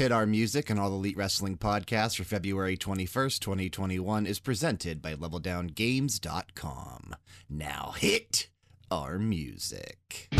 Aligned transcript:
Hit 0.00 0.12
Our 0.12 0.24
Music 0.24 0.70
and 0.70 0.80
All 0.80 0.94
Elite 0.94 1.18
Wrestling 1.18 1.58
podcasts 1.58 2.16
for 2.16 2.24
February 2.24 2.74
21st, 2.74 3.38
2021 3.38 4.24
is 4.24 4.40
presented 4.40 5.02
by 5.02 5.14
LevelDownGames.com. 5.14 7.16
Now 7.50 7.92
hit 7.94 8.48
our 8.90 9.18
music. 9.18 10.30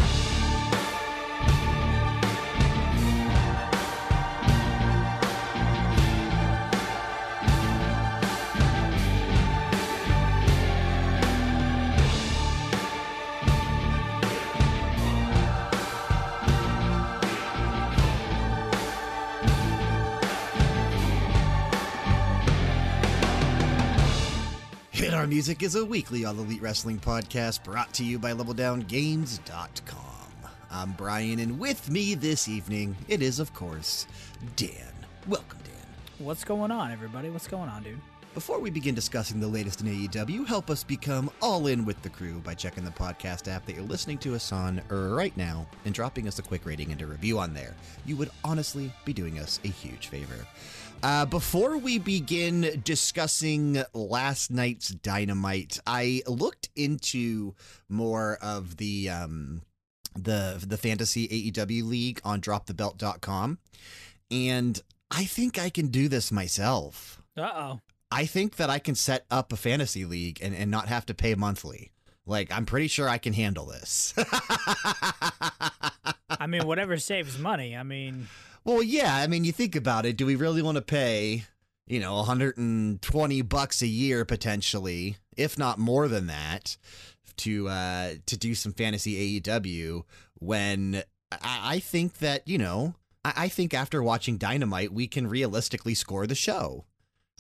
Hit 25.01 25.15
Our 25.15 25.27
Music 25.27 25.63
is 25.63 25.77
a 25.77 25.85
weekly 25.87 26.27
All 26.27 26.35
Elite 26.35 26.61
Wrestling 26.61 26.99
podcast 26.99 27.65
brought 27.65 27.91
to 27.95 28.05
you 28.05 28.19
by 28.19 28.33
LevelDownGames.com. 28.33 29.97
I'm 30.71 30.93
Bryan, 30.93 31.39
and 31.39 31.59
with 31.59 31.89
me 31.89 32.15
this 32.15 32.49
evening, 32.49 32.95
it 33.09 33.23
is, 33.23 33.41
of 33.41 33.55
course, 33.55 34.07
Dan. 34.57 34.93
Welcome, 35.27 35.61
Dan. 35.65 35.87
What's 36.19 36.45
going 36.45 36.71
on, 36.71 36.93
everybody? 36.93 37.31
What's 37.31 37.49
going 37.49 37.71
on, 37.71 37.83
dude? 37.83 37.99
Before 38.35 38.61
we 38.61 38.69
begin 38.69 38.95
discussing 38.95 39.41
the 39.41 39.49
latest 39.49 39.81
in 39.81 39.87
AEW, 39.87 40.47
help 40.47 40.69
us 40.69 40.85
become 40.85 41.31
all 41.41 41.67
in 41.67 41.87
with 41.87 42.01
the 42.03 42.11
crew 42.11 42.39
by 42.41 42.53
checking 42.53 42.85
the 42.85 42.91
podcast 42.91 43.51
app 43.51 43.65
that 43.65 43.75
you're 43.75 43.85
listening 43.85 44.19
to 44.19 44.35
us 44.35 44.53
on 44.53 44.83
right 44.91 45.35
now 45.35 45.67
and 45.87 45.95
dropping 45.95 46.29
us 46.29 46.39
a 46.39 46.43
quick 46.43 46.67
rating 46.67 46.93
and 46.93 47.01
a 47.01 47.07
review 47.07 47.39
on 47.39 47.55
there. 47.55 47.75
You 48.05 48.17
would 48.17 48.31
honestly 48.45 48.93
be 49.07 49.15
doing 49.15 49.39
us 49.39 49.61
a 49.65 49.69
huge 49.69 50.09
favor. 50.09 50.47
Uh, 51.03 51.25
before 51.25 51.79
we 51.79 51.99
begin 51.99 52.83
discussing 52.85 53.83
last 53.95 54.51
night's 54.51 54.91
Dynamite, 54.91 55.79
I 55.87 56.23
looked 56.27 56.69
into 56.77 57.55
more 57.89 58.37
of 58.43 58.77
the 58.77 59.09
um, 59.09 59.63
the 60.15 60.63
the 60.67 60.77
fantasy 60.77 61.27
AEW 61.29 61.85
league 61.89 62.21
on 62.23 62.43
DropTheBelt.com, 62.43 63.59
and 64.31 64.83
I 65.11 65.25
think 65.25 65.59
I 65.59 65.71
can 65.71 65.89
do 65.89 66.09
this 66.09 66.31
myself. 66.31 67.23
Uh 67.37 67.51
oh. 67.55 67.81
I 68.11 68.27
think 68.27 68.57
that 68.57 68.69
I 68.69 68.79
can 68.79 68.95
set 68.95 69.25
up 69.31 69.53
a 69.53 69.57
fantasy 69.57 70.05
league 70.05 70.41
and, 70.43 70.55
and 70.55 70.71
not 70.71 70.89
have 70.89 71.07
to 71.07 71.15
pay 71.15 71.35
monthly. 71.35 71.93
Like, 72.27 72.53
I'm 72.53 72.67
pretty 72.67 72.89
sure 72.89 73.09
I 73.09 73.19
can 73.19 73.33
handle 73.33 73.67
this. 73.67 74.13
I 76.29 76.47
mean, 76.49 76.67
whatever 76.67 76.97
saves 76.99 77.39
money. 77.39 77.77
I 77.77 77.85
mean, 77.85 78.27
well, 78.65 78.83
yeah. 78.83 79.17
I 79.17 79.27
mean, 79.27 79.45
you 79.45 79.53
think 79.53 79.77
about 79.77 80.07
it. 80.07 80.17
Do 80.17 80.27
we 80.27 80.37
really 80.37 80.63
want 80.63 80.77
to 80.77 80.83
pay, 80.83 81.45
you 81.87 82.01
know, 82.01 82.17
120 82.17 83.43
bucks 83.43 83.83
a 83.83 83.87
year 83.87 84.25
potentially, 84.25 85.17
if 85.37 85.59
not 85.59 85.79
more 85.79 86.09
than 86.09 86.27
that, 86.27 86.77
to 87.39 87.69
uh, 87.69 88.15
to 88.27 88.37
do 88.37 88.55
some 88.55 88.73
fantasy 88.73 89.41
AEW 89.41 90.03
when 90.35 91.03
I, 91.33 91.75
I 91.75 91.79
think 91.79 92.19
that, 92.19 92.47
you 92.47 92.59
know, 92.59 92.95
I, 93.25 93.33
I 93.37 93.49
think 93.49 93.75
after 93.75 94.03
watching 94.03 94.37
Dynamite, 94.37 94.93
we 94.93 95.07
can 95.07 95.29
realistically 95.29 95.95
score 95.95 96.27
the 96.27 96.35
show. 96.35 96.85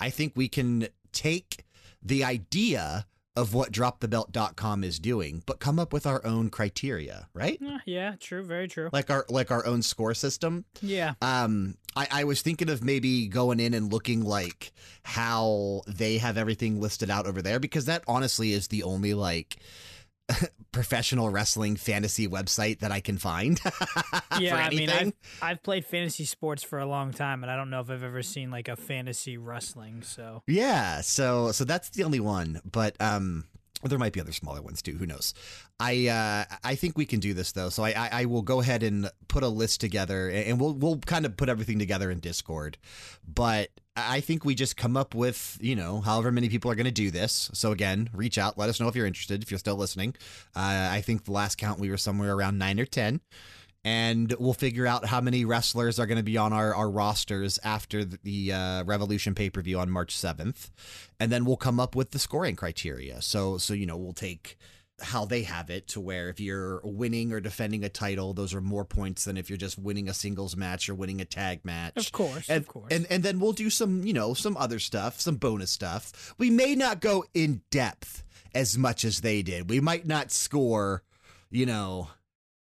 I 0.01 0.11
think 0.11 0.33
we 0.35 0.49
can 0.49 0.89
take 1.13 1.65
the 2.03 2.25
idea 2.25 3.07
of 3.37 3.55
what 3.55 3.73
dropthebelt.com 3.73 4.85
is 4.85 4.99
doing, 4.99 5.43
but 5.47 5.61
come 5.61 5.79
up 5.79 5.93
with 5.93 6.07
our 6.07 6.25
own 6.27 6.51
criteria, 6.51 7.29
right? 7.33 7.59
eh, 7.65 7.79
yeah, 7.87 8.15
true, 8.19 8.43
very 8.43 8.69
true. 8.69 8.91
Like 8.93 9.11
our 9.11 9.25
like 9.29 9.51
our 9.51 9.65
own 9.65 9.83
score 9.83 10.15
system. 10.15 10.65
Yeah. 10.83 11.15
Um, 11.23 11.77
I, 11.97 12.09
I 12.11 12.25
was 12.25 12.43
thinking 12.43 12.69
of 12.69 12.85
maybe 12.85 13.27
going 13.29 13.61
in 13.61 13.75
and 13.75 13.93
looking 13.93 14.25
like 14.25 14.73
how 15.03 15.83
they 15.87 16.19
have 16.19 16.37
everything 16.39 16.81
listed 16.81 17.11
out 17.11 17.27
over 17.27 17.43
there 17.43 17.59
because 17.61 17.87
that 17.87 18.05
honestly 18.07 18.53
is 18.53 18.69
the 18.69 18.83
only 18.83 19.15
like 19.15 19.57
professional 20.73 21.31
wrestling 21.31 21.77
fantasy 21.77 22.29
website 22.29 22.81
that 22.81 22.93
I 22.93 23.01
can 23.01 23.19
find. 23.19 23.61
Yeah, 24.39 24.57
I 24.57 24.71
mean. 24.71 24.89
I've, 24.89 25.13
I've 25.43 25.63
played 25.63 25.85
fantasy 25.85 26.25
sports 26.25 26.63
for 26.63 26.79
a 26.79 26.87
long 26.87 27.13
time, 27.13 27.43
and 27.43 27.51
I 27.51 27.57
don't 27.57 27.69
know 27.69 27.81
if 27.81 27.91
I've 27.91 28.03
ever 28.03 28.23
seen 28.23 28.51
like 28.51 28.69
a 28.69 28.77
fantasy 28.77 29.37
wrestling. 29.37 30.03
So 30.03 30.43
Yeah, 30.47 31.03
so 31.03 31.53
so 31.53 31.65
that's 31.65 31.91
the 31.91 32.05
only 32.05 32.21
one, 32.21 32.61
but 32.65 32.97
um 33.01 33.45
there 33.89 33.99
might 33.99 34.13
be 34.13 34.21
other 34.21 34.33
smaller 34.33 34.61
ones 34.61 34.83
too. 34.83 34.93
Who 34.93 35.07
knows? 35.07 35.33
I 35.79 36.09
uh, 36.09 36.57
I 36.63 36.75
think 36.75 36.99
we 36.99 37.07
can 37.07 37.21
do 37.21 37.33
this 37.33 37.53
though. 37.53 37.71
So 37.71 37.83
I, 37.83 37.91
I 37.91 38.09
I 38.13 38.25
will 38.27 38.43
go 38.43 38.61
ahead 38.61 38.83
and 38.83 39.11
put 39.29 39.43
a 39.43 39.49
list 39.49 39.81
together, 39.81 40.29
and 40.29 40.61
we'll 40.61 40.75
we'll 40.75 40.99
kind 40.99 41.25
of 41.25 41.37
put 41.37 41.49
everything 41.49 41.79
together 41.79 42.11
in 42.11 42.21
Discord. 42.21 42.77
But 43.27 43.71
I 43.97 44.21
think 44.21 44.45
we 44.45 44.55
just 44.55 44.77
come 44.77 44.97
up 44.97 45.15
with 45.15 45.59
you 45.61 45.77
know 45.77 46.01
however 46.01 46.31
many 46.31 46.49
people 46.49 46.71
are 46.71 46.75
going 46.75 46.85
to 46.85 46.91
do 46.91 47.11
this. 47.11 47.51
So 47.55 47.73
again, 47.73 48.11
reach 48.13 48.37
out, 48.39 48.59
let 48.59 48.69
us 48.69 48.81
know 48.81 48.89
if 48.89 48.95
you're 48.95 49.07
interested. 49.07 49.43
If 49.43 49.51
you're 49.51 49.59
still 49.59 49.77
listening, 49.77 50.15
uh, 50.55 50.89
I 50.93 51.01
think 51.01 51.25
the 51.25 51.33
last 51.33 51.57
count 51.57 51.81
we 51.81 51.91
were 51.91 51.97
somewhere 51.97 52.35
around 52.35 52.59
nine 52.59 52.79
or 52.79 52.87
ten 52.87 53.21
and 53.85 54.35
we'll 54.39 54.53
figure 54.53 54.87
out 54.87 55.07
how 55.07 55.21
many 55.21 55.45
wrestlers 55.45 55.99
are 55.99 56.07
going 56.07 56.19
to 56.19 56.23
be 56.25 56.37
on 56.37 56.53
our, 56.53 56.75
our 56.75 56.91
rosters 56.91 57.59
after 57.65 58.05
the 58.05 58.53
uh, 58.53 58.85
Revolution 58.85 59.35
pay 59.35 59.49
per 59.51 59.63
view 59.63 59.79
on 59.79 59.91
March 59.91 60.15
7th. 60.15 60.71
And 61.19 61.33
then 61.33 61.45
we'll 61.45 61.57
come 61.57 61.81
up 61.81 61.95
with 61.97 62.11
the 62.11 62.19
scoring 62.19 62.57
criteria. 62.57 63.23
So, 63.23 63.57
so, 63.59 63.73
you 63.75 63.87
know, 63.87 63.97
we'll 63.97 64.13
take 64.13 64.59
how 65.03 65.25
they 65.25 65.45
have 65.45 65.71
it 65.71 65.89
to 65.89 65.99
where 65.99 66.29
if 66.29 66.39
you're 66.41 66.83
winning 66.85 67.33
or 67.33 67.41
defending 67.41 67.83
a 67.85 67.89
title, 67.89 68.35
those 68.35 68.53
are 68.53 68.61
more 68.61 68.85
points 68.85 69.25
than 69.25 69.39
if 69.39 69.49
you're 69.49 69.57
just 69.57 69.79
winning 69.79 70.11
a 70.11 70.13
singles 70.13 70.55
match 70.59 70.91
or 70.91 70.95
winning 70.95 71.23
a 71.23 71.25
tag 71.25 71.65
match. 71.65 71.97
of 71.97 72.13
course, 72.13 72.51
And, 72.51 72.59
of 72.59 72.69
course. 72.69 72.89
and 72.93 73.07
and 73.09 73.23
then 73.23 73.41
we'll 73.41 73.53
do 73.55 73.71
some, 73.71 74.05
you 74.05 74.13
know, 74.13 74.35
some 74.35 74.59
other 74.59 74.79
stuff, 74.79 75.19
some 75.19 75.37
bonus 75.37 75.71
stuff. 75.71 76.35
We 76.37 76.51
may 76.51 76.75
not 76.75 77.01
go 77.01 77.25
in 77.33 77.63
depth 77.71 78.23
as 78.55 78.77
much 78.77 79.07
as 79.07 79.23
they 79.23 79.41
did. 79.41 79.71
We 79.71 79.81
might 79.81 80.07
not 80.07 80.31
score, 80.33 81.03
you 81.51 81.65
know, 81.65 82.09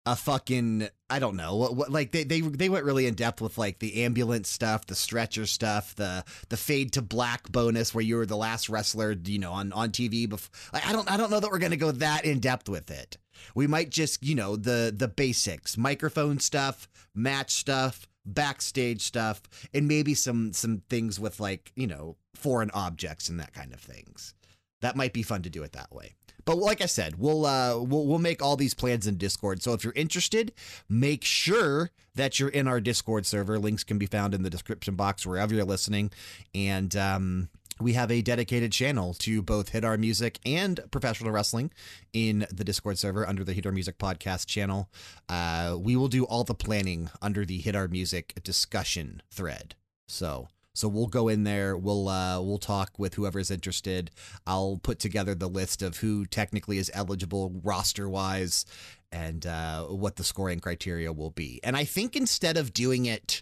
a 0.08 0.16
fucking 0.16 0.88
I 1.10 1.20
don't 1.20 1.36
know 1.36 1.56
what, 1.58 1.76
what 1.76 1.92
like 1.92 2.12
they, 2.12 2.24
they 2.24 2.40
they 2.40 2.70
went 2.70 2.86
really 2.86 3.08
in 3.08 3.14
depth 3.14 3.42
with 3.42 3.58
like 3.58 3.80
the 3.80 4.04
ambulance 4.04 4.50
stuff, 4.50 4.86
the 4.88 4.96
stretcher 4.96 5.46
stuff, 5.46 5.96
the 5.96 6.24
the 6.48 6.56
fade 6.56 6.94
to 6.94 7.02
black 7.02 7.52
bonus 7.52 7.94
where 7.94 8.04
you 8.04 8.16
were 8.16 8.26
the 8.26 8.38
last 8.38 8.70
wrestler, 8.70 9.12
you 9.26 9.38
know, 9.38 9.52
on 9.52 9.74
on 9.74 9.90
TV. 9.90 10.28
Before 10.28 10.50
I 10.74 10.94
don't 10.94 11.12
I 11.12 11.18
don't 11.18 11.30
know 11.30 11.42
that 11.42 11.52
we're 11.52 11.60
gonna 11.60 11.76
go 11.76 11.92
that 11.92 12.24
in 12.24 12.40
depth 12.40 12.70
with 12.70 12.90
it. 12.90 13.18
We 13.54 13.68
might 13.68 13.90
just 13.90 14.24
you 14.24 14.34
know 14.34 14.56
the 14.56 14.94
the 14.96 15.10
basics, 15.10 15.78
microphone 15.78 16.40
stuff, 16.40 16.88
match 17.14 17.52
stuff, 17.52 18.08
backstage 18.26 19.02
stuff, 19.02 19.42
and 19.74 19.90
maybe 19.90 20.14
some 20.14 20.54
some 20.54 20.84
things 20.90 21.20
with 21.20 21.42
like 21.42 21.74
you 21.76 21.88
know 21.88 22.16
foreign 22.34 22.72
objects 22.72 23.28
and 23.28 23.42
that 23.42 23.54
kind 23.54 23.74
of 23.74 23.82
things. 23.82 24.34
That 24.82 24.96
might 24.96 25.14
be 25.14 25.24
fun 25.24 25.42
to 25.44 25.50
do 25.50 25.64
it 25.64 25.72
that 25.74 25.94
way. 25.94 26.16
But 26.46 26.58
like 26.58 26.82
I 26.82 26.86
said, 26.86 27.20
we'll 27.20 27.46
uh 27.46 27.78
we'll 27.78 28.06
we'll 28.06 28.20
make 28.20 28.42
all 28.42 28.56
these 28.56 28.74
plans 28.74 29.06
in 29.06 29.18
Discord. 29.18 29.62
So 29.62 29.74
if 29.74 29.84
you're 29.84 29.94
interested, 29.94 30.54
make 30.88 31.24
sure 31.26 31.92
that 32.16 32.40
you're 32.40 32.50
in 32.50 32.68
our 32.68 32.80
Discord 32.80 33.26
server. 33.26 33.60
Links 33.60 33.84
can 33.84 33.98
be 33.98 34.06
found 34.06 34.34
in 34.34 34.44
the 34.44 34.50
description 34.50 34.96
box 34.96 35.26
wherever 35.26 35.54
you're 35.54 35.66
listening. 35.66 36.12
And 36.56 36.96
um 36.96 37.50
we 37.80 37.94
have 37.94 38.10
a 38.10 38.22
dedicated 38.22 38.72
channel 38.72 39.14
to 39.16 39.42
both 39.42 39.70
Hit 39.70 39.84
Our 39.84 39.98
Music 39.98 40.40
and 40.46 40.80
professional 40.90 41.32
wrestling 41.32 41.72
in 42.12 42.48
the 42.52 42.64
Discord 42.64 42.98
server 42.98 43.28
under 43.28 43.44
the 43.44 43.54
Hit 43.54 43.66
Our 43.66 43.72
Music 43.72 43.98
podcast 43.98 44.48
channel. 44.48 44.90
Uh, 45.30 45.78
we 45.80 45.96
will 45.96 46.08
do 46.08 46.24
all 46.26 46.44
the 46.44 46.56
planning 46.56 47.10
under 47.22 47.46
the 47.46 47.60
Hit 47.60 47.76
Our 47.76 47.88
Music 47.88 48.34
discussion 48.44 49.22
thread. 49.32 49.76
So 50.08 50.48
so 50.78 50.88
we'll 50.88 51.08
go 51.08 51.28
in 51.28 51.44
there. 51.44 51.76
We'll 51.76 52.08
uh, 52.08 52.40
we'll 52.40 52.60
talk 52.60 52.92
with 53.00 53.16
whoever's 53.16 53.50
interested. 53.50 54.12
I'll 54.46 54.80
put 54.82 55.00
together 55.00 55.34
the 55.34 55.50
list 55.50 55.82
of 55.82 55.98
who 55.98 56.26
technically 56.26 56.78
is 56.78 56.92
eligible 56.94 57.60
roster 57.64 58.08
wise, 58.08 58.64
and 59.12 59.46
uh, 59.46 59.86
what 59.86 60.18
the 60.18 60.24
scoring 60.24 60.60
criteria 60.60 61.12
will 61.12 61.32
be. 61.32 61.60
And 61.64 61.76
I 61.76 61.84
think 61.84 62.16
instead 62.16 62.58
of 62.58 62.74
doing 62.74 63.08
it, 63.08 63.42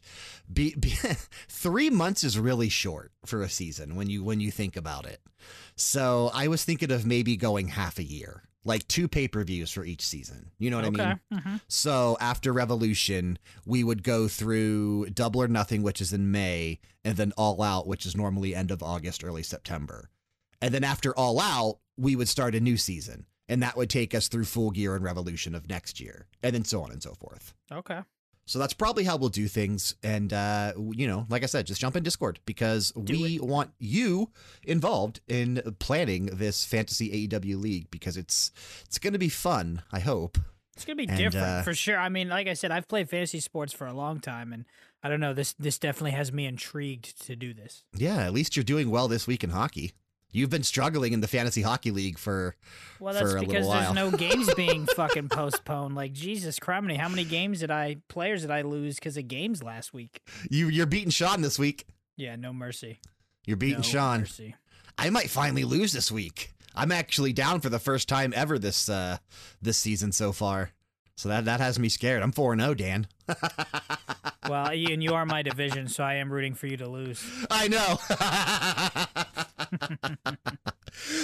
be, 0.51 0.75
be, 0.75 0.91
three 1.49 1.89
months 1.89 2.23
is 2.23 2.39
really 2.39 2.69
short 2.69 3.11
for 3.25 3.41
a 3.41 3.49
season 3.49 3.95
when 3.95 4.09
you 4.09 4.23
when 4.23 4.39
you 4.39 4.49
think 4.49 4.77
about 4.77 5.05
it. 5.05 5.19
So 5.75 6.31
I 6.33 6.47
was 6.47 6.63
thinking 6.63 6.91
of 6.91 7.05
maybe 7.05 7.35
going 7.35 7.67
half 7.67 7.99
a 7.99 8.03
year, 8.03 8.43
like 8.65 8.87
two 8.87 9.07
pay 9.07 9.27
per 9.27 9.43
views 9.43 9.71
for 9.71 9.85
each 9.85 10.01
season. 10.01 10.51
You 10.57 10.69
know 10.71 10.77
what 10.77 10.85
I 10.85 10.89
mean? 10.89 11.01
okay. 11.01 11.41
mhm. 11.49 11.61
So 11.67 12.17
after 12.19 12.51
Revolution, 12.51 13.39
we 13.65 13.83
would 13.83 14.03
go 14.03 14.27
through 14.27 15.11
Double 15.11 15.41
or 15.41 15.47
Nothing, 15.47 15.83
which 15.83 16.01
is 16.01 16.11
in 16.11 16.31
May, 16.31 16.79
and 17.05 17.15
then 17.15 17.31
All 17.37 17.61
Out, 17.61 17.87
which 17.87 18.05
is 18.05 18.17
normally 18.17 18.53
end 18.53 18.71
of 18.71 18.83
August, 18.83 19.23
early 19.23 19.43
September. 19.43 20.09
And 20.61 20.73
then 20.73 20.83
after 20.83 21.15
All 21.17 21.39
Out, 21.39 21.77
we 21.95 22.15
would 22.15 22.27
start 22.27 22.55
a 22.55 22.59
new 22.59 22.75
season. 22.75 23.25
And 23.47 23.61
that 23.61 23.77
would 23.77 23.91
take 23.91 24.15
us 24.15 24.27
through 24.27 24.45
Full 24.45 24.71
Gear 24.71 24.95
and 24.95 25.03
Revolution 25.03 25.53
of 25.53 25.69
next 25.69 25.99
year, 25.99 26.25
and 26.41 26.55
then 26.55 26.65
so 26.65 26.81
on 26.81 26.91
and 26.91 27.03
so 27.03 27.13
forth. 27.13 27.53
Okay. 27.71 27.99
So 28.47 28.59
that's 28.59 28.73
probably 28.73 29.03
how 29.03 29.17
we'll 29.17 29.29
do 29.29 29.47
things. 29.47 29.95
And, 30.03 30.31
uh, 30.31 30.73
you 30.91 31.07
know, 31.07 31.25
like 31.29 31.41
I 31.43 31.47
said, 31.47 31.65
just 31.65 31.81
jump 31.81 31.95
in 31.95 32.03
Discord 32.03 32.39
because 32.45 32.93
we 32.95 33.39
want 33.39 33.71
you 33.79 34.29
involved 34.63 35.19
in 35.27 35.61
planning 35.79 36.27
this 36.27 36.63
fantasy 36.63 37.27
AEW 37.27 37.59
league 37.59 37.89
because 37.89 38.17
it's 38.17 38.51
it's 38.85 38.99
going 38.99 39.13
to 39.13 39.19
be 39.19 39.29
fun, 39.29 39.81
I 39.91 39.99
hope. 39.99 40.37
It's 40.75 40.83
gonna 40.83 40.97
be 40.97 41.07
And, 41.07 41.17
different 41.17 41.45
uh, 41.45 41.61
for 41.63 41.73
sure. 41.73 41.97
I 41.97 42.09
mean, 42.09 42.27
like 42.27 42.47
I 42.47 42.53
said, 42.53 42.69
I've 42.69 42.87
played 42.87 43.09
fantasy 43.09 43.39
sports 43.39 43.71
for 43.71 43.87
a 43.87 43.93
long 43.93 44.19
time, 44.19 44.51
and 44.51 44.65
I 45.01 45.07
don't 45.07 45.21
know 45.21 45.33
this. 45.33 45.53
This 45.53 45.79
definitely 45.79 46.11
has 46.11 46.33
me 46.33 46.45
intrigued 46.45 47.25
to 47.27 47.35
do 47.37 47.53
this. 47.53 47.85
Yeah, 47.95 48.17
at 48.25 48.33
least 48.33 48.57
you're 48.57 48.65
doing 48.65 48.89
well 48.89 49.07
this 49.07 49.25
week 49.25 49.43
in 49.43 49.51
hockey. 49.51 49.93
You've 50.35 50.49
been 50.49 50.63
struggling 50.63 51.13
in 51.13 51.21
the 51.21 51.29
fantasy 51.29 51.61
hockey 51.61 51.91
league 51.91 52.17
for 52.17 52.57
Well, 52.99 53.13
that's 53.13 53.31
For 53.31 53.37
a 53.37 53.39
little 53.39 53.53
because 53.53 53.69
there's 53.69 53.93
no 53.93 54.11
games 54.11 54.53
being 54.57 54.85
fucking 54.85 55.29
postponed. 55.29 55.95
Like 55.95 56.11
Jesus 56.11 56.59
Criminy, 56.59 56.97
how 56.97 57.07
many 57.07 57.23
games 57.23 57.61
did 57.61 57.71
I 57.71 57.97
players 58.09 58.41
did 58.41 58.51
I 58.51 58.63
lose 58.63 58.95
because 58.95 59.15
of 59.15 59.29
games 59.29 59.63
last 59.63 59.93
week? 59.93 60.21
you. 60.51 60.67
You're 60.67 60.87
beating 60.87 61.09
Sean 61.09 61.41
this 61.41 61.57
week. 61.57 61.87
Yeah, 62.17 62.35
no 62.35 62.51
mercy. 62.51 62.99
You're 63.45 63.55
beating 63.55 63.77
no 63.77 63.83
Sean. 63.83 64.19
Mercy. 64.21 64.55
I 64.97 65.09
might 65.09 65.29
finally 65.29 65.63
lose 65.63 65.93
this 65.93 66.11
week. 66.11 66.51
I'm 66.75 66.91
actually 66.91 67.31
down 67.31 67.61
for 67.61 67.69
the 67.69 67.79
first 67.79 68.09
time 68.09 68.33
ever 68.35 68.59
this 68.59 68.89
uh 68.89 69.19
this 69.61 69.77
season 69.77 70.11
so 70.11 70.33
far. 70.33 70.71
So 71.15 71.29
that 71.29 71.45
that 71.45 71.59
has 71.59 71.79
me 71.79 71.89
scared. 71.89 72.21
I'm 72.23 72.31
4 72.31 72.57
0, 72.57 72.73
Dan. 72.73 73.07
Well, 74.47 74.67
and 74.67 75.03
you 75.03 75.15
are 75.15 75.25
my 75.25 75.41
division, 75.41 75.87
so 75.87 76.03
I 76.03 76.15
am 76.15 76.31
rooting 76.31 76.53
for 76.53 76.67
you 76.67 76.77
to 76.77 76.87
lose. 76.87 77.19
I 77.49 77.67
know. 77.67 77.97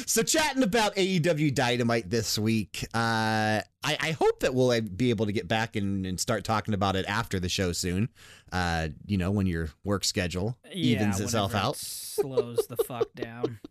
so 0.05 0.23
chatting 0.23 0.63
about 0.63 0.95
AEW 0.95 1.53
Dynamite 1.53 2.09
this 2.09 2.38
week, 2.39 2.83
uh, 2.95 3.61
I, 3.61 3.63
I 3.83 4.11
hope 4.17 4.39
that 4.39 4.53
we'll 4.55 4.81
be 4.81 5.11
able 5.11 5.27
to 5.27 5.31
get 5.31 5.47
back 5.47 5.75
and, 5.75 6.05
and 6.05 6.19
start 6.19 6.44
talking 6.44 6.73
about 6.73 6.95
it 6.95 7.05
after 7.07 7.39
the 7.39 7.49
show 7.49 7.71
soon. 7.73 8.09
Uh, 8.51 8.89
you 9.05 9.17
know, 9.17 9.31
when 9.31 9.45
your 9.45 9.69
work 9.83 10.03
schedule 10.03 10.57
Yeah, 10.73 10.95
evens 10.97 11.19
itself 11.19 11.51
whenever 11.51 11.67
it 11.67 11.69
out. 11.69 11.77
slows 11.77 12.65
the 12.67 12.77
fuck 12.77 13.13
down. 13.13 13.59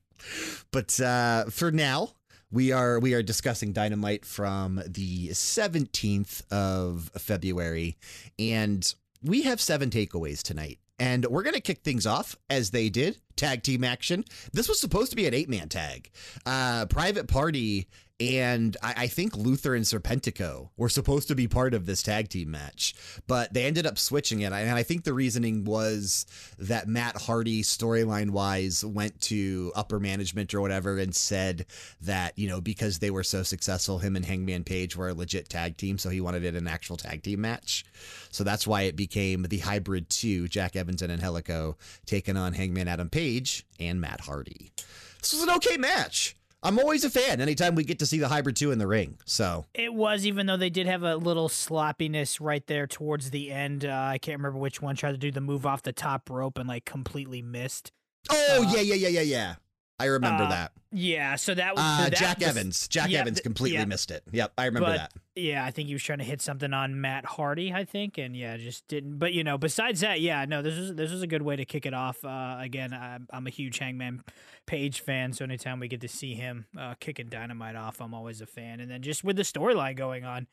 But 0.71 1.01
uh, 1.01 1.47
for 1.47 1.73
now, 1.73 2.11
we 2.51 2.73
are 2.73 2.99
we 2.99 3.15
are 3.15 3.23
discussing 3.23 3.73
Dynamite 3.73 4.25
from 4.25 4.83
the 4.87 5.29
17th 5.29 6.43
of 6.51 7.11
February, 7.17 7.97
and 8.39 8.95
we 9.23 9.43
have 9.43 9.61
seven 9.61 9.91
takeaways 9.91 10.43
tonight. 10.43 10.79
And 10.99 11.25
we're 11.27 11.43
going 11.43 11.55
to 11.55 11.63
kick 11.63 11.79
things 11.79 12.07
off 12.07 12.37
as 12.51 12.73
they 12.73 12.91
did 12.91 13.19
tag 13.35 13.63
team 13.63 13.85
action. 13.85 14.25
This 14.53 14.69
was 14.69 14.79
supposed 14.79 15.11
to 15.11 15.17
be 15.17 15.27
an 15.27 15.33
eight 15.33 15.49
man 15.49 15.69
tag. 15.69 16.11
Uh, 16.45 16.87
Private 16.87 17.27
Party 17.27 17.89
and 18.21 18.77
I, 18.83 18.95
I 18.97 19.07
think 19.07 19.35
Luther 19.35 19.75
and 19.75 19.85
Serpentico 19.85 20.69
were 20.77 20.91
supposed 20.91 21.29
to 21.29 21.35
be 21.35 21.49
part 21.49 21.73
of 21.73 21.87
this 21.87 22.03
tag 22.03 22.29
team 22.29 22.51
match, 22.51 22.95
but 23.27 23.55
they 23.55 23.65
ended 23.65 23.87
up 23.87 23.99
switching 23.99 24.41
it. 24.41 24.53
And 24.53 24.55
I 24.55 24.83
think 24.83 25.05
the 25.05 25.15
reasoning 25.15 25.65
was 25.65 26.27
that 26.59 26.87
Matt 26.87 27.17
Hardy, 27.17 27.63
storyline 27.63 28.31
wise, 28.31 28.85
went 28.85 29.19
to 29.23 29.73
upper 29.75 29.99
management 29.99 30.53
or 30.53 30.61
whatever 30.61 30.99
and 30.99 31.15
said 31.15 31.65
that, 32.03 32.39
you 32.39 32.47
know, 32.47 32.61
because 32.61 32.99
they 32.99 33.11
were 33.11 33.25
so 33.25 33.43
successful, 33.43 33.99
him 33.99 34.17
and 34.17 34.25
Hangman 34.25 34.65
Page 34.65 34.97
were 34.97 35.09
a 35.09 35.15
legit 35.15 35.49
tag 35.49 35.79
team. 35.79 35.97
So 35.97 36.11
he 36.11 36.21
wanted 36.21 36.45
it 36.45 36.55
an 36.55 36.69
actual 36.69 36.99
tag 36.99 37.23
team 37.23 37.41
match. 37.41 37.87
So 38.31 38.45
that's 38.45 38.67
why 38.67 38.83
it 38.83 38.97
became 38.97 39.45
the 39.45 39.59
hybrid 39.59 40.11
two 40.11 40.47
Jack 40.49 40.77
Evans 40.77 41.01
and 41.01 41.11
Angelico 41.11 41.79
taking 42.05 42.37
on 42.37 42.53
Hangman 42.53 42.89
Adam 42.89 43.09
Page 43.09 43.67
and 43.79 44.01
Matt 44.01 44.21
Hardy. 44.21 44.73
This 45.21 45.33
was 45.33 45.43
an 45.43 45.51
okay 45.51 45.77
match. 45.77 46.37
I'm 46.63 46.79
always 46.79 47.05
a 47.05 47.11
fan 47.11 47.41
anytime 47.41 47.75
we 47.75 47.85
get 47.85 47.99
to 48.01 48.07
see 48.07 48.19
the 48.19 48.29
hybrid 48.29 48.57
two 48.57 48.71
in 48.71 48.79
the 48.79 48.87
ring. 48.87 49.19
So 49.25 49.65
It 49.75 49.95
was, 49.95 50.27
even 50.27 50.47
though 50.47 50.59
they 50.59 50.69
did 50.71 50.87
have 50.87 51.03
a 51.03 51.17
little 51.17 51.49
sloppiness 51.49 52.41
right 52.41 52.67
there 52.67 52.87
towards 52.87 53.31
the 53.31 53.51
end. 53.51 53.85
Uh, 53.85 53.93
I 53.93 54.19
can't 54.19 54.39
remember 54.39 54.59
which 54.59 54.83
one 54.83 54.95
tried 54.97 55.13
to 55.13 55.19
do 55.19 55.31
the 55.31 55.41
move 55.41 55.65
off 55.65 55.83
the 55.83 55.93
top 55.93 56.29
rope 56.29 56.59
and 56.59 56.69
like 56.69 56.85
completely 56.85 57.41
missed. 57.41 57.93
Oh 58.31 58.67
Uh, 58.69 58.73
yeah, 58.75 58.81
yeah, 58.83 58.95
yeah, 58.95 59.09
yeah, 59.09 59.21
yeah. 59.23 59.55
I 60.01 60.07
remember 60.07 60.45
uh, 60.45 60.49
that. 60.49 60.73
Yeah, 60.93 61.37
so 61.37 61.55
that 61.55 61.77
was 61.77 61.85
Uh, 61.85 62.05
that 62.11 62.17
Jack 62.17 62.39
was- 62.39 62.49
Evans. 62.49 62.89
Jack 62.89 63.11
yeah, 63.11 63.21
Evans 63.21 63.41
completely 63.41 63.79
yeah. 63.79 63.85
missed 63.85 64.11
it. 64.11 64.25
Yep, 64.33 64.53
I 64.59 64.65
remember 64.65 64.89
But- 64.89 64.97
that. 64.97 65.13
Yeah, 65.37 65.65
I 65.65 65.71
think 65.71 65.87
he 65.87 65.95
was 65.95 66.03
trying 66.03 66.19
to 66.19 66.25
hit 66.25 66.43
something 66.43 66.73
on 66.75 67.01
Matt 67.01 67.25
Hardy, 67.25 67.73
I 67.73 67.85
think, 67.85 68.19
and 68.19 68.37
yeah, 68.37 68.57
just 68.57 68.87
didn't. 68.89 69.19
But 69.19 69.33
you 69.33 69.45
know, 69.45 69.57
besides 69.57 70.01
that, 70.01 70.21
yeah, 70.21 70.45
no, 70.45 70.61
this 70.61 70.77
was 70.77 70.95
this 70.97 71.11
was 71.13 71.23
a 71.23 71.27
good 71.27 71.43
way 71.43 71.55
to 71.57 71.65
kick 71.65 71.87
it 71.87 71.95
off. 71.95 72.25
Uh, 72.25 72.57
again, 72.59 72.93
I'm, 72.93 73.27
I'm 73.31 73.47
a 73.47 73.51
huge 73.51 73.79
Hangman 73.79 74.23
Page 74.67 75.01
fan, 75.01 75.33
so 75.33 75.45
anytime 75.45 75.79
we 75.81 75.87
get 75.89 76.01
to 76.03 76.09
see 76.09 76.35
him 76.35 76.67
uh, 76.79 76.95
kicking 77.01 77.29
Dynamite 77.29 77.77
off, 77.77 78.01
I'm 78.01 78.13
always 78.13 78.41
a 78.41 78.47
fan. 78.47 78.81
And 78.81 78.91
then 78.91 79.03
just 79.03 79.23
with 79.23 79.37
the 79.37 79.43
storyline 79.45 79.97
going 79.97 80.25
on, 80.25 80.47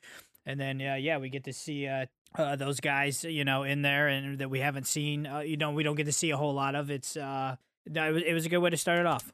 and 0.46 0.60
then 0.60 0.80
uh, 0.82 0.96
yeah, 0.96 1.18
we 1.18 1.30
get 1.30 1.44
to 1.46 1.54
see 1.54 1.88
uh, 1.88 2.06
uh, 2.38 2.56
those 2.56 2.80
guys, 2.80 3.24
you 3.26 3.44
know, 3.44 3.64
in 3.64 3.82
there, 3.82 4.08
and 4.08 4.38
that 4.38 4.50
we 4.50 4.60
haven't 4.60 4.88
seen. 4.88 5.26
Uh, 5.28 5.40
you 5.40 5.58
know, 5.58 5.72
we 5.72 5.84
don't 5.84 5.96
get 5.96 6.06
to 6.06 6.14
see 6.14 6.30
a 6.30 6.38
whole 6.38 6.54
lot 6.54 6.76
of. 6.76 6.90
It's 6.92 7.18
uh, 7.18 7.56
no, 7.90 8.10
it 8.10 8.12
was, 8.12 8.24
it 8.24 8.34
was 8.34 8.46
a 8.46 8.50
good 8.50 8.60
way 8.60 8.70
to 8.70 8.78
start 8.78 9.00
it 9.00 9.06
off. 9.06 9.32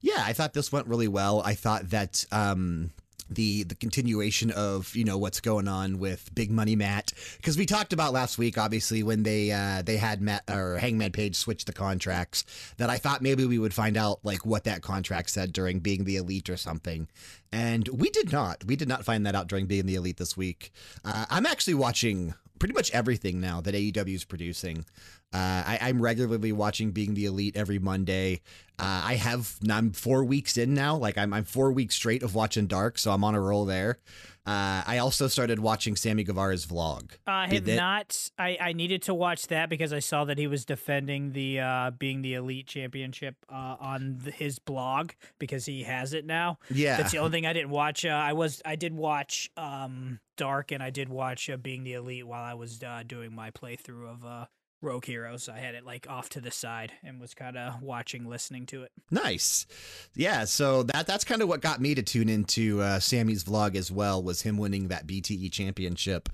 Yeah, 0.00 0.22
I 0.24 0.32
thought 0.32 0.52
this 0.52 0.72
went 0.72 0.86
really 0.86 1.08
well. 1.08 1.42
I 1.44 1.54
thought 1.54 1.90
that 1.90 2.24
um, 2.32 2.90
the 3.30 3.62
the 3.62 3.74
continuation 3.74 4.50
of 4.50 4.94
you 4.96 5.04
know 5.04 5.16
what's 5.16 5.40
going 5.40 5.68
on 5.68 5.98
with 5.98 6.34
Big 6.34 6.50
Money 6.50 6.76
Matt 6.76 7.12
because 7.36 7.56
we 7.56 7.64
talked 7.64 7.92
about 7.92 8.12
last 8.12 8.38
week, 8.38 8.58
obviously 8.58 9.02
when 9.02 9.22
they 9.22 9.52
uh, 9.52 9.82
they 9.82 9.96
had 9.96 10.20
Matt 10.20 10.42
or 10.50 10.78
Hangman 10.78 11.12
Page 11.12 11.36
switch 11.36 11.64
the 11.64 11.72
contracts. 11.72 12.44
That 12.76 12.90
I 12.90 12.98
thought 12.98 13.22
maybe 13.22 13.44
we 13.44 13.58
would 13.58 13.74
find 13.74 13.96
out 13.96 14.20
like 14.24 14.44
what 14.44 14.64
that 14.64 14.82
contract 14.82 15.30
said 15.30 15.52
during 15.52 15.78
being 15.78 16.04
the 16.04 16.16
elite 16.16 16.50
or 16.50 16.56
something, 16.56 17.08
and 17.52 17.88
we 17.88 18.10
did 18.10 18.32
not. 18.32 18.64
We 18.64 18.76
did 18.76 18.88
not 18.88 19.04
find 19.04 19.24
that 19.26 19.34
out 19.34 19.46
during 19.46 19.66
being 19.66 19.86
the 19.86 19.94
elite 19.94 20.16
this 20.16 20.36
week. 20.36 20.72
Uh, 21.04 21.26
I'm 21.30 21.46
actually 21.46 21.74
watching 21.74 22.34
pretty 22.58 22.74
much 22.74 22.90
everything 22.92 23.40
now 23.40 23.60
that 23.62 23.74
AEW 23.74 24.14
is 24.14 24.24
producing. 24.24 24.84
Uh, 25.32 25.62
I, 25.64 25.78
I'm 25.82 26.02
regularly 26.02 26.50
watching 26.50 26.90
Being 26.90 27.14
the 27.14 27.26
Elite 27.26 27.56
every 27.56 27.78
Monday. 27.78 28.40
Uh, 28.80 29.02
I 29.04 29.14
have 29.14 29.58
I'm 29.70 29.92
four 29.92 30.24
weeks 30.24 30.56
in 30.56 30.74
now. 30.74 30.96
Like 30.96 31.16
I'm 31.16 31.32
I'm 31.32 31.44
four 31.44 31.70
weeks 31.70 31.94
straight 31.94 32.22
of 32.22 32.34
watching 32.34 32.66
Dark, 32.66 32.98
so 32.98 33.12
I'm 33.12 33.22
on 33.22 33.34
a 33.36 33.40
roll 33.40 33.64
there. 33.64 33.98
Uh, 34.46 34.82
I 34.86 34.98
also 34.98 35.28
started 35.28 35.60
watching 35.60 35.94
Sammy 35.94 36.24
Guevara's 36.24 36.66
vlog. 36.66 37.10
I 37.26 37.46
have 37.46 37.64
that- 37.66 37.76
not. 37.76 38.30
I, 38.38 38.56
I 38.60 38.72
needed 38.72 39.02
to 39.02 39.14
watch 39.14 39.46
that 39.48 39.68
because 39.68 39.92
I 39.92 40.00
saw 40.00 40.24
that 40.24 40.38
he 40.38 40.46
was 40.48 40.64
defending 40.64 41.32
the 41.32 41.60
uh, 41.60 41.90
being 41.92 42.22
the 42.22 42.34
elite 42.34 42.66
championship 42.66 43.36
uh, 43.48 43.76
on 43.78 44.18
the, 44.24 44.30
his 44.32 44.58
blog 44.58 45.12
because 45.38 45.66
he 45.66 45.84
has 45.84 46.12
it 46.14 46.24
now. 46.24 46.58
Yeah, 46.70 46.96
That's 46.96 47.12
the 47.12 47.18
only 47.18 47.30
thing 47.32 47.46
I 47.46 47.52
didn't 47.52 47.70
watch. 47.70 48.04
Uh, 48.04 48.08
I 48.08 48.32
was 48.32 48.62
I 48.64 48.74
did 48.74 48.94
watch 48.94 49.50
um, 49.56 50.18
Dark 50.36 50.72
and 50.72 50.82
I 50.82 50.90
did 50.90 51.08
watch 51.08 51.48
uh, 51.50 51.56
Being 51.56 51.84
the 51.84 51.92
Elite 51.92 52.26
while 52.26 52.42
I 52.42 52.54
was 52.54 52.82
uh, 52.82 53.04
doing 53.06 53.32
my 53.32 53.50
playthrough 53.52 54.10
of 54.10 54.24
uh, 54.24 54.46
Rogue 54.82 55.04
Heroes. 55.04 55.48
I 55.48 55.58
had 55.58 55.74
it 55.74 55.84
like 55.84 56.08
off 56.08 56.28
to 56.30 56.40
the 56.40 56.50
side 56.50 56.92
and 57.04 57.20
was 57.20 57.34
kind 57.34 57.56
of 57.56 57.82
watching, 57.82 58.28
listening 58.28 58.66
to 58.66 58.82
it. 58.82 58.92
Nice. 59.10 59.66
Yeah, 60.14 60.44
so 60.44 60.82
that 60.84 61.06
that's 61.06 61.24
kind 61.24 61.42
of 61.42 61.48
what 61.48 61.60
got 61.60 61.80
me 61.80 61.94
to 61.94 62.02
tune 62.02 62.28
into 62.28 62.80
uh, 62.80 62.98
Sammy's 63.00 63.44
vlog 63.44 63.76
as 63.76 63.90
well 63.92 64.22
was 64.22 64.42
him 64.42 64.56
winning 64.56 64.88
that 64.88 65.06
BTE 65.06 65.52
championship 65.52 66.28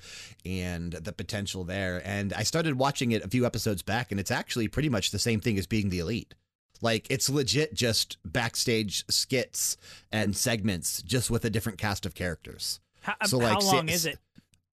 and 0.44 0.92
the 0.92 1.12
potential 1.12 1.64
there. 1.64 2.00
And 2.04 2.32
I 2.32 2.42
started 2.44 2.78
watching 2.78 3.12
it 3.12 3.24
a 3.24 3.28
few 3.28 3.44
episodes 3.46 3.82
back 3.82 4.10
and 4.10 4.20
it's 4.20 4.30
actually 4.30 4.68
pretty 4.68 4.88
much 4.88 5.10
the 5.10 5.18
same 5.18 5.40
thing 5.40 5.58
as 5.58 5.66
being 5.66 5.88
the 5.88 5.98
elite. 5.98 6.34
Like 6.82 7.06
it's 7.10 7.28
legit 7.30 7.74
just 7.74 8.18
backstage 8.24 9.04
skits 9.08 9.76
and 10.12 10.36
segments 10.36 11.02
just 11.02 11.30
with 11.30 11.44
a 11.44 11.50
different 11.50 11.78
cast 11.78 12.04
of 12.06 12.14
characters. 12.14 12.80
How, 13.02 13.14
So, 13.24 13.38
like, 13.38 13.62
sa- 13.62 13.76
long 13.76 13.88
is 13.88 14.04
it? 14.04 14.18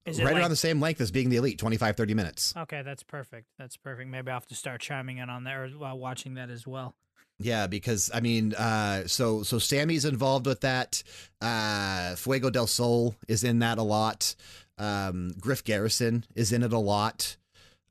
Is 0.06 0.18
right 0.18 0.32
like, 0.32 0.40
around 0.40 0.50
the 0.50 0.56
same 0.56 0.80
length 0.80 1.00
as 1.00 1.10
being 1.10 1.30
the 1.30 1.36
elite, 1.36 1.58
25 1.58 1.96
30 1.96 2.14
minutes. 2.14 2.54
Okay, 2.56 2.82
that's 2.82 3.02
perfect. 3.02 3.48
That's 3.58 3.76
perfect. 3.76 4.10
Maybe 4.10 4.30
I'll 4.30 4.36
have 4.36 4.46
to 4.48 4.54
start 4.54 4.80
chiming 4.80 5.18
in 5.18 5.30
on 5.30 5.44
there 5.44 5.66
while 5.68 5.98
watching 5.98 6.34
that 6.34 6.50
as 6.50 6.66
well. 6.66 6.94
Yeah, 7.38 7.66
because 7.66 8.10
I 8.14 8.20
mean, 8.20 8.54
uh, 8.54 9.06
so 9.06 9.42
so 9.42 9.58
Sammy's 9.58 10.04
involved 10.04 10.46
with 10.46 10.60
that. 10.60 11.02
Uh, 11.40 12.14
Fuego 12.16 12.50
del 12.50 12.66
Sol 12.66 13.16
is 13.26 13.42
in 13.42 13.58
that 13.58 13.78
a 13.78 13.82
lot. 13.82 14.36
Um, 14.78 15.32
Griff 15.40 15.64
Garrison 15.64 16.24
is 16.34 16.52
in 16.52 16.62
it 16.62 16.72
a 16.72 16.78
lot. 16.78 17.36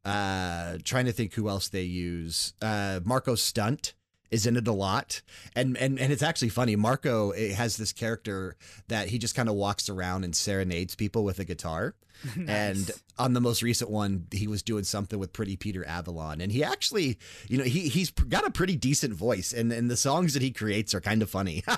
Uh, 0.05 0.77
trying 0.83 1.05
to 1.05 1.11
think 1.11 1.33
who 1.33 1.49
else 1.49 1.69
they 1.69 1.83
use. 1.83 2.53
Uh, 2.61 2.99
Marco 3.03 3.35
Stunt 3.35 3.93
is 4.31 4.45
in 4.45 4.57
it 4.57 4.67
a 4.67 4.73
lot, 4.73 5.21
and 5.55 5.77
and 5.77 5.99
and 5.99 6.13
it's 6.13 6.23
actually 6.23 6.49
funny. 6.49 6.75
Marco 6.75 7.33
has 7.33 7.77
this 7.77 7.91
character 7.91 8.55
that 8.87 9.09
he 9.09 9.17
just 9.17 9.35
kind 9.35 9.49
of 9.49 9.55
walks 9.55 9.89
around 9.89 10.23
and 10.23 10.35
serenades 10.35 10.95
people 10.95 11.23
with 11.23 11.39
a 11.39 11.45
guitar. 11.45 11.95
And 12.47 12.89
on 13.17 13.33
the 13.33 13.41
most 13.41 13.61
recent 13.61 13.89
one, 13.89 14.27
he 14.31 14.47
was 14.47 14.63
doing 14.63 14.83
something 14.83 15.19
with 15.19 15.33
Pretty 15.33 15.55
Peter 15.55 15.85
Avalon, 15.85 16.41
and 16.41 16.51
he 16.51 16.63
actually, 16.63 17.17
you 17.49 17.57
know, 17.57 17.63
he 17.63 17.89
he's 17.89 18.11
got 18.11 18.45
a 18.45 18.51
pretty 18.51 18.75
decent 18.75 19.13
voice, 19.13 19.53
and 19.53 19.71
and 19.71 19.89
the 19.89 19.97
songs 19.97 20.33
that 20.33 20.41
he 20.41 20.51
creates 20.51 20.93
are 20.93 21.01
kind 21.01 21.21
of 21.21 21.29
funny. 21.29 21.63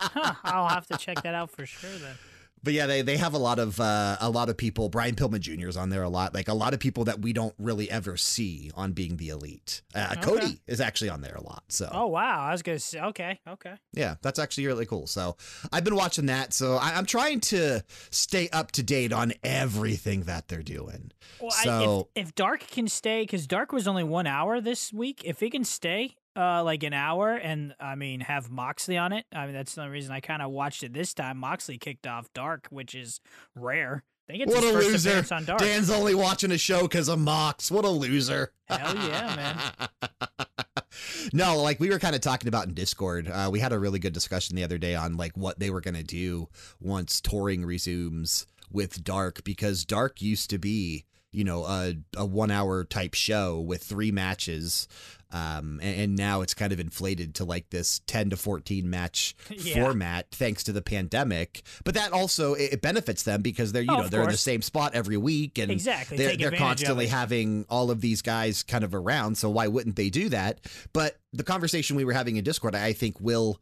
Huh, 0.00 0.34
I'll 0.42 0.68
have 0.68 0.86
to 0.86 0.96
check 0.96 1.22
that 1.22 1.34
out 1.34 1.50
for 1.50 1.66
sure 1.66 1.90
then. 1.90 2.14
But 2.62 2.72
yeah, 2.72 2.86
they 2.86 3.02
they 3.02 3.16
have 3.16 3.34
a 3.34 3.38
lot 3.38 3.58
of 3.58 3.80
uh, 3.80 4.16
a 4.20 4.30
lot 4.30 4.48
of 4.48 4.56
people. 4.56 4.88
Brian 4.88 5.14
Pillman 5.14 5.40
Jr. 5.40 5.68
is 5.68 5.76
on 5.76 5.90
there 5.90 6.02
a 6.02 6.08
lot, 6.08 6.34
like 6.34 6.48
a 6.48 6.54
lot 6.54 6.74
of 6.74 6.80
people 6.80 7.04
that 7.04 7.20
we 7.20 7.32
don't 7.32 7.54
really 7.58 7.90
ever 7.90 8.16
see 8.16 8.70
on 8.74 8.92
Being 8.92 9.16
the 9.16 9.28
Elite. 9.30 9.82
Uh, 9.94 10.06
Okay. 10.12 10.20
Cody 10.22 10.60
is 10.66 10.80
actually 10.80 11.10
on 11.10 11.20
there 11.20 11.34
a 11.34 11.42
lot, 11.42 11.64
so 11.68 11.88
Oh 11.92 12.06
wow, 12.06 12.40
I 12.46 12.52
was 12.52 12.62
gonna 12.62 12.78
say 12.78 13.00
okay, 13.00 13.40
okay. 13.48 13.74
yeah, 13.92 14.16
that's 14.22 14.38
actually 14.38 14.66
really 14.66 14.86
cool. 14.86 15.06
So 15.06 15.36
I've 15.72 15.84
been 15.84 15.96
watching 15.96 16.26
that, 16.26 16.52
so 16.52 16.74
I, 16.76 16.94
I'm 16.96 17.06
trying 17.06 17.40
to 17.40 17.82
stay 18.10 18.48
up 18.52 18.72
to 18.72 18.82
date 18.82 19.12
on 19.12 19.32
everything 19.42 20.22
that 20.24 20.48
they're 20.48 20.62
doing. 20.62 21.12
Well, 21.40 21.50
So- 21.50 22.08
I, 22.16 22.20
if 22.20 22.28
if 22.28 22.34
Dark 22.34 22.66
can 22.66 22.88
stay, 22.88 23.22
because 23.22 23.46
Dark 23.46 23.72
was 23.72 23.88
only 23.88 24.04
one 24.04 24.26
hour 24.26 24.60
this 24.60 24.92
week, 24.92 25.22
if 25.24 25.40
he 25.40 25.50
can 25.50 25.64
stay 25.64 26.16
uh 26.36 26.62
like 26.64 26.82
an 26.82 26.92
hour 26.92 27.34
and 27.34 27.74
I 27.80 27.94
mean 27.94 28.20
have 28.20 28.50
Moxley 28.50 28.96
on 28.96 29.12
it, 29.12 29.24
I 29.32 29.46
mean 29.46 29.54
that's 29.54 29.74
the 29.74 29.82
only 29.82 29.92
reason 29.92 30.12
I 30.12 30.20
kind 30.20 30.42
of 30.42 30.50
watched 30.50 30.82
it 30.82 30.92
this 30.92 31.14
time. 31.14 31.38
Moxley 31.38 31.78
kicked 31.78 32.06
off 32.06 32.32
Dark, 32.34 32.66
which 32.70 32.94
is 32.94 33.20
rare. 33.54 34.04
think 34.28 34.42
it's 34.42 34.52
What 34.54 34.62
a 34.64 34.72
loser. 34.72 35.08
appearance 35.10 35.32
on 35.32 35.44
Dark. 35.44 35.60
Dan's 35.60 35.90
only 35.90 36.14
watching 36.14 36.50
a 36.52 36.58
show 36.58 36.82
because 36.82 37.08
of 37.08 37.18
Mox. 37.18 37.70
What 37.70 37.84
a 37.84 37.90
loser. 37.90 38.52
Hell 38.68 38.94
yeah, 38.96 39.36
man. 39.36 40.08
no, 41.32 41.60
like 41.62 41.80
we 41.80 41.90
were 41.90 41.98
kind 41.98 42.14
of 42.14 42.20
talking 42.20 42.48
about 42.48 42.66
in 42.68 42.74
Discord. 42.74 43.28
Uh, 43.28 43.48
we 43.50 43.60
had 43.60 43.72
a 43.72 43.78
really 43.78 43.98
good 43.98 44.12
discussion 44.12 44.56
the 44.56 44.64
other 44.64 44.78
day 44.78 44.94
on 44.94 45.16
like 45.16 45.36
what 45.36 45.58
they 45.58 45.70
were 45.70 45.80
going 45.80 45.94
to 45.94 46.02
do 46.02 46.48
once 46.80 47.20
touring 47.20 47.64
resumes 47.64 48.46
with 48.70 49.02
Dark 49.02 49.44
because 49.44 49.84
Dark 49.84 50.20
used 50.20 50.50
to 50.50 50.58
be, 50.58 51.06
you 51.32 51.44
know, 51.44 51.64
a, 51.64 51.94
a 52.16 52.24
one 52.24 52.50
hour 52.50 52.84
type 52.84 53.14
show 53.14 53.60
with 53.60 53.82
three 53.82 54.10
matches. 54.10 54.88
Um, 55.30 55.78
and, 55.82 56.00
and 56.00 56.16
now 56.16 56.40
it's 56.40 56.54
kind 56.54 56.72
of 56.72 56.80
inflated 56.80 57.34
to 57.34 57.44
like 57.44 57.68
this 57.68 58.00
10 58.06 58.30
to 58.30 58.36
14 58.38 58.88
match 58.88 59.36
Yeah. 59.50 59.74
format 59.74 60.30
thanks 60.30 60.64
to 60.64 60.72
the 60.72 60.80
pandemic. 60.80 61.60
But 61.84 61.96
that 61.96 62.12
also 62.12 62.54
it, 62.54 62.72
it 62.72 62.80
benefits 62.82 63.24
them 63.24 63.42
because 63.42 63.72
they're, 63.72 63.82
you 63.82 63.90
Oh, 63.92 64.00
know, 64.00 64.08
they're 64.08 64.22
in 64.22 64.30
the 64.30 64.38
same 64.38 64.62
spot 64.62 64.94
every 64.94 65.18
week 65.18 65.58
and 65.58 65.70
Exactly. 65.70 66.16
they're, 66.16 66.34
they're 66.38 66.52
constantly 66.58 67.08
having 67.08 67.66
all 67.68 67.90
of 67.90 68.00
these 68.00 68.22
guys 68.22 68.62
kind 68.62 68.84
of 68.84 68.94
around. 68.94 69.36
So 69.36 69.50
why 69.50 69.66
wouldn't 69.68 69.96
they 69.96 70.08
do 70.08 70.30
that? 70.30 70.62
But 70.94 71.18
the 71.34 71.44
conversation 71.44 71.96
we 71.96 72.06
were 72.06 72.14
having 72.14 72.36
in 72.36 72.44
Discord, 72.44 72.74
I 72.74 72.94
think, 72.94 73.20
will 73.20 73.60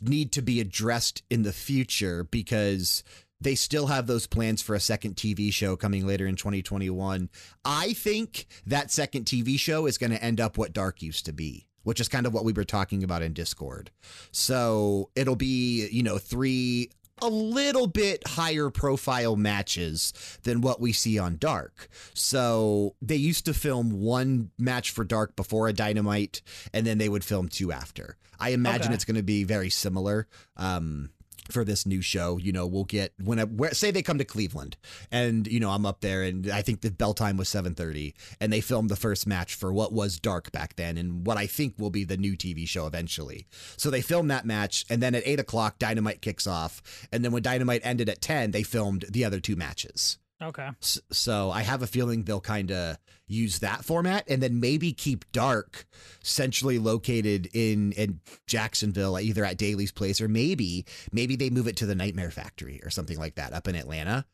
need 0.00 0.32
to 0.32 0.40
be 0.40 0.60
addressed 0.60 1.22
in 1.28 1.42
the 1.42 1.52
future 1.52 2.24
because 2.24 3.04
they 3.42 3.54
still 3.54 3.86
have 3.88 4.06
those 4.06 4.26
plans 4.26 4.62
for 4.62 4.74
a 4.74 4.80
second 4.80 5.16
TV 5.16 5.52
show 5.52 5.76
coming 5.76 6.06
later 6.06 6.26
in 6.26 6.36
2021. 6.36 7.28
I 7.64 7.92
think 7.94 8.46
that 8.66 8.90
second 8.90 9.24
TV 9.26 9.58
show 9.58 9.86
is 9.86 9.98
going 9.98 10.12
to 10.12 10.22
end 10.22 10.40
up 10.40 10.56
what 10.58 10.72
Dark 10.72 11.02
used 11.02 11.26
to 11.26 11.32
be. 11.32 11.66
Which 11.84 11.98
is 11.98 12.06
kind 12.08 12.26
of 12.26 12.32
what 12.32 12.44
we 12.44 12.52
were 12.52 12.62
talking 12.62 13.02
about 13.02 13.22
in 13.22 13.32
Discord. 13.32 13.90
So 14.30 15.10
it'll 15.16 15.34
be, 15.34 15.88
you 15.88 16.04
know, 16.04 16.16
three 16.16 16.90
a 17.20 17.28
little 17.28 17.88
bit 17.88 18.22
higher 18.26 18.70
profile 18.70 19.34
matches 19.34 20.12
than 20.44 20.60
what 20.60 20.80
we 20.80 20.92
see 20.92 21.18
on 21.18 21.38
Dark. 21.38 21.88
So 22.14 22.94
they 23.02 23.16
used 23.16 23.46
to 23.46 23.54
film 23.54 24.00
one 24.00 24.50
match 24.58 24.90
for 24.90 25.02
Dark 25.04 25.34
before 25.34 25.66
a 25.66 25.72
Dynamite, 25.72 26.40
and 26.72 26.86
then 26.86 26.98
they 26.98 27.08
would 27.08 27.24
film 27.24 27.48
two 27.48 27.72
after. 27.72 28.16
I 28.38 28.50
imagine 28.50 28.86
Okay. 28.86 28.94
it's 28.94 29.04
going 29.04 29.16
to 29.16 29.22
be 29.24 29.42
very 29.42 29.70
similar. 29.70 30.28
Um, 30.56 31.10
for 31.50 31.64
this 31.64 31.86
new 31.86 32.02
show, 32.02 32.36
you 32.38 32.52
know, 32.52 32.66
we'll 32.66 32.84
get 32.84 33.12
when 33.22 33.38
I, 33.38 33.44
where, 33.44 33.72
say 33.72 33.90
they 33.90 34.02
come 34.02 34.18
to 34.18 34.24
Cleveland, 34.24 34.76
and 35.10 35.46
you 35.46 35.60
know 35.60 35.70
I'm 35.70 35.86
up 35.86 36.00
there, 36.00 36.22
and 36.22 36.50
I 36.50 36.62
think 36.62 36.80
the 36.80 36.90
bell 36.90 37.14
time 37.14 37.36
was 37.36 37.48
7:30, 37.48 38.14
and 38.40 38.52
they 38.52 38.60
filmed 38.60 38.90
the 38.90 38.96
first 38.96 39.26
match 39.26 39.54
for 39.54 39.72
what 39.72 39.92
was 39.92 40.18
Dark 40.18 40.52
back 40.52 40.76
then, 40.76 40.96
and 40.96 41.26
what 41.26 41.36
I 41.36 41.46
think 41.46 41.74
will 41.78 41.90
be 41.90 42.04
the 42.04 42.16
new 42.16 42.36
TV 42.36 42.66
show 42.66 42.86
eventually. 42.86 43.46
So 43.76 43.90
they 43.90 44.02
filmed 44.02 44.30
that 44.30 44.46
match, 44.46 44.84
and 44.88 45.02
then 45.02 45.14
at 45.14 45.26
eight 45.26 45.40
o'clock, 45.40 45.78
Dynamite 45.78 46.22
kicks 46.22 46.46
off, 46.46 46.82
and 47.10 47.24
then 47.24 47.32
when 47.32 47.42
Dynamite 47.42 47.82
ended 47.84 48.08
at 48.08 48.20
10, 48.20 48.50
they 48.50 48.62
filmed 48.62 49.04
the 49.10 49.24
other 49.24 49.40
two 49.40 49.56
matches. 49.56 50.18
Okay. 50.42 50.68
So 50.80 51.50
I 51.50 51.62
have 51.62 51.82
a 51.82 51.86
feeling 51.86 52.24
they'll 52.24 52.40
kind 52.40 52.70
of 52.72 52.98
use 53.26 53.60
that 53.60 53.84
format 53.84 54.24
and 54.28 54.42
then 54.42 54.58
maybe 54.60 54.92
keep 54.92 55.30
Dark 55.32 55.86
centrally 56.22 56.78
located 56.78 57.48
in 57.52 57.92
in 57.92 58.20
Jacksonville, 58.46 59.18
either 59.20 59.44
at 59.44 59.56
Daly's 59.56 59.92
Place 59.92 60.20
or 60.20 60.28
maybe 60.28 60.84
maybe 61.12 61.36
they 61.36 61.48
move 61.50 61.68
it 61.68 61.76
to 61.76 61.86
the 61.86 61.94
Nightmare 61.94 62.30
Factory 62.30 62.80
or 62.82 62.90
something 62.90 63.18
like 63.18 63.36
that 63.36 63.52
up 63.52 63.68
in 63.68 63.74
Atlanta 63.76 64.26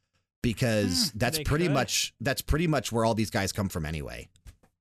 because 0.43 1.11
Hmm, 1.11 1.19
that's 1.19 1.39
pretty 1.45 1.67
could. 1.67 1.75
much 1.75 2.15
that's 2.21 2.43
pretty 2.43 2.67
much 2.67 2.91
where 2.91 3.05
all 3.05 3.15
these 3.15 3.31
guys 3.31 3.53
come 3.53 3.69
from 3.69 3.85
anyway. 3.85 4.29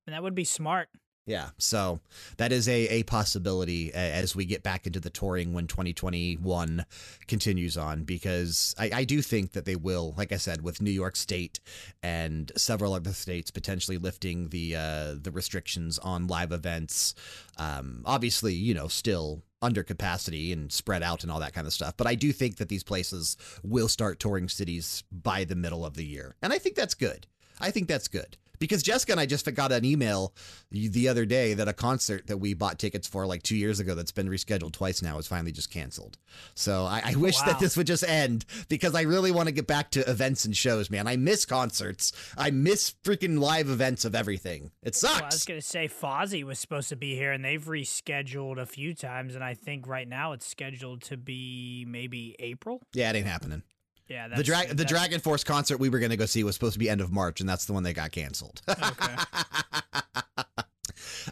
And 0.06 0.14
that 0.14 0.24
would 0.24 0.36
be 0.36 0.46
smart. 0.46 0.88
Yeah, 1.28 1.50
so 1.58 2.00
that 2.38 2.54
is 2.54 2.70
a, 2.70 2.88
a 2.88 3.04
possibility 3.04 3.94
as 3.94 4.34
we 4.34 4.46
get 4.46 4.64
back 4.64 4.88
into 4.88 5.02
the 5.02 5.10
touring 5.10 5.52
when 5.52 5.68
2021 5.68 6.86
continues 7.28 7.76
on, 7.76 8.06
because 8.06 8.74
I, 8.80 8.92
I 8.94 9.04
do 9.04 9.22
think 9.22 9.52
that 9.52 9.66
they 9.66 9.76
will, 9.76 10.16
like 10.18 10.32
I 10.32 10.38
said, 10.38 10.62
with 10.62 10.82
New 10.82 10.90
York 10.90 11.18
State 11.18 11.60
and 12.02 12.50
several 12.56 12.94
other 12.94 13.12
states 13.12 13.52
potentially 13.52 13.98
lifting 13.98 14.48
the 14.48 14.78
uh, 14.78 15.16
the 15.22 15.32
restrictions 15.32 16.00
on 16.00 16.28
live 16.28 16.54
events. 16.54 17.14
Um, 17.58 18.04
obviously, 18.06 18.54
you 18.54 18.74
know, 18.74 18.88
still 18.88 19.44
under 19.62 19.84
capacity 19.84 20.54
and 20.54 20.72
spread 20.72 21.04
out 21.04 21.24
and 21.24 21.32
all 21.32 21.42
that 21.42 21.54
kind 21.54 21.68
of 21.68 21.74
stuff. 21.74 21.98
But 21.98 22.08
I 22.08 22.16
do 22.16 22.32
think 22.32 22.56
that 22.56 22.70
these 22.70 22.86
places 22.86 23.36
will 23.66 23.90
start 23.90 24.22
touring 24.22 24.48
cities 24.48 25.04
by 25.12 25.44
the 25.44 25.56
middle 25.56 25.86
of 25.86 25.96
the 25.96 26.06
year, 26.06 26.38
and 26.42 26.54
I 26.54 26.58
think 26.58 26.76
that's 26.78 26.94
good. 26.94 27.28
I 27.60 27.72
think 27.72 27.90
that's 27.90 28.08
good. 28.08 28.38
Because 28.60 28.84
Jessica 28.84 29.14
and 29.14 29.22
I 29.22 29.26
just 29.26 29.52
got 29.54 29.72
an 29.72 29.86
email 29.86 30.34
the 30.72 31.08
other 31.08 31.26
day 31.26 31.54
that 31.54 31.68
a 31.68 31.74
concert 31.74 32.28
that 32.28 32.38
we 32.38 32.54
bought 32.54 32.80
tickets 32.80 33.08
for 33.08 33.26
like 33.26 33.44
two 33.44 33.56
years 33.56 33.80
ago 33.80 33.96
that's 33.96 34.12
been 34.12 34.30
rescheduled 34.30 34.74
twice 34.74 35.02
now 35.02 35.18
is 35.18 35.28
finally 35.28 35.52
just 35.52 35.72
canceled. 35.72 36.18
So 36.56 36.86
I, 36.86 37.02
I 37.04 37.14
oh, 37.16 37.20
wish 37.20 37.40
that 37.42 37.60
this 37.60 37.78
would 37.78 37.88
just 37.88 38.04
end 38.04 38.46
because 38.70 38.96
I 38.96 39.02
really 39.02 39.32
want 39.32 39.48
to 39.48 39.54
get 39.54 39.68
back 39.68 39.92
to 39.92 40.10
events 40.10 40.46
and 40.46 40.56
shows, 40.56 40.90
man. 40.90 41.08
I 41.08 41.16
miss 41.16 41.46
concerts. 41.46 42.12
I 42.38 42.52
miss 42.52 42.94
freaking 43.04 43.40
live 43.40 43.70
events 43.70 44.06
of 44.06 44.16
everything. 44.16 44.72
It 44.84 44.98
Well, 45.02 45.16
I 45.16 45.26
was 45.26 45.46
gonna 45.46 45.62
say 45.62 45.88
Fozzy 45.88 46.44
was 46.44 46.60
supposed 46.60 46.90
to 46.90 46.96
be 46.96 47.16
here, 47.16 47.32
and 47.32 47.44
they've 47.44 47.64
rescheduled 47.64 48.60
a 48.60 48.66
few 48.66 48.94
times, 48.94 49.36
and 49.36 49.44
I 49.44 49.54
think 49.54 49.88
right 49.88 50.08
now 50.08 50.34
it's 50.34 50.48
scheduled 50.48 51.02
to 51.04 51.18
be 51.18 51.86
maybe 51.88 52.36
April. 52.40 52.82
yeah, 52.94 53.10
it 53.10 53.16
ain't 53.16 53.28
happening. 53.28 53.64
Yeah, 54.08 54.28
The 54.28 54.44
that's, 54.44 54.74
the 54.74 54.86
Dragon 54.86 55.20
Force 55.20 55.44
concert 55.44 55.80
we 55.80 55.90
were 55.90 56.00
going 56.00 56.12
to 56.12 56.18
go 56.18 56.26
see 56.26 56.44
was 56.44 56.56
supposed 56.56 56.74
to 56.74 56.80
be 56.80 56.90
end 56.90 57.02
of 57.02 57.12
March, 57.12 57.42
and 57.42 57.50
that's 57.50 57.66
the 57.66 57.74
one 57.74 57.84
that 57.84 57.94
got 57.94 58.12
canceled. 58.12 58.62
Okay. 58.70 59.16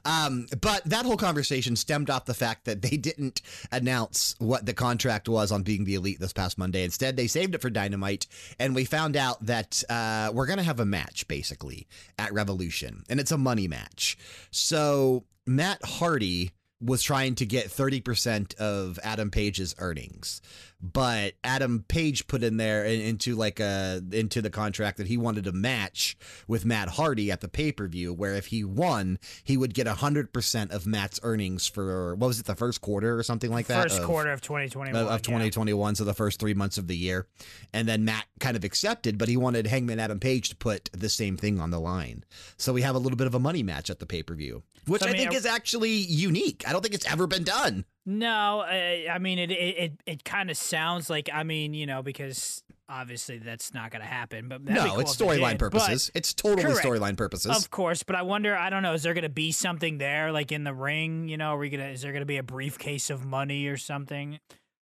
Um, 0.03 0.48
but 0.62 0.84
that 0.86 1.05
whole 1.05 1.17
conversation 1.17 1.75
stemmed 1.75 2.10
off 2.10 2.25
the 2.25 2.34
fact 2.34 2.65
that 2.65 2.82
they 2.82 2.98
didn't 2.98 3.41
announce 3.72 4.36
what 4.39 4.65
the 4.65 4.74
contract 4.74 5.29
was 5.29 5.51
on 5.51 5.63
being 5.63 5.86
the 5.86 5.96
elite 5.96 6.20
this 6.20 6.34
past 6.34 6.58
Monday. 6.58 6.84
Instead, 6.84 7.15
they 7.15 7.27
saved 7.27 7.55
it 7.55 7.62
for 7.62 7.70
Dynamite, 7.70 8.27
and 8.60 8.75
we 8.75 8.86
found 8.86 9.15
out 9.15 9.44
that 9.46 9.84
uh, 9.89 10.32
we're 10.34 10.46
going 10.46 10.58
to 10.58 10.63
have 10.63 10.79
a 10.79 10.86
match 10.86 11.27
basically 11.27 11.88
at 12.20 12.34
Revolution, 12.34 13.03
and 13.10 13.20
it's 13.20 13.32
a 13.32 13.38
money 13.38 13.67
match. 13.67 14.17
So 14.51 15.25
Matt 15.46 15.84
Hardy 15.84 16.51
was 16.82 17.01
trying 17.01 17.36
to 17.36 17.46
get 17.46 17.67
30% 17.67 18.55
of 18.55 19.00
Adam 19.03 19.32
Page's 19.32 19.74
earnings. 19.79 20.41
But 20.82 21.34
Adam 21.44 21.84
Page 21.88 22.27
put 22.27 22.44
in 22.44 22.58
there 22.58 22.86
into 22.86 23.36
like 23.36 23.60
a 23.60 24.01
into 24.12 24.41
the 24.41 24.50
contract 24.50 24.98
that 24.98 25.08
he 25.08 25.17
wanted 25.17 25.48
a 25.48 25.51
match 25.51 26.15
with 26.48 26.63
Matt 26.65 26.89
Hardy 26.89 27.32
at 27.32 27.41
the 27.41 27.48
pay-per-view 27.48 28.13
where 28.13 28.36
if 28.36 28.48
he 28.48 28.63
won, 28.63 29.17
he 29.44 29.58
would 29.58 29.74
get 29.74 29.88
100% 29.88 30.72
of 30.72 30.86
Matt's 30.86 31.20
earnings 31.24 31.65
for 31.65 32.13
what 32.15 32.27
was 32.27 32.39
it 32.39 32.46
the 32.46 32.55
first 32.55 32.82
quarter 32.82 33.17
or 33.17 33.24
something 33.24 33.50
like 33.51 33.67
that 33.67 33.84
First 33.84 34.00
of- 34.00 34.05
quarter 34.05 34.32
of 34.32 34.41
2021. 34.41 35.01
of, 35.01 35.08
of 35.10 35.22
2021, 35.24 35.96
so 35.96 36.03
the 36.03 36.13
first 36.13 36.39
three 36.39 36.53
months 36.53 36.77
of 36.77 36.88
the 36.88 36.96
year. 36.98 37.27
And 37.74 37.88
then 37.88 38.05
Matt 38.05 38.25
kind 38.39 38.55
of 38.58 38.63
accepted, 38.63 39.17
but 39.17 39.27
he 39.27 39.38
wanted 39.38 39.67
Hangman 39.67 40.00
Adam 40.00 40.20
Page 40.20 40.50
to 40.50 40.55
put 40.55 40.89
the 40.94 41.10
same 41.10 41.36
thing 41.38 41.60
on 41.60 41.72
the 41.72 41.79
line. 41.79 42.24
So 42.58 42.74
we 42.74 42.82
have 42.84 42.96
a 42.96 43.00
little 43.00 43.17
bit 43.17 43.27
of 43.27 43.34
a 43.34 43.39
money 43.39 43.63
match 43.63 43.89
at 43.89 44.00
the 44.00 44.05
pay 44.05 44.22
per 44.24 44.36
view, 44.36 44.62
which 44.88 45.01
So, 45.01 45.08
I 45.08 45.12
I, 45.12 45.17
think 45.17 45.32
are- 45.32 45.36
is 45.38 45.46
actually 45.46 45.94
unique. 45.96 46.63
I 46.67 46.74
don't 46.74 46.82
think 46.82 46.94
it's 46.94 47.10
ever 47.12 47.25
been 47.27 47.44
done. 47.44 47.86
No, 48.05 48.63
I, 48.65 49.07
I 49.12 49.17
mean 49.19 49.39
it. 49.39 49.51
It 49.51 49.55
it, 49.55 49.93
it 50.05 50.24
kind 50.24 50.51
of 50.51 50.57
sounds 50.57 51.09
like 51.09 51.29
I 51.33 51.43
mean 51.43 51.74
you 51.74 51.85
know 51.88 52.03
because 52.03 52.63
obviously 52.88 53.39
that's 53.39 53.74
not 53.74 53.89
going 53.89 54.01
to 54.03 54.07
happen. 54.07 54.47
But 54.47 54.63
no, 54.63 54.85
cool 54.85 55.00
it's 55.00 55.15
storyline 55.15 55.51
did, 55.51 55.59
but- 55.59 55.71
purposes. 55.71 56.12
It's 56.13 56.33
totally 56.33 56.74
storyline 56.75 57.17
purposes. 57.17 57.57
Of 57.57 57.71
course, 57.71 58.03
but 58.03 58.15
I 58.15 58.21
wonder. 58.21 58.55
I 58.55 58.69
don't 58.69 58.83
know. 58.83 58.93
Is 58.93 59.03
there 59.03 59.13
going 59.15 59.24
to 59.24 59.29
be 59.29 59.51
something 59.51 59.97
there, 59.97 60.31
like 60.31 60.51
in 60.51 60.63
the 60.63 60.74
ring? 60.74 61.27
You 61.27 61.38
know, 61.38 61.50
are 61.50 61.57
we 61.57 61.69
gonna? 61.69 61.88
Is 61.88 62.01
there 62.03 62.12
going 62.12 62.21
to 62.21 62.27
be 62.27 62.38
a 62.38 62.43
briefcase 62.43 63.09
of 63.09 63.25
money 63.25 63.65
or 63.65 63.77
something? 63.77 64.39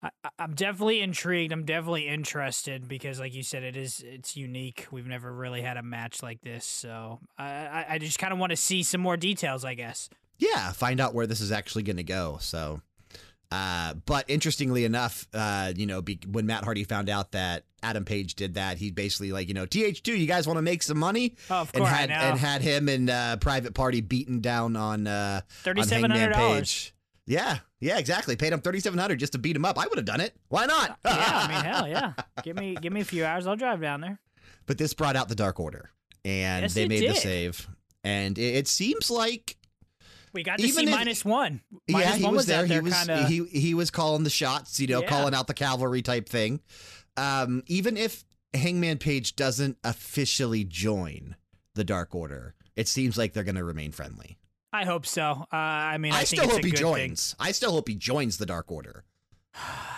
I, 0.04 0.10
I'm 0.38 0.54
definitely 0.54 1.00
intrigued. 1.00 1.54
I'm 1.54 1.64
definitely 1.64 2.10
interested 2.10 2.86
because, 2.88 3.18
like 3.18 3.34
you 3.34 3.44
said, 3.44 3.64
it 3.64 3.78
is 3.78 4.04
it's 4.06 4.36
unique. 4.36 4.88
We've 4.92 5.08
never 5.08 5.32
really 5.32 5.62
had 5.62 5.78
a 5.78 5.84
match 5.84 6.22
like 6.22 6.42
this, 6.42 6.66
so 6.66 7.22
I 7.38 7.46
I, 7.46 7.86
I 7.92 7.98
just 7.98 8.20
kind 8.20 8.34
of 8.34 8.40
want 8.40 8.50
to 8.50 8.58
see 8.58 8.84
some 8.84 9.00
more 9.00 9.16
details. 9.16 9.64
I 9.64 9.74
guess. 9.74 10.10
yeah, 10.38 10.74
find 10.74 11.00
out 11.00 11.14
where 11.14 11.26
this 11.26 11.40
is 11.40 11.50
actually 11.54 11.84
going 11.84 11.96
to 11.96 12.04
go. 12.04 12.38
So, 12.42 12.82
uh, 13.52 13.94
but 14.06 14.26
interestingly 14.30 14.86
enough, 14.86 15.28
uh, 15.34 15.74
you 15.76 15.86
know, 15.86 16.02
be, 16.02 16.20
when 16.30 16.46
Matt 16.46 16.64
Hardy 16.64 16.84
found 16.84 17.10
out 17.10 17.32
that 17.32 17.66
Adam 17.84 18.06
Page 18.06 18.36
did 18.36 18.56
that, 18.56 18.78
he 18.78 18.92
basically 18.92 19.32
like, 19.32 19.48
you 19.48 19.54
know, 19.54 19.66
TH2, 19.66 20.18
you 20.18 20.26
guys 20.28 20.48
want 20.48 20.58
to 20.58 20.62
make 20.62 20.82
some 20.84 20.98
money? 20.98 21.36
Oh, 21.50 21.62
of 21.62 21.72
and 21.74 21.84
had 21.86 22.10
and 22.12 22.40
had 22.40 22.62
him 22.62 22.90
and 22.90 23.10
uh, 23.10 23.38
Private 23.38 23.74
Party 23.74 24.02
beaten 24.02 24.42
down 24.42 24.76
on 24.76 25.08
uh, 25.08 25.42
on 25.42 25.50
Thirty-seven 25.64 26.12
Hangman 26.12 26.32
dollars. 26.32 26.60
Page. 26.60 26.96
Yeah, 27.28 27.58
yeah, 27.80 27.98
exactly. 27.98 28.36
Paid 28.36 28.54
him 28.54 28.62
thirty 28.62 28.80
seven 28.80 29.00
hundred 29.00 29.20
just 29.20 29.34
to 29.34 29.40
beat 29.40 29.56
him 29.56 29.66
up. 29.66 29.80
I 29.80 29.88
would 29.88 29.98
have 29.98 30.06
done 30.06 30.22
it. 30.22 30.36
Why 30.50 30.66
not? 30.66 31.00
yeah, 31.06 31.14
I 31.14 31.48
mean, 31.48 31.66
hell 31.74 31.88
yeah. 31.88 32.14
Give 32.44 32.56
me 32.56 32.76
give 32.80 32.94
me 32.94 33.02
a 33.02 33.06
few 33.06 33.26
hours. 33.26 33.48
I'll 33.48 33.56
drive 33.56 33.82
down 33.82 34.02
there. 34.02 34.20
But 34.66 34.78
this 34.78 34.94
brought 34.94 35.16
out 35.16 35.30
the 35.30 35.36
Dark 35.36 35.60
Order, 35.60 35.90
and 36.24 36.64
Yes, 36.64 36.74
they 36.74 36.88
made 36.88 37.10
the 37.10 37.16
save. 37.16 37.68
And 38.04 38.38
it, 38.38 38.56
it 38.56 38.68
seems 38.68 39.10
like 39.10 39.58
We 40.36 40.44
got 40.44 40.60
to 40.60 40.64
Even 40.66 40.76
see 40.76 40.84
if- 40.84 40.90
minus 40.92 41.24
one. 41.24 41.62
Minus 41.88 42.08
yeah, 42.10 42.16
he 42.18 42.24
one 42.26 42.34
was, 42.34 42.40
was, 42.42 42.46
there. 42.48 42.64
out 42.64 42.70
He 42.70 42.80
was 42.82 42.94
kinda, 42.94 43.26
he 43.28 43.46
he 43.46 43.74
was 43.74 43.90
calling 43.90 44.24
the 44.26 44.30
shots. 44.30 44.82
You 44.82 44.88
know, 44.88 45.02
Yeah. 45.02 45.08
calling 45.08 45.34
out 45.34 45.48
the 45.48 45.54
cavalry 45.54 46.02
type 46.02 46.28
thing. 46.28 46.60
Um, 47.16 47.64
even 47.68 47.96
if 47.96 48.26
Hangman 48.54 48.98
Page 48.98 49.38
doesn't 49.38 49.78
officially 49.86 50.66
join 50.66 51.38
the 51.74 51.86
Dark 51.86 52.14
Order, 52.14 52.54
it 52.76 52.90
seems 52.90 53.18
like 53.18 53.32
they're 53.32 53.46
going 53.46 53.56
to 53.56 53.64
remain 53.64 53.94
friendly. 53.94 54.38
I 54.74 54.84
hope 54.84 55.06
so. 55.06 55.46
Uh, 55.54 55.56
I 55.56 55.98
mean, 55.98 56.12
I, 56.12 56.20
I, 56.20 56.24
still 56.26 56.50
hope 56.50 56.66
he 56.66 56.72
joins. 56.72 57.34
I 57.40 57.54
still 57.54 57.72
hope 57.72 57.88
he 57.88 57.96
joins 57.96 58.38
the 58.38 58.46
Dark 58.46 58.70
Order 58.70 59.06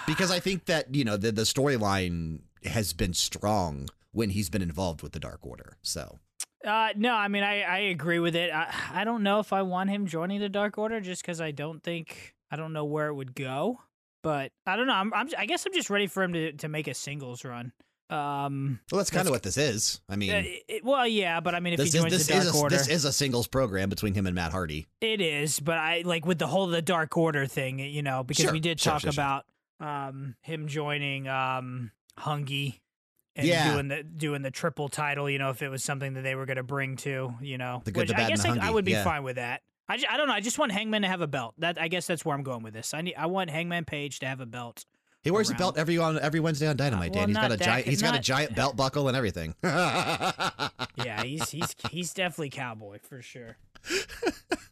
because 0.06 0.30
I 0.30 0.40
think 0.40 0.66
that 0.66 0.94
you 0.94 1.04
know 1.04 1.18
the 1.18 1.32
the 1.32 1.42
storyline 1.42 2.42
has 2.64 2.94
been 2.94 3.16
strong 3.16 3.90
when 4.12 4.30
he's 4.30 4.52
been 4.52 4.62
involved 4.62 5.02
with 5.02 5.14
the 5.14 5.20
Dark 5.20 5.40
Order. 5.42 5.78
So 5.82 6.20
Uh, 6.66 6.90
no, 6.96 7.14
I 7.14 7.28
mean 7.28 7.44
I, 7.44 7.62
I 7.62 7.78
agree 7.80 8.20
with 8.20 8.36
it. 8.36 8.52
I, 8.54 8.74
I 8.94 9.04
don't 9.04 9.24
know 9.24 9.40
if 9.40 9.54
I 9.54 9.62
want 9.62 9.90
him 9.90 10.08
joining 10.08 10.40
the 10.40 10.50
Dark 10.50 10.78
Order 10.78 11.00
just 11.02 11.22
because 11.22 11.40
I 11.40 11.52
don't 11.52 11.84
think 11.84 12.34
I 12.52 12.56
don't 12.56 12.74
know 12.74 12.86
where 12.86 13.08
it 13.08 13.14
would 13.14 13.36
go. 13.36 13.80
But 14.24 14.52
I 14.66 14.76
don't 14.76 14.88
know. 14.88 14.94
I'm, 14.94 15.14
I'm 15.14 15.30
I 15.38 15.46
guess 15.46 15.66
I'm 15.66 15.74
just 15.74 15.90
ready 15.90 16.08
for 16.08 16.24
him 16.24 16.34
to, 16.34 16.52
to 16.54 16.68
make 16.68 16.88
a 16.88 16.94
singles 16.94 17.46
run. 17.46 17.72
Um, 18.10 18.80
well, 18.92 18.98
that's 18.98 19.10
kind 19.10 19.28
of 19.28 19.32
what 19.32 19.44
this 19.44 19.58
is. 19.58 20.00
I 20.10 20.16
mean, 20.16 20.32
uh, 20.32 20.42
it- 20.68 20.84
well, 20.84 21.06
yeah, 21.06 21.40
but 21.42 21.54
I 21.54 21.60
mean, 21.60 21.74
if 21.74 21.78
this 21.78 21.92
he 21.92 21.98
is 21.98 22.04
joins 22.04 22.14
this 22.14 22.28
the 22.28 22.34
Dark 22.34 22.46
is 22.46 22.56
a, 22.56 22.58
Order, 22.58 22.78
this 22.78 22.88
is 22.88 23.06
a 23.06 23.12
singles 23.14 23.48
program 23.48 23.90
between 23.90 24.14
him 24.14 24.26
and 24.26 24.34
Matt 24.34 24.52
Hardy. 24.54 24.88
it 25.02 25.22
is. 25.22 25.60
But 25.60 25.78
I 25.78 26.04
like 26.06 26.26
with 26.26 26.40
the 26.40 26.48
whole 26.48 26.68
the 26.68 26.82
Dark 26.82 27.16
Order 27.18 27.46
thing, 27.46 27.80
you 27.80 28.02
know, 28.02 28.24
because 28.24 28.44
Sure, 28.46 28.54
we 28.54 28.60
did 28.60 28.80
sure, 28.80 28.94
talk 28.94 29.02
sure. 29.02 29.10
about 29.12 29.46
um 29.80 30.36
him 30.42 30.68
joining 30.68 31.28
um 31.28 31.92
Hungy. 32.20 32.80
And 33.38 33.46
Yeah. 33.48 33.72
doing 33.74 33.88
the 33.88 34.04
doing 34.04 34.42
the 34.42 34.52
triple 34.52 34.90
title, 34.90 35.30
you 35.30 35.38
know, 35.40 35.52
if 35.52 35.62
it 35.62 35.70
was 35.70 35.84
something 35.84 36.14
that 36.16 36.24
they 36.24 36.34
were 36.36 36.46
going 36.48 36.58
to 36.58 36.64
bring 36.64 36.96
to, 36.98 37.34
you 37.42 37.58
know, 37.58 37.82
The 37.86 37.92
good, 37.92 38.10
which 38.10 38.18
I 38.18 38.28
guess 38.28 38.44
I, 38.46 38.58
I 38.60 38.72
would 38.72 38.84
be 38.84 38.92
yeah. 38.94 39.04
fine 39.04 39.24
with 39.24 39.36
that. 39.36 39.62
I, 39.88 39.96
ju- 39.98 40.08
I 40.10 40.18
don't 40.18 40.28
know. 40.28 40.34
I 40.34 40.42
just 40.42 40.60
want 40.60 40.72
Hangman 40.74 41.04
to 41.04 41.08
have 41.08 41.22
a 41.22 41.28
belt. 41.28 41.54
That 41.60 41.80
I 41.80 41.88
guess 41.88 42.08
that's 42.08 42.26
where 42.26 42.36
I'm 42.36 42.44
going 42.44 42.64
with 42.64 42.74
this. 42.74 42.94
I 42.94 43.02
need 43.02 43.16
I 43.16 43.28
want 43.28 43.50
Hangman 43.52 43.86
Page 43.86 44.20
to 44.20 44.26
have 44.26 44.42
a 44.42 44.46
belt. 44.46 44.86
He 45.24 45.32
wears 45.32 45.50
a 45.50 45.56
belt 45.56 45.78
every 45.78 45.98
on 45.98 46.18
every 46.20 46.40
Wednesday 46.40 46.68
on 46.68 46.78
Dynamite. 46.78 47.12
Uh, 47.12 47.20
well, 47.20 47.28
Dan, 47.28 47.30
he's 47.30 47.38
got 47.38 47.52
a 47.52 47.58
that- 47.58 47.64
giant. 47.66 47.88
He's 47.88 48.02
got 48.02 48.16
a 48.16 48.20
giant 48.20 48.56
belt 48.56 48.76
buckle 48.76 49.08
and 49.08 49.16
everything. 49.16 49.56
Yeah, 49.64 51.24
he's 51.24 51.50
he's 51.50 51.76
he's 51.92 52.14
definitely 52.14 52.50
cowboy 52.50 53.00
for 53.08 53.22
sure. 53.22 53.58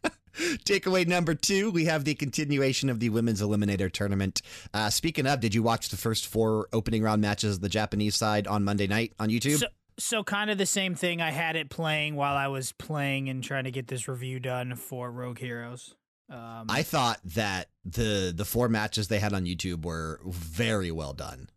Takeaway 0.65 1.07
number 1.07 1.33
two: 1.33 1.71
We 1.71 1.85
have 1.85 2.05
the 2.05 2.15
continuation 2.15 2.89
of 2.89 2.99
the 2.99 3.09
women's 3.09 3.41
eliminator 3.41 3.91
tournament. 3.91 4.41
Uh, 4.73 4.89
speaking 4.89 5.27
of, 5.27 5.39
did 5.39 5.53
you 5.55 5.63
watch 5.63 5.89
the 5.89 5.97
first 5.97 6.27
four 6.27 6.67
opening 6.73 7.03
round 7.03 7.21
matches 7.21 7.55
of 7.55 7.61
the 7.61 7.69
Japanese 7.69 8.15
side 8.15 8.47
on 8.47 8.63
Monday 8.63 8.87
night 8.87 9.13
on 9.19 9.29
YouTube? 9.29 9.59
So, 9.59 9.67
so 9.97 10.23
kind 10.23 10.49
of 10.49 10.57
the 10.57 10.65
same 10.65 10.95
thing. 10.95 11.21
I 11.21 11.31
had 11.31 11.55
it 11.55 11.69
playing 11.69 12.15
while 12.15 12.35
I 12.35 12.47
was 12.47 12.71
playing 12.73 13.29
and 13.29 13.43
trying 13.43 13.65
to 13.65 13.71
get 13.71 13.87
this 13.87 14.07
review 14.07 14.39
done 14.39 14.75
for 14.75 15.11
Rogue 15.11 15.39
Heroes. 15.39 15.95
Um, 16.29 16.65
I 16.69 16.83
thought 16.83 17.19
that 17.23 17.67
the 17.83 18.33
the 18.35 18.45
four 18.45 18.67
matches 18.67 19.07
they 19.07 19.19
had 19.19 19.33
on 19.33 19.45
YouTube 19.45 19.85
were 19.85 20.19
very 20.25 20.91
well 20.91 21.13
done. 21.13 21.49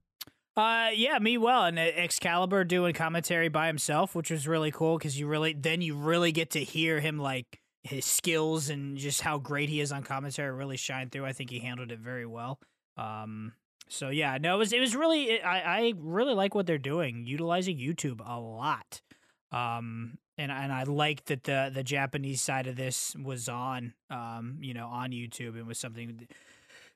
Uh, 0.57 0.90
yeah, 0.92 1.18
me 1.21 1.38
well, 1.38 1.64
and 1.64 1.78
uh, 1.78 1.83
Excalibur 1.83 2.64
doing 2.64 2.92
commentary 2.92 3.49
by 3.49 3.68
himself, 3.68 4.14
which 4.16 4.30
was 4.30 4.49
really 4.49 4.73
cool 4.73 4.99
because 4.99 5.18
you 5.18 5.26
really 5.26 5.52
then 5.54 5.80
you 5.80 5.95
really 5.97 6.33
get 6.33 6.50
to 6.50 6.59
hear 6.59 7.00
him 7.00 7.18
like 7.18 7.61
his 7.83 8.05
skills 8.05 8.69
and 8.69 8.97
just 8.97 9.21
how 9.21 9.39
great 9.39 9.69
he 9.69 9.81
is 9.81 9.93
on 9.93 10.03
commentary 10.03 10.53
really 10.53 10.77
shine 10.77 11.11
through. 11.11 11.25
I 11.25 11.33
think 11.33 11.51
he 11.51 11.59
handled 11.59 11.93
it 11.93 12.01
very 12.01 12.27
well. 12.27 12.59
Um, 12.97 13.53
so 13.89 14.11
yeah, 14.11 14.39
no, 14.41 14.57
it 14.57 14.59
was 14.59 14.73
it 14.73 14.81
was 14.81 14.95
really 14.95 15.41
I 15.41 15.79
I 15.79 15.93
really 15.97 16.35
like 16.35 16.55
what 16.55 16.67
they're 16.67 16.79
doing, 16.79 17.25
utilizing 17.27 17.79
YouTube 17.79 18.21
a 18.25 18.39
lot. 18.39 19.01
Um, 19.51 20.19
and 20.37 20.53
and 20.53 20.73
I 20.73 20.83
like 20.85 21.25
that 21.27 21.45
the 21.45 21.71
the 21.73 21.83
Japanese 21.83 22.43
side 22.43 22.67
of 22.67 22.77
this 22.77 23.17
was 23.17 23.49
on 23.49 23.95
um 24.11 24.59
you 24.61 24.75
know 24.75 24.87
on 24.87 25.11
YouTube 25.11 25.57
and 25.57 25.67
was 25.67 25.79
something 25.79 26.29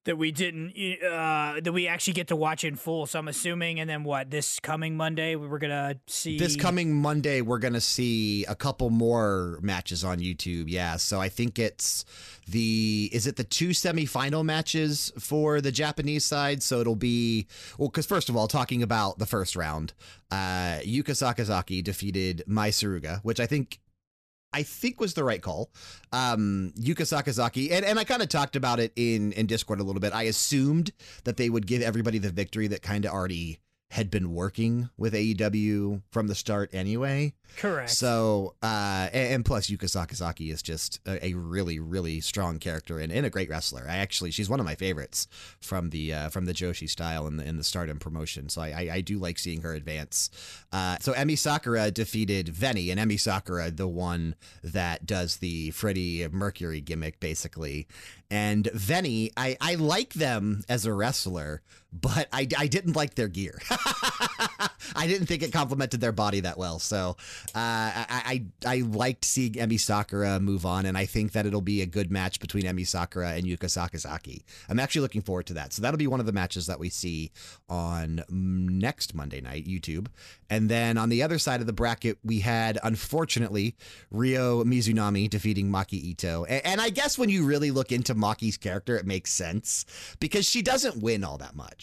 that 0.05 0.19
we 0.19 0.33
didn't 0.33 0.73
uh 1.03 1.61
that 1.61 1.73
we 1.73 1.87
actually 1.87 2.15
get 2.15 2.29
to 2.29 2.37
watch 2.37 2.65
in 2.65 2.77
full. 2.77 3.07
So 3.07 3.19
I'm 3.19 3.29
assuming 3.29 3.81
and 3.81 3.89
then 3.89 4.05
what 4.05 4.31
this 4.31 4.59
coming 4.61 4.97
Monday 4.97 5.37
we're 5.37 5.59
to 5.71 5.99
see 6.07 6.39
This 6.39 6.57
coming 6.57 6.95
Monday, 6.95 7.41
we're 7.41 7.59
to 7.73 7.81
see 7.81 8.45
a 8.47 8.55
couple 8.55 8.91
more 8.91 9.59
matches 9.63 10.05
on 10.05 10.19
YouTube. 10.19 10.65
Yeah. 10.69 10.97
So 10.97 11.21
I 11.21 11.29
think 11.29 11.59
it's 11.59 12.05
the, 12.49 13.11
is 13.13 13.27
it 13.27 13.37
the 13.37 13.45
two 13.45 13.71
semifinal 13.71 14.45
matches 14.45 15.13
for 15.19 15.61
the 15.61 15.73
Japanese 15.73 16.25
side? 16.25 16.63
So 16.63 16.81
it'll 16.81 16.97
be, 16.97 17.47
well, 17.79 17.89
because 17.89 18.07
first 18.07 18.29
of 18.29 18.37
all, 18.37 18.49
talking 18.49 18.83
about 18.83 19.19
the 19.19 19.27
first 19.27 19.57
round, 19.57 19.93
uh, 20.31 20.81
Yuka 20.85 21.13
Sakazaki 21.13 21.83
defeated 21.83 22.45
Mei 22.47 22.71
Suruga, 22.71 23.21
which 23.23 23.41
I 23.41 23.47
think. 23.47 23.79
I 24.53 24.63
think 24.63 25.01
was 25.01 25.15
the 25.15 25.25
right 25.25 25.41
call. 25.41 25.71
Um, 26.13 26.73
Yuka 26.79 27.03
Sakazaki, 27.03 27.71
and, 27.73 27.85
and 27.85 27.99
I 27.99 28.05
kind 28.05 28.23
of 28.23 28.29
talked 28.29 28.57
about 28.57 28.81
it 28.81 28.93
in, 28.97 29.33
in 29.33 29.47
Discord 29.47 29.81
a 29.81 29.85
little 29.85 30.01
bit. 30.01 30.13
I 30.13 30.25
assumed 30.25 30.93
that 31.25 31.37
they 31.37 31.49
would 31.51 31.67
give 31.67 31.83
everybody 31.83 32.19
the 32.19 32.31
victory 32.31 32.67
that 32.69 32.83
kind 32.83 33.05
of 33.05 33.13
already 33.13 33.59
had 33.93 34.11
been 34.11 34.33
working 34.33 34.89
with 34.97 35.13
AEW 35.13 36.01
from 36.11 36.27
the 36.27 36.35
start 36.35 36.71
anyway. 36.73 37.35
correct. 37.59 37.91
So, 37.91 38.55
uh, 38.63 39.11
and, 39.13 39.35
and 39.35 39.45
plus, 39.45 39.69
Yuka 39.69 39.85
Sakazaki 39.85 40.51
is 40.51 40.63
just 40.63 40.99
a, 41.07 41.27
a 41.27 41.35
really, 41.35 41.79
really 41.79 42.23
strong 42.23 42.59
character 42.59 42.99
and, 42.99 43.13
and 43.13 43.27
a 43.27 43.31
great 43.31 43.51
wrestler. 43.51 43.85
I 43.87 43.97
actually, 43.97 44.31
she's 44.31 44.49
one 44.49 44.61
of 44.61 44.65
my 44.65 44.77
favorites 44.77 45.29
from 45.61 45.91
the 45.91 46.15
uh, 46.15 46.29
from 46.31 46.47
the 46.47 46.55
Joshi 46.55 46.89
style 46.89 47.27
and 47.27 47.39
the 47.39 47.47
in 47.47 47.59
the 47.59 47.65
Stardom 47.65 47.99
promotion. 47.99 48.49
So 48.49 48.63
I, 48.63 48.69
I, 48.69 48.91
I 48.95 49.01
do 49.03 49.19
like 49.19 49.39
seeing 49.39 49.61
her 49.61 49.75
advance. 49.75 50.31
Uh, 50.73 50.97
so 51.01 51.13
Emi 51.13 51.37
Sakura 51.37 51.91
defeated 51.91 52.47
Veny, 52.47 52.91
and 52.91 52.99
Emi 52.99 53.21
Sakura, 53.21 53.71
the 53.71 53.87
one 53.87 54.37
that 54.65 55.05
does 55.05 55.37
the 55.37 55.71
Freddie 55.73 56.27
Mercury 56.33 56.81
gimmick, 56.81 57.21
basically. 57.21 57.87
And 58.31 58.71
Veny, 58.75 59.33
I, 59.37 59.59
I 59.61 59.75
like 59.75 60.15
them 60.15 60.63
as 60.67 60.87
a 60.87 60.95
wrestler, 60.95 61.61
but 61.93 62.29
I, 62.33 62.49
I 62.59 62.67
didn't 62.67 62.97
like 62.97 63.15
their 63.15 63.29
gear. 63.29 63.61
I 64.95 65.07
didn't 65.07 65.27
think 65.27 65.43
it 65.43 65.53
complemented 65.53 66.01
their 66.01 66.13
body 66.13 66.41
that 66.41 66.59
well. 66.59 66.79
So 66.79 67.17
uh, 67.55 67.55
I, 67.55 68.05
I 68.65 68.77
I 68.77 68.77
liked 68.81 69.25
seeing 69.25 69.55
Emi 69.55 69.79
Sakura 69.79 70.41
move 70.41 70.67
on, 70.67 70.87
and 70.87 70.97
I 70.97 71.07
think 71.07 71.33
that 71.33 71.47
it'll 71.47 71.61
be 71.61 71.83
a 71.83 71.87
good 71.87 72.11
match 72.11 72.41
between 72.41 72.65
Emi 72.65 72.87
Sakura 72.87 73.33
and 73.33 73.45
Yuka 73.45 73.67
Sakazaki. 73.67 74.43
I'm 74.69 74.79
actually 74.79 75.03
looking 75.03 75.23
forward 75.23 75.47
to 75.47 75.55
that. 75.55 75.73
So 75.73 75.83
that'll 75.83 75.99
be 75.99 76.07
one 76.07 76.21
of 76.21 76.27
the 76.27 76.33
matches 76.33 76.67
that 76.67 76.79
we 76.79 76.89
see 76.89 77.31
on 77.69 78.23
next 78.29 79.15
Monday 79.15 79.41
night, 79.41 79.67
YouTube. 79.67 80.09
And 80.51 80.69
then 80.69 80.99
on 80.99 81.09
the 81.09 81.23
other 81.23 81.39
side 81.39 81.61
of 81.61 81.67
the 81.67 81.73
bracket, 81.73 82.19
we 82.23 82.41
had 82.41 82.79
unfortunately 82.83 83.75
Ryo 84.11 84.65
Mizunami 84.65 85.29
defeating 85.31 85.71
Maki 85.71 86.15
Itoh. 86.15 86.45
And, 86.49 86.65
and 86.67 86.81
I 86.81 86.91
guess 86.91 87.19
when 87.19 87.31
you 87.31 87.47
really 87.47 87.71
look 87.71 87.91
into 87.91 88.15
Maki's 88.15 88.57
character, 88.57 88.97
it 88.97 89.07
makes 89.07 89.33
sense 89.33 89.87
because 90.21 90.47
she 90.49 90.61
doesn't 90.63 91.03
win 91.03 91.25
all 91.25 91.39
that 91.39 91.57
much. 91.57 91.82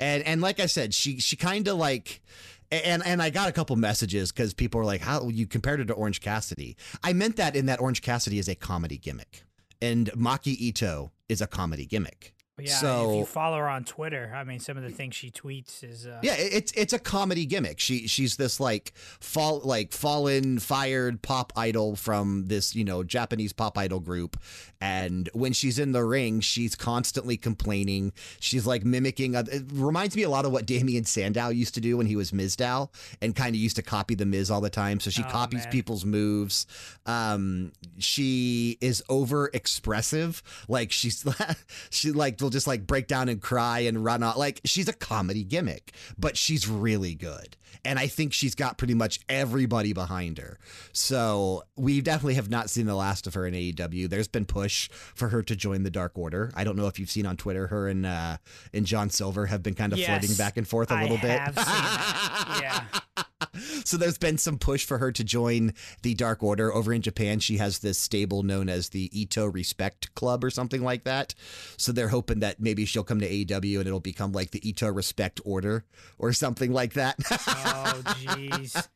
And 0.00 0.22
and 0.24 0.40
like 0.40 0.60
I 0.60 0.66
said, 0.66 0.94
she 0.94 1.20
she 1.20 1.36
kind 1.36 1.68
of 1.68 1.76
like 1.76 2.22
and 2.70 3.04
and 3.06 3.22
I 3.22 3.30
got 3.30 3.48
a 3.48 3.52
couple 3.52 3.76
messages 3.76 4.32
because 4.32 4.54
people 4.54 4.78
were 4.78 4.86
like, 4.86 5.00
"How 5.00 5.28
you 5.28 5.46
compared 5.46 5.78
her 5.78 5.84
to 5.86 5.92
Orange 5.92 6.20
Cassidy?" 6.20 6.76
I 7.02 7.12
meant 7.12 7.36
that 7.36 7.54
in 7.56 7.66
that 7.66 7.80
Orange 7.80 8.02
Cassidy 8.02 8.38
is 8.38 8.48
a 8.48 8.54
comedy 8.54 8.98
gimmick, 8.98 9.44
and 9.80 10.10
Maki 10.12 10.72
Itoh 10.72 11.10
is 11.28 11.40
a 11.40 11.46
comedy 11.46 11.86
gimmick. 11.86 12.33
Yeah, 12.56 12.76
so, 12.76 13.10
if 13.10 13.16
you 13.16 13.24
follow 13.24 13.58
her 13.58 13.68
on 13.68 13.82
Twitter, 13.84 14.32
I 14.32 14.44
mean 14.44 14.60
some 14.60 14.76
of 14.76 14.84
the 14.84 14.90
things 14.90 15.16
she 15.16 15.32
tweets 15.32 15.82
is 15.82 16.06
uh, 16.06 16.20
Yeah, 16.22 16.34
it's 16.38 16.70
it's 16.72 16.92
a 16.92 17.00
comedy 17.00 17.46
gimmick. 17.46 17.80
She 17.80 18.06
she's 18.06 18.36
this 18.36 18.60
like 18.60 18.92
fall 18.94 19.60
like 19.64 19.90
fallen 19.90 20.60
fired 20.60 21.20
pop 21.20 21.52
idol 21.56 21.96
from 21.96 22.44
this 22.46 22.76
you 22.76 22.84
know 22.84 23.02
Japanese 23.02 23.52
pop 23.52 23.76
idol 23.76 23.98
group, 23.98 24.36
and 24.80 25.28
when 25.32 25.52
she's 25.52 25.80
in 25.80 25.90
the 25.90 26.04
ring, 26.04 26.38
she's 26.38 26.76
constantly 26.76 27.36
complaining. 27.36 28.12
She's 28.38 28.66
like 28.68 28.84
mimicking. 28.84 29.34
It 29.34 29.64
reminds 29.72 30.14
me 30.14 30.22
a 30.22 30.30
lot 30.30 30.44
of 30.44 30.52
what 30.52 30.64
Damien 30.64 31.04
Sandow 31.04 31.48
used 31.48 31.74
to 31.74 31.80
do 31.80 31.96
when 31.96 32.06
he 32.06 32.14
was 32.14 32.30
Mizdow, 32.30 32.88
and 33.20 33.34
kind 33.34 33.56
of 33.56 33.60
used 33.60 33.74
to 33.76 33.82
copy 33.82 34.14
the 34.14 34.26
Miz 34.26 34.48
all 34.48 34.60
the 34.60 34.70
time. 34.70 35.00
So 35.00 35.10
she 35.10 35.24
Oh, 35.24 35.28
copies 35.28 35.64
man. 35.64 35.72
people's 35.72 36.04
moves. 36.04 36.66
Um, 37.04 37.72
she 37.98 38.78
is 38.80 39.02
over 39.08 39.50
expressive. 39.52 40.40
Like 40.68 40.92
she's 40.92 41.24
she 41.90 42.12
like 42.12 42.36
will 42.44 42.50
just 42.50 42.66
like 42.66 42.86
break 42.86 43.08
down 43.08 43.28
and 43.28 43.42
cry 43.42 43.80
and 43.80 44.04
run 44.04 44.22
off. 44.22 44.36
Like 44.36 44.60
she's 44.64 44.88
a 44.88 44.92
comedy 44.92 45.42
gimmick, 45.42 45.92
but 46.16 46.36
she's 46.36 46.68
really 46.68 47.14
good. 47.14 47.56
And 47.84 47.98
I 47.98 48.06
think 48.06 48.32
she's 48.32 48.54
got 48.54 48.78
pretty 48.78 48.94
much 48.94 49.20
everybody 49.28 49.92
behind 49.92 50.38
her. 50.38 50.58
So 50.92 51.64
we 51.76 52.00
definitely 52.00 52.34
have 52.34 52.50
not 52.50 52.70
seen 52.70 52.86
the 52.86 52.94
last 52.94 53.26
of 53.26 53.34
her 53.34 53.46
in 53.46 53.54
AEW. 53.54 54.08
There's 54.08 54.28
been 54.28 54.44
push 54.44 54.88
for 54.90 55.28
her 55.28 55.42
to 55.42 55.56
join 55.56 55.82
the 55.82 55.90
Dark 55.90 56.16
Order. 56.16 56.52
I 56.54 56.64
don't 56.64 56.76
know 56.76 56.86
if 56.86 56.98
you've 56.98 57.10
seen 57.10 57.26
on 57.26 57.36
Twitter 57.36 57.66
her 57.68 57.88
and 57.88 58.06
uh 58.06 58.36
and 58.72 58.86
John 58.86 59.10
Silver 59.10 59.46
have 59.46 59.62
been 59.62 59.74
kind 59.74 59.92
of 59.92 60.00
flirting 60.00 60.34
back 60.34 60.56
and 60.56 60.66
forth 60.66 60.90
a 60.90 61.00
little 61.00 61.18
bit. 61.18 61.38
have 61.38 61.58
seen 61.58 62.62
yeah. 62.62 62.84
so 63.84 63.96
there's 63.96 64.18
been 64.18 64.38
some 64.38 64.58
push 64.58 64.84
for 64.84 64.98
her 64.98 65.12
to 65.12 65.24
join 65.24 65.72
the 66.02 66.14
Dark 66.14 66.42
Order 66.42 66.72
over 66.72 66.92
in 66.92 67.02
Japan. 67.02 67.38
She 67.40 67.58
has 67.58 67.78
this 67.78 67.98
stable 67.98 68.42
known 68.42 68.68
as 68.68 68.90
the 68.90 69.10
Ito 69.18 69.46
Respect 69.46 70.14
Club 70.14 70.44
or 70.44 70.50
something 70.50 70.82
like 70.82 71.04
that. 71.04 71.34
So 71.76 71.92
they're 71.92 72.08
hoping 72.08 72.40
that 72.40 72.60
maybe 72.60 72.84
she'll 72.84 73.04
come 73.04 73.20
to 73.20 73.28
AEW 73.28 73.78
and 73.78 73.86
it'll 73.86 74.00
become 74.00 74.32
like 74.32 74.50
the 74.50 74.66
Ito 74.68 74.88
Respect 74.92 75.40
Order 75.44 75.84
or 76.18 76.32
something 76.32 76.72
like 76.72 76.94
that. 76.94 77.16
Oh 77.64 78.02
jeez. 78.04 78.86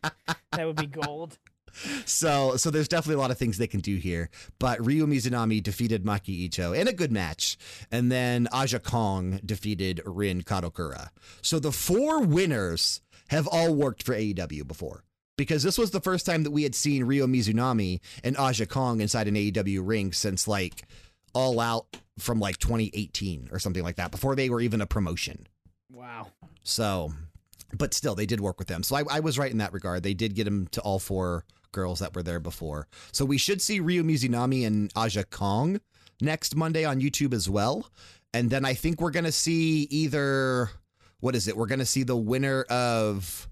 that 0.53 0.67
would 0.67 0.77
be 0.77 0.87
gold. 0.87 1.39
so 2.07 2.57
so 2.57 2.71
there's 2.71 2.89
definitely 2.89 3.17
a 3.17 3.21
lot 3.21 3.31
of 3.31 3.39
things 3.39 3.59
they 3.59 3.67
can 3.67 3.81
do 3.81 3.97
here. 3.97 4.31
But 4.59 4.85
Ryo 4.85 5.07
Mizunami 5.07 5.63
defeated 5.63 6.05
Maki 6.05 6.49
Itoh 6.49 6.77
in 6.77 6.89
a 6.89 6.93
good 6.93 7.13
match. 7.13 7.57
And 7.91 8.11
then 8.11 8.49
Aja 8.53 8.79
Kong 8.79 9.41
defeated 9.45 10.01
Rin 10.05 10.43
Kadokura. 10.43 11.09
So 11.43 11.59
the 11.59 11.73
four 11.73 12.21
winners 12.23 13.01
have 13.29 13.47
all 13.47 13.75
worked 13.75 14.03
for 14.03 14.15
AEW 14.15 14.67
before. 14.67 15.05
Because 15.37 15.63
this 15.63 15.79
was 15.79 15.93
the 15.93 16.01
first 16.01 16.27
time 16.27 16.43
that 16.43 16.51
we 16.51 16.65
had 16.65 16.75
seen 16.75 17.05
Ryo 17.05 17.27
Mizunami 17.29 18.01
and 18.25 18.37
Aja 18.37 18.67
Kong 18.67 19.01
inside 19.01 19.29
an 19.29 19.37
AEW 19.37 19.81
ring 19.85 20.13
since 20.13 20.49
like 20.49 20.83
All 21.33 21.61
Out 21.61 21.87
from 22.19 22.41
like 22.41 22.59
2018 22.59 23.51
or 23.53 23.61
something 23.61 23.85
like 23.85 23.97
that, 23.97 24.11
before 24.11 24.35
they 24.35 24.51
were 24.51 24.61
even 24.61 24.81
a 24.81 24.87
promotion. 24.87 25.47
Wow. 25.93 26.33
So 26.65 27.13
but 27.79 27.95
still, 27.95 28.15
they 28.15 28.27
did 28.27 28.41
work 28.41 28.59
with 28.59 28.69
them. 28.69 28.83
So 28.83 28.97
I, 28.97 29.05
I 29.11 29.21
was 29.21 29.39
right 29.39 29.51
in 29.51 29.59
that 29.59 29.73
regard. 29.73 30.03
They 30.03 30.15
did 30.15 30.35
get 30.35 30.47
him 30.47 30.67
to 30.69 30.81
all 30.81 30.99
four 30.99 31.45
girls 31.73 32.01
that 32.01 32.15
were 32.15 32.23
there 32.23 32.41
before. 32.41 32.89
So 33.13 33.25
we 33.25 33.39
should 33.39 33.63
see 33.63 33.81
Ryo 33.81 34.03
Mizunami 34.03 34.67
and 34.67 34.93
Aja 34.97 35.25
Kong 35.25 35.81
next 36.21 36.57
Monday 36.57 36.85
on 36.85 37.01
YouTube 37.01 37.33
as 37.33 37.49
well. 37.49 37.89
And 38.35 38.51
then 38.51 38.65
I 38.65 38.75
think 38.75 39.01
we're 39.01 39.11
going 39.11 39.25
to 39.25 39.33
see 39.33 39.87
either, 39.91 40.71
what 41.21 41.35
is 41.35 41.49
it? 41.49 41.57
We're 41.57 41.67
going 41.67 41.79
to 41.79 41.87
see 41.87 42.03
the 42.03 42.17
winner 42.17 42.63
of. 42.65 43.49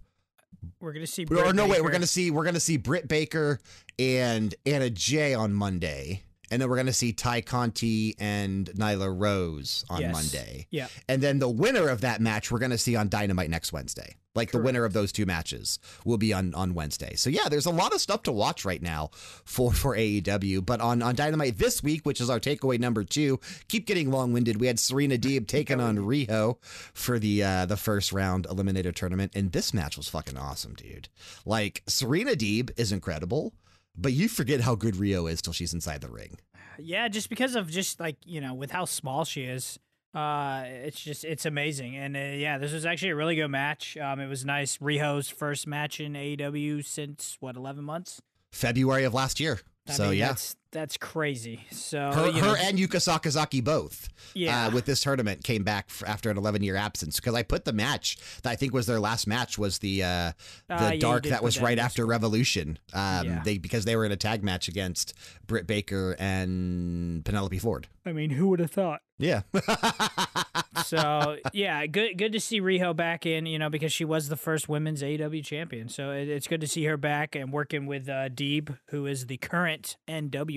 We're 0.81 0.93
gonna 0.93 1.07
see. 1.07 1.23
or 1.23 1.27
Britt 1.27 1.55
no, 1.55 1.67
wait, 1.67 1.83
we're 1.83 1.93
gonna 1.93 2.07
see 2.07 2.33
we're 2.33 2.45
gonna 2.45 2.59
see 2.59 2.77
Britt 2.77 3.07
Baker 3.07 3.61
and 4.01 4.53
Anna 4.65 4.91
Jay 4.91 5.33
on 5.33 5.53
Monday, 5.53 6.23
and 6.51 6.61
then 6.61 6.69
we're 6.69 6.77
gonna 6.77 6.93
see 6.93 7.13
Tay 7.13 7.43
Conti 7.43 8.15
and 8.19 8.71
Nyla 8.75 9.13
Rose 9.17 9.85
on 9.89 10.01
Yes. 10.01 10.13
Monday, 10.13 10.67
Yeah. 10.71 10.89
and 11.09 11.23
then 11.23 11.39
the 11.39 11.49
winner 11.49 11.89
of 11.89 12.01
that 12.03 12.21
match 12.21 12.51
we're 12.51 12.59
gonna 12.59 12.79
see 12.79 12.97
on 12.97 13.09
Dynamite 13.09 13.51
next 13.51 13.73
Wednesday. 13.73 14.17
Like 14.35 14.51
the 14.53 14.61
winner 14.61 14.85
of 14.85 14.93
those 14.93 15.13
two 15.13 15.25
matches 15.25 15.79
will 16.05 16.19
be 16.19 16.35
on 16.35 16.53
on 16.55 16.75
Wednesday. 16.75 17.15
So 17.17 17.31
yeah, 17.31 17.49
there's 17.49 17.65
a 17.65 17.71
lot 17.71 17.95
of 17.95 18.03
stuff 18.03 18.23
to 18.25 18.33
watch 18.33 18.67
right 18.67 18.83
now 18.83 19.09
for 19.47 19.73
for 19.73 19.97
AEW. 19.97 20.61
But 20.61 20.83
on 20.83 21.01
on 21.01 21.15
Dynamite 21.15 21.57
this 21.57 21.83
week, 21.83 22.05
which 22.05 22.21
is 22.21 22.29
our 22.29 22.39
takeaway 22.39 22.79
number 22.79 23.03
two, 23.03 23.41
keep 23.69 23.87
getting 23.87 24.11
long 24.11 24.35
winded. 24.35 24.61
We 24.61 24.67
had 24.67 24.79
Serena 24.79 25.17
Deeb 25.17 25.47
taking 25.49 25.81
on 25.81 25.97
Riho 25.97 26.59
for 26.93 27.19
the 27.19 27.43
uh, 27.43 27.65
the 27.65 27.79
first 27.79 28.13
round 28.13 28.47
eliminator 28.47 28.95
tournament, 28.95 29.33
and 29.35 29.53
this 29.53 29.73
match 29.73 29.97
was 29.97 30.07
fucking 30.11 30.37
awesome, 30.37 30.75
dude. 30.75 31.09
Like 31.47 31.83
Serena 31.87 32.33
Deeb 32.33 32.71
is 32.77 32.93
incredible, 32.93 33.55
but 33.97 34.13
you 34.13 34.29
forget 34.29 34.61
how 34.61 34.75
good 34.75 34.95
Riho 34.95 35.31
is 35.31 35.43
till 35.43 35.53
she's 35.53 35.75
inside 35.75 36.01
the 36.01 36.09
ring. 36.09 36.39
Yeah, 36.79 37.09
just 37.09 37.29
because 37.29 37.55
of 37.55 37.71
just 37.71 38.01
like 38.01 38.17
you 38.25 38.41
know 38.41 38.55
with 38.55 38.71
how 38.71 38.85
small 38.85 39.25
she 39.25 39.43
is, 39.43 39.79
uh, 40.15 40.65
it's 40.67 41.01
just 41.01 41.25
it's 41.25 41.47
amazing. 41.47 41.97
And 41.97 42.17
uh, 42.17 42.21
yeah, 42.21 42.59
this 42.59 42.73
was 42.73 42.87
actually 42.87 43.11
a 43.11 43.17
really 43.17 43.37
good 43.37 43.49
match. 43.49 43.97
Um, 43.97 44.21
it 44.21 44.29
was 44.29 44.45
nice. 44.45 44.79
Riho's 44.79 45.29
first 45.29 45.67
match 45.67 46.01
in 46.01 46.15
AEW 46.15 46.85
since 46.85 47.37
what 47.41 47.57
eleven 47.57 47.85
months. 47.85 48.21
February 48.53 49.05
of 49.05 49.15
last 49.15 49.41
year. 49.41 49.61
I 49.89 49.93
so 49.93 50.09
mean, 50.09 50.19
yeah. 50.19 50.29
that's 50.29 50.57
that's 50.73 50.97
crazy. 50.97 51.67
So 51.71 52.11
her, 52.13 52.27
you 52.31 52.43
know, 52.43 52.51
her 52.51 52.57
and 52.59 52.79
Yuka 52.79 52.97
Sakazaki 52.97 53.63
both 53.65 54.09
Yeah. 54.35 54.67
uh, 54.67 54.71
with 54.71 54.85
this 54.85 55.01
tournament 55.03 55.43
came 55.45 55.63
back 55.65 55.87
f- 55.89 56.03
after 56.07 56.31
an 56.31 56.37
11 56.37 56.63
year 56.63 56.77
absence 56.77 57.17
because 57.17 57.35
I 57.35 57.43
put 57.43 57.65
the 57.65 57.73
match 57.73 58.19
that 58.43 58.51
I 58.51 58.57
think 58.57 58.75
was 58.75 58.87
their 58.87 59.01
last 59.01 59.27
match 59.27 59.57
was 59.59 59.79
the 59.79 60.03
uh, 60.03 60.07
the 60.07 60.33
Ah, 60.71 60.91
yeah, 60.93 60.99
dark 60.99 61.25
that 61.25 61.43
was 61.43 61.55
that 61.57 61.63
right 61.63 61.79
in 61.79 61.85
after 61.85 62.05
Revolution 62.05 62.79
um, 62.93 63.27
Yeah. 63.27 63.43
they 63.45 63.59
because 63.59 63.85
they 63.85 63.97
were 63.97 64.05
in 64.05 64.13
a 64.13 64.17
tag 64.17 64.43
match 64.45 64.69
against 64.69 65.15
Britt 65.47 65.67
Baker 65.67 66.15
and 66.19 67.25
Penelope 67.25 67.59
Ford 67.59 67.89
I 68.05 68.13
mean, 68.13 68.31
who 68.31 68.49
would 68.49 68.61
have 68.61 68.71
thought? 68.71 69.01
yeah 69.19 69.43
so 70.85 71.37
yeah, 71.53 71.87
good 71.87 72.19
good 72.19 72.33
to 72.33 72.41
see 72.41 72.61
Riho 72.61 72.95
back 72.95 73.25
in. 73.27 73.47
You 73.47 73.59
know, 73.59 73.71
because 73.71 73.93
she 73.93 74.05
was 74.05 74.29
the 74.29 74.37
first 74.37 74.69
women's 74.69 75.03
AEW 75.03 75.45
champion. 75.45 75.89
So 75.89 76.11
it, 76.11 76.29
it's 76.29 76.47
good 76.47 76.61
to 76.61 76.67
see 76.67 76.85
her 76.85 76.97
back 76.97 77.35
and 77.35 77.53
working 77.53 77.87
with 77.87 78.09
uh, 78.09 78.29
Deeb, 78.29 78.77
who 78.89 79.07
is 79.07 79.27
the 79.27 79.37
current 79.39 79.97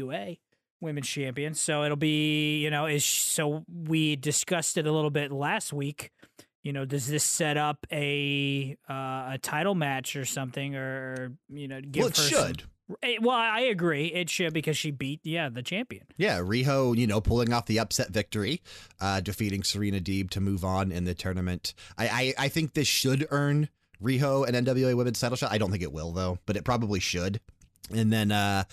NWA 0.02 0.38
women's 0.82 1.08
champion. 1.08 1.54
So 1.54 1.84
it'll 1.84 1.98
be 1.98 2.60
you 2.60 2.70
know 2.70 2.86
is 2.86 3.06
so 3.06 3.64
we 3.68 4.16
discussed 4.16 4.78
it 4.78 4.88
a 4.88 4.92
little 4.92 5.12
bit 5.12 5.32
last 5.32 5.74
week. 5.74 6.12
You 6.64 6.74
know, 6.74 6.84
does 6.86 7.08
this 7.08 7.24
set 7.24 7.58
up 7.58 7.86
a 7.92 8.76
uh, 8.90 9.32
a 9.34 9.40
title 9.42 9.76
match 9.76 10.16
or 10.16 10.26
something, 10.26 10.76
or 10.76 11.34
you 11.50 11.68
know, 11.68 11.82
give 11.82 12.02
well 12.02 12.10
it 12.10 12.18
her 12.18 12.24
should 12.24 12.64
Eh, 13.04 13.18
well, 13.22 13.36
I 13.36 13.62
agree. 13.62 14.08
It 14.08 14.30
should 14.30 14.54
because 14.54 14.78
she 14.78 14.92
beat 14.92 15.20
yeah 15.24 15.50
the 15.50 15.62
champion. 15.62 16.06
Yeah, 16.18 16.40
Riho, 16.40 16.98
you 16.98 17.08
know, 17.08 17.22
pulling 17.22 17.54
off 17.54 17.66
the 17.66 17.80
upset 17.80 18.10
victory, 18.10 18.62
uh, 19.00 19.22
defeating 19.22 19.64
Serena 19.64 20.00
Deeb 20.00 20.30
to 20.32 20.42
move 20.42 20.66
on 20.66 20.92
in 20.92 21.06
the 21.06 21.14
tournament. 21.14 21.74
I, 21.98 22.34
I, 22.38 22.46
I 22.46 22.48
think 22.50 22.74
this 22.74 22.88
should 22.88 23.28
earn 23.30 23.70
Riho 24.02 24.48
an 24.48 24.66
NWA 24.66 24.96
Women's 24.96 25.20
title 25.20 25.38
shot. 25.38 25.52
I 25.52 25.58
don't 25.58 25.72
think 25.72 25.84
it 25.84 25.92
will 25.92 26.12
though, 26.12 26.40
but 26.46 26.58
it 26.58 26.64
probably 26.64 27.00
should. 27.00 27.40
And 27.92 28.12
then, 28.12 28.32
uh, 28.32 28.64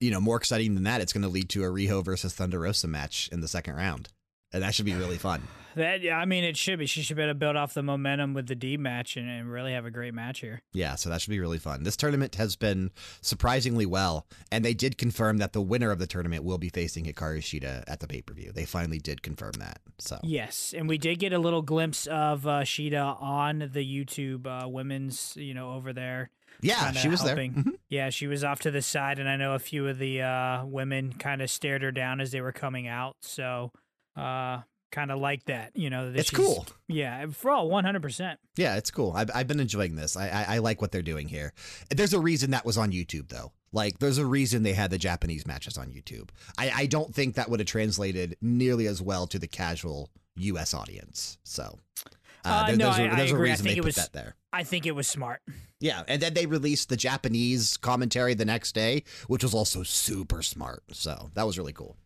you 0.00 0.10
know, 0.10 0.20
more 0.20 0.36
exciting 0.36 0.74
than 0.74 0.84
that, 0.84 1.00
it's 1.00 1.12
going 1.12 1.22
to 1.22 1.28
lead 1.28 1.48
to 1.50 1.64
a 1.64 1.68
Riho 1.68 2.04
versus 2.04 2.34
Thunder 2.34 2.60
Rosa 2.60 2.88
match 2.88 3.28
in 3.32 3.40
the 3.40 3.48
second 3.48 3.74
round, 3.74 4.08
and 4.52 4.62
that 4.62 4.74
should 4.74 4.86
be 4.86 4.94
really 4.94 5.18
fun. 5.18 5.42
That 5.74 6.02
yeah, 6.02 6.16
I 6.16 6.24
mean, 6.24 6.42
it 6.42 6.56
should 6.56 6.80
be. 6.80 6.86
She 6.86 7.02
should 7.02 7.16
be 7.16 7.22
able 7.22 7.30
to 7.30 7.38
build 7.38 7.54
off 7.54 7.72
the 7.72 7.84
momentum 7.84 8.34
with 8.34 8.48
the 8.48 8.56
D 8.56 8.76
match 8.76 9.16
and, 9.16 9.28
and 9.28 9.50
really 9.50 9.72
have 9.74 9.84
a 9.86 9.92
great 9.92 10.12
match 10.12 10.40
here. 10.40 10.62
Yeah, 10.72 10.96
so 10.96 11.08
that 11.08 11.20
should 11.20 11.30
be 11.30 11.38
really 11.38 11.58
fun. 11.58 11.84
This 11.84 11.96
tournament 11.96 12.34
has 12.34 12.56
been 12.56 12.90
surprisingly 13.20 13.86
well, 13.86 14.26
and 14.50 14.64
they 14.64 14.74
did 14.74 14.98
confirm 14.98 15.38
that 15.38 15.52
the 15.52 15.60
winner 15.60 15.90
of 15.92 16.00
the 16.00 16.06
tournament 16.06 16.42
will 16.42 16.58
be 16.58 16.68
facing 16.68 17.04
Hikaru 17.04 17.38
Shida 17.38 17.84
at 17.86 18.00
the 18.00 18.08
pay 18.08 18.22
per 18.22 18.34
view. 18.34 18.50
They 18.52 18.64
finally 18.64 18.98
did 18.98 19.22
confirm 19.22 19.52
that. 19.58 19.78
So 19.98 20.18
Yes, 20.24 20.74
and 20.76 20.88
we 20.88 20.98
did 20.98 21.20
get 21.20 21.32
a 21.32 21.38
little 21.38 21.62
glimpse 21.62 22.06
of 22.06 22.46
uh, 22.46 22.62
Shida 22.62 23.20
on 23.22 23.70
the 23.72 23.86
YouTube 23.86 24.46
uh, 24.46 24.68
women's, 24.68 25.36
you 25.36 25.54
know, 25.54 25.74
over 25.74 25.92
there. 25.92 26.30
Yeah, 26.60 26.92
she 26.92 27.08
was 27.08 27.22
helping. 27.22 27.52
there. 27.54 27.62
Mhm. 27.64 27.72
Yeah, 27.88 28.10
she 28.10 28.26
was 28.26 28.44
off 28.44 28.60
to 28.60 28.70
the 28.70 28.82
side, 28.82 29.18
and 29.18 29.28
I 29.28 29.36
know 29.36 29.54
a 29.54 29.58
few 29.58 29.86
of 29.88 29.98
the 29.98 30.22
uh, 30.22 30.64
women 30.64 31.12
kind 31.12 31.40
of 31.42 31.50
stared 31.50 31.82
her 31.82 31.90
down 31.92 32.20
as 32.20 32.30
they 32.32 32.40
were 32.40 32.52
coming 32.52 32.86
out. 32.88 33.16
So, 33.22 33.72
uh, 34.16 34.60
kind 34.90 35.10
of 35.10 35.18
like 35.18 35.44
that, 35.44 35.72
you 35.76 35.90
know. 35.90 36.10
that 36.10 36.18
It's 36.18 36.30
cool. 36.30 36.66
Yeah, 36.88 37.26
for 37.28 37.50
all 37.50 37.68
one 37.68 37.84
hundred 37.84 38.02
percent. 38.02 38.40
Yeah, 38.56 38.76
it's 38.76 38.90
cool. 38.90 39.12
I've, 39.14 39.30
I've 39.34 39.46
been 39.46 39.60
enjoying 39.60 39.96
this. 39.96 40.16
I, 40.16 40.28
I 40.28 40.54
I 40.54 40.58
like 40.58 40.80
what 40.80 40.92
they're 40.92 41.02
doing 41.02 41.28
here. 41.28 41.52
There's 41.90 42.14
a 42.14 42.20
reason 42.20 42.50
that 42.52 42.64
was 42.64 42.78
on 42.78 42.90
YouTube 42.92 43.28
though. 43.28 43.52
Like, 43.70 43.98
there's 43.98 44.16
a 44.16 44.24
reason 44.24 44.62
they 44.62 44.72
had 44.72 44.90
the 44.90 44.96
Japanese 44.96 45.46
matches 45.46 45.76
on 45.76 45.88
YouTube. 45.90 46.30
I, 46.56 46.70
I 46.74 46.86
don't 46.86 47.14
think 47.14 47.34
that 47.34 47.50
would 47.50 47.60
have 47.60 47.66
translated 47.66 48.34
nearly 48.40 48.86
as 48.86 49.02
well 49.02 49.26
to 49.26 49.38
the 49.38 49.46
casual 49.46 50.08
U.S. 50.36 50.72
audience. 50.72 51.36
So, 51.44 51.78
Uh, 52.46 52.68
there- 52.68 52.76
no, 52.76 52.84
there's, 52.86 52.98
a, 52.98 53.02
I- 53.02 53.12
I 53.12 53.16
there's 53.16 53.32
a 53.32 53.34
agree. 53.34 53.48
I 53.50 53.52
reason 53.52 53.64
think 53.66 53.74
they 53.74 53.78
it 53.80 53.82
put 53.82 53.86
was- 53.86 53.94
that 53.96 54.12
there. 54.14 54.36
I 54.52 54.64
think 54.64 54.86
it 54.86 54.92
was 54.92 55.06
smart. 55.06 55.42
Yeah, 55.80 56.02
and 56.08 56.20
then 56.20 56.34
they 56.34 56.46
released 56.46 56.88
the 56.88 56.96
Japanese 56.96 57.76
commentary 57.76 58.34
the 58.34 58.44
next 58.44 58.74
day, 58.74 59.04
which 59.26 59.42
was 59.42 59.54
also 59.54 59.82
super 59.82 60.42
smart. 60.42 60.82
So 60.92 61.30
that 61.34 61.46
was 61.46 61.58
really 61.58 61.72
cool. 61.72 61.96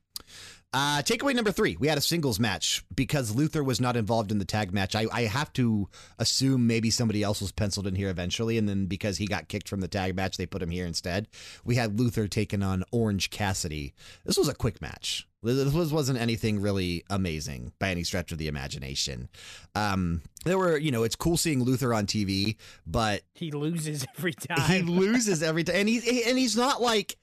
Uh, 0.75 1.03
takeaway 1.03 1.35
number 1.35 1.53
three: 1.53 1.77
We 1.79 1.89
had 1.89 1.99
a 1.99 2.03
singles 2.03 2.41
match 2.41 2.83
because 2.95 3.35
Luther 3.35 3.63
was 3.63 3.81
not 3.81 3.97
involved 3.97 4.33
in 4.33 4.39
the 4.39 4.45
tag 4.45 4.73
match. 4.73 4.95
I, 4.95 5.07
I 5.13 5.23
have 5.23 5.53
to 5.55 5.89
assume 6.19 6.67
maybe 6.67 6.91
somebody 6.91 7.23
else 7.23 7.41
was 7.41 7.53
penciled 7.53 7.87
in 7.87 7.95
here 7.95 8.09
eventually, 8.09 8.57
and 8.57 8.69
then 8.69 8.87
because 8.87 9.19
he 9.19 9.27
got 9.27 9.49
kicked 9.49 9.69
from 9.69 9.81
the 9.81 9.89
tag 9.89 10.17
match, 10.17 10.37
they 10.37 10.47
put 10.47 10.63
him 10.63 10.71
here 10.71 10.87
instead. 10.87 11.29
We 11.65 11.75
had 11.75 11.99
Luther 12.01 12.27
taking 12.27 12.63
on 12.63 12.85
Orange 12.91 13.29
Cassidy. 13.31 13.93
This 14.25 14.39
was 14.39 14.49
a 14.49 14.55
quick 14.55 14.81
match. 14.81 15.27
This 15.45 15.75
was, 15.75 15.93
wasn't 15.93 16.21
anything 16.21 16.61
really 16.61 17.05
amazing 17.11 17.73
by 17.81 17.91
any 17.91 18.05
stretch 18.05 18.31
of 18.31 18.39
the 18.39 18.47
imagination. 18.47 19.29
Um, 19.75 20.23
there 20.45 20.57
were, 20.57 20.77
you 20.79 20.93
know, 20.93 21.03
it's 21.03 21.17
cool 21.17 21.37
seeing 21.37 21.65
Luther 21.65 21.93
on 21.93 22.07
TV, 22.07 22.55
but 22.87 23.23
He 23.35 23.51
loses 23.51 24.07
every 24.17 24.35
time. 24.35 24.71
he 24.71 24.83
loses 24.89 25.43
every 25.43 25.65
time, 25.65 25.75
and 25.75 25.89
he's 25.89 26.07
and 26.29 26.39
he's 26.39 26.57
not 26.57 26.81
like 26.81 27.17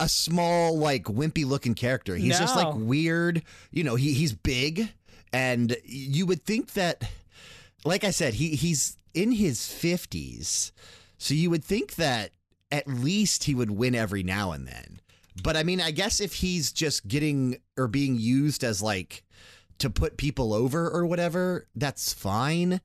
a 0.00 0.08
small, 0.08 0.76
like 0.78 1.04
wimpy 1.04 1.44
looking 1.46 1.74
character. 1.74 2.16
He's 2.16 2.38
just 2.38 2.56
like 2.56 2.74
weird. 2.74 3.42
You 3.70 3.84
know, 3.84 3.94
he 3.94 4.12
he's 4.12 4.32
big, 4.32 4.92
and 5.32 5.76
you 5.84 6.26
would 6.26 6.42
think 6.42 6.72
that, 6.72 7.04
like 7.84 8.04
I 8.04 8.10
said, 8.10 8.34
he 8.34 8.50
he's 8.50 8.96
in 9.12 9.32
his 9.32 9.66
fifties, 9.66 10.72
so 11.18 11.34
you 11.34 11.50
would 11.50 11.64
think 11.64 11.94
that 11.96 12.30
at 12.72 12.88
least 12.88 13.44
he 13.44 13.54
would 13.54 13.70
win 13.70 13.94
every 13.94 14.22
now 14.22 14.52
and 14.52 14.66
then. 14.66 15.00
But 15.42 15.56
I 15.56 15.62
mean, 15.62 15.80
I 15.80 15.90
guess 15.90 16.20
if 16.20 16.34
he's 16.34 16.72
just 16.72 17.06
getting 17.08 17.58
or 17.76 17.88
being 17.88 18.16
used 18.16 18.62
as 18.64 18.82
like 18.82 19.24
to 19.78 19.90
put 19.90 20.16
people 20.16 20.52
over 20.54 20.88
or 20.90 21.04
whatever, 21.06 21.66
that's 21.74 22.12
fine. 22.12 22.70
yeah, 22.70 22.78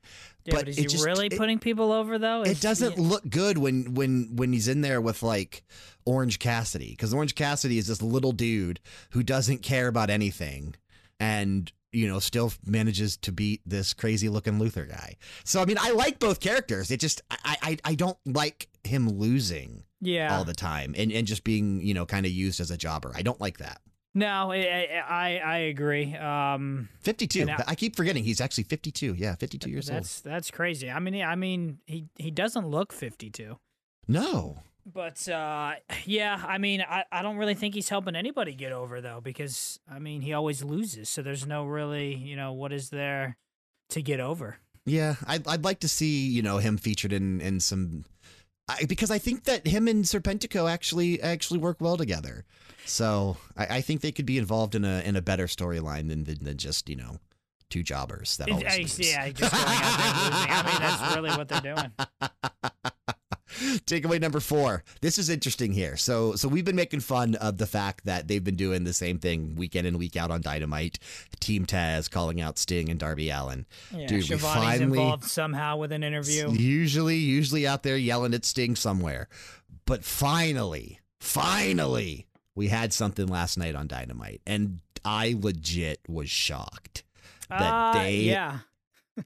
but 0.46 0.56
but, 0.62 0.68
is 0.70 0.78
he 0.78 0.86
just- 0.86 1.06
really 1.06 1.28
it- 1.28 1.38
putting 1.38 1.60
people 1.60 1.92
over 1.92 2.18
though? 2.18 2.42
it 2.44 2.60
doesn't 2.62 2.98
look 2.98 3.28
good 3.30 3.58
when 3.58 3.94
when 3.94 4.36
when 4.36 4.54
he's 4.54 4.68
in 4.68 4.82
there 4.82 5.00
with 5.02 5.22
like 5.24 5.64
Orange 6.06 6.40
Cassidy 6.40 6.92
because 6.92 7.14
Orange 7.14 7.36
Cassidy 7.36 7.78
is 7.78 7.88
this 7.88 8.02
little 8.02 8.32
dude 8.32 8.80
who 9.12 9.22
doesn't 9.24 9.62
care 9.62 9.88
about 9.88 10.10
anything 10.10 10.76
and 11.20 11.72
you 11.92 12.08
know 12.08 12.20
still 12.20 12.52
manages 12.66 13.18
to 13.18 13.32
beat 13.32 13.62
this 13.66 13.94
crazy 13.94 14.30
looking 14.30 14.60
Luther 14.60 14.86
guy. 14.86 15.16
So 15.44 15.62
I 15.62 15.66
mean 15.66 15.78
I 15.80 15.92
like 15.92 16.20
both 16.20 16.40
characters. 16.40 16.92
It 16.92 17.00
just 17.00 17.22
I 17.30 17.58
I, 17.62 17.78
I 17.86 17.96
don't 17.96 18.18
like 18.26 18.70
him 18.84 19.10
losing 19.10 19.84
Yeah. 20.02 20.36
all 20.36 20.44
the 20.46 20.54
time 20.54 20.96
and 20.98 21.12
and 21.12 21.28
just 21.28 21.44
being 21.44 21.82
you 21.82 21.94
know 21.94 22.06
kind 22.06 22.26
of 22.26 22.32
used 22.32 22.60
as 22.60 22.72
a 22.72 22.78
jobber. 22.78 23.12
I 23.16 23.22
don't 23.22 23.40
like 23.42 23.58
that. 23.60 23.82
No, 24.16 24.52
I 24.52 25.02
I, 25.08 25.38
I 25.38 25.58
agree. 25.70 26.16
Um, 26.16 26.90
52. 27.02 27.48
I- 27.50 27.64
I 27.68 27.76
keep 27.76 27.96
forgetting 27.96 28.24
he's 28.24 28.42
actually 28.42 28.64
52. 28.66 29.14
Yeah, 29.18 29.36
52 29.36 29.70
years 29.70 29.90
old. 29.90 29.98
that's 29.98 30.22
that's 30.22 30.52
crazy. 30.52 30.90
I 30.90 31.00
mean, 31.00 31.22
I 31.24 31.36
mean, 31.36 31.80
he 31.86 32.06
he 32.18 32.32
doesn't 32.32 32.68
look 32.68 32.92
fifty 32.92 33.30
two. 33.30 33.60
No. 34.08 34.64
But 34.92 35.28
uh, 35.30 35.74
yeah, 36.06 36.44
I 36.48 36.58
mean, 36.58 36.82
I, 36.82 37.04
I 37.12 37.22
don't 37.22 37.38
really 37.38 37.54
think 37.54 37.76
he's 37.76 37.90
helping 37.90 38.16
anybody 38.16 38.54
get 38.56 38.72
over 38.72 39.02
though, 39.02 39.22
because 39.22 39.80
I 39.90 40.00
mean, 40.00 40.22
he 40.22 40.34
always 40.34 40.64
loses. 40.64 41.10
So 41.10 41.22
there's 41.22 41.46
no 41.46 41.66
really, 41.66 42.16
you 42.16 42.36
know, 42.36 42.54
what 42.54 42.74
is 42.74 42.90
there 42.90 43.38
to 43.90 44.02
get 44.02 44.20
over? 44.20 44.58
Yeah, 44.86 45.16
I'd, 45.28 45.48
I'd 45.48 45.64
like 45.64 45.82
to 45.82 45.88
see 45.88 46.28
you 46.28 46.42
know 46.42 46.58
him 46.58 46.78
featured 46.78 47.14
in 47.14 47.40
in 47.42 47.60
some, 47.60 48.06
I, 48.70 48.86
because 48.86 49.10
I 49.12 49.18
think 49.18 49.46
that 49.46 49.66
him 49.68 49.88
and 49.88 50.04
Serpentico 50.06 50.70
actually 50.70 51.22
actually 51.22 51.60
work 51.60 51.78
well 51.82 51.98
together. 51.98 52.46
So 52.86 53.38
I, 53.58 53.78
I 53.78 53.82
think 53.82 54.02
they 54.02 54.12
could 54.12 54.26
be 54.26 54.38
involved 54.38 54.76
in 54.76 54.86
a 54.86 55.02
in 55.02 55.16
a 55.16 55.22
better 55.22 55.48
storyline 55.48 56.08
than, 56.10 56.24
than 56.26 56.44
than 56.44 56.58
just 56.58 56.88
you 56.90 56.96
know 56.96 57.18
two 57.70 57.84
jobbers 57.84 58.38
that 58.38 58.50
always 58.50 58.66
I- 58.66 58.78
lose. 58.78 59.00
yeah, 59.00 59.30
just 59.30 59.52
going 59.52 59.66
out 59.68 59.98
there 59.98 60.14
losing. 60.32 60.52
I 60.52 60.64
mean, 60.66 60.82
that's 60.82 61.16
really 61.16 61.30
what 61.32 61.48
they're 61.48 61.76
doing. 61.76 61.92
Takeaway 63.86 64.20
number 64.22 64.40
four. 64.40 64.84
This 65.02 65.18
is 65.18 65.30
interesting 65.30 65.74
here. 65.74 65.98
So, 65.98 66.36
so 66.36 66.48
we've 66.48 66.66
been 66.66 66.76
making 66.76 67.02
fun 67.02 67.36
of 67.36 67.58
the 67.58 67.66
fact 67.68 68.06
that 68.06 68.28
they've 68.28 68.44
been 68.44 68.56
doing 68.56 68.84
the 68.84 68.94
same 68.94 69.20
thing 69.20 69.56
week 69.56 69.76
in 69.76 69.86
and 69.86 69.98
week 69.98 70.16
out 70.16 70.32
on 70.32 70.42
Dynamite. 70.42 71.00
Team 71.40 71.66
Taz 71.66 72.10
calling 72.10 72.40
out 72.42 72.58
Sting 72.58 72.90
and 72.90 73.00
Darby 73.00 73.30
Allin. 73.30 73.66
Yeah, 73.96 74.08
Dude, 74.08 74.30
we 74.30 74.38
finally- 74.38 75.00
involved 75.00 75.26
somehow 75.26 75.78
with 75.78 75.92
an 75.92 76.04
interview. 76.04 76.52
Usually, 76.52 77.18
usually 77.18 77.68
out 77.68 77.84
there 77.84 77.98
yelling 77.98 78.34
at 78.34 78.46
Sting 78.46 78.76
somewhere. 78.76 79.28
But 79.86 80.04
finally, 80.06 81.00
finally, 81.20 82.28
we 82.56 82.68
had 82.68 82.94
something 82.94 83.28
last 83.28 83.58
night 83.58 83.76
on 83.76 83.88
Dynamite, 83.88 84.42
and 84.46 84.80
I 85.06 85.36
legit 85.40 86.00
was 86.08 86.30
shocked 86.30 87.04
that 87.50 87.62
Uh, 87.62 87.94
they 87.94 88.16
yeah. 88.18 88.60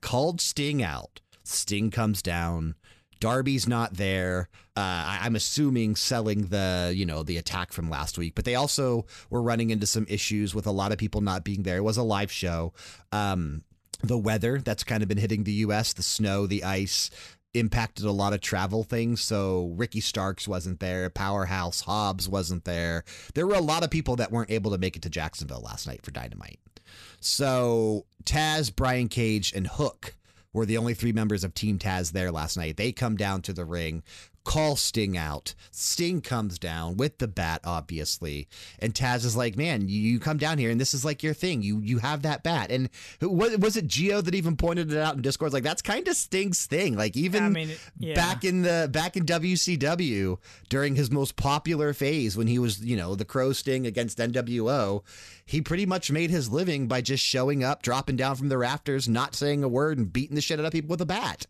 called 0.02 0.40
Sting 0.40 0.82
out. 0.84 1.20
Sting 1.44 1.92
comes 1.92 2.22
down. 2.22 2.76
Darby's 3.24 3.68
not 3.70 3.94
there. 3.94 4.50
Uh, 4.76 4.82
I- 4.82 5.20
I'm 5.24 5.36
assuming 5.38 5.96
selling 5.96 6.48
the 6.48 6.92
you 6.94 7.06
know 7.06 7.24
the 7.24 7.38
attack 7.38 7.72
from 7.72 7.90
last 7.90 8.18
week, 8.18 8.36
but 8.36 8.44
they 8.44 8.56
also 8.56 9.06
were 9.30 9.42
running 9.42 9.70
into 9.70 9.88
some 9.88 10.06
issues 10.10 10.54
with 10.54 10.68
a 10.68 10.72
lot 10.72 10.92
of 10.92 10.98
people 10.98 11.22
not 11.22 11.46
being 11.46 11.64
there. 11.64 11.78
It 11.78 11.84
was 11.84 11.96
a 11.98 12.04
live 12.04 12.32
show. 12.32 12.74
Um, 13.14 13.64
the 14.04 14.18
weather 14.18 14.60
that's 14.60 14.84
kind 14.84 15.02
of 15.02 15.08
been 15.08 15.18
hitting 15.18 15.46
the 15.46 15.54
U.S. 15.68 15.94
The 15.94 16.04
snow, 16.04 16.46
the 16.48 16.66
ice 16.66 17.10
impacted 17.54 18.04
a 18.04 18.12
lot 18.12 18.34
of 18.34 18.42
travel 18.42 18.84
things. 18.84 19.22
So 19.22 19.72
Ricky 19.78 20.02
Starks 20.02 20.46
wasn't 20.46 20.82
there. 20.82 21.10
Powerhouse 21.10 21.82
Hobbs 21.82 22.28
wasn't 22.28 22.66
there. 22.66 23.06
There 23.36 23.48
were 23.48 23.56
a 23.56 23.62
lot 23.62 23.84
of 23.84 23.90
people 23.90 24.18
that 24.18 24.32
weren't 24.32 24.52
able 24.52 24.72
to 24.72 24.78
make 24.78 24.98
it 24.98 25.02
to 25.04 25.10
Jacksonville 25.10 25.62
last 25.64 25.88
night 25.88 26.04
for 26.04 26.12
Dynamite. 26.12 26.60
So 27.22 28.06
Taz, 28.26 28.76
Brian 28.76 29.08
Cage, 29.08 29.54
and 29.56 29.68
Hook 29.68 30.16
were 30.54 30.66
the 30.66 30.78
only 30.78 30.94
three 30.94 31.12
members 31.12 31.44
of 31.44 31.54
Team 31.54 31.80
Taz 31.80 32.12
there 32.12 32.32
last 32.32 32.56
night. 32.56 32.78
They 32.78 32.92
come 32.92 33.18
down 33.18 33.42
to 33.44 33.54
the 33.54 33.66
ring, 33.66 34.04
call 34.44 34.76
Sting 34.76 35.18
out. 35.18 35.54
Sting 35.72 36.22
comes 36.22 36.60
down 36.60 36.98
with 36.98 37.18
the 37.18 37.28
bat, 37.28 37.62
obviously, 37.64 38.48
and 38.80 38.94
Taz 38.94 39.26
is 39.26 39.36
like, 39.36 39.56
"Man, 39.56 39.88
you, 39.88 40.20
come 40.20 40.38
down 40.38 40.58
here, 40.58 40.70
and 40.70 40.80
this 40.80 40.94
is 40.94 41.06
like 41.06 41.24
your 41.24 41.34
thing. 41.34 41.62
You 41.62 41.80
you 41.80 42.00
have 42.00 42.22
that 42.24 42.44
bat." 42.44 42.72
And 42.72 42.90
was, 43.22 43.58
was 43.58 43.78
it 43.78 43.88
Geo 43.88 44.22
that 44.22 44.36
even 44.36 44.58
pointed 44.58 44.92
it 44.92 44.98
out 44.98 45.16
in 45.16 45.22
Discord? 45.22 45.54
Like 45.54 45.64
that's 45.64 45.82
kind 45.82 46.08
of 46.08 46.16
Sting's 46.16 46.66
thing. 46.66 46.96
Like 46.96 47.16
even 47.16 47.44
I 47.44 47.50
mean, 47.50 47.72
yeah. 47.98 48.16
back 48.16 48.44
in 48.44 48.62
the 48.64 48.90
back 48.92 49.16
in 49.18 49.26
WCW 49.26 50.38
during 50.70 50.96
his 50.96 51.10
most 51.12 51.36
popular 51.36 51.94
phase 51.94 52.38
when 52.38 52.48
he 52.48 52.60
was, 52.60 52.84
you 52.84 52.98
know, 52.98 53.16
the 53.16 53.26
Crow 53.26 53.54
Sting 53.54 53.86
against 53.88 54.18
NWO, 54.18 55.04
he 55.46 55.62
pretty 55.62 55.86
much 55.86 56.12
made 56.12 56.30
his 56.30 56.50
living 56.50 56.88
by 56.88 57.02
just 57.02 57.24
showing 57.24 57.64
up, 57.64 57.82
dropping 57.82 58.16
down 58.16 58.36
from 58.36 58.50
the 58.50 58.58
rafters, 58.58 59.08
not 59.08 59.36
saying 59.36 59.64
a 59.64 59.68
word, 59.68 59.98
and 59.98 60.12
beating 60.12 60.36
the 60.36 60.42
shit 60.42 60.60
out 60.60 60.66
of 60.66 60.72
people 60.72 60.90
with 60.90 61.02
a 61.02 61.06
bat. 61.06 61.48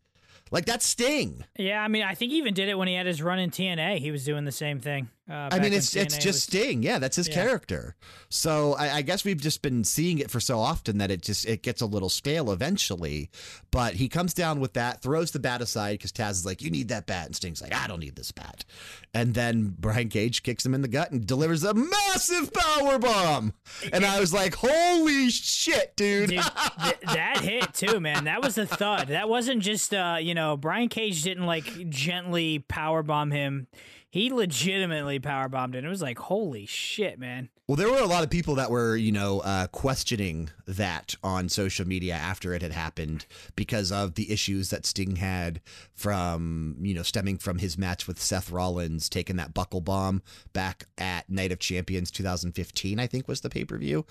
Like 0.52 0.66
that's 0.66 0.86
Sting. 0.86 1.44
Yeah, 1.58 1.82
I 1.82 1.88
mean, 1.88 2.04
I 2.04 2.14
think 2.16 2.32
he 2.32 2.38
even 2.38 2.54
did 2.54 2.70
it 2.70 2.78
when 2.78 2.88
he 2.88 2.94
had 2.94 3.06
his 3.06 3.22
run 3.22 3.40
in 3.40 3.50
TNA. 3.50 4.00
He 4.00 4.12
was 4.12 4.24
doing 4.24 4.46
the 4.46 4.52
same 4.52 4.80
thing. 4.80 5.10
Uh, 5.30 5.48
I 5.54 5.60
mean, 5.60 5.72
it's 5.72 5.96
it's 5.96 6.16
just 6.16 6.26
was- 6.26 6.44
Sting. 6.44 6.84
Yeah, 6.84 7.00
that's 7.00 7.16
his 7.16 7.30
Yeah. 7.30 7.36
character. 7.36 7.96
So 8.30 8.74
I, 8.74 8.96
I 8.98 9.02
guess 9.04 9.24
we've 9.24 9.40
just 9.40 9.62
been 9.62 9.86
seeing 9.86 10.20
it 10.20 10.30
for 10.30 10.42
so 10.42 10.60
often 10.60 10.98
that 10.98 11.12
it 11.12 11.22
just 11.22 11.46
it 11.46 11.64
gets 11.64 11.82
a 11.82 11.86
little 11.86 12.10
stale 12.10 12.52
eventually. 12.52 13.30
But 13.72 13.94
he 13.94 14.10
comes 14.10 14.34
down 14.34 14.60
with 14.60 14.74
that, 14.74 15.02
throws 15.02 15.32
the 15.32 15.40
bat 15.40 15.62
aside 15.62 15.94
because 16.00 16.12
Taz 16.12 16.32
is 16.32 16.46
like, 16.46 16.62
"You 16.62 16.70
need 16.72 16.90
that 16.90 17.06
bat," 17.06 17.28
and 17.28 17.36
Sting's 17.36 17.62
like, 17.62 17.74
"I 17.74 17.88
don't 17.88 18.02
need 18.02 18.18
this 18.18 18.34
bat." 18.34 18.66
And 19.14 19.34
then 19.34 19.76
Brian 19.80 20.10
Cage 20.10 20.44
kicks 20.44 20.66
him 20.66 20.74
in 20.74 20.82
the 20.82 20.90
gut 20.90 21.12
and 21.12 21.26
delivers 21.26 21.64
a 21.64 21.74
massive 21.74 22.52
power 22.52 23.00
bomb. 23.00 23.54
And 23.94 24.04
I 24.06 24.20
was 24.20 24.34
like, 24.34 24.56
"Holy 24.56 25.30
shit, 25.30 25.96
dude!" 25.96 26.32
Dude, 26.32 26.42
th- 26.42 27.00
that 27.14 27.40
hit 27.42 27.74
too, 27.74 28.02
man. 28.02 28.26
That 28.26 28.42
was 28.44 28.58
a 28.58 28.66
thud. 28.66 29.08
That 29.08 29.30
wasn't 29.30 29.62
just 29.64 29.94
uh, 29.94 30.18
you 30.20 30.34
know, 30.34 30.58
Brian 30.58 30.90
Cage 30.90 31.22
didn't 31.24 31.46
like 31.46 31.90
gently 31.90 32.60
power 32.60 33.04
bomb 33.04 33.32
him. 33.32 33.68
He 34.14 34.32
legitimately 34.32 35.18
power 35.18 35.50
bombed 35.50 35.74
it. 35.74 35.84
It 35.84 35.88
was 35.88 36.04
like, 36.04 36.20
holy 36.20 36.68
shit, 36.68 37.18
man. 37.18 37.50
Well, 37.68 37.78
there 37.78 37.90
were 37.90 37.98
a 37.98 38.06
lot 38.06 38.24
of 38.24 38.30
people 38.30 38.54
that 38.56 38.70
were, 38.70 38.96
you 38.96 39.12
know, 39.12 39.40
uh, 39.40 39.66
questioning 39.66 40.52
that 40.68 41.16
on 41.24 41.50
social 41.50 41.88
media 41.88 42.14
after 42.14 42.54
it 42.54 42.62
had 42.62 42.74
happened 42.74 43.26
because 43.56 43.92
of 43.92 44.14
the 44.14 44.32
issues 44.32 44.70
that 44.70 44.86
Sting 44.86 45.16
had 45.16 45.62
from, 45.96 46.76
you 46.80 46.94
know, 46.94 47.02
stemming 47.02 47.40
from 47.40 47.58
his 47.58 47.76
match 47.76 48.06
with 48.08 48.22
Seth 48.22 48.52
Rollins, 48.52 49.10
taking 49.10 49.38
that 49.38 49.56
buckle 49.56 49.82
bomb 49.82 50.22
back 50.54 50.86
at 51.00 51.28
Night 51.28 51.52
of 51.52 51.58
Champions 51.58 52.12
2015, 52.12 53.00
I 53.00 53.08
think 53.08 53.28
was 53.28 53.42
the 53.42 53.50
pay 53.50 53.66
per 53.66 53.80
view. 53.80 54.06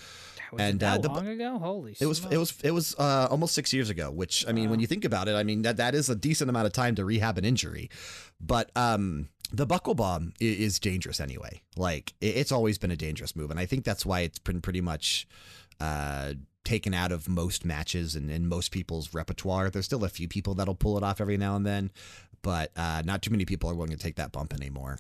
Was 0.51 0.63
And, 0.63 0.83
uh, 0.83 0.95
that 0.95 1.03
the- 1.03 1.11
long 1.11 1.29
ago? 1.29 1.61
Holy 1.61 1.97
It 2.01 2.07
was 2.07 2.27
it 2.29 2.39
was 2.39 2.55
it 2.65 2.73
was 2.73 2.97
uh, 2.99 3.29
almost 3.31 3.55
six 3.55 3.73
years 3.73 3.89
ago. 3.89 4.11
Which 4.11 4.45
I 4.49 4.53
mean, 4.53 4.69
when 4.69 4.81
you 4.81 4.89
think 4.89 5.05
about 5.05 5.29
it, 5.29 5.37
I 5.37 5.45
mean 5.45 5.63
that 5.63 5.77
that 5.77 5.95
is 5.95 6.09
a 6.09 6.17
decent 6.17 6.51
amount 6.51 6.67
of 6.67 6.73
time 6.73 6.97
to 6.97 7.05
rehab 7.05 7.39
an 7.39 7.45
injury. 7.45 7.89
But 8.41 8.73
um, 8.75 9.29
the 9.53 9.67
buckle 9.67 9.95
bomb 9.95 10.33
is 10.41 10.79
dangerous 10.79 11.21
anyway. 11.21 11.63
Like 11.77 12.15
it's 12.21 12.53
always 12.53 12.79
been 12.79 12.91
a 12.91 12.97
dangerous 12.97 13.37
move, 13.37 13.51
and 13.51 13.61
I 13.61 13.67
think 13.67 13.85
that's 13.85 14.07
why 14.07 14.21
it's 14.21 14.39
been 14.39 14.61
pretty 14.61 14.81
much 14.81 15.27
uh, 15.81 16.35
taken 16.65 16.95
out 16.95 17.13
of 17.13 17.29
most 17.29 17.65
matches 17.65 18.17
and 18.17 18.31
in 18.31 18.49
most 18.49 18.73
people's 18.73 19.13
repertoire. 19.13 19.71
There's 19.71 19.85
still 19.85 20.05
a 20.05 20.09
few 20.09 20.29
people 20.29 20.55
that'll 20.55 20.75
pull 20.75 20.97
it 20.97 21.05
off 21.05 21.21
every 21.21 21.37
now 21.37 21.57
and 21.57 21.67
then, 21.67 21.91
but 22.43 22.71
uh, 22.77 23.03
not 23.05 23.23
too 23.23 23.31
many 23.31 23.45
people 23.45 23.71
are 23.71 23.75
willing 23.75 23.91
to 23.91 23.99
take 23.99 24.17
that 24.17 24.33
bump 24.33 24.55
anymore. 24.55 24.99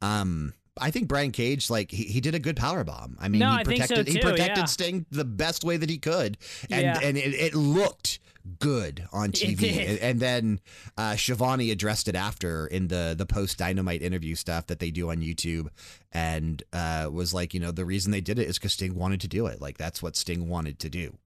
Um, 0.00 0.54
I 0.80 0.90
think 0.90 1.06
Brian 1.08 1.32
Cage, 1.32 1.68
like 1.70 1.90
he, 1.90 2.04
he 2.04 2.20
did 2.20 2.34
a 2.34 2.38
good 2.38 2.56
power 2.56 2.82
bomb. 2.84 3.16
I 3.20 3.28
mean, 3.28 3.40
No, 3.40 3.56
he 3.58 3.64
think 3.64 3.82
so 3.82 3.88
protected 3.88 4.08
he 4.08 4.20
protected 4.20 4.56
yeah. 4.58 4.64
Sting 4.64 5.06
the 5.10 5.24
best 5.24 5.64
way 5.64 5.76
that 5.76 5.90
he 5.90 5.98
could, 5.98 6.38
and 6.70 6.82
Yeah. 6.82 6.98
and 7.02 7.16
it, 7.18 7.34
it 7.34 7.54
looked 7.54 8.18
good 8.58 9.06
on 9.12 9.30
TV. 9.30 9.98
And, 10.02 10.18
then 10.18 10.60
uh, 10.96 11.14
Schiavone 11.14 11.70
addressed 11.70 12.08
it 12.08 12.16
after 12.16 12.66
in 12.66 12.88
the 12.88 13.14
the 13.16 13.26
post 13.26 13.58
Dynamite 13.58 14.02
interview 14.02 14.34
stuff 14.34 14.66
that 14.68 14.78
they 14.78 14.90
do 14.90 15.10
on 15.10 15.18
YouTube, 15.18 15.68
and 16.10 16.62
uh, 16.72 17.08
was 17.12 17.32
like, 17.34 17.54
you 17.54 17.60
know, 17.60 17.70
the 17.70 17.84
reason 17.84 18.10
they 18.10 18.20
did 18.20 18.38
it 18.38 18.48
is 18.48 18.58
because 18.58 18.72
Sting 18.72 18.94
wanted 18.94 19.20
to 19.20 19.28
do 19.28 19.46
it. 19.46 19.60
Like 19.60 19.78
that's 19.78 20.02
what 20.02 20.16
Sting 20.16 20.48
wanted 20.48 20.78
to 20.80 20.88
do. 20.88 21.18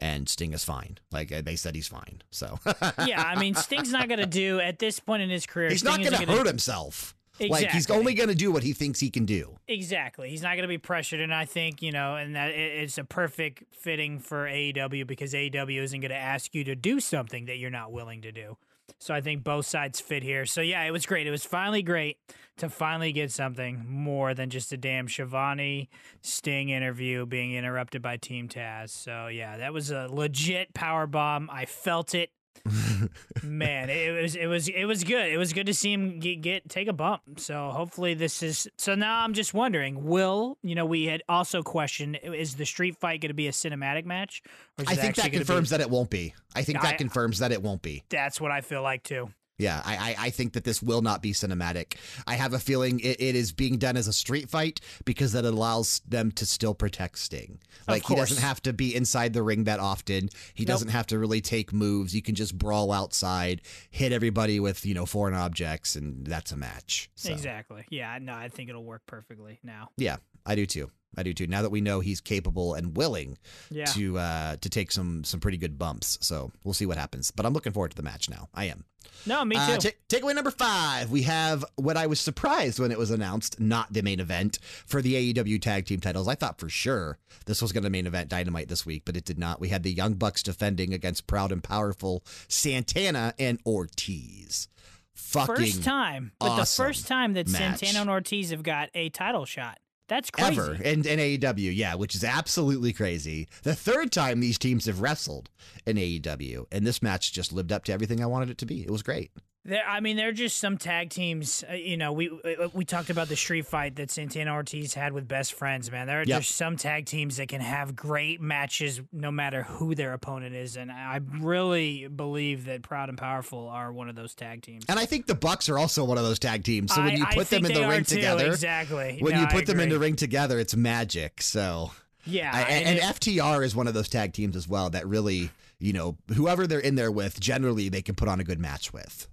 And 0.00 0.28
Sting 0.28 0.52
is 0.52 0.64
fine. 0.64 0.98
Like 1.12 1.30
uh, 1.30 1.40
they 1.42 1.56
said, 1.56 1.74
he's 1.76 1.86
fine. 1.88 2.22
So 2.30 2.58
yeah, 3.06 3.22
I 3.22 3.38
mean, 3.38 3.54
Sting's 3.66 3.92
not 3.92 4.08
gonna 4.08 4.26
do 4.26 4.60
at 4.60 4.78
this 4.78 4.98
point 4.98 5.22
in 5.22 5.30
his 5.30 5.46
career. 5.46 5.68
he's 5.70 5.80
Sting 5.80 5.90
not 5.92 6.00
going 6.00 6.12
to 6.20 6.26
gonna- 6.26 6.38
hurt 6.38 6.46
himself. 6.46 7.13
Like 7.40 7.70
he's 7.70 7.90
only 7.90 8.14
going 8.14 8.28
to 8.28 8.34
do 8.34 8.52
what 8.52 8.62
he 8.62 8.72
thinks 8.72 9.00
he 9.00 9.10
can 9.10 9.24
do. 9.24 9.58
Exactly. 9.66 10.30
He's 10.30 10.42
not 10.42 10.50
going 10.50 10.62
to 10.62 10.68
be 10.68 10.78
pressured, 10.78 11.20
and 11.20 11.34
I 11.34 11.44
think 11.44 11.82
you 11.82 11.92
know, 11.92 12.16
and 12.16 12.36
that 12.36 12.50
it's 12.50 12.98
a 12.98 13.04
perfect 13.04 13.64
fitting 13.74 14.18
for 14.18 14.46
AEW 14.46 15.06
because 15.06 15.32
AEW 15.32 15.82
isn't 15.82 16.00
going 16.00 16.10
to 16.10 16.16
ask 16.16 16.54
you 16.54 16.64
to 16.64 16.74
do 16.74 17.00
something 17.00 17.46
that 17.46 17.58
you're 17.58 17.70
not 17.70 17.92
willing 17.92 18.22
to 18.22 18.32
do. 18.32 18.56
So 18.98 19.14
I 19.14 19.20
think 19.20 19.44
both 19.44 19.66
sides 19.66 20.00
fit 20.00 20.22
here. 20.22 20.46
So 20.46 20.60
yeah, 20.60 20.82
it 20.84 20.90
was 20.90 21.06
great. 21.06 21.26
It 21.26 21.30
was 21.30 21.44
finally 21.44 21.82
great 21.82 22.18
to 22.58 22.68
finally 22.68 23.12
get 23.12 23.32
something 23.32 23.84
more 23.88 24.34
than 24.34 24.50
just 24.50 24.72
a 24.72 24.76
damn 24.76 25.08
Schiavone 25.08 25.88
Sting 26.22 26.68
interview 26.68 27.26
being 27.26 27.54
interrupted 27.54 28.02
by 28.02 28.16
Team 28.16 28.48
Taz. 28.48 28.90
So 28.90 29.26
yeah, 29.26 29.56
that 29.56 29.72
was 29.72 29.90
a 29.90 30.08
legit 30.10 30.74
power 30.74 31.06
bomb. 31.06 31.50
I 31.52 31.66
felt 31.66 32.14
it. 32.14 32.30
Man, 33.42 33.90
it 33.90 34.22
was 34.22 34.34
it 34.36 34.46
was 34.46 34.68
it 34.68 34.84
was 34.84 35.04
good. 35.04 35.26
It 35.26 35.36
was 35.38 35.52
good 35.52 35.66
to 35.66 35.74
see 35.74 35.92
him 35.92 36.18
get, 36.18 36.40
get 36.40 36.68
take 36.68 36.88
a 36.88 36.92
bump. 36.92 37.22
So 37.38 37.70
hopefully 37.70 38.14
this 38.14 38.42
is 38.42 38.68
so 38.78 38.94
now 38.94 39.20
I'm 39.22 39.34
just 39.34 39.54
wondering, 39.54 40.04
will, 40.04 40.58
you 40.62 40.74
know, 40.74 40.86
we 40.86 41.04
had 41.04 41.22
also 41.28 41.62
questioned 41.62 42.18
is 42.22 42.54
the 42.54 42.66
street 42.66 42.96
fight 42.98 43.20
going 43.20 43.28
to 43.30 43.34
be 43.34 43.48
a 43.48 43.52
cinematic 43.52 44.04
match 44.04 44.42
or 44.78 44.84
is 44.84 44.88
I 44.88 44.92
it 44.92 44.96
think 44.96 45.16
that 45.16 45.22
gonna 45.22 45.30
be- 45.32 45.36
confirms 45.38 45.70
that 45.70 45.80
it 45.80 45.90
won't 45.90 46.10
be. 46.10 46.34
I 46.54 46.62
think 46.62 46.80
that 46.80 46.94
I- 46.94 46.96
confirms 46.96 47.38
that 47.40 47.52
it 47.52 47.62
won't 47.62 47.82
be. 47.82 48.02
that's 48.08 48.40
what 48.40 48.50
I 48.50 48.60
feel 48.60 48.82
like 48.82 49.02
too. 49.02 49.30
Yeah, 49.58 49.80
I, 49.84 49.96
I, 49.96 50.16
I 50.26 50.30
think 50.30 50.54
that 50.54 50.64
this 50.64 50.82
will 50.82 51.00
not 51.00 51.22
be 51.22 51.32
cinematic. 51.32 51.96
I 52.26 52.34
have 52.34 52.54
a 52.54 52.58
feeling 52.58 52.98
it, 53.00 53.20
it 53.20 53.36
is 53.36 53.52
being 53.52 53.78
done 53.78 53.96
as 53.96 54.08
a 54.08 54.12
street 54.12 54.50
fight 54.50 54.80
because 55.04 55.32
that 55.32 55.44
allows 55.44 56.00
them 56.08 56.32
to 56.32 56.46
still 56.46 56.74
protect 56.74 57.18
Sting. 57.18 57.60
Like 57.86 58.04
he 58.04 58.16
doesn't 58.16 58.42
have 58.42 58.60
to 58.62 58.72
be 58.72 58.94
inside 58.94 59.32
the 59.32 59.42
ring 59.42 59.64
that 59.64 59.78
often. 59.78 60.30
He 60.54 60.64
doesn't 60.64 60.88
have 60.88 61.06
to 61.08 61.18
really 61.18 61.40
take 61.40 61.72
moves. 61.72 62.14
You 62.14 62.22
can 62.22 62.34
just 62.34 62.58
brawl 62.58 62.90
outside, 62.90 63.62
hit 63.90 64.10
everybody 64.10 64.58
with 64.58 64.84
you 64.84 64.94
know 64.94 65.06
foreign 65.06 65.34
objects, 65.34 65.94
and 65.94 66.26
that's 66.26 66.50
a 66.50 66.56
match. 66.56 67.10
So, 67.14 67.32
Exactly. 67.32 67.84
Yeah, 67.90 68.18
no, 68.20 68.32
I 68.32 68.48
think 68.48 68.70
it'll 68.70 68.84
work 68.84 69.02
perfectly 69.06 69.60
now. 69.62 69.90
Yeah, 69.96 70.16
I 70.44 70.56
do 70.56 70.66
too. 70.66 70.90
I 71.16 71.22
do 71.22 71.32
too. 71.34 71.46
Now 71.46 71.62
that 71.62 71.70
we 71.70 71.80
know 71.80 72.00
he's 72.00 72.20
capable 72.20 72.74
and 72.74 72.96
willing 72.96 73.38
Yeah. 73.70 73.84
to 73.86 74.18
uh, 74.18 74.56
to 74.56 74.68
take 74.68 74.92
some 74.92 75.24
some 75.24 75.40
pretty 75.40 75.58
good 75.58 75.78
bumps, 75.78 76.18
so 76.20 76.52
we'll 76.64 76.74
see 76.74 76.86
what 76.86 76.98
happens. 76.98 77.30
But 77.30 77.46
I'm 77.46 77.52
looking 77.52 77.72
forward 77.72 77.90
to 77.90 77.96
the 77.96 78.02
match 78.02 78.28
now. 78.28 78.48
I 78.54 78.64
am. 78.66 78.84
No, 79.26 79.44
me 79.44 79.56
too. 79.56 79.60
Uh, 79.62 79.76
ta- 79.76 79.88
takeaway 80.08 80.34
number 80.34 80.50
five. 80.50 81.10
We 81.10 81.22
have 81.22 81.64
what 81.76 81.96
I 81.96 82.06
was 82.06 82.20
surprised 82.20 82.78
when 82.78 82.90
it 82.90 82.98
was 82.98 83.10
announced, 83.10 83.60
not 83.60 83.92
the 83.92 84.02
main 84.02 84.18
event 84.18 84.58
for 84.86 85.00
the 85.02 85.14
AEW 85.34 85.60
tag 85.60 85.86
team 85.86 86.00
titles. 86.00 86.26
I 86.26 86.34
thought 86.34 86.58
for 86.58 86.68
sure 86.68 87.18
this 87.46 87.60
was 87.62 87.70
going 87.72 87.84
to 87.84 87.90
main 87.90 88.06
event 88.06 88.28
Dynamite 88.30 88.68
this 88.68 88.84
week, 88.86 89.02
but 89.04 89.16
it 89.16 89.24
did 89.24 89.38
not. 89.38 89.60
We 89.60 89.68
had 89.68 89.82
the 89.82 89.92
Young 89.92 90.14
Bucks 90.14 90.42
defending 90.42 90.92
against 90.94 91.26
Proud 91.26 91.52
and 91.52 91.62
Powerful 91.62 92.24
Santana 92.48 93.34
and 93.38 93.60
Ortiz. 93.66 94.68
Fucking 95.14 95.54
first 95.56 95.84
time, 95.84 96.32
but 96.40 96.56
the 96.56 96.66
first 96.66 97.06
time 97.06 97.34
that 97.34 97.46
match. 97.48 97.78
Santana 97.80 98.00
and 98.00 98.10
Ortiz 98.10 98.50
have 98.50 98.62
got 98.62 98.88
a 98.94 99.10
title 99.10 99.44
shot. 99.44 99.78
That's 100.08 100.30
crazy. 100.30 100.60
ever 100.60 100.74
in, 100.74 101.06
in 101.06 101.18
AEW. 101.18 101.74
Yeah, 101.74 101.94
which 101.94 102.14
is 102.14 102.24
absolutely 102.24 102.92
crazy. 102.92 103.48
The 103.62 103.74
third 103.74 104.12
time 104.12 104.40
these 104.40 104.58
teams 104.58 104.86
have 104.86 105.00
wrestled 105.00 105.48
in 105.86 105.96
AEW, 105.96 106.66
and 106.70 106.86
this 106.86 107.02
match 107.02 107.32
just 107.32 107.52
lived 107.52 107.72
up 107.72 107.84
to 107.84 107.92
everything 107.92 108.22
I 108.22 108.26
wanted 108.26 108.50
it 108.50 108.58
to 108.58 108.66
be. 108.66 108.82
It 108.82 108.90
was 108.90 109.02
great. 109.02 109.30
There, 109.66 109.82
I 109.86 110.00
mean, 110.00 110.16
there 110.18 110.28
are 110.28 110.32
just 110.32 110.58
some 110.58 110.76
tag 110.76 111.08
teams. 111.08 111.64
Uh, 111.68 111.72
you 111.72 111.96
know, 111.96 112.12
we 112.12 112.28
uh, 112.28 112.68
we 112.74 112.84
talked 112.84 113.08
about 113.08 113.28
the 113.28 113.36
street 113.36 113.66
fight 113.66 113.96
that 113.96 114.10
Santana 114.10 114.52
Ortiz 114.52 114.92
had 114.92 115.14
with 115.14 115.26
Best 115.26 115.54
Friends. 115.54 115.90
Man, 115.90 116.06
there, 116.06 116.22
Yep. 116.26 116.42
just 116.42 116.54
some 116.56 116.76
tag 116.76 117.06
teams 117.06 117.38
that 117.38 117.48
can 117.48 117.62
have 117.62 117.96
great 117.96 118.42
matches 118.42 119.00
no 119.10 119.30
matter 119.30 119.62
who 119.62 119.94
their 119.94 120.12
opponent 120.12 120.54
is, 120.54 120.76
and 120.76 120.92
I 120.92 121.20
really 121.40 122.08
believe 122.08 122.66
that 122.66 122.82
Proud 122.82 123.08
and 123.08 123.16
Powerful 123.16 123.68
are 123.68 123.90
one 123.90 124.10
of 124.10 124.16
those 124.16 124.34
tag 124.34 124.60
teams. 124.60 124.84
And 124.88 124.98
I 124.98 125.06
think 125.06 125.26
the 125.26 125.34
Bucks 125.34 125.70
are 125.70 125.78
also 125.78 126.04
one 126.04 126.18
of 126.18 126.24
those 126.24 126.38
tag 126.38 126.62
teams. 126.62 126.94
So 126.94 127.00
when 127.02 127.12
I- 127.12 127.16
you 127.16 127.24
I 127.26 127.34
put 127.34 127.48
them 127.48 127.64
in 127.64 127.72
the 127.72 127.88
ring 127.88 128.04
too, 128.04 128.16
together, 128.16 128.48
exactly. 128.48 129.16
when 129.20 129.32
No, 129.32 129.40
you 129.40 129.46
I 129.46 129.50
put 129.52 129.64
them 129.66 129.80
in 129.80 129.88
the 129.88 129.98
ring 129.98 130.16
together, 130.16 130.58
it's 130.58 130.76
magic. 130.76 131.40
So 131.40 131.90
yeah, 132.26 132.50
I, 132.52 132.60
and, 132.64 132.98
and 133.00 133.14
FTR 133.16 133.64
is 133.64 133.74
one 133.74 133.86
of 133.86 133.94
those 133.94 134.10
tag 134.10 134.34
teams 134.34 134.56
as 134.56 134.68
well 134.68 134.90
that 134.90 135.06
really, 135.08 135.50
you 135.78 135.94
know, 135.94 136.18
whoever 136.34 136.66
they're 136.66 136.78
in 136.80 136.96
there 136.96 137.10
with, 137.10 137.40
generally 137.40 137.88
they 137.88 138.02
can 138.02 138.14
put 138.14 138.28
on 138.28 138.40
a 138.40 138.44
good 138.44 138.58
match 138.60 138.92
with. 138.92 139.26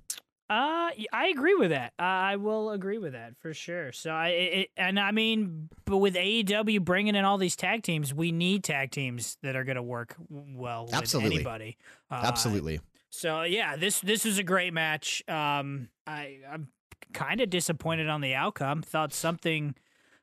Uh, 0.51 0.91
I 1.13 1.27
agree 1.27 1.55
with 1.55 1.69
that. 1.69 1.93
Uh, 1.97 2.03
I 2.03 2.35
will 2.35 2.71
agree 2.71 2.97
with 2.97 3.13
that 3.13 3.37
for 3.39 3.53
sure. 3.53 3.93
So 3.93 4.11
I, 4.11 4.27
it- 4.27 4.69
and 4.75 4.99
I 4.99 5.11
mean, 5.11 5.69
but 5.85 5.97
with 5.97 6.15
AEW 6.15 6.81
bringing 6.83 7.15
in 7.15 7.23
all 7.23 7.37
these 7.37 7.55
tag 7.55 7.83
teams, 7.83 8.13
we 8.13 8.33
need 8.33 8.65
tag 8.65 8.91
teams 8.91 9.37
that 9.43 9.55
are 9.55 9.63
going 9.63 9.77
to 9.77 9.81
work 9.83 10.15
well 10.29 10.87
with 10.87 10.95
Absolutely. 10.95 11.35
anybody. 11.37 11.77
Uh, 12.09 12.21
Absolutely. 12.25 12.81
So 13.09 13.43
yeah, 13.43 13.77
this 13.77 14.01
this 14.01 14.25
was 14.25 14.39
a 14.39 14.43
great 14.43 14.73
match. 14.73 15.23
Um, 15.29 15.87
I 16.05 16.39
I'm 16.51 16.67
kind 17.13 17.39
of 17.39 17.49
disappointed 17.49 18.09
on 18.09 18.19
the 18.19 18.35
outcome. 18.35 18.81
Thought 18.81 19.13
something. 19.13 19.75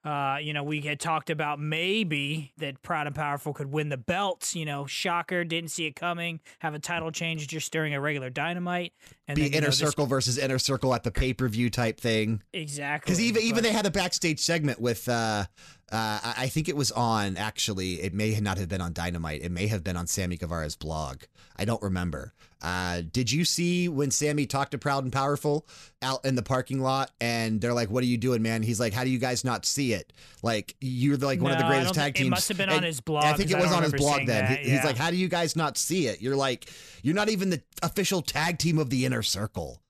Uh, 0.05 0.37
you 0.41 0.53
know, 0.53 0.63
we 0.63 0.81
had 0.81 1.01
talked 1.01 1.29
about 1.29 1.59
maybe 1.61 2.53
that 2.59 2.81
Proud 2.83 3.07
and 3.09 3.17
Powerful 3.17 3.53
could 3.53 3.73
win 3.73 3.89
the 3.89 3.97
belts. 3.97 4.55
You 4.55 4.65
know, 4.65 4.87
shocker, 4.87 5.45
didn't 5.45 5.71
see 5.71 5.87
it 5.87 5.97
coming. 5.97 6.41
Have 6.61 6.75
a 6.75 6.79
title 6.79 7.11
change 7.11 7.47
just 7.49 7.73
during 7.73 7.93
a 7.95 8.01
regular 8.01 8.31
Dynamite, 8.31 8.93
and 9.27 9.37
Be 9.37 9.43
then, 9.43 9.53
inner 9.55 9.61
know, 9.63 9.67
this- 9.67 9.79
circle 9.79 10.07
versus 10.07 10.39
inner 10.39 10.59
circle 10.59 10.95
at 10.95 11.03
the 11.03 11.11
pay 11.11 11.35
per 11.35 11.49
view 11.49 11.69
type 11.69 12.01
thing. 12.01 12.43
exactly. 12.53 13.11
Because 13.11 13.21
even 13.21 13.43
even 13.43 13.63
they 13.65 13.73
had 13.73 13.87
a 13.87 13.91
backstage 13.91 14.39
segment 14.41 14.81
with, 14.81 15.09
uh, 15.09 15.45
uh, 15.91 16.33
I 16.37 16.49
think 16.49 16.69
it 16.69 16.77
was 16.77 16.93
on 16.93 17.37
actually. 17.37 18.01
It 18.03 18.15
may 18.15 18.39
not 18.41 18.57
have 18.59 18.69
been 18.69 18.81
on 18.81 18.93
Dynamite. 18.93 19.43
It 19.43 19.51
may 19.51 19.67
have 19.67 19.83
been 19.83 19.97
on 19.97 20.07
Sammy 20.07 20.37
Guevara's 20.37 20.77
blog. 20.77 21.23
I 21.57 21.65
don't 21.65 21.83
remember. 21.83 22.35
Uh, 22.61 23.03
did 23.12 23.31
you 23.31 23.44
see 23.44 23.88
when 23.88 24.11
Sammy 24.11 24.44
talked 24.44 24.73
to 24.73 24.79
Proud 24.79 25.05
and 25.05 25.12
Powerful 25.12 25.66
out 26.03 26.25
in 26.25 26.35
the 26.35 26.42
parking 26.42 26.81
lot, 26.81 27.11
and 27.21 27.61
they're 27.61 27.73
like, 27.73 27.88
"What 27.88 28.03
are 28.03 28.07
you 28.07 28.16
doing, 28.18 28.42
man?" 28.42 28.62
He's 28.64 28.81
like, 28.81 28.92
"How 28.92 29.05
do 29.05 29.11
you 29.11 29.18
guys 29.21 29.44
not 29.44 29.64
see 29.64 29.92
it? 29.92 30.12
Like 30.42 30.75
you're 30.81 31.16
like 31.16 31.40
one 31.40 31.53
of 31.53 31.59
the 31.59 31.64
greatest 31.68 31.94
tag 31.94 32.14
think- 32.14 32.16
it 32.16 32.18
teams." 32.25 32.31
must 32.31 32.49
have 32.49 32.57
been 32.59 32.71
on 32.71 32.83
his 32.83 33.01
blog, 33.01 33.25
I 33.25 33.35
think 33.35 33.51
it 33.51 33.59
was 33.59 33.71
on 33.73 33.85
his 33.85 33.92
blog 33.92 34.27
then. 34.27 34.44
that, 34.44 34.59
He- 34.59 34.71
He's 34.71 34.83
like, 34.85 34.97
"How 34.97 35.11
do 35.11 35.16
you 35.16 35.29
guys 35.29 35.55
not 35.55 35.79
see 35.79 36.07
it? 36.09 36.21
You're 36.21 36.37
like, 36.37 36.68
you're 37.03 37.14
not 37.14 37.29
even 37.29 37.51
the 37.51 37.62
official 37.83 38.23
tag 38.23 38.59
team 38.59 38.79
of 38.79 38.90
the 38.90 39.05
Inner 39.05 39.23
Circle." 39.23 39.81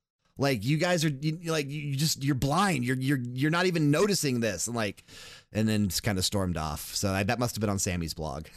Like 0.41 0.65
you 0.65 0.77
guys 0.77 1.05
are 1.05 1.09
you- 1.09 1.51
like 1.51 1.69
you 1.69 1.97
just 1.97 2.23
you're 2.23 2.35
blind. 2.37 2.85
You're 2.85 2.97
you're 2.97 3.19
you're 3.33 3.51
not 3.51 3.67
even 3.67 3.91
noticing 3.91 4.41
this. 4.41 4.67
And 4.69 4.77
like, 4.77 5.05
and 5.53 5.69
then 5.69 5.89
just 5.89 6.03
kind 6.03 6.19
of 6.19 6.25
stormed 6.25 6.57
off. 6.57 6.95
So 6.95 7.11
I, 7.13 7.23
that 7.25 7.39
must 7.39 7.55
have 7.57 7.61
been 7.61 7.71
on 7.71 7.79
Sammy's 7.79 8.15
blog. 8.15 8.47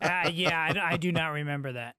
Uh, 0.00 0.30
yeah, 0.32 0.56
I, 0.72 0.92
I 0.94 0.96
do 0.98 1.10
not 1.10 1.28
remember 1.32 1.72
that. 1.72 1.96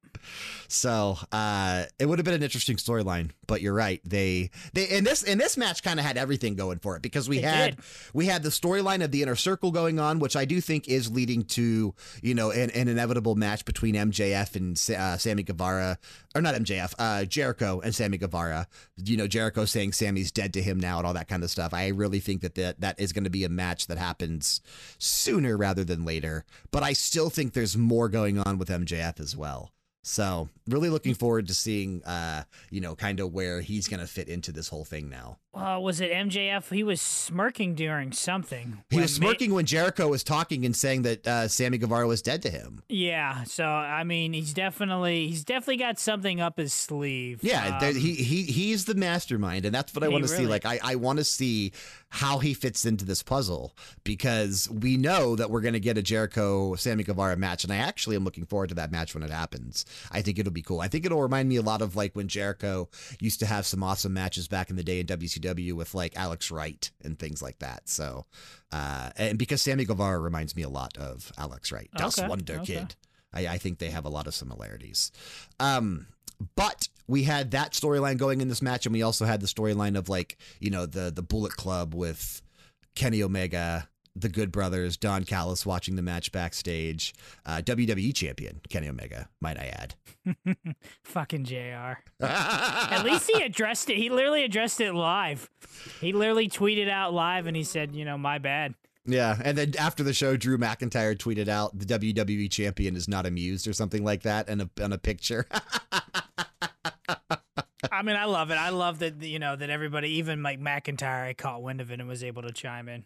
so 0.70 1.18
uh, 1.34 1.84
it 2.00 2.06
would 2.06 2.20
have 2.20 2.24
been 2.26 2.34
an 2.34 2.44
interesting 2.44 2.78
storyline. 2.78 3.32
But 3.48 3.62
you're 3.62 3.74
right. 3.74 4.02
They 4.06 4.50
they 4.74 4.86
in 4.86 5.04
this 5.04 5.24
in 5.24 5.38
this 5.38 5.58
match 5.58 5.84
kind 5.84 6.00
of 6.00 6.06
had 6.06 6.18
everything 6.18 6.56
going 6.56 6.80
for 6.80 6.96
it 6.96 7.02
because 7.02 7.28
we 7.30 7.40
It 7.40 7.44
had 7.44 7.76
did. 7.76 7.86
we 8.14 8.26
had 8.26 8.44
the 8.44 8.50
storyline 8.50 9.04
of 9.04 9.12
the 9.12 9.24
inner 9.24 9.36
circle 9.36 9.72
going 9.72 10.00
on, 10.00 10.20
which 10.20 10.36
I 10.36 10.46
do 10.46 10.60
think 10.62 10.88
is 10.88 11.12
leading 11.12 11.44
to 11.46 11.94
you 12.22 12.34
know 12.34 12.52
an, 12.52 12.70
an 12.72 12.88
inevitable 12.88 13.36
match 13.36 13.66
between 13.66 13.96
MJF 13.96 14.56
and 14.56 14.98
uh, 14.98 15.18
Sammy 15.18 15.44
Guevara, 15.44 15.98
or 16.38 16.42
not 16.42 16.56
MJF, 16.56 16.94
uh, 17.00 17.26
Jericho 17.26 17.82
and 17.84 17.94
Sammy 17.94 18.18
Guevara. 18.18 18.68
You 19.04 19.18
know 19.18 19.28
Jericho 19.28 19.66
saying 19.66 19.94
Sammy's 19.94 20.32
dead 20.32 20.54
to 20.54 20.62
him 20.62 20.80
now 20.80 21.00
and 21.00 21.08
all 21.08 21.14
that 21.14 21.28
kind 21.28 21.44
of 21.44 21.50
stuff. 21.50 21.74
I 21.74 21.88
really 21.88 22.20
think 22.20 22.42
that 22.42 22.56
that, 22.56 22.80
that 22.82 23.00
is 23.00 23.12
going 23.12 23.24
to 23.24 23.30
be 23.30 23.44
a 23.44 23.50
match 23.50 23.88
that 23.88 23.98
happens 23.98 24.62
sooner 25.00 25.58
rather 25.58 25.84
than 25.84 26.06
later. 26.06 26.46
But 26.72 26.84
I 26.84 26.94
still 26.94 27.30
think 27.30 27.54
there's 27.54 27.76
more 27.76 28.10
going 28.10 28.40
on 28.40 28.58
with 28.58 28.70
MJF 28.70 29.20
as 29.20 29.36
well. 29.36 29.72
So 30.04 30.48
really 30.70 30.90
looking 30.90 31.16
forward 31.16 31.48
to 31.48 31.54
seeing, 31.54 32.02
uh, 32.06 32.44
you 32.70 32.80
know, 32.80 32.96
kind 32.96 33.20
of 33.20 33.34
where 33.34 33.60
he's 33.60 33.90
going 33.90 34.00
to 34.00 34.08
fit 34.08 34.30
into 34.30 34.54
this 34.54 34.70
whole 34.70 34.86
thing 34.86 35.10
now. 35.10 35.38
Uh, 35.58 35.80
was 35.80 36.00
it 36.02 36.12
MJF? 36.12 36.72
He 36.74 36.84
was 36.84 37.02
smirking 37.02 37.74
during 37.76 38.12
something. 38.12 38.84
He 38.90 39.00
was 39.00 39.20
ma- 39.20 39.28
smirking 39.28 39.54
when 39.54 39.66
Jericho 39.66 40.08
was 40.08 40.24
talking 40.24 40.66
and 40.66 40.76
saying 40.76 41.02
that 41.02 41.26
uh, 41.28 41.48
Sammy 41.48 41.78
Guevara 41.78 42.08
was 42.08 42.22
dead 42.22 42.42
to 42.44 42.50
him. 42.50 42.84
Yeah, 42.90 43.44
so 43.46 43.66
I 43.66 44.04
mean, 44.04 44.34
he's 44.34 44.54
definitely 44.54 45.28
he's 45.28 45.44
definitely 45.44 45.78
got 45.78 46.00
something 46.00 46.40
up 46.40 46.58
his 46.58 46.74
sleeve. 46.74 47.40
Yeah, 47.42 47.80
there- 47.80 47.90
Um, 47.90 47.96
he 47.96 48.14
he 48.16 48.44
he's 48.44 48.86
the 48.86 48.96
mastermind, 48.96 49.66
and 49.66 49.74
that's 49.74 49.94
what 49.96 50.04
I 50.04 50.08
want 50.10 50.24
to 50.24 50.28
see. 50.30 50.46
Like, 50.46 50.66
I, 50.66 50.80
I 50.84 50.96
want 50.96 51.18
to 51.18 51.24
see 51.24 51.72
how 52.10 52.38
he 52.40 52.54
fits 52.54 52.86
into 52.86 53.04
this 53.04 53.24
puzzle 53.24 53.76
because 54.04 54.70
we 54.70 54.96
know 54.98 55.36
that 55.36 55.50
we're 55.50 55.62
going 55.62 55.74
to 55.74 55.80
get 55.80 55.98
a 55.98 56.02
Jericho 56.02 56.76
Sammy 56.76 57.04
Guevara 57.04 57.36
match, 57.36 57.64
and 57.64 57.74
I 57.74 57.78
actually 57.78 58.16
am 58.16 58.24
looking 58.24 58.46
forward 58.46 58.70
to 58.70 58.76
that 58.76 58.92
match 58.92 59.14
when 59.14 59.24
it 59.24 59.30
happens. 59.30 59.86
I 60.12 60.22
think 60.22 60.40
it'll 60.40 60.54
be 60.54 60.62
cool. 60.62 60.80
I 60.82 60.88
think 60.88 61.06
it'll 61.06 61.22
remind 61.22 61.50
me 61.50 61.56
a 61.58 61.62
lot 61.62 61.82
of 61.82 61.96
like 61.96 62.16
when 62.16 62.28
Jericho 62.28 62.90
used 63.20 63.40
to 63.40 63.46
have 63.46 63.66
some 63.66 63.82
awesome 63.84 64.14
matches 64.14 64.48
back 64.48 64.70
in 64.70 64.76
the 64.76 64.84
day 64.84 65.00
in 65.00 65.06
WCW 65.08 65.47
with 65.56 65.94
like 65.94 66.16
Alex 66.16 66.52
Wright 66.52 66.90
and 67.04 67.18
things 67.18 67.42
like 67.42 67.60
that. 67.60 67.88
So, 67.90 68.26
uh, 68.72 69.12
and 69.16 69.38
because 69.38 69.62
Sammy 69.62 69.86
Guevara 69.86 70.20
reminds 70.20 70.56
me 70.56 70.64
a 70.64 70.70
lot 70.70 70.98
of 70.98 71.32
Alex 71.38 71.72
Wright, 71.72 71.90
Das 71.96 72.20
Okay, 72.20 72.28
Wonder 72.28 72.56
okay. 72.56 72.66
Kid. 72.66 72.96
I, 73.34 73.48
I 73.48 73.58
think 73.58 73.80
they 73.80 73.90
have 73.90 74.06
a 74.06 74.10
lot 74.10 74.28
of 74.28 74.34
similarities. 74.34 75.12
Um, 75.60 76.08
but 76.56 76.88
we 77.08 77.24
had 77.24 77.52
that 77.52 77.72
storyline 77.74 78.18
going 78.18 78.42
in 78.42 78.48
this 78.48 78.62
match, 78.62 78.86
and 78.86 78.94
we 78.94 79.02
also 79.02 79.26
had 79.26 79.42
the 79.42 79.48
storyline 79.48 79.98
of 79.98 80.10
like 80.10 80.38
you 80.60 80.70
know 80.70 80.86
the 80.86 81.12
the 81.12 81.22
Bullet 81.24 81.54
Club 81.54 81.94
with 81.94 82.42
Kenny 82.96 83.24
Omega, 83.24 83.90
the 84.22 84.30
Good 84.30 84.52
Brothers, 84.52 84.98
Don 84.98 85.24
Callis 85.24 85.66
watching 85.66 85.96
the 85.96 86.02
match 86.02 86.32
backstage, 86.32 87.14
uh, 87.46 87.62
WWE 87.64 88.14
champion 88.14 88.62
Kenny 88.70 88.88
Omega, 88.88 89.30
might 89.42 89.58
I 89.58 89.68
add. 89.68 89.96
fucking 91.04 91.46
Jr. 91.46 92.00
At 92.22 93.04
least 93.04 93.30
he 93.34 93.42
addressed 93.42 93.90
it. 93.90 93.98
He 93.98 94.10
literally 94.10 94.44
addressed 94.44 94.82
it 94.82 94.94
live. 94.94 95.50
He 96.02 96.14
literally 96.14 96.50
tweeted 96.50 96.90
out 96.90 97.14
live, 97.14 97.48
and 97.48 97.56
he 97.56 97.64
said, 97.64 97.96
"You 97.96 98.06
know, 98.06 98.18
my 98.18 98.38
bad." 98.38 98.76
Yeah, 99.06 99.40
and 99.42 99.58
then 99.58 99.74
after 99.80 100.04
the 100.04 100.14
show, 100.14 100.36
Drew 100.36 100.58
McIntyre 100.58 101.16
tweeted 101.16 101.48
out 101.48 101.80
the 101.80 101.86
WWE 101.86 102.52
champion 102.52 102.98
is 102.98 103.08
not 103.08 103.26
amused 103.26 103.66
or 103.68 103.74
something 103.74 104.04
like 104.04 104.24
that, 104.24 104.50
and 104.50 104.70
on 104.82 104.92
a 104.92 104.98
picture. 104.98 105.48
I 107.92 108.02
mean, 108.04 108.18
I 108.18 108.26
love 108.26 108.52
it. 108.52 108.56
I 108.56 108.70
love 108.70 109.00
that 109.00 109.22
you 109.22 109.40
know 109.40 109.56
that 109.56 109.70
everybody, 109.70 110.10
even 110.10 110.42
Mike 110.42 110.60
McIntyre, 110.60 111.36
caught 111.38 111.64
wind 111.64 111.80
of 111.80 111.90
it 111.90 112.00
and 112.00 112.10
was 112.10 112.24
able 112.24 112.42
to 112.42 112.52
chime 112.52 112.90
in. 112.90 113.06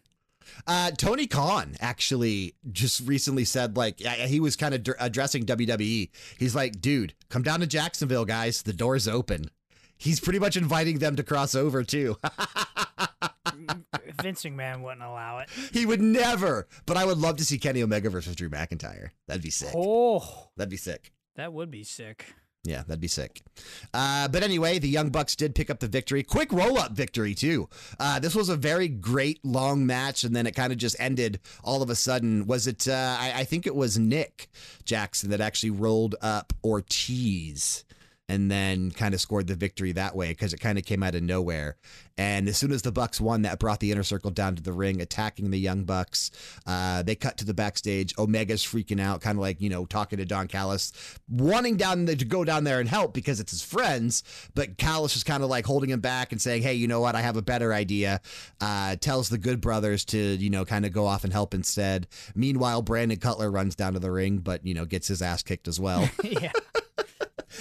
Uh, 0.66 0.90
Tony 0.92 1.26
Khan 1.26 1.76
actually 1.80 2.54
just 2.70 3.06
recently 3.06 3.44
said, 3.44 3.76
like, 3.76 4.00
he 4.00 4.40
was 4.40 4.56
kind 4.56 4.74
of 4.74 4.86
addressing 5.00 5.44
WWE. 5.46 6.10
He's 6.38 6.54
like, 6.54 6.80
dude, 6.80 7.14
come 7.28 7.42
down 7.42 7.60
to 7.60 7.66
Jacksonville, 7.66 8.24
guys. 8.24 8.62
The 8.62 8.72
door's 8.72 9.06
open. 9.08 9.50
He's 9.98 10.18
pretty 10.20 10.38
much 10.38 10.56
inviting 10.56 10.98
them 10.98 11.16
to 11.16 11.22
cross 11.22 11.54
over, 11.54 11.84
too. 11.84 12.16
Vince 14.22 14.42
McMahon 14.44 14.82
wouldn't 14.82 15.02
allow 15.02 15.38
it. 15.38 15.48
he 15.72 15.86
would 15.86 16.00
never, 16.00 16.66
but 16.86 16.96
I 16.96 17.04
would 17.04 17.18
love 17.18 17.36
to 17.36 17.44
see 17.44 17.58
Kenny 17.58 17.82
Omega 17.82 18.10
versus 18.10 18.36
Drew 18.36 18.48
McIntyre. 18.50 19.10
That'd 19.26 19.42
be 19.42 19.50
sick. 19.50 19.72
Oh, 19.74 20.48
That'd 20.56 20.70
be 20.70 20.76
sick. 20.76 21.12
that 21.36 21.52
would 21.52 21.70
be 21.70 21.84
sick. 21.84 22.34
Yeah, 22.64 22.84
that'd 22.86 23.00
be 23.00 23.08
sick. 23.08 23.42
Uh, 23.92 24.28
but 24.28 24.44
anyway, 24.44 24.78
the 24.78 24.88
Young 24.88 25.10
Bucks 25.10 25.34
did 25.34 25.54
pick 25.54 25.68
up 25.68 25.80
the 25.80 25.88
victory. 25.88 26.22
Quick 26.22 26.52
roll 26.52 26.78
up 26.78 26.92
victory, 26.92 27.34
too. 27.34 27.68
Uh, 27.98 28.20
this 28.20 28.36
was 28.36 28.48
a 28.48 28.56
very 28.56 28.86
great 28.86 29.44
long 29.44 29.84
match, 29.84 30.22
and 30.22 30.34
then 30.34 30.46
it 30.46 30.54
kind 30.54 30.72
of 30.72 30.78
just 30.78 30.94
ended 31.00 31.40
all 31.64 31.82
of 31.82 31.90
a 31.90 31.96
sudden. 31.96 32.46
Was 32.46 32.68
it, 32.68 32.86
uh, 32.86 33.16
I, 33.18 33.32
I 33.40 33.44
think 33.44 33.66
it 33.66 33.74
was 33.74 33.98
Nick 33.98 34.48
Jackson 34.84 35.30
that 35.30 35.40
actually 35.40 35.70
rolled 35.70 36.14
up 36.22 36.52
Ortiz 36.62 37.84
and 38.28 38.50
then 38.50 38.90
kind 38.90 39.14
of 39.14 39.20
scored 39.20 39.46
the 39.46 39.54
victory 39.54 39.92
that 39.92 40.16
way 40.16 40.28
because 40.28 40.52
it 40.52 40.60
kind 40.60 40.78
of 40.78 40.84
came 40.84 41.02
out 41.02 41.14
of 41.14 41.22
nowhere. 41.22 41.76
And 42.18 42.48
as 42.48 42.56
soon 42.56 42.72
as 42.72 42.82
the 42.82 42.92
Bucks 42.92 43.20
won, 43.20 43.42
that 43.42 43.58
brought 43.58 43.80
the 43.80 43.90
inner 43.90 44.02
circle 44.02 44.30
down 44.30 44.54
to 44.56 44.62
the 44.62 44.72
ring, 44.72 45.00
attacking 45.00 45.50
the 45.50 45.58
Young 45.58 45.84
Bucks. 45.84 46.30
Uh, 46.66 47.02
they 47.02 47.14
cut 47.14 47.38
to 47.38 47.44
the 47.44 47.54
backstage. 47.54 48.14
Omega's 48.18 48.62
freaking 48.62 49.00
out, 49.00 49.22
kind 49.22 49.38
of 49.38 49.42
like 49.42 49.60
you 49.60 49.70
know 49.70 49.86
talking 49.86 50.18
to 50.18 50.24
Don 50.24 50.46
Callis, 50.46 50.92
wanting 51.28 51.76
down 51.76 52.06
to 52.06 52.16
go 52.24 52.44
down 52.44 52.64
there 52.64 52.80
and 52.80 52.88
help 52.88 53.14
because 53.14 53.40
it's 53.40 53.50
his 53.50 53.62
friends. 53.62 54.22
But 54.54 54.76
Callis 54.76 55.16
is 55.16 55.24
kind 55.24 55.42
of 55.42 55.48
like 55.48 55.64
holding 55.64 55.90
him 55.90 56.00
back 56.00 56.32
and 56.32 56.40
saying, 56.40 56.62
"Hey, 56.62 56.74
you 56.74 56.86
know 56.86 57.00
what? 57.00 57.14
I 57.14 57.22
have 57.22 57.36
a 57.36 57.42
better 57.42 57.72
idea." 57.72 58.20
Uh, 58.60 58.96
tells 58.96 59.28
the 59.28 59.38
Good 59.38 59.60
Brothers 59.60 60.04
to 60.06 60.18
you 60.18 60.50
know 60.50 60.64
kind 60.64 60.84
of 60.84 60.92
go 60.92 61.06
off 61.06 61.24
and 61.24 61.32
help 61.32 61.54
instead. 61.54 62.06
Meanwhile, 62.34 62.82
Brandon 62.82 63.18
Cutler 63.18 63.50
runs 63.50 63.74
down 63.74 63.94
to 63.94 63.98
the 63.98 64.10
ring, 64.10 64.38
but 64.38 64.64
you 64.66 64.74
know 64.74 64.84
gets 64.84 65.08
his 65.08 65.22
ass 65.22 65.42
kicked 65.42 65.66
as 65.66 65.80
well. 65.80 66.08
yeah. 66.22 66.52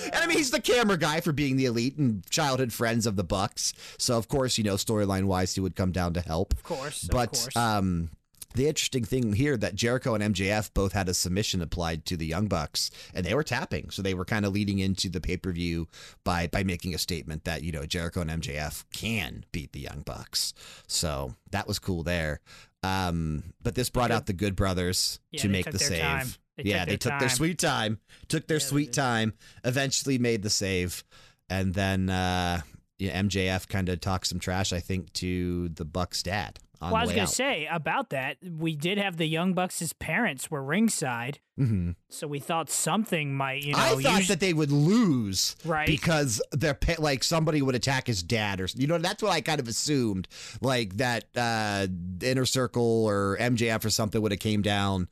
And 0.06 0.16
I 0.16 0.28
mean, 0.28 0.38
he's 0.38 0.52
the 0.52 0.62
camera 0.62 0.98
guy 0.98 1.22
for 1.22 1.32
being 1.32 1.58
the 1.58 1.66
elite 1.66 1.98
and 1.98 2.26
childhood 2.30 2.74
friends 2.74 3.06
of 3.06 3.16
the 3.16 3.24
Bucks. 3.24 3.74
So 3.98 4.18
of 4.18 4.28
course, 4.28 4.58
you 4.58 4.64
know, 4.64 4.76
storyline 4.76 5.26
wise, 5.26 5.54
he 5.56 5.62
would 5.62 5.76
come 5.76 5.92
down 5.92 6.14
to 6.14 6.22
help. 6.22 6.54
Of 6.54 6.64
course, 6.64 7.04
of 7.04 7.10
But 7.10 7.32
course. 7.32 7.56
um, 7.56 8.10
the 8.54 8.68
interesting 8.68 9.06
thing 9.06 9.32
here 9.34 9.56
that 9.56 9.76
Jericho 9.76 10.14
and 10.14 10.36
MJF 10.36 10.74
both 10.74 10.92
had 10.92 11.08
a 11.08 11.14
submission 11.14 11.62
applied 11.62 12.06
to 12.08 12.18
the 12.18 12.26
Young 12.26 12.48
Bucks, 12.48 12.92
and 13.14 13.26
they 13.26 13.34
were 13.34 13.44
tapping, 13.46 13.90
so 13.92 14.02
they 14.02 14.14
were 14.14 14.26
kind 14.26 14.46
of 14.46 14.52
leading 14.52 14.80
into 14.80 15.08
the 15.10 15.22
pay 15.22 15.38
per 15.38 15.54
view 15.54 15.88
by 16.26 16.48
by 16.48 16.62
making 16.64 16.94
a 16.94 16.98
statement 16.98 17.46
that 17.46 17.64
you 17.64 17.72
know 17.72 17.86
Jericho 17.86 18.20
and 18.20 18.30
MJF 18.30 18.84
can 18.94 19.46
beat 19.54 19.72
the 19.72 19.80
Young 19.80 20.02
Bucks. 20.02 20.54
So 20.88 21.36
that 21.52 21.66
was 21.66 21.80
cool 21.80 22.04
there. 22.04 22.42
Um, 22.84 23.44
but 23.64 23.76
this 23.76 23.90
brought 23.90 24.12
out 24.12 24.26
the 24.26 24.34
Good 24.34 24.56
Brothers 24.56 25.20
Yeah, 25.32 25.42
to 25.44 25.48
make 25.50 25.72
the 25.72 25.80
save. 25.80 26.02
time. 26.02 26.28
They 26.58 26.64
yeah, 26.70 26.80
took 26.80 26.86
they 26.86 26.92
their 26.92 26.98
took 26.98 27.20
their 27.20 27.30
sweet 27.30 27.60
time, 27.60 28.00
took 28.28 28.48
their 28.48 28.58
Yeah, 28.58 28.66
sweet 28.66 28.94
time, 28.94 29.34
eventually 29.64 30.18
made 30.18 30.42
the 30.44 30.50
save, 30.50 31.04
and 31.50 31.74
then 31.74 32.10
uh, 32.10 32.62
yeah, 33.00 33.22
MJF 33.22 33.68
kind 33.68 33.90
of 33.90 34.00
talked 34.02 34.28
some 34.28 34.40
trash, 34.40 34.74
I 34.74 34.80
think, 34.80 35.12
to 35.14 35.70
the 35.70 35.86
Bucks' 35.86 36.22
dad. 36.24 36.60
On 36.82 36.92
well, 36.92 37.02
I 37.02 37.04
was 37.06 37.12
gonna 37.12 37.22
out. 37.24 37.30
say 37.30 37.68
about 37.72 38.10
that. 38.10 38.38
We 38.44 38.76
did 38.76 38.98
have 38.98 39.18
the 39.18 39.28
Young 39.28 39.54
Bucks' 39.54 39.94
parents 40.00 40.50
were 40.50 40.64
ringside, 40.64 41.38
Mhm. 41.60 41.94
so 42.10 42.26
we 42.28 42.40
thought 42.40 42.72
something 42.72 43.36
might, 43.36 43.62
you 43.64 43.74
know, 43.74 43.78
I 43.80 44.02
thought 44.02 44.22
us- 44.24 44.28
that 44.30 44.40
they 44.40 44.52
would 44.52 44.72
lose, 44.72 45.56
Right. 45.64 45.86
Because 45.86 46.42
they're 46.52 46.74
pa- 46.74 46.96
like 46.98 47.24
somebody 47.24 47.62
would 47.62 47.76
attack 47.76 48.08
his 48.08 48.24
dad, 48.24 48.60
or 48.60 48.68
you 48.74 48.88
know, 48.88 48.98
that's 48.98 49.22
what 49.22 49.32
I 49.32 49.42
kind 49.42 49.60
of 49.60 49.68
assumed, 49.68 50.28
like 50.60 50.98
that 50.98 51.26
uh, 51.38 51.86
Inner 52.24 52.46
Circle 52.46 53.06
or 53.06 53.38
MJF 53.40 53.86
or 53.86 53.92
something 53.92 54.20
would 54.20 54.32
have 54.32 54.40
came 54.42 54.64
down 54.64 55.08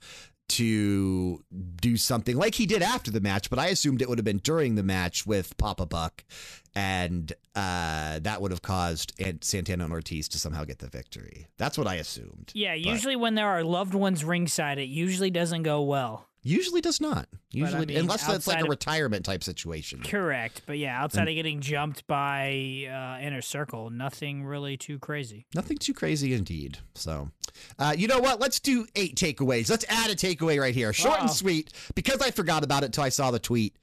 to 0.49 1.43
do 1.81 1.97
something 1.97 2.35
like 2.37 2.55
he 2.55 2.65
did 2.65 2.81
after 2.81 3.11
the 3.11 3.21
match, 3.21 3.49
but 3.49 3.59
I 3.59 3.67
assumed 3.67 4.01
it 4.01 4.09
would 4.09 4.17
have 4.17 4.25
been 4.25 4.37
during 4.39 4.75
the 4.75 4.83
match 4.83 5.25
with 5.25 5.57
Papa 5.57 5.85
Buck, 5.85 6.23
and 6.75 7.31
uh, 7.55 8.19
that 8.19 8.41
would 8.41 8.51
have 8.51 8.61
caused 8.61 9.13
Ant- 9.19 9.43
Santana 9.43 9.83
and 9.85 9.93
Ortiz 9.93 10.27
to 10.29 10.39
somehow 10.39 10.63
get 10.63 10.79
the 10.79 10.87
victory. 10.87 11.47
That's 11.57 11.77
what 11.77 11.87
I 11.87 11.95
assumed. 11.95 12.51
yeah. 12.53 12.73
but- 12.73 12.79
Usually, 12.91 13.15
when 13.15 13.35
there 13.35 13.47
are 13.47 13.63
loved 13.63 13.93
ones 13.93 14.23
ringside, 14.23 14.77
it 14.77 14.89
usually 14.89 15.31
doesn't 15.31 15.63
go 15.63 15.81
well. 15.81 16.28
Usually 16.41 16.79
does 16.79 17.01
not. 17.01 17.27
Usually, 17.51 17.85
mean, 17.85 17.97
unless 17.97 18.27
it's 18.29 18.47
like 18.47 18.61
a 18.61 18.63
of- 18.63 18.69
retirement 18.69 19.25
type 19.25 19.43
situation. 19.43 20.01
Correct, 20.03 20.61
but 20.65 20.77
yeah, 20.77 21.01
outside 21.01 21.27
of 21.27 21.33
getting 21.35 21.59
jumped 21.59 22.07
by 22.07 22.87
uh, 22.89 23.21
Inner 23.21 23.41
Circle, 23.41 23.89
nothing 23.89 24.45
really 24.45 24.77
too 24.77 24.99
crazy. 24.99 25.45
Nothing 25.53 25.77
too 25.77 25.93
crazy 25.93 26.33
indeed. 26.33 26.77
So, 26.95 27.29
uh, 27.77 27.93
you 27.97 28.07
know 28.07 28.19
what? 28.19 28.39
Let's 28.39 28.59
do 28.59 28.87
eight 28.95 29.15
takeaways. 29.15 29.69
Let's 29.69 29.85
add 29.89 30.09
a 30.11 30.15
takeaway 30.15 30.59
right 30.61 30.73
here. 30.73 30.93
Short 30.93 31.19
and 31.19 31.29
Uh-oh. 31.29 31.33
sweet. 31.33 31.73
Because 31.93 32.21
I 32.21 32.31
forgot 32.31 32.63
about 32.63 32.83
it 32.83 32.87
until 32.87 33.03
I 33.03 33.09
saw 33.09 33.31
the 33.31 33.39
tweet. 33.39 33.75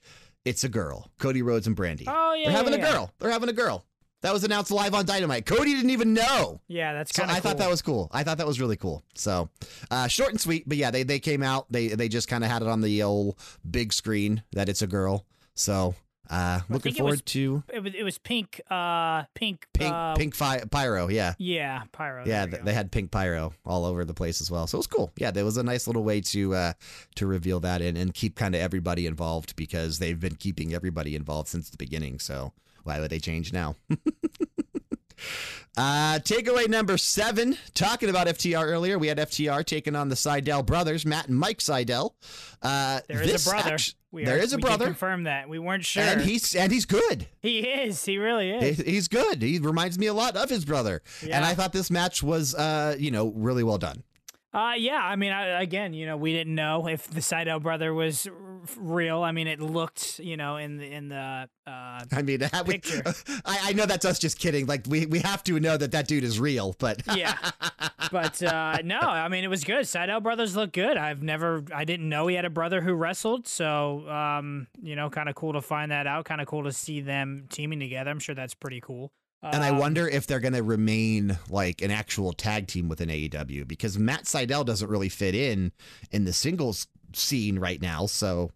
It's 0.45 0.63
a 0.63 0.69
girl. 0.69 1.11
Cody 1.19 1.41
Rhodes 1.41 1.67
and 1.67 1.75
Brandi. 1.75 2.05
Oh 2.07 2.33
yeah, 2.33 2.45
They're 2.45 2.57
having 2.57 2.73
yeah, 2.73 2.79
a 2.79 2.81
yeah. 2.83 2.91
girl. 2.93 3.11
They're 3.19 3.31
having 3.31 3.49
a 3.49 3.53
girl. 3.53 3.85
That 4.21 4.33
was 4.33 4.43
announced 4.43 4.71
live 4.71 4.95
on 4.95 5.05
Dynamite. 5.05 5.45
Cody 5.45 5.75
didn't 5.75 5.91
even 5.91 6.13
know. 6.13 6.59
Yeah, 6.67 6.93
that's 6.93 7.15
So 7.15 7.21
kind 7.21 7.31
of. 7.31 7.37
I 7.37 7.39
thought 7.39 7.57
that 7.59 7.69
was 7.69 7.81
cool. 7.81 8.09
I 8.11 8.23
thought 8.23 8.39
that 8.39 8.47
was 8.47 8.59
really 8.59 8.77
cool. 8.77 9.03
So 9.13 9.49
uh, 9.91 10.07
short 10.07 10.31
and 10.31 10.41
sweet, 10.41 10.67
but 10.67 10.77
yeah, 10.77 10.89
they 10.89 11.03
they 11.03 11.19
came 11.19 11.43
out. 11.43 11.67
They 11.71 11.89
they 11.89 12.09
just 12.09 12.27
kind 12.27 12.43
of 12.43 12.49
had 12.49 12.61
it 12.63 12.67
on 12.67 12.81
the 12.81 13.03
old 13.03 13.37
big 13.69 13.93
screen 13.93 14.43
that 14.53 14.69
it's 14.69 14.81
a 14.81 14.87
girl. 14.87 15.25
So 15.53 15.93
uh, 16.29 16.59
looking 16.67 16.93
think 16.93 16.95
it 16.95 16.99
forward 16.99 17.11
was 17.11 17.21
to 17.21 17.63
It 17.69 17.83
was, 17.83 17.93
it 17.95 18.03
was 18.03 18.17
pink, 18.17 18.59
uh, 18.69 19.23
pink, 19.33 19.65
pink 19.73 19.93
uh, 19.93 20.15
pink 20.15 20.35
fi- 20.35 20.63
pyro. 20.69 21.07
Yeah. 21.07 21.35
Yeah, 21.37 21.83
pyro. 21.91 22.25
Yeah, 22.25 22.47
th- 22.47 22.63
they 22.63 22.73
had 22.73 22.91
pink 22.91 23.11
pyro 23.11 23.53
all 23.65 23.85
over 23.85 24.03
the 24.03 24.13
place 24.13 24.41
as 24.41 24.51
well. 24.51 24.67
So 24.67 24.77
it 24.77 24.79
was 24.79 24.87
cool. 24.87 25.11
Yeah, 25.17 25.31
there 25.31 25.45
was 25.45 25.57
a 25.57 25.63
nice 25.63 25.87
little 25.87 26.03
way 26.03 26.21
to 26.21 26.53
uh, 26.55 26.73
to 27.15 27.27
reveal 27.27 27.59
that 27.61 27.81
and, 27.81 27.97
and 27.97 28.13
keep 28.13 28.35
kind 28.35 28.55
of 28.55 28.61
everybody 28.61 29.05
involved 29.05 29.55
because 29.55 29.99
they've 29.99 30.19
been 30.19 30.35
keeping 30.35 30.73
everybody 30.73 31.15
involved 31.15 31.47
since 31.49 31.69
the 31.69 31.77
beginning. 31.77 32.19
So 32.19 32.51
why 32.87 32.99
would 32.99 33.09
they 33.11 33.19
change 33.19 33.53
now? 33.53 33.75
uh, 35.77 36.19
takeaway 36.23 36.67
number 36.67 36.97
seven. 36.97 37.57
Talking 37.73 38.09
about 38.09 38.27
FTR 38.27 38.65
earlier, 38.65 38.97
we 38.97 39.07
had 39.07 39.17
FTR 39.17 39.65
taking 39.65 39.95
on 39.95 40.09
the 40.09 40.15
Sydal 40.15 40.65
brothers, 40.65 41.05
Matt 41.05 41.27
and 41.27 41.37
Mike 41.37 41.59
Sydal. 41.59 42.11
Uh, 42.61 43.01
There 43.07 43.21
is 43.21 43.45
a 43.45 43.49
brother. 43.49 43.73
act- 43.75 43.95
We 44.11 44.25
there 44.25 44.37
are- 44.37 44.39
is 44.39 44.53
a 44.53 44.57
brother, 44.57 44.85
confirm 44.85 45.23
that. 45.23 45.49
We 45.49 45.59
weren't 45.59 45.85
sure. 45.85 46.01
and 46.03 46.21
he's 46.21 46.55
and 46.55 46.71
he's 46.71 46.85
good. 46.85 47.27
he 47.41 47.59
is. 47.59 48.03
He 48.05 48.17
really 48.17 48.49
He- 48.51 48.65
is. 48.67 48.77
He's 48.79 49.07
good. 49.07 49.41
He 49.41 49.59
reminds 49.59 49.99
me 49.99 50.07
a 50.07 50.13
lot 50.13 50.35
of 50.37 50.49
his 50.49 50.65
brother, 50.65 51.01
and 51.29 51.43
I 51.45 51.53
thought 51.53 51.73
this 51.73 51.91
match 51.91 52.23
was, 52.23 52.55
uh, 52.55 52.95
you 52.97 53.11
know, 53.11 53.27
really 53.35 53.63
well 53.63 53.77
done. 53.77 54.03
Uh, 54.53 54.73
yeah. 54.77 55.01
I 55.03 55.15
mean, 55.17 55.31
I, 55.31 55.61
again, 55.61 55.93
you 55.93 56.05
know, 56.05 56.17
we 56.17 56.31
didn't 56.33 56.55
know 56.55 56.87
if 56.87 57.07
the 57.07 57.19
Sydal 57.19 57.61
brother 57.61 57.93
was 57.93 58.27
r- 58.27 58.33
real. 58.77 59.21
I 59.21 59.31
mean, 59.31 59.45
it 59.47 59.59
looked, 59.59 60.19
you 60.19 60.37
know, 60.37 60.55
in 60.57 60.77
the 60.77 60.91
in 60.91 61.09
the. 61.09 61.49
Uh, 61.67 62.03
I 62.11 62.21
mean, 62.23 62.39
we- 62.65 62.73
Picture. 62.79 63.03
I, 63.45 63.59
I 63.65 63.73
know 63.73 63.85
that's 63.85 64.05
us 64.05 64.17
just 64.19 64.39
kidding. 64.39 64.65
Like 64.65 64.85
we, 64.87 65.05
we 65.05 65.19
have 65.19 65.43
to 65.43 65.59
know 65.59 65.75
that 65.77 65.91
that 65.91 66.07
dude 66.07 66.23
is 66.23 66.39
real, 66.39 66.75
but 66.79 67.01
yeah, 67.15 67.35
but 68.11 68.41
uh, 68.41 68.77
no, 68.83 68.99
I 68.99 69.27
mean, 69.27 69.43
it 69.43 69.49
was 69.49 69.63
good. 69.63 69.83
Sydal 69.85 70.23
brothers 70.23 70.55
look 70.55 70.71
good. 70.71 70.97
I've 70.97 71.21
never, 71.21 71.63
I 71.73 71.83
didn't 71.83 72.07
know 72.07 72.27
he 72.27 72.35
had 72.35 72.45
a 72.45 72.49
brother 72.49 72.81
who 72.81 72.93
wrestled. 72.93 73.47
So, 73.47 74.09
um, 74.09 74.67
you 74.81 74.95
know, 74.95 75.09
kind 75.09 75.27
of 75.29 75.35
cool 75.35 75.53
to 75.53 75.61
find 75.61 75.91
that 75.91 76.07
out. 76.07 76.25
Kind 76.25 76.39
of 76.41 76.47
cool 76.47 76.63
to 76.63 76.71
see 76.71 77.01
them 77.01 77.45
teaming 77.49 77.79
together. 77.79 78.09
I'm 78.09 78.19
sure 78.19 78.33
that's 78.33 78.53
pretty 78.55 78.79
cool. 78.81 79.11
And 79.43 79.63
I 79.63 79.69
Um, 79.69 79.77
wonder 79.77 80.07
if 80.07 80.25
they're 80.25 80.39
going 80.39 80.53
to 80.53 80.63
remain 80.63 81.37
like 81.49 81.81
an 81.81 81.91
actual 81.91 82.33
tag 82.33 82.67
team 82.67 82.89
within 82.89 83.09
AEW 83.09 83.67
because 83.67 83.97
Matt 83.97 84.23
Sydal 84.23 84.65
doesn't 84.65 84.89
really 84.89 85.09
fit 85.09 85.35
in 85.35 85.71
in 86.11 86.25
the 86.25 86.33
singles 86.33 86.87
scene 87.13 87.59
right 87.59 87.81
now. 87.81 88.07
So 88.07 88.51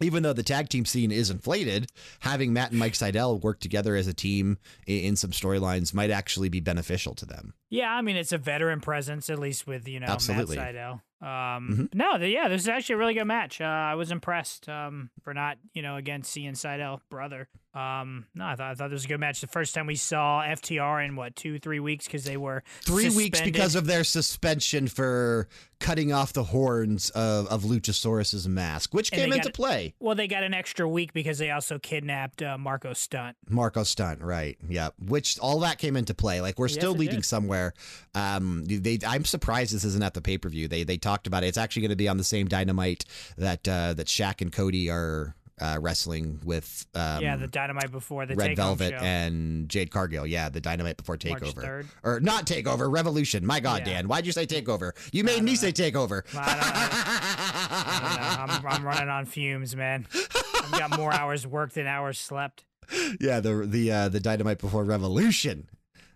even 0.00 0.22
though 0.22 0.32
the 0.32 0.42
tag 0.42 0.68
team 0.68 0.84
scene 0.84 1.12
is 1.12 1.30
inflated, 1.30 1.90
having 2.20 2.52
Matt 2.52 2.70
and 2.70 2.78
Mike 2.78 2.94
Sydal 2.94 3.40
work 3.42 3.60
together 3.60 3.94
as 3.94 4.06
a 4.06 4.14
team 4.14 4.58
in 4.86 5.16
some 5.16 5.30
storylines 5.30 5.94
might 5.94 6.10
actually 6.10 6.48
be 6.48 6.60
beneficial 6.60 7.14
to 7.16 7.26
them. 7.26 7.54
Yeah, 7.72 7.90
I 7.90 8.02
mean 8.02 8.16
it's 8.16 8.32
a 8.32 8.38
veteran 8.38 8.80
presence, 8.80 9.30
at 9.30 9.38
least 9.38 9.66
with 9.66 9.88
you 9.88 9.98
know 9.98 10.06
Absolutely. 10.06 10.56
Matt 10.56 10.74
Sydal. 10.74 11.00
Um, 11.22 11.88
Mhm. 11.92 11.94
No, 11.94 12.18
the, 12.18 12.28
yeah, 12.28 12.48
this 12.48 12.62
is 12.62 12.68
actually 12.68 12.94
a 12.94 12.98
really 12.98 13.14
good 13.14 13.24
match. 13.26 13.60
Uh, 13.60 13.64
I 13.64 13.94
was 13.94 14.10
impressed 14.10 14.68
um, 14.68 15.08
for 15.22 15.32
not 15.32 15.56
you 15.72 15.80
know 15.80 15.96
again 15.96 16.22
seeing 16.22 16.52
Sydal 16.52 17.00
brother. 17.10 17.48
Um, 17.74 18.26
no, 18.34 18.44
I 18.44 18.56
thought 18.56 18.72
I 18.72 18.74
thought 18.74 18.90
this 18.90 18.96
was 18.98 19.04
a 19.06 19.08
good 19.08 19.20
match. 19.20 19.40
The 19.40 19.46
first 19.46 19.74
time 19.74 19.86
we 19.86 19.94
saw 19.96 20.42
FTR 20.42 21.06
in 21.06 21.16
what 21.16 21.34
two 21.36 21.58
three 21.60 21.80
weeks 21.80 22.04
because 22.06 22.24
they 22.24 22.36
were 22.36 22.62
Three 22.82 23.08
weeks 23.08 23.40
because 23.40 23.74
of 23.76 23.86
their 23.86 24.04
suspension 24.04 24.88
for 24.88 25.48
cutting 25.80 26.12
off 26.12 26.32
the 26.32 26.44
horns 26.44 27.08
of, 27.10 27.46
of 27.48 27.62
Luchasaurus's 27.62 28.46
mask, 28.48 28.92
which 28.92 29.10
And 29.12 29.20
came 29.22 29.32
into 29.32 29.48
got- 29.48 29.54
play. 29.54 29.94
well 30.00 30.14
they 30.16 30.26
got 30.28 30.42
an 30.42 30.52
extra 30.54 30.86
week 30.88 31.12
because 31.14 31.38
they 31.38 31.50
also 31.50 31.78
kidnapped 31.78 32.42
uh, 32.42 32.58
Marko 32.58 32.92
Stunt. 32.94 33.36
Marko 33.48 33.84
Stunt, 33.84 34.20
right? 34.22 34.58
Yeah, 34.68 34.90
which 34.98 35.38
all 35.38 35.60
that 35.60 35.78
came 35.78 35.96
into 35.96 36.14
play. 36.14 36.40
Like 36.42 36.58
we're 36.58 36.66
Yes, 36.66 36.74
still 36.74 36.92
leading 36.92 37.20
did. 37.20 37.24
somewhere. 37.26 37.61
Um, 38.14 38.64
they, 38.66 38.98
I'm 39.06 39.24
surprised 39.24 39.74
this 39.74 39.84
isn't 39.84 40.02
at 40.02 40.14
the 40.14 40.20
pay 40.20 40.38
per 40.38 40.48
view. 40.48 40.68
They 40.68 40.84
they 40.84 40.96
talked 40.98 41.26
about 41.26 41.42
it. 41.44 41.48
It's 41.48 41.58
actually 41.58 41.82
going 41.82 41.90
to 41.90 41.96
be 41.96 42.08
on 42.08 42.16
the 42.18 42.24
same 42.24 42.46
Dynamite 42.48 43.04
that 43.38 43.66
uh, 43.68 43.94
that 43.94 44.06
Shaq 44.06 44.40
and 44.40 44.52
Cody 44.52 44.90
are 44.90 45.34
uh, 45.60 45.78
wrestling 45.80 46.40
with. 46.44 46.86
Um, 46.94 47.22
yeah, 47.22 47.36
the 47.36 47.46
Dynamite 47.46 47.92
before 47.92 48.26
the 48.26 48.34
Red 48.34 48.56
Velvet 48.56 48.90
show. 48.90 48.96
and 49.04 49.68
Jade 49.68 49.90
Cargill. 49.92 50.26
Yeah, 50.26 50.48
the 50.48 50.60
Dynamite 50.60 50.96
before 50.96 51.16
Takeover. 51.16 51.54
3rd. 51.54 51.86
Or 52.02 52.18
not 52.20 52.46
Takeover, 52.46 52.90
Revolution. 52.92 53.46
My 53.46 53.60
God, 53.60 53.82
Yeah. 53.86 53.94
Dan, 53.94 54.08
why'd 54.08 54.26
you 54.26 54.32
say 54.32 54.44
Takeover? 54.46 54.90
You 55.12 55.22
made 55.24 55.42
me 55.44 55.52
know. 55.52 55.56
say 55.56 55.70
Takeover. 55.72 56.22
I 56.34 58.46
know. 58.48 58.56
I'm, 58.66 58.66
I'm 58.66 58.84
running 58.86 59.08
on 59.08 59.24
fumes, 59.26 59.76
man. 59.76 60.06
I've 60.64 60.72
got 60.72 60.96
more 60.98 61.12
hours 61.20 61.46
worked 61.46 61.74
than 61.74 61.86
hours 61.86 62.18
slept. 62.18 62.64
yeah, 63.20 63.38
the 63.40 63.64
the 63.66 63.92
uh, 63.92 64.08
the 64.08 64.20
Dynamite 64.20 64.58
before 64.58 64.84
Revolution. 64.84 65.68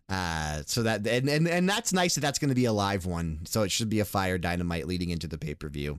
Uh, 0.08 0.62
so 0.66 0.84
that 0.84 1.04
and, 1.04 1.28
and 1.28 1.48
and 1.48 1.68
that's 1.68 1.92
nice 1.92 2.14
that 2.14 2.20
that's 2.20 2.38
going 2.38 2.48
to 2.48 2.54
be 2.54 2.64
a 2.64 2.72
live 2.72 3.06
one. 3.06 3.40
So 3.44 3.62
it 3.62 3.72
should 3.72 3.88
be 3.88 3.98
a 3.98 4.04
fire 4.04 4.38
dynamite 4.38 4.86
leading 4.86 5.10
into 5.10 5.26
the 5.26 5.36
pay 5.36 5.54
per 5.54 5.68
view. 5.68 5.98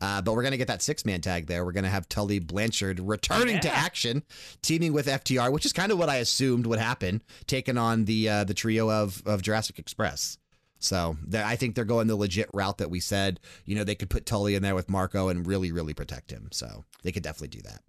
Uh, 0.00 0.22
but 0.22 0.34
we're 0.34 0.42
going 0.42 0.52
to 0.52 0.58
get 0.58 0.68
that 0.68 0.80
six 0.80 1.04
man 1.04 1.20
tag 1.20 1.46
there. 1.46 1.64
We're 1.64 1.72
going 1.72 1.84
to 1.84 1.90
have 1.90 2.08
Tully 2.08 2.38
Blanchard 2.38 3.00
returning 3.00 3.58
to 3.60 3.74
action, 3.74 4.22
teaming 4.62 4.92
with 4.92 5.06
FTR, 5.06 5.52
which 5.52 5.66
is 5.66 5.72
kind 5.72 5.90
of 5.90 5.98
what 5.98 6.08
I 6.08 6.16
assumed 6.16 6.66
would 6.66 6.78
happen, 6.78 7.20
taking 7.46 7.76
on 7.76 8.04
the 8.04 8.28
uh, 8.28 8.44
the 8.44 8.54
trio 8.54 8.90
of 8.90 9.22
of 9.26 9.42
Jurassic 9.42 9.78
Express. 9.78 10.38
So 10.78 11.16
I 11.34 11.56
think 11.56 11.74
they're 11.74 11.84
going 11.84 12.06
the 12.06 12.16
legit 12.16 12.48
route 12.54 12.78
that 12.78 12.90
we 12.90 13.00
said. 13.00 13.40
You 13.64 13.74
know, 13.74 13.84
they 13.84 13.94
could 13.94 14.10
put 14.10 14.26
Tully 14.26 14.54
in 14.54 14.62
there 14.62 14.74
with 14.74 14.88
Marko 14.88 15.28
and 15.28 15.46
really, 15.46 15.72
really 15.72 15.94
protect 15.94 16.30
him. 16.30 16.48
So 16.52 16.84
they 17.02 17.12
could 17.12 17.22
definitely 17.22 17.58
do 17.58 17.62
that. 17.62 17.82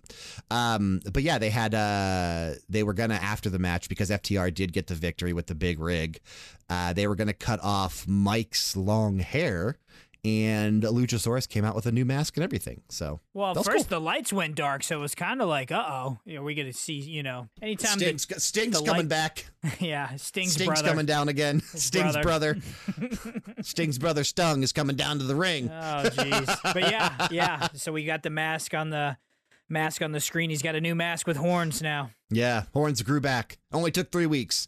Um, 0.49 1.01
but 1.11 1.23
yeah, 1.23 1.37
they 1.37 1.49
had 1.51 1.75
uh, 1.75 2.55
they 2.67 2.83
were 2.83 2.93
gonna 2.93 3.15
after 3.15 3.49
the 3.49 3.59
match 3.59 3.89
because 3.89 4.09
FTR 4.09 4.53
did 4.53 4.73
get 4.73 4.87
the 4.87 4.95
victory 4.95 5.33
with 5.33 5.47
the 5.47 5.55
big 5.55 5.79
rig. 5.79 6.19
Uh, 6.69 6.93
they 6.93 7.07
were 7.07 7.15
gonna 7.15 7.33
cut 7.33 7.59
off 7.63 8.07
Mike's 8.07 8.75
long 8.75 9.19
hair, 9.19 9.77
and 10.25 10.83
Luchasaurus 10.83 11.47
came 11.47 11.63
out 11.63 11.75
with 11.75 11.85
a 11.85 11.91
new 11.91 12.03
mask 12.05 12.35
and 12.37 12.43
everything. 12.43 12.81
So 12.89 13.21
Well, 13.33 13.55
first 13.63 13.89
the 13.89 13.99
lights 14.01 14.33
went 14.33 14.55
dark, 14.55 14.83
so 14.83 14.97
it 14.97 15.01
was 15.01 15.15
kind 15.15 15.41
of 15.41 15.47
like, 15.47 15.71
uh 15.71 15.83
oh, 15.87 16.17
are 16.35 16.43
we 16.43 16.55
gonna 16.55 16.73
see? 16.73 16.93
You 16.99 17.23
know, 17.23 17.47
anytime 17.61 17.99
Sting's, 17.99 18.43
Sting's 18.43 18.79
the 18.79 18.85
coming 18.85 19.03
light- 19.03 19.09
back. 19.09 19.45
yeah, 19.79 20.15
Sting's, 20.15 20.53
Sting's 20.53 20.67
brother. 20.67 20.89
coming 20.89 21.05
down 21.05 21.29
again. 21.29 21.61
Sting's 21.75 22.17
brother. 22.17 22.55
brother. 22.55 23.11
Sting's 23.61 23.97
brother 23.97 24.23
Stung 24.23 24.63
is 24.63 24.71
coming 24.71 24.95
down 24.95 25.19
to 25.19 25.25
the 25.25 25.35
ring. 25.35 25.69
Oh, 25.69 26.03
jeez. 26.09 26.73
but 26.73 26.89
yeah, 26.91 27.27
yeah. 27.31 27.67
So 27.73 27.91
we 27.91 28.05
got 28.05 28.23
the 28.23 28.29
mask 28.29 28.73
on 28.73 28.89
the 28.89 29.17
mask 29.69 30.01
on 30.01 30.11
the 30.11 30.19
screen. 30.19 30.49
He's 30.49 30.61
got 30.61 30.75
a 30.75 30.81
new 30.81 30.95
mask 30.95 31.27
with 31.27 31.37
horns 31.37 31.81
now. 31.81 32.11
Yeah, 32.29 32.63
horns 32.73 33.01
grew 33.01 33.21
back. 33.21 33.57
Only 33.71 33.91
took 33.91 34.11
three 34.11 34.25
weeks. 34.25 34.67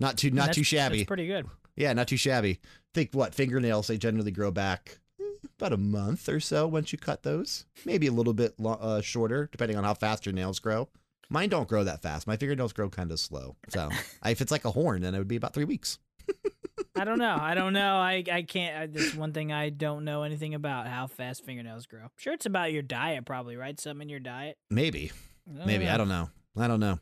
Not 0.00 0.16
too 0.16 0.30
not 0.30 0.52
too 0.52 0.62
shabby. 0.62 0.98
That's 0.98 1.06
pretty 1.08 1.26
good. 1.26 1.46
Yeah, 1.76 1.92
not 1.92 2.08
too 2.08 2.16
shabby. 2.16 2.60
Think 2.94 3.10
what 3.12 3.34
fingernails 3.34 3.86
they 3.86 3.98
generally 3.98 4.30
grow 4.30 4.50
back 4.50 4.98
eh, 5.20 5.24
about 5.58 5.72
a 5.72 5.76
month 5.76 6.28
or 6.28 6.40
so 6.40 6.66
once 6.66 6.92
you 6.92 6.98
cut 6.98 7.22
those. 7.22 7.66
Maybe 7.84 8.06
a 8.06 8.12
little 8.12 8.32
bit 8.34 8.54
uh, 8.64 9.00
shorter 9.00 9.48
depending 9.50 9.76
on 9.76 9.84
how 9.84 9.94
fast 9.94 10.26
your 10.26 10.34
nails 10.34 10.58
grow. 10.58 10.88
Mine 11.30 11.50
don't 11.50 11.68
grow 11.68 11.84
that 11.84 12.02
fast. 12.02 12.26
My 12.26 12.36
fingernails 12.36 12.72
grow 12.72 12.88
kind 12.88 13.12
of 13.12 13.20
slow. 13.20 13.56
So 13.68 13.90
if 14.24 14.40
it's 14.40 14.50
like 14.50 14.64
a 14.64 14.70
horn, 14.70 15.02
then 15.02 15.14
it 15.14 15.18
would 15.18 15.28
be 15.28 15.36
about 15.36 15.54
three 15.54 15.64
weeks. 15.64 15.98
I 16.96 17.04
don't 17.04 17.18
know. 17.18 17.36
I 17.40 17.54
don't 17.54 17.72
know. 17.72 17.96
I 17.96 18.24
I 18.30 18.42
can't. 18.42 18.76
I, 18.76 18.86
that's 18.86 19.14
one 19.14 19.32
thing 19.32 19.52
I 19.52 19.70
don't 19.70 20.04
know 20.04 20.22
anything 20.24 20.54
about 20.54 20.88
how 20.88 21.06
fast 21.06 21.44
fingernails 21.44 21.86
grow. 21.86 22.08
Sure, 22.16 22.32
it's 22.32 22.46
about 22.46 22.72
your 22.72 22.82
diet, 22.82 23.24
probably, 23.24 23.56
right? 23.56 23.78
Something 23.78 24.02
in 24.02 24.08
your 24.08 24.20
diet. 24.20 24.58
Maybe. 24.70 25.12
Maybe. 25.46 25.88
I 25.88 25.96
don't 25.96 26.08
know. 26.08 26.28
I 26.58 26.66
don't 26.68 26.80
know. 26.80 26.98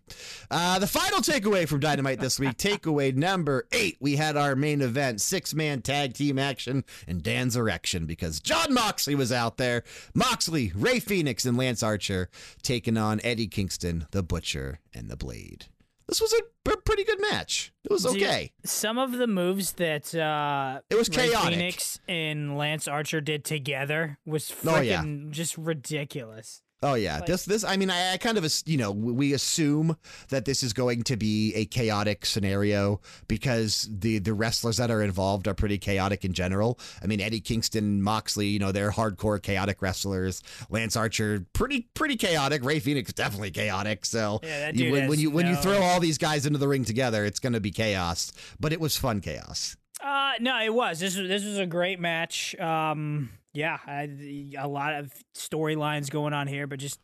Uh, 0.51 0.79
the 0.79 0.87
final 0.87 1.21
takeaway 1.21 1.67
from 1.69 1.81
Dynamite 1.81 2.21
this 2.21 2.39
week, 2.39 2.57
takeaway 2.57 3.15
number 3.15 3.67
eight, 3.73 3.97
we 4.01 4.17
had 4.17 4.37
our 4.37 4.55
main 4.55 4.83
event, 4.83 5.21
six 5.21 5.55
man 5.55 5.83
tag 5.83 6.15
team 6.15 6.39
action 6.39 6.85
and 7.09 7.23
Dan's 7.23 7.57
erection 7.57 8.07
because 8.07 8.41
Jon 8.41 8.75
Moxley 8.75 9.15
was 9.15 9.33
out 9.33 9.57
there. 9.57 9.83
Moxley, 10.15 10.73
Rey 10.75 11.01
Fenix, 11.01 11.45
and 11.45 11.57
Lance 11.57 11.83
Archer 11.83 12.29
taking 12.63 12.97
on 12.97 13.21
Eddie 13.25 13.49
Kingston, 13.49 14.07
the 14.11 14.23
Butcher, 14.23 14.81
and 14.95 15.11
the 15.11 15.17
Blade. 15.17 15.67
This 16.09 16.21
was 16.21 16.33
a, 16.35 16.71
a 16.71 16.77
pretty 16.77 17.03
good 17.03 17.21
match. 17.21 17.73
It 17.85 17.91
was 17.91 18.07
okay. 18.07 18.53
Some 18.65 18.97
of 18.97 19.11
the 19.13 19.27
moves 19.27 19.73
that 19.73 20.15
uh, 20.15 20.81
It 20.89 20.95
was 20.95 21.09
Ray 21.09 21.31
chaotic. 21.31 21.55
Phoenix 21.55 21.99
and 22.07 22.57
Lance 22.57 22.87
Archer 22.87 23.21
did 23.21 23.45
together 23.45 24.17
was 24.25 24.45
freaking 24.45 24.77
Oh, 24.77 24.81
yeah. 24.83 25.05
just 25.31 25.59
ridiculous. 25.59 26.63
Oh 26.87 26.95
yeah, 26.95 27.17
Like- 27.17 27.27
this 27.27 27.45
this 27.45 27.65
I 27.65 27.77
mean 27.77 27.91
I, 27.91 28.15
I 28.15 28.17
kind 28.17 28.39
of 28.39 28.63
you 28.67 28.77
know 28.77 28.91
we 28.91 29.33
assume 29.33 29.97
that 30.29 30.45
this 30.45 30.63
is 30.63 30.73
going 30.73 31.03
to 31.05 31.17
be 31.17 31.53
a 31.55 31.65
chaotic 31.67 32.25
scenario 32.27 33.01
because 33.29 33.89
the 33.93 34.19
the 34.19 34.35
wrestlers 34.35 34.77
that 34.79 34.91
are 34.91 35.03
involved 35.03 35.49
are 35.49 35.55
pretty 35.55 35.79
chaotic 35.79 36.25
in 36.25 36.33
general. 36.33 36.79
I 37.03 37.07
mean 37.07 37.21
Eddie 37.21 37.41
Kingston, 37.41 38.03
Moxley, 38.03 38.47
you 38.49 38.59
know 38.59 38.73
they're 38.73 38.91
hardcore 38.93 39.41
chaotic 39.43 39.83
wrestlers. 39.83 40.43
Lance 40.71 40.97
Archer, 40.97 41.45
pretty 41.53 41.89
pretty 41.95 42.17
chaotic. 42.17 42.65
Rey 42.65 42.81
Fenix 42.81 43.13
definitely 43.13 43.51
chaotic. 43.51 44.05
So 44.05 44.41
Yeah, 44.43 44.71
you- 44.75 44.93
when, 44.93 45.09
when 45.09 45.19
you 45.21 45.31
when 45.31 45.47
you 45.47 45.57
throw 45.57 45.79
all 45.83 46.01
these 46.01 46.19
guys 46.19 46.47
into 46.47 46.59
the 46.59 46.69
ring 46.69 46.85
together, 46.85 47.25
it's 47.25 47.41
going 47.41 47.53
to 47.53 47.61
be 47.61 47.71
chaos. 47.71 48.33
But 48.61 48.73
it 48.73 48.81
was 48.81 48.97
fun 48.97 49.21
chaos. 49.21 49.77
Uh, 50.03 50.33
no, 50.41 50.61
it 50.63 50.73
was. 50.73 51.01
This 51.01 51.17
was 51.17 51.27
this 51.29 51.45
was 51.45 51.59
a 51.59 51.67
great 51.67 51.99
match. 51.99 52.55
Um, 52.61 53.31
yeah, 53.57 53.79
I, 53.87 54.49
a 54.59 54.69
lot 54.69 54.95
of 54.95 55.13
storylines 55.35 56.11
going 56.11 56.35
on 56.35 56.47
here, 56.47 56.67
but 56.67 56.79
just, 56.79 57.01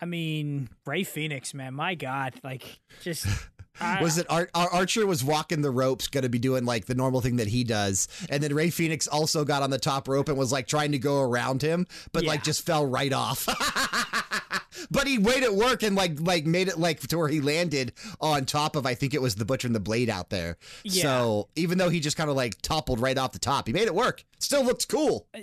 I 0.00 0.06
mean, 0.06 0.70
Rey 0.86 1.04
Fenix, 1.04 1.52
man, 1.52 1.74
my 1.74 1.94
God, 1.94 2.34
like, 2.42 2.80
just. 3.02 3.26
I- 3.80 4.02
was 4.02 4.18
it 4.18 4.26
Ar- 4.28 4.50
Ar- 4.54 4.70
Archer 4.70 5.06
was 5.06 5.24
walking 5.24 5.62
the 5.62 5.70
ropes, 5.70 6.08
going 6.08 6.22
to 6.22 6.28
be 6.28 6.38
doing 6.38 6.66
like 6.66 6.84
the 6.86 6.94
normal 6.94 7.20
thing 7.20 7.36
that 7.36 7.46
he 7.46 7.64
does, 7.64 8.08
and 8.28 8.42
then 8.42 8.54
Rey 8.54 8.68
Fenix 8.68 9.06
also 9.06 9.44
got 9.44 9.62
on 9.62 9.70
the 9.70 9.78
top 9.78 10.08
rope 10.08 10.28
and 10.28 10.36
was 10.36 10.52
like 10.52 10.66
trying 10.66 10.92
to 10.92 10.98
go 10.98 11.22
around 11.22 11.62
him, 11.62 11.86
but 12.12 12.24
like 12.24 12.42
just 12.42 12.66
fell 12.66 12.84
right 12.84 13.12
off. 13.12 13.46
but 14.90 15.06
he 15.06 15.18
made 15.18 15.42
it 15.42 15.54
work 15.54 15.82
and 15.82 15.96
like 15.96 16.20
like 16.20 16.44
made 16.44 16.68
it 16.68 16.78
like 16.78 17.00
to 17.00 17.16
where 17.16 17.28
he 17.28 17.40
landed 17.40 17.92
on 18.20 18.44
top 18.44 18.76
of 18.76 18.84
I 18.84 18.94
think 18.94 19.14
it 19.14 19.22
was 19.22 19.36
the 19.36 19.44
Butcher 19.44 19.68
and 19.68 19.74
the 19.74 19.80
Blade 19.80 20.10
out 20.10 20.30
there. 20.30 20.58
Yeah. 20.82 21.02
So 21.02 21.48
even 21.56 21.78
though 21.78 21.88
he 21.88 22.00
just 22.00 22.16
kind 22.16 22.28
of 22.28 22.36
like 22.36 22.60
toppled 22.62 23.00
right 23.00 23.16
off 23.16 23.32
the 23.32 23.38
top, 23.38 23.66
he 23.66 23.72
made 23.72 23.86
it 23.86 23.94
work. 23.94 24.24
Still 24.40 24.64
looks 24.64 24.84
cool. 24.84 25.26
Uh, 25.34 25.40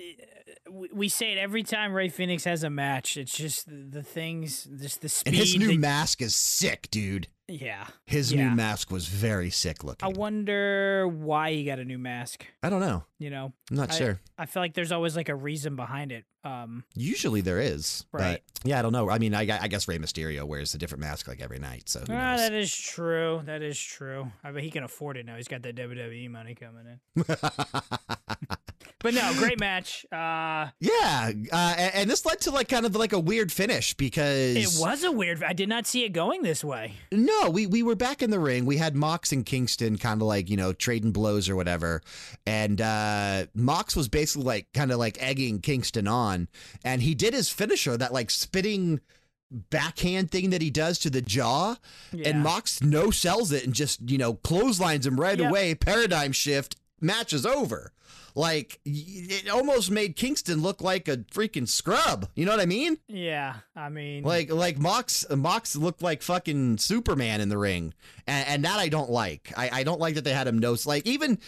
we- 0.72 1.10
say 1.10 1.32
it 1.34 1.38
every 1.38 1.64
time 1.64 1.94
Rey 1.94 2.10
Fenix 2.10 2.44
has 2.44 2.64
a 2.64 2.70
match. 2.70 3.18
It's 3.18 3.36
just 3.36 3.68
the, 3.68 4.04
things, 4.04 4.64
just 4.80 5.02
the 5.02 5.10
speed. 5.10 5.30
And 5.34 5.36
his 5.38 5.58
new 5.58 5.68
that- 5.70 5.80
mask 5.80 6.22
is 6.22 6.36
sick, 6.36 6.88
dude. 6.92 7.28
yeah. 7.48 7.88
His 8.06 8.34
Yeah. 8.34 8.50
new 8.50 8.56
mask 8.56 8.92
was 8.92 9.08
very 9.08 9.50
sick 9.50 9.84
looking. 9.84 10.06
I 10.08 10.12
wonder 10.18 11.08
why 11.08 11.54
he 11.54 11.64
got 11.64 11.80
a 11.80 11.86
new 11.86 11.98
mask. 11.98 12.46
I 12.62 12.70
don't 12.70 12.82
know. 12.82 13.04
You 13.20 13.30
know, 13.30 13.54
I'm 13.72 13.78
not 13.78 13.92
I- 13.94 13.98
sure. 13.98 14.20
I 14.38 14.46
feel 14.46 14.62
like 14.62 14.74
there's 14.74 14.92
always 14.92 15.16
like 15.16 15.30
a 15.30 15.36
reason 15.36 15.76
behind 15.76 16.12
it. 16.12 16.26
Um, 16.44 16.84
Usually 16.96 17.42
there 17.42 17.60
is, 17.60 18.06
Right. 18.14 18.42
Yeah, 18.64 18.80
I 18.80 18.82
don't 18.82 18.94
know. 18.94 19.10
I 19.10 19.18
mean, 19.18 19.34
I, 19.34 19.42
I 19.62 19.68
guess 19.68 19.88
Rey 19.88 19.98
Mysterio 19.98 20.44
wears 20.46 20.74
a 20.74 20.78
different 20.78 21.02
mask 21.02 21.28
like 21.28 21.42
every 21.42 21.60
night, 21.60 21.90
so 21.90 22.02
ah, 22.04 22.38
that 22.38 22.54
is 22.54 22.74
true. 22.74 23.42
That 23.46 23.62
is 23.62 23.78
true. 23.80 24.32
I 24.44 24.52
bet 24.52 24.64
he 24.64 24.70
can 24.72 24.84
afford 24.84 25.18
it 25.18 25.26
now. 25.26 25.36
He's 25.36 25.48
got 25.50 25.62
that 25.64 25.76
WWE 25.76 26.30
money 26.30 26.56
coming 26.56 27.00
in. 27.16 27.26
But 29.00 29.14
no, 29.14 29.32
great 29.38 29.60
match. 29.60 30.06
Uh, 30.12 30.70
yeah, 30.80 31.32
uh, 31.52 31.76
and, 31.94 32.10
this 32.10 32.26
led 32.26 32.42
to 32.42 32.52
like 32.52 32.68
kind 32.68 32.86
of 32.86 32.96
like 32.96 33.14
a 33.14 33.20
weird 33.20 33.52
finish 33.52 33.94
because 33.94 34.56
it 34.56 34.82
was 34.82 35.04
a 35.04 35.12
weird. 35.12 35.44
I 35.44 35.54
did 35.54 35.70
not 35.70 35.86
see 35.86 36.04
it 36.04 36.14
going 36.14 36.42
this 36.42 36.64
way. 36.64 36.94
No, 37.12 37.50
we 37.52 37.68
we 37.68 37.84
were 37.84 37.96
back 37.96 38.24
in 38.24 38.32
the 38.32 38.40
ring. 38.40 38.66
We 38.66 38.78
had 38.78 38.96
Mox 38.96 39.32
and 39.32 39.46
Kingston 39.46 39.98
kind 39.98 40.20
of 40.22 40.28
like, 40.28 40.50
you 40.50 40.58
know, 40.58 40.74
trading 40.74 41.12
blows 41.12 41.48
or 41.48 41.56
whatever. 41.56 42.02
And 42.48 42.82
uh 42.82 43.46
Mox 43.54 43.96
was 43.96 44.08
basically 44.10 44.46
like 44.46 44.68
kind 44.74 44.92
of 44.92 44.98
like 44.98 45.22
egging 45.22 45.60
Kingston 45.62 46.08
on. 46.08 46.48
And 46.84 47.04
he 47.04 47.14
did 47.14 47.34
his 47.36 47.50
finisher, 47.50 47.98
that 47.98 48.14
like 48.14 48.32
spitting 48.32 49.00
backhand 49.52 50.32
thing 50.32 50.50
that 50.50 50.62
he 50.62 50.70
does 50.70 51.00
to 51.00 51.10
the 51.10 51.22
jaw. 51.22 51.76
Yeah. 52.12 52.30
And 52.30 52.42
Mox 52.44 52.82
no 52.82 53.12
sells 53.12 53.52
it 53.52 53.64
and 53.64 53.74
just, 53.74 54.10
you 54.10 54.18
know, 54.18 54.34
clotheslines 54.34 55.06
him 55.06 55.20
right 55.20 55.38
Yep. 55.40 55.50
away. 55.50 55.76
Paradigm 55.76 56.32
shift, 56.32 56.76
match 57.02 57.34
is 57.34 57.46
over. 57.46 57.92
Like 58.36 58.80
it 58.86 59.50
almost 59.50 59.90
made 59.90 60.16
Kingston 60.16 60.62
look 60.62 60.80
like 60.82 61.08
a 61.08 61.18
freaking 61.18 61.68
scrub. 61.68 62.30
You 62.36 62.46
know 62.46 62.52
what 62.52 62.60
I 62.60 62.68
mean? 62.68 63.00
Yeah, 63.08 63.56
I 63.76 63.90
mean, 63.90 64.24
Like 64.24 64.52
like 64.52 64.78
Mox 64.78 65.26
Mox 65.30 65.76
looked 65.76 66.04
like 66.04 66.22
fucking 66.22 66.78
Superman 66.78 67.42
in 67.42 67.50
the 67.50 67.58
ring, 67.58 67.96
and, 68.28 68.48
and 68.48 68.66
that 68.66 68.78
I 68.78 68.90
don't 68.90 69.10
like. 69.10 69.52
I, 69.58 69.80
I 69.80 69.84
don't 69.84 70.00
like 70.00 70.16
that 70.16 70.24
they 70.24 70.34
had 70.34 70.48
him 70.48 70.60
nose 70.60 70.86
like 70.86 71.08
even. 71.08 71.40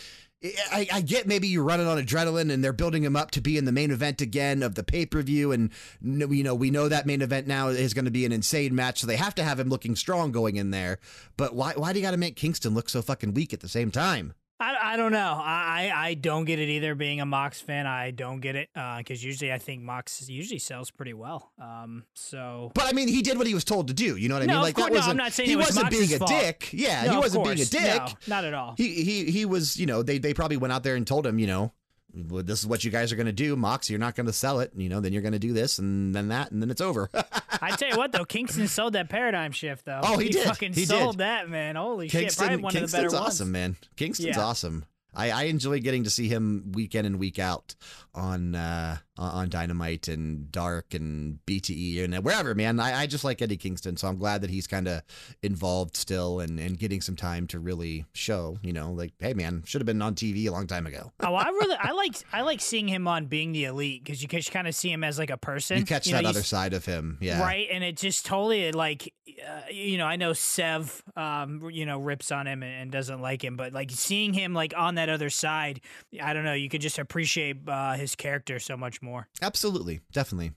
I, 0.72 0.88
I 0.93 1.02
get 1.02 1.28
maybe 1.28 1.50
you're 1.50 1.66
running 1.66 1.86
on 1.86 2.02
adrenaline 2.02 2.50
and 2.50 2.64
they're 2.64 2.72
building 2.72 3.04
him 3.04 3.18
up 3.18 3.30
to 3.32 3.41
be 3.41 3.58
in 3.58 3.66
the 3.66 3.74
main 3.74 3.91
event 3.91 4.22
again 4.22 4.64
of 4.64 4.74
the 4.74 4.84
pay 4.84 5.06
per 5.06 5.22
view, 5.22 5.52
and 5.52 5.70
you 6.02 6.43
know 6.43 6.56
we 6.56 6.72
know 6.72 6.88
that 6.88 7.06
main 7.06 7.22
event 7.22 7.45
now 7.45 7.68
is 7.68 7.93
going 7.93 8.06
to 8.06 8.12
be 8.12 8.26
an 8.26 8.32
insane 8.32 8.74
match, 8.74 9.02
so 9.02 9.06
they 9.06 9.18
have 9.18 9.36
to 9.36 9.43
have 9.43 9.60
him 9.60 9.68
looking 9.68 9.97
strong 9.97 10.32
going 10.32 10.56
in 10.56 10.72
there. 10.72 10.97
But 11.36 11.54
why 11.56 11.74
why 11.76 11.91
do 11.93 12.00
you 12.00 12.06
got 12.06 12.12
to 12.12 12.18
make 12.18 12.38
Kingston 12.38 12.74
look 12.74 12.89
so 12.89 13.02
fucking 13.02 13.34
weak 13.34 13.54
at 13.54 13.60
the 13.60 13.68
same 13.68 13.91
time? 13.91 14.34
I, 14.62 14.93
I 14.93 14.97
don't 14.97 15.12
know. 15.14 15.39
I, 15.41 15.91
I 15.95 16.14
don't 16.16 16.43
get 16.45 16.60
it 16.60 16.68
either. 16.70 16.93
Being 16.93 17.22
a 17.22 17.26
Mox 17.26 17.62
fan, 17.62 17.88
I 17.88 18.12
don't 18.12 18.41
get 18.41 18.55
it 18.57 18.70
because 18.97 19.24
usually 19.24 19.53
I 19.53 19.57
think 19.57 19.84
Mox 19.84 20.28
usually 20.30 20.60
sells 20.60 20.91
pretty 20.91 21.14
well. 21.14 21.51
Um, 21.62 22.03
so 22.14 22.72
But 22.76 22.86
I 22.86 22.91
mean, 22.91 23.07
he 23.07 23.22
did 23.22 23.38
what 23.38 23.47
he 23.47 23.53
was 23.53 23.64
told 23.64 23.88
to 23.88 23.93
do. 23.93 24.18
You 24.18 24.28
know 24.28 24.36
what 24.36 24.43
I 24.43 24.47
No, 24.47 24.53
mean? 24.53 24.57
of 24.57 24.64
Like 24.64 24.76
course- 24.76 24.88
that 24.89 24.93
no, 24.93 24.99
I'm 25.12 25.18
wasn't. 25.18 25.34
saying 25.34 25.49
he 25.49 25.55
was 25.55 25.68
wasn't 25.68 25.86
Mox's 25.86 26.10
being 26.10 26.22
a 26.22 26.26
dick. 26.26 26.70
Yeah, 26.74 27.03
No, 27.05 27.12
he 27.12 27.18
wasn't 27.18 27.43
being 27.45 27.60
a 27.62 27.66
dick. 27.66 28.01
No, 28.01 28.07
not 28.28 28.43
at 28.45 28.53
all. 28.53 28.74
he 28.78 29.03
he 29.03 29.32
he 29.32 29.45
was 29.45 29.78
you 29.78 29.86
know 29.86 30.03
they 30.03 30.18
they 30.18 30.34
probably 30.34 30.57
went 30.57 30.74
out 30.74 30.84
there 30.84 30.95
and 30.95 31.07
told 31.07 31.26
him 31.26 31.39
you 31.39 31.47
know 31.47 31.72
well, 32.14 32.43
this 32.43 32.60
is 32.60 32.66
what 32.68 32.84
you 32.84 32.91
guys 32.91 33.12
are 33.12 33.16
going 33.16 33.26
to 33.28 33.32
do 33.32 33.55
mox 33.55 33.89
you're 33.89 33.99
not 33.99 34.16
going 34.16 34.26
to 34.26 34.34
sell 34.34 34.60
it 34.60 34.72
you 34.76 34.89
know 34.89 34.99
then 34.99 35.14
you're 35.14 35.22
going 35.22 35.32
to 35.34 35.39
do 35.39 35.53
this 35.53 35.78
and 35.80 36.14
then 36.16 36.30
that 36.30 36.51
and 36.51 36.62
then 36.62 36.70
it's 36.72 36.82
over 36.82 37.10
I 37.62 37.72
tell 37.72 37.89
you 37.89 37.97
what 37.97 38.12
though, 38.12 38.26
Kingston 38.26 38.68
sold 38.68 38.93
that 38.93 39.10
paradigm 39.10 39.51
shift 39.51 39.86
though. 39.86 39.99
Oh, 40.03 40.18
he 40.18 40.30
did. 40.30 40.47
Fucking 40.47 40.74
He 40.74 40.86
sold 40.86 41.14
did. 41.14 41.20
that 41.20 41.49
man. 41.49 41.76
Holy 41.76 42.07
shit! 42.07 42.22
kingston 42.22 42.47
Probably 42.47 42.64
one 42.64 42.70
of 42.70 42.74
the 42.74 42.80
kingston's 42.80 43.03
better 43.14 43.24
awesome 43.24 43.47
ones. 43.47 43.53
man 43.53 43.76
kingston's 43.97 44.38
Yeah. 44.38 44.43
awesome 44.43 44.86
I, 45.14 45.32
I 45.32 45.43
enjoy 45.43 45.80
getting 45.80 46.03
to 46.03 46.10
see 46.10 46.28
him 46.28 46.72
week 46.74 46.95
in 46.95 47.05
and 47.05 47.20
week 47.20 47.39
out 47.39 47.76
on 48.14 48.55
uh, 48.55 48.97
on 49.18 49.49
Dynamite 49.49 50.07
and 50.07 50.51
Dark 50.51 50.93
and 50.93 51.39
BTE 51.45 52.03
and 52.03 52.16
wherever, 52.24 52.55
man. 52.55 52.80
I, 52.80 53.01
I 53.01 53.05
just 53.05 53.24
like 53.24 53.41
Eddie 53.41 53.57
Kingston, 53.57 53.97
so 53.97 54.07
I'm 54.07 54.18
glad 54.18 54.41
that 54.41 54.49
he's 54.49 54.66
kind 54.66 54.88
of 54.88 55.01
involved 55.43 55.97
still 55.97 56.39
and, 56.39 56.60
and 56.60 56.78
getting 56.78 57.01
some 57.01 57.16
time 57.16 57.47
to 57.47 57.60
really 57.60 58.05
show, 58.14 58.57
you 58.62 58.72
know, 58.72 58.91
like, 58.91 59.14
hey, 59.20 59.34
man, 59.34 59.64
should 59.66 59.82
have 59.82 59.86
been 59.86 60.01
on 60.01 60.16
TV 60.16 60.47
a 60.47 60.51
long 60.51 60.68
time 60.68 60.88
ago. 60.88 61.12
Oh, 61.30 61.36
I 61.36 61.49
really, 61.49 61.76
I 61.80 61.91
like, 61.91 62.16
I 62.34 62.41
like 62.41 62.60
seeing 62.60 62.88
him 62.88 63.07
on 63.07 63.28
being 63.28 63.51
the 63.51 63.66
elite 63.66 64.03
because 64.03 64.24
you 64.24 64.28
can 64.28 64.41
kind 64.41 64.68
of 64.68 64.74
see 64.74 64.91
him 64.91 65.03
as 65.03 65.20
like 65.20 65.30
a 65.30 65.38
person. 65.38 65.78
You 65.78 65.86
catch 65.86 66.07
know, 66.07 66.14
that 66.14 66.24
you 66.24 66.30
other 66.30 66.41
side 66.41 66.74
of 66.74 66.86
him, 66.86 67.20
yeah. 67.22 67.39
Right, 67.39 67.68
and 67.72 67.84
it 67.84 67.97
just 67.97 68.26
totally 68.26 68.72
like, 68.72 69.14
uh, 69.28 69.62
you 69.70 69.99
know, 69.99 70.05
I 70.05 70.16
know 70.16 70.34
Sev, 70.34 71.03
um, 71.16 71.70
you 71.72 71.86
know, 71.86 71.99
rips 71.99 72.32
on 72.32 72.47
him 72.47 72.64
and, 72.64 72.74
and 72.74 72.91
doesn't 72.91 73.22
like 73.22 73.43
him, 73.43 73.57
but 73.57 73.74
like 73.74 73.91
seeing 73.91 74.34
him 74.34 74.55
like 74.55 74.74
on 74.76 74.95
that 75.00 75.10
other 75.10 75.30
side, 75.30 75.82
I 76.22 76.34
don't 76.34 76.43
know, 76.43 76.54
you 76.54 76.70
could 76.70 76.82
just 76.82 77.00
appreciate 77.00 77.58
uh, 77.68 77.93
his 77.93 78.16
character 78.16 78.60
so 78.60 78.78
much 78.78 79.02
more. 79.02 79.28
Absolutely, 79.41 80.02
definitely. 80.12 80.52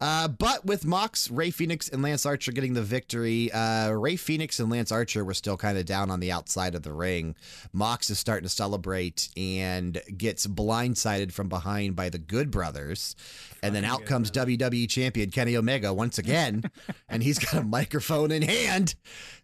Uh, 0.00 0.28
but 0.28 0.64
with 0.64 0.84
Mox, 0.84 1.30
Rey 1.30 1.50
Fenix, 1.50 1.88
and 1.88 2.02
Lance 2.02 2.26
Archer 2.26 2.52
getting 2.52 2.72
the 2.72 2.82
victory, 2.82 3.52
uh, 3.52 3.90
Rey 3.90 4.16
Fenix 4.16 4.58
and 4.58 4.70
Lance 4.70 4.90
Archer 4.90 5.24
were 5.24 5.34
still 5.34 5.56
kind 5.56 5.78
of 5.78 5.84
down 5.84 6.10
on 6.10 6.20
the 6.20 6.32
outside 6.32 6.74
of 6.74 6.82
the 6.82 6.92
ring. 6.92 7.36
Mox 7.72 8.10
is 8.10 8.18
starting 8.18 8.44
to 8.44 8.54
celebrate 8.54 9.28
and 9.36 10.00
gets 10.16 10.46
blindsided 10.46 11.32
from 11.32 11.48
behind 11.48 11.94
by 11.94 12.08
the 12.08 12.18
Good 12.18 12.50
Brothers. 12.50 13.14
And 13.62 13.74
then 13.74 13.84
out 13.84 14.04
comes 14.06 14.30
WWE 14.30 14.88
Champion 14.88 15.30
Kenny 15.30 15.56
Omega 15.56 15.92
once 15.92 16.18
again. 16.18 16.64
and 17.08 17.22
he's 17.22 17.38
got 17.38 17.54
a 17.54 17.62
microphone 17.62 18.32
in 18.32 18.42
hand 18.42 18.94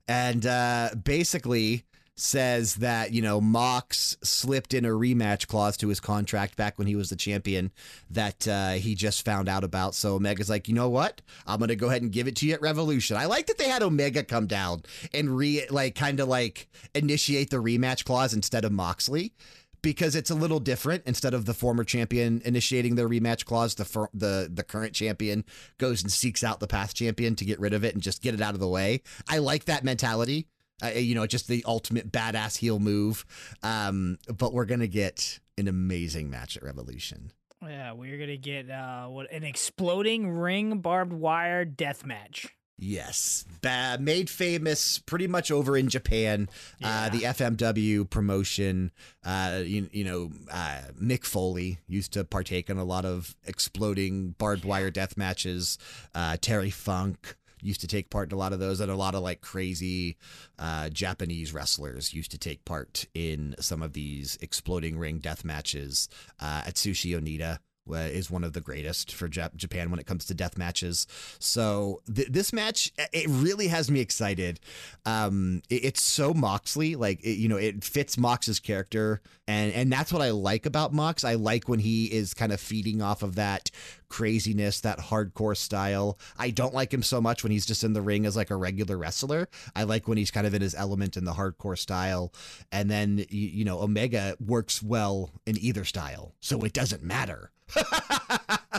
and 0.09 0.47
uh, 0.47 0.91
basically 1.05 1.85
says 2.19 2.77
that 2.77 3.13
you 3.13 3.23
know 3.23 3.41
Mox 3.41 4.17
slipped 4.23 4.75
in 4.75 4.85
a 4.85 4.89
rematch 4.89 5.47
clause 5.47 5.77
to 5.79 5.89
his 5.89 6.01
contract 6.01 6.57
back 6.57 6.79
when 6.79 6.87
he 6.87 6.97
was 6.97 7.11
the 7.11 7.17
champion 7.17 7.71
that 8.11 8.47
uh, 8.49 8.73
he 8.73 8.95
just 8.95 9.25
found 9.25 9.49
out 9.49 9.65
about. 9.65 9.95
So 9.95 10.17
Omega's 10.17 10.51
like, 10.51 10.69
you 10.69 10.75
know 10.75 10.89
what? 10.89 11.23
I'm 11.47 11.61
gonna 11.61 11.77
go 11.77 11.89
ahead 11.89 12.03
and 12.03 12.13
give 12.13 12.27
it 12.29 12.37
to 12.37 12.47
you 12.47 12.55
at 12.55 12.63
Revolution. 12.63 13.17
I 13.17 13.27
like 13.27 13.47
that 13.47 13.59
they 13.59 13.69
had 13.69 13.83
Omega 13.83 14.25
come 14.25 14.47
down 14.47 14.83
and 15.15 15.37
re 15.37 15.65
like 15.71 15.95
kind 15.95 16.21
of 16.21 16.29
like 16.29 16.69
initiate 16.95 17.51
the 17.51 17.63
rematch 17.63 18.05
clause 18.05 18.35
instead 18.35 18.65
of 18.65 18.73
Moxley. 18.73 19.33
Because 19.81 20.17
it's 20.17 20.29
a 20.31 20.35
little 20.35 20.59
different. 20.59 21.05
Instead 21.07 21.35
of 21.35 21.45
the 21.45 21.55
former 21.55 21.85
champion 21.85 22.43
initiating 22.45 22.97
the 22.97 23.03
rematch 23.03 23.45
clause, 23.45 23.77
the 23.77 24.09
the 24.13 24.51
the 24.53 24.65
current 24.65 24.93
champion 24.93 25.45
goes 25.79 26.03
and 26.03 26.11
seeks 26.11 26.43
out 26.43 26.59
the 26.59 26.67
past 26.67 26.97
champion 26.97 27.37
to 27.37 27.45
get 27.45 27.61
rid 27.61 27.73
of 27.73 27.85
it 27.85 27.95
and 27.95 28.03
just 28.03 28.21
get 28.21 28.35
it 28.35 28.41
out 28.41 28.55
of 28.55 28.61
the 28.61 28.67
way. 28.67 29.03
I 29.29 29.39
like 29.39 29.67
that 29.67 29.85
mentality. 29.85 30.49
Uh, 30.83 30.89
you 30.89 31.15
know, 31.15 31.27
just 31.27 31.49
the 31.49 31.65
ultimate 31.67 32.13
badass 32.13 32.59
heel 32.59 32.79
move. 32.79 33.25
Um, 33.63 34.19
but 34.37 34.53
we're 34.53 34.65
gonna 34.65 34.87
get 34.87 35.41
an 35.57 35.69
amazing 35.69 36.31
match 36.31 36.57
at 36.57 36.63
Revolution. 36.63 37.33
Yeah, 37.63 37.93
we're 37.93 38.19
gonna 38.19 38.37
get 38.37 38.71
uh, 38.71 39.07
what 39.09 39.31
an 39.33 39.43
exploding 39.45 40.31
ring 40.31 40.79
barbed 40.79 41.13
wire 41.13 41.65
death 41.65 42.07
match. 42.07 42.47
Yes, 42.81 43.45
ba- 43.61 43.99
made 44.01 44.31
famous 44.31 45.01
pretty 45.01 45.27
much 45.27 45.51
over 45.51 45.77
in 45.77 45.89
Japan. 45.89 46.49
Uh, 46.83 47.09
the 47.09 47.23
FMW 47.23 48.09
promotion, 48.09 48.93
uh, 49.25 49.63
you, 49.65 49.89
you 49.93 50.05
know, 50.05 50.31
uh, 50.49 50.83
Mick 51.03 51.25
Foley 51.25 51.81
used 51.89 52.13
to 52.13 52.23
partake 52.23 52.71
in 52.71 52.79
a 52.79 52.85
lot 52.85 53.05
of 53.05 53.35
exploding 53.45 54.37
barbed 54.39 54.65
wire 54.65 54.93
death 54.93 55.17
matches. 55.17 55.77
Uh, 56.15 56.37
Terry 56.41 56.71
Funk 56.71 57.37
used 57.61 57.81
to 57.81 57.87
take 57.87 58.11
part 58.11 58.31
in 58.31 58.37
a 58.37 58.39
lot 58.39 58.53
of 58.53 58.61
those, 58.61 58.81
and 58.81 58.91
a 58.91 58.97
lot 58.97 59.15
of 59.15 59.23
like 59.23 59.41
crazy 59.41 60.17
uh, 60.59 60.89
Japanese 60.89 61.53
wrestlers 61.53 62.13
used 62.15 62.31
to 62.31 62.39
take 62.39 62.65
part 62.65 63.07
in 63.15 63.55
some 63.61 63.83
of 63.83 63.93
these 63.93 64.39
exploding 64.41 64.99
ring 64.99 65.19
death 65.19 65.45
matches. 65.45 66.09
Uh, 66.41 66.63
Atsushi 66.63 67.19
Onita 67.19 67.59
is 67.95 68.31
one 68.31 68.45
of 68.45 68.53
the 68.53 68.61
greatest 68.61 69.15
for 69.15 69.29
Jap- 69.29 69.57
Japan 69.57 69.91
when 69.91 69.99
it 70.01 70.07
comes 70.07 70.25
to 70.27 70.35
death 70.35 70.57
matches. 70.59 71.07
So 71.39 72.03
th- 72.13 72.29
this 72.29 72.53
match, 72.53 72.93
it 73.13 73.27
really 73.29 73.69
has 73.69 73.91
me 73.91 74.01
excited. 74.01 74.61
Um, 75.07 75.63
it- 75.69 75.85
it's 75.85 76.03
so 76.03 76.35
Moxley, 76.35 76.97
like 76.97 77.21
it, 77.25 77.35
you 77.39 77.49
know, 77.49 77.57
it 77.57 77.83
fits 77.85 78.19
Mox's 78.19 78.61
character, 78.61 79.21
and 79.47 79.73
and 79.73 79.91
that's 79.93 80.13
what 80.13 80.23
I 80.23 80.31
like 80.31 80.67
about 80.67 80.93
Mox. 80.93 81.25
I 81.25 81.35
like 81.35 81.69
when 81.69 81.79
he 81.81 82.07
is 82.07 82.35
kind 82.35 82.53
of 82.53 82.61
feeding 82.61 83.01
off 83.01 83.23
of 83.23 83.35
that 83.37 83.71
craziness, 84.09 84.81
that 84.81 84.99
hardcore 84.99 85.57
style. 85.57 86.19
I 86.39 86.51
don't 86.51 86.75
like 86.75 86.93
him 86.93 87.03
so 87.03 87.21
much 87.21 87.43
when 87.43 87.53
he's 87.53 87.67
just 87.67 87.85
in 87.85 87.93
the 87.93 88.03
ring 88.03 88.27
as 88.27 88.37
like 88.37 88.51
a 88.51 88.57
regular 88.57 88.97
wrestler. 88.97 89.49
I 89.77 89.83
like 89.85 90.09
when 90.09 90.19
he's 90.19 90.31
kind 90.31 90.47
of 90.47 90.55
in 90.55 90.63
his 90.63 90.75
element 90.75 91.17
in 91.17 91.25
the 91.25 91.35
hardcore 91.35 91.79
style, 91.79 92.33
and 92.73 92.91
then 92.91 93.17
y- 93.19 93.27
you 93.31 93.65
know, 93.65 93.81
Omega 93.81 94.37
works 94.45 94.83
well 94.83 95.31
in 95.47 95.57
either 95.59 95.85
style, 95.85 96.35
so 96.41 96.61
it 96.63 96.73
doesn't 96.73 97.03
matter. 97.03 97.51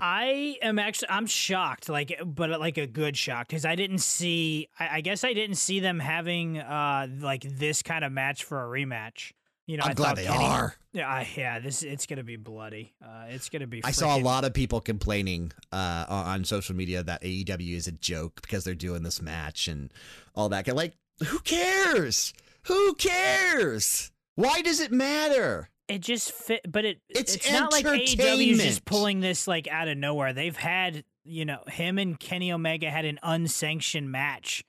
I 0.00 0.56
am 0.62 0.78
actually 0.78 1.08
I'm 1.10 1.26
shocked, 1.26 1.88
like, 1.88 2.20
but 2.24 2.50
like 2.60 2.78
a 2.78 2.86
good 2.86 3.16
shock 3.16 3.48
because 3.48 3.64
I 3.64 3.74
didn't 3.74 3.98
see. 3.98 4.68
I, 4.78 4.98
I 4.98 5.00
guess 5.00 5.24
I 5.24 5.32
didn't 5.32 5.56
see 5.56 5.80
them 5.80 5.98
having 5.98 6.58
uh 6.58 7.08
like 7.20 7.42
this 7.42 7.82
kind 7.82 8.04
of 8.04 8.12
match 8.12 8.44
for 8.44 8.62
a 8.64 8.68
rematch. 8.68 9.32
You 9.66 9.76
know, 9.76 9.84
I'm 9.84 9.90
I 9.90 9.94
glad 9.94 10.16
they 10.16 10.24
Kenny- 10.24 10.44
are. 10.44 10.74
Yeah, 10.92 11.08
I, 11.08 11.28
yeah. 11.36 11.58
This 11.58 11.82
it's 11.82 12.06
gonna 12.06 12.24
be 12.24 12.36
bloody. 12.36 12.94
Uh, 13.04 13.26
it's 13.28 13.48
gonna 13.50 13.66
be. 13.66 13.82
I 13.84 13.90
saw 13.90 14.16
a 14.16 14.20
lot 14.22 14.44
of 14.44 14.54
people 14.54 14.80
complaining 14.80 15.52
uh, 15.72 16.06
on 16.08 16.26
on 16.26 16.44
social 16.44 16.74
media 16.74 17.02
that 17.02 17.22
AEW 17.22 17.76
is 17.76 17.86
a 17.86 17.92
joke 17.92 18.40
because 18.40 18.64
they're 18.64 18.74
doing 18.74 19.02
this 19.02 19.20
match 19.20 19.68
and 19.68 19.92
all 20.34 20.48
that. 20.48 20.66
Like, 20.68 20.94
who 21.26 21.38
cares? 21.40 22.32
Who 22.62 22.94
cares? 22.94 24.10
Why 24.36 24.62
does 24.62 24.80
it 24.80 24.90
matter? 24.90 25.68
It 25.88 26.00
just 26.00 26.32
fit, 26.32 26.70
but 26.70 26.84
it 26.84 27.00
It's 27.08 27.34
it's, 27.34 27.50
not 27.50 27.72
like 27.72 27.86
AEW 27.86 28.50
is 28.50 28.62
just 28.62 28.84
pulling 28.84 29.20
this 29.20 29.48
like 29.48 29.66
out 29.68 29.88
of 29.88 29.96
nowhere. 29.96 30.34
They've 30.34 30.56
had 30.56 31.04
you 31.24 31.44
know 31.44 31.62
him 31.66 31.98
and 31.98 32.18
Kenny 32.18 32.52
Omega 32.52 32.90
had 32.90 33.04
an 33.06 33.18
unsanctioned 33.22 34.12
match. 34.12 34.64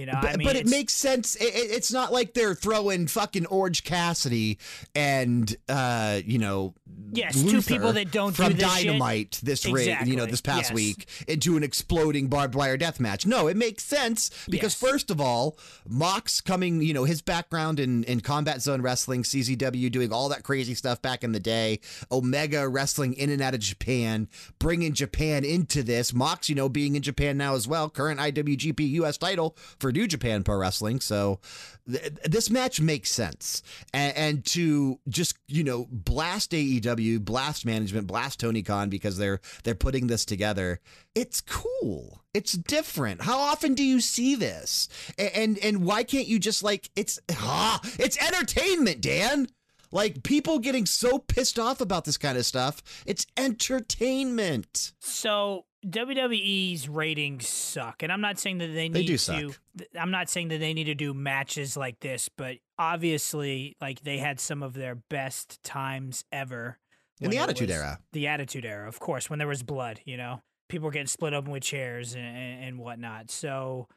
You 0.00 0.06
know, 0.06 0.18
But, 0.22 0.30
I 0.32 0.36
mean, 0.36 0.46
but 0.46 0.56
it 0.56 0.66
makes 0.66 0.94
sense. 0.94 1.36
It, 1.36 1.54
it- 1.54 1.70
it's 1.70 1.92
not 1.92 2.10
like 2.10 2.32
they're 2.32 2.54
throwing 2.54 3.06
fucking 3.06 3.44
Orange 3.46 3.84
Cassidy 3.84 4.58
and 4.94 5.54
uh, 5.68 6.20
you 6.24 6.38
know, 6.38 6.74
Yes, 7.12 7.42
two 7.42 7.60
people 7.62 7.92
that 7.94 8.12
don't 8.12 8.36
do 8.36 8.42
from 8.42 8.52
this 8.54 8.72
shit. 8.76 8.86
Dynamite 8.86 9.40
this 9.42 9.66
ring, 9.66 9.96
you 10.04 10.16
know, 10.16 10.26
this 10.26 10.40
past 10.40 10.70
yes. 10.70 10.72
week 10.72 11.08
into 11.26 11.56
an 11.56 11.62
exploding 11.64 12.28
barbed 12.28 12.54
wire 12.54 12.76
death 12.76 13.00
match. 13.00 13.26
No, 13.26 13.48
it 13.48 13.56
makes 13.56 13.82
sense 13.84 14.30
because 14.48 14.80
Yes. 14.80 14.90
first 14.90 15.10
of 15.10 15.20
all, 15.20 15.58
Mox 15.88 16.40
coming, 16.40 16.82
you 16.82 16.94
know, 16.94 17.04
his 17.04 17.20
background 17.20 17.80
in 17.80 18.04
in 18.04 18.20
combat 18.20 18.62
zone 18.62 18.80
wrestling, 18.80 19.22
CZW, 19.24 19.90
doing 19.90 20.12
all 20.12 20.28
that 20.28 20.44
crazy 20.44 20.74
stuff 20.74 21.02
back 21.02 21.24
in 21.24 21.32
the 21.32 21.40
day, 21.40 21.80
Omega 22.12 22.68
wrestling 22.68 23.12
in 23.14 23.28
and 23.30 23.42
out 23.42 23.54
of 23.54 23.60
Japan, 23.60 24.28
bringing 24.58 24.92
Japan 24.92 25.44
into 25.44 25.82
this. 25.82 26.14
Mox, 26.14 26.48
you 26.48 26.54
know, 26.54 26.68
being 26.68 26.94
in 26.96 27.02
Japan 27.02 27.36
now 27.36 27.54
as 27.54 27.66
well, 27.66 27.90
current 27.90 28.20
IWGP 28.20 28.88
US 29.02 29.18
title 29.18 29.56
for 29.78 29.89
New 29.92 30.06
Japan 30.06 30.42
Pro 30.44 30.56
Wrestling. 30.56 31.00
So 31.00 31.40
th- 31.90 32.12
this 32.24 32.50
match 32.50 32.80
makes 32.80 33.10
sense. 33.10 33.62
And, 33.92 34.16
and 34.16 34.44
to 34.46 34.98
just, 35.08 35.36
you 35.48 35.64
know, 35.64 35.86
blast 35.90 36.52
AEW, 36.52 37.24
blast 37.24 37.64
management, 37.66 38.06
blast 38.06 38.40
Tony 38.40 38.62
Khan 38.62 38.88
because 38.88 39.16
they're 39.18 39.40
they're 39.64 39.74
putting 39.74 40.06
this 40.06 40.24
together. 40.24 40.80
It's 41.14 41.40
cool. 41.40 42.22
It's 42.34 42.52
different. 42.52 43.22
How 43.22 43.38
often 43.38 43.74
do 43.74 43.82
you 43.82 44.00
see 44.00 44.34
this? 44.34 44.88
A- 45.18 45.36
And 45.36 45.58
and 45.58 45.84
why 45.84 46.04
can't 46.04 46.26
you 46.28 46.38
just 46.38 46.62
like 46.62 46.90
it's 46.96 47.18
ah, 47.32 47.80
it's 47.98 48.16
entertainment, 48.18 49.00
Dan. 49.00 49.48
Like 49.92 50.22
people 50.22 50.60
getting 50.60 50.86
so 50.86 51.18
pissed 51.18 51.58
off 51.58 51.80
about 51.80 52.04
this 52.04 52.16
kind 52.16 52.38
of 52.38 52.46
stuff. 52.46 52.80
It's 53.06 53.26
entertainment. 53.36 54.92
So 55.00 55.64
WWE's 55.86 56.88
ratings 56.88 57.48
suck, 57.48 58.02
and 58.02 58.12
I'm 58.12 58.20
not 58.20 58.38
saying 58.38 58.58
that 58.58 58.68
they 58.68 58.88
need 58.88 58.94
They 58.94 59.04
do 59.04 59.16
to. 59.16 59.18
suck. 59.18 59.60
I'm 59.98 60.10
not 60.10 60.28
saying 60.28 60.48
that 60.48 60.58
they 60.60 60.74
need 60.74 60.84
to 60.84 60.94
do 60.94 61.14
matches 61.14 61.76
like 61.76 62.00
this, 62.00 62.28
but 62.28 62.56
obviously, 62.78 63.76
like 63.80 64.00
they 64.02 64.18
had 64.18 64.40
some 64.40 64.62
of 64.62 64.74
their 64.74 64.94
best 64.94 65.62
times 65.64 66.24
ever 66.32 66.78
In 67.20 67.30
the 67.30 67.38
Attitude 67.38 67.68
was- 67.68 67.76
Era. 67.78 67.98
The 68.12 68.26
Attitude 68.26 68.64
Era, 68.64 68.88
of 68.88 69.00
course, 69.00 69.30
when 69.30 69.38
there 69.38 69.48
was 69.48 69.62
blood. 69.62 70.00
You 70.04 70.16
know, 70.16 70.42
people 70.68 70.86
were 70.86 70.92
getting 70.92 71.06
split 71.06 71.32
open 71.34 71.50
with 71.50 71.62
chairs 71.62 72.14
and, 72.14 72.24
and, 72.24 72.64
and 72.64 72.78
whatnot. 72.78 73.30
So. 73.30 73.88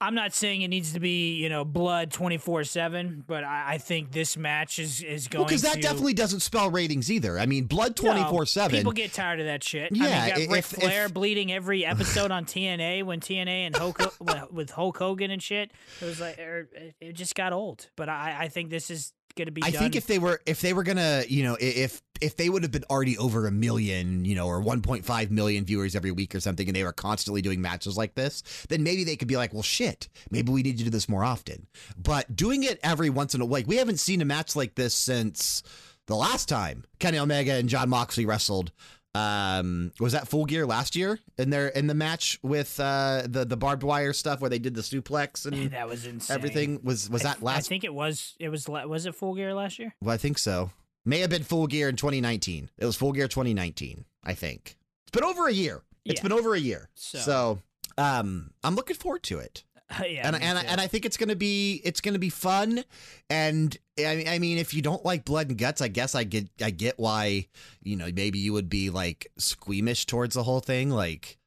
I'm 0.00 0.14
not 0.14 0.32
saying 0.32 0.62
it 0.62 0.68
needs 0.68 0.92
to 0.92 1.00
be, 1.00 1.34
you 1.34 1.48
know, 1.48 1.64
blood 1.64 2.12
24 2.12 2.62
7, 2.64 3.24
but 3.26 3.42
I, 3.42 3.64
I 3.74 3.78
think 3.78 4.12
this 4.12 4.36
match 4.36 4.78
is, 4.78 5.02
is 5.02 5.26
going 5.26 5.40
Well, 5.40 5.48
because 5.48 5.62
that 5.62 5.74
to. 5.74 5.80
definitely 5.80 6.14
doesn't 6.14 6.38
spell 6.40 6.70
ratings 6.70 7.10
either. 7.10 7.36
I 7.36 7.46
mean, 7.46 7.64
blood 7.64 8.00
No, 8.00 8.12
24 8.12 8.46
7. 8.46 8.76
People 8.78 8.92
get 8.92 9.12
tired 9.12 9.40
of 9.40 9.46
that 9.46 9.64
shit. 9.64 9.90
Yeah, 9.92 10.04
I 10.04 10.06
mean, 10.06 10.22
you 10.24 10.30
got 10.30 10.38
if- 10.40 10.50
Ric 10.52 10.64
Flair 10.64 11.04
if- 11.06 11.14
bleeding 11.14 11.50
every 11.52 11.84
episode 11.84 12.30
on 12.30 12.44
TNA 12.44 13.02
when 13.02 13.18
TNA 13.18 13.66
and 13.66 13.76
Hulk 13.76 14.00
with 14.52 14.70
Hulk 14.70 14.96
Hogan 14.98 15.32
and 15.32 15.42
shit. 15.42 15.72
It 16.00 16.04
was 16.04 16.20
like 16.20 16.38
er, 16.38 16.68
it 16.72 16.94
it 17.00 17.12
just 17.14 17.34
got 17.34 17.52
old. 17.52 17.88
But 17.96 18.08
I, 18.08 18.36
I 18.42 18.48
think 18.48 18.70
this 18.70 18.90
is 18.90 19.12
gonna 19.34 19.50
be. 19.50 19.62
I 19.62 19.70
done. 19.70 19.80
think 19.80 19.96
if 19.96 20.06
they 20.06 20.18
were 20.18 20.40
if 20.46 20.60
they 20.60 20.72
were 20.72 20.82
gonna 20.82 21.24
you 21.28 21.42
know 21.42 21.56
if 21.60 22.02
if 22.20 22.36
they 22.36 22.48
would 22.48 22.62
have 22.62 22.72
been 22.72 22.84
already 22.90 23.16
over 23.18 23.46
a 23.46 23.50
million 23.50 24.24
you 24.24 24.34
know 24.34 24.46
or 24.46 24.60
1.5 24.60 25.30
million 25.30 25.64
viewers 25.64 25.94
every 25.94 26.10
week 26.10 26.34
or 26.34 26.40
something 26.40 26.66
and 26.68 26.74
they 26.74 26.84
were 26.84 26.92
constantly 26.92 27.42
doing 27.42 27.60
matches 27.60 27.96
like 27.96 28.14
this 28.14 28.42
then 28.68 28.82
maybe 28.82 29.04
they 29.04 29.16
could 29.16 29.28
be 29.28 29.36
like 29.36 29.52
well 29.52 29.62
shit 29.62 30.08
maybe 30.30 30.50
we 30.50 30.62
need 30.62 30.78
to 30.78 30.84
do 30.84 30.90
this 30.90 31.08
more 31.08 31.24
often 31.24 31.66
but 31.96 32.34
doing 32.34 32.64
it 32.64 32.80
every 32.82 33.10
once 33.10 33.34
in 33.34 33.40
a 33.40 33.44
while 33.44 33.58
like 33.58 33.66
we 33.66 33.76
haven't 33.76 33.98
seen 33.98 34.20
a 34.20 34.24
match 34.24 34.56
like 34.56 34.74
this 34.74 34.94
since 34.94 35.62
the 36.06 36.16
last 36.16 36.48
time 36.48 36.84
Kenny 36.98 37.18
Omega 37.18 37.52
and 37.52 37.68
Jon 37.68 37.88
Moxley 37.88 38.26
wrestled 38.26 38.72
um 39.18 39.92
was 40.00 40.12
that 40.12 40.28
full 40.28 40.44
gear 40.44 40.66
last 40.66 40.94
year 40.96 41.18
in 41.38 41.50
their 41.50 41.68
in 41.68 41.86
the 41.86 41.94
match 41.94 42.38
with 42.42 42.78
uh 42.80 43.22
the 43.26 43.44
the 43.44 43.56
barbed 43.56 43.82
wire 43.82 44.12
stuff 44.12 44.40
where 44.40 44.50
they 44.50 44.58
did 44.58 44.74
the 44.74 44.80
suplex 44.82 45.44
and 45.46 45.70
that 45.72 45.88
was 45.88 46.06
insane. 46.06 46.34
everything 46.34 46.80
was 46.82 47.10
was 47.10 47.24
I- 47.24 47.28
that 47.34 47.42
last 47.42 47.66
I 47.66 47.68
think 47.68 47.84
it 47.84 47.94
was. 47.94 48.34
It 48.38 48.48
was. 48.48 48.68
Was 48.68 49.06
it 49.06 49.14
Full 49.14 49.34
Gear 49.34 49.54
last 49.54 49.78
year? 49.78 49.94
well, 50.00 50.14
I 50.14 50.18
think 50.18 50.38
so. 50.38 50.70
May 51.04 51.20
have 51.20 51.30
been 51.30 51.42
full 51.44 51.66
gear 51.66 51.88
in 51.88 51.96
2019. 51.96 52.70
It 52.76 52.84
was 52.84 52.94
full 52.96 53.12
gear 53.12 53.28
2019, 53.28 54.04
I 54.24 54.34
think. 54.34 54.76
It's 55.06 55.10
been 55.12 55.24
over 55.24 55.46
a 55.48 55.52
year. 55.52 55.82
It's 56.04 56.18
Yeah. 56.20 56.22
been 56.22 56.32
over 56.32 56.54
a 56.54 56.58
year. 56.60 56.90
So- 56.94 57.18
So, 57.18 57.58
um, 57.96 58.50
I'm 58.62 58.74
looking 58.74 58.96
forward 58.96 59.22
to 59.24 59.38
it, 59.38 59.64
yeah. 60.06 60.26
and 60.26 60.36
and 60.36 60.58
I- 60.58 60.62
and 60.64 60.80
I 60.80 60.86
think 60.86 61.04
it's 61.06 61.16
gonna 61.16 61.36
be 61.36 61.80
it's 61.84 62.00
gonna 62.00 62.18
be 62.18 62.28
fun. 62.30 62.84
And 63.30 63.76
I 63.98 64.24
I 64.28 64.38
mean, 64.38 64.58
if 64.58 64.74
you 64.74 64.82
don't 64.82 65.04
like 65.04 65.24
blood 65.24 65.48
and 65.48 65.58
guts, 65.58 65.80
I 65.80 65.88
guess 65.88 66.14
I 66.14 66.24
get 66.24 66.48
I 66.62 66.70
get 66.70 66.98
why 66.98 67.46
you 67.82 67.96
know 67.96 68.08
maybe 68.14 68.38
you 68.38 68.52
would 68.52 68.68
be 68.68 68.90
like 68.90 69.30
squeamish 69.38 70.06
towards 70.06 70.34
the 70.34 70.42
whole 70.42 70.60
thing, 70.60 70.90
like. 70.90 71.38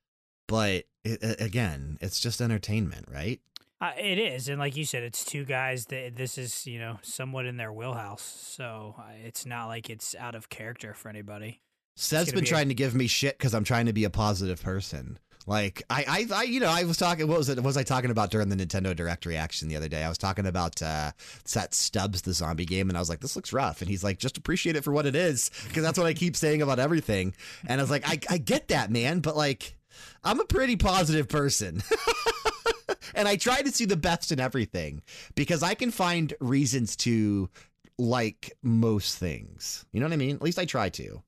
But 0.47 0.83
it, 1.05 1.39
again, 1.39 1.97
it's 2.01 2.19
just 2.19 2.41
entertainment, 2.41 3.05
right? 3.09 3.39
Uh, 3.79 3.91
it 3.97 4.19
is, 4.19 4.47
and 4.47 4.59
like 4.59 4.75
you 4.75 4.85
said, 4.85 5.01
it's 5.01 5.23
two 5.25 5.43
guys 5.43 5.85
that 5.87 6.15
this 6.15 6.37
is 6.37 6.67
you 6.67 6.77
know 6.77 6.99
somewhat 7.01 7.45
in 7.45 7.57
their 7.57 7.73
wheelhouse. 7.73 8.21
So 8.21 8.95
uh, 8.99 9.13
it's 9.25 9.45
not 9.45 9.67
like 9.67 9.89
it's 9.89 10.13
out 10.15 10.35
of 10.35 10.49
character 10.49 10.93
for 10.93 11.09
anybody. 11.09 11.61
Seth's 11.95 12.31
been 12.31 12.41
be 12.41 12.45
a- 12.45 12.49
trying 12.49 12.67
to 12.67 12.75
give 12.75 12.93
me 12.93 13.07
shit 13.07 13.37
because 13.37 13.55
I'm 13.55 13.63
trying 13.63 13.87
to 13.87 13.93
be 13.93 14.03
a 14.03 14.09
positive 14.09 14.61
person. 14.61 15.17
Like 15.47 15.83
I, 15.89 16.27
I, 16.31 16.39
I, 16.39 16.43
you 16.43 16.59
know, 16.59 16.69
I 16.69 16.83
was 16.83 16.97
talking. 16.97 17.27
What 17.27 17.37
was 17.37 17.49
it? 17.49 17.57
What 17.57 17.65
was 17.65 17.77
I 17.77 17.83
talking 17.83 18.11
about 18.11 18.31
during 18.31 18.49
the 18.49 18.55
Nintendo 18.55 18.95
Direct 18.95 19.25
reaction 19.25 19.67
the 19.67 19.75
other 19.75 19.87
day? 19.87 20.03
I 20.03 20.09
was 20.09 20.17
talking 20.17 20.45
about 20.45 20.81
uh, 20.81 21.11
that 21.53 21.73
Stubbs, 21.73 22.21
the 22.21 22.33
zombie 22.33 22.65
game, 22.65 22.89
and 22.89 22.97
I 22.97 23.01
was 23.01 23.09
like, 23.09 23.21
"This 23.21 23.35
looks 23.35 23.51
rough," 23.51 23.81
and 23.81 23.89
he's 23.89 24.03
like, 24.03 24.19
"Just 24.19 24.37
appreciate 24.37 24.75
it 24.75 24.83
for 24.83 24.91
what 24.91 25.05
it 25.05 25.15
is," 25.15 25.49
because 25.67 25.83
that's 25.83 25.97
what 25.97 26.07
I 26.07 26.13
keep 26.13 26.35
saying 26.35 26.61
about 26.61 26.79
everything. 26.79 27.33
And 27.65 27.81
I 27.81 27.83
was 27.83 27.91
like, 27.91 28.07
"I, 28.07 28.19
I 28.29 28.37
get 28.37 28.67
that, 28.67 28.91
man, 28.91 29.19
but 29.19 29.35
like, 29.35 29.77
I'm 30.23 30.39
a 30.39 30.45
pretty 30.45 30.75
positive 30.75 31.27
person." 31.27 31.81
and 33.15 33.27
I 33.27 33.35
try 33.35 33.61
to 33.61 33.71
see 33.71 33.85
the 33.85 33.97
best 33.97 34.31
in 34.31 34.39
everything 34.39 35.01
because 35.35 35.63
I 35.63 35.73
can 35.73 35.91
find 35.91 36.33
reasons 36.39 36.95
to 36.97 37.49
like 37.97 38.53
most 38.61 39.17
things. 39.17 39.85
You 39.91 39.99
know 39.99 40.05
what 40.05 40.13
I 40.13 40.17
mean? 40.17 40.35
At 40.35 40.41
least 40.41 40.59
I 40.59 40.65
try 40.65 40.89
to. 40.89 41.21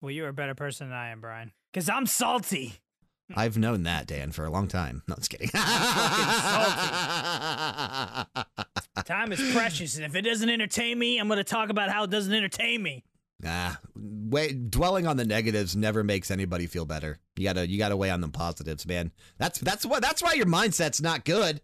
Well, 0.00 0.10
you're 0.10 0.28
a 0.28 0.32
better 0.32 0.54
person 0.54 0.88
than 0.88 0.96
I 0.96 1.10
am, 1.10 1.20
Bryan. 1.20 1.52
Because 1.72 1.88
I'm 1.88 2.06
salty. 2.06 2.81
I've 3.34 3.56
known 3.58 3.82
that, 3.84 4.06
Dan, 4.06 4.32
for 4.32 4.44
a 4.44 4.50
long 4.50 4.68
time. 4.68 5.02
No, 5.08 5.14
just 5.16 5.30
kidding. 5.30 5.48
Time 9.04 9.32
is 9.32 9.52
precious, 9.52 9.96
and 9.96 10.04
if 10.04 10.14
it 10.14 10.22
doesn't 10.22 10.48
entertain 10.48 10.98
me, 10.98 11.18
I'm 11.18 11.26
going 11.28 11.38
to 11.38 11.44
talk 11.44 11.70
about 11.70 11.90
how 11.90 12.04
it 12.04 12.10
doesn't 12.10 12.32
entertain 12.32 12.82
me. 12.82 13.04
Nah, 13.40 13.72
wait, 13.96 14.70
dwelling 14.70 15.06
on 15.08 15.16
the 15.16 15.24
negatives 15.24 15.74
never 15.74 16.04
makes 16.04 16.30
anybody 16.30 16.66
feel 16.66 16.84
better. 16.84 17.18
You 17.36 17.44
gotta, 17.44 17.68
you 17.68 17.76
gotta 17.76 17.96
weigh 17.96 18.10
on 18.10 18.20
the 18.20 18.28
positives, 18.28 18.86
man. 18.86 19.10
That's 19.38 19.58
that's 19.58 19.84
what 19.84 20.00
that's 20.00 20.22
why 20.22 20.34
your 20.34 20.46
mindset's 20.46 21.02
not 21.02 21.24
good. 21.24 21.60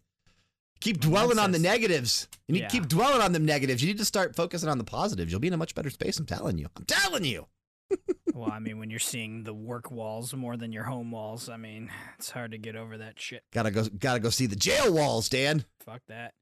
Keep 0.80 0.98
dwelling 0.98 1.38
on 1.38 1.52
the 1.52 1.58
negatives. 1.60 2.26
You 2.48 2.54
need 2.54 2.60
Yeah. 2.62 2.68
to 2.68 2.72
keep 2.72 2.88
dwelling 2.88 3.20
on 3.22 3.32
them 3.32 3.44
negatives. 3.44 3.80
You 3.80 3.86
need 3.88 3.98
to 3.98 4.04
start 4.04 4.34
focusing 4.34 4.68
on 4.68 4.78
the 4.78 4.84
positives. 4.84 5.30
You'll 5.30 5.40
be 5.40 5.46
in 5.48 5.54
a 5.54 5.56
much 5.58 5.76
better 5.76 5.90
space. 5.90 6.18
I'm 6.18 6.26
telling 6.26 6.58
you. 6.58 6.66
I'm 6.76 6.84
telling 6.84 7.24
you. 7.24 7.46
Well, 8.34 8.50
I 8.50 8.58
mean, 8.58 8.78
when 8.78 8.90
you're 8.90 8.98
seeing 8.98 9.44
the 9.44 9.54
work 9.54 9.90
walls 9.90 10.34
more 10.34 10.56
than 10.56 10.72
your 10.72 10.84
home 10.84 11.10
walls, 11.10 11.48
I 11.48 11.56
mean, 11.56 11.90
it's 12.18 12.30
hard 12.30 12.52
to 12.52 12.58
get 12.58 12.76
over 12.76 12.98
that 12.98 13.18
shit. 13.18 13.42
Gotta 13.52 13.70
go. 13.70 13.84
Gotta 13.98 14.20
go 14.20 14.30
see 14.30 14.46
the 14.46 14.56
jail 14.56 14.92
walls, 14.92 15.28
Dan. 15.28 15.64
Fuck 15.84 16.02
that. 16.08 16.34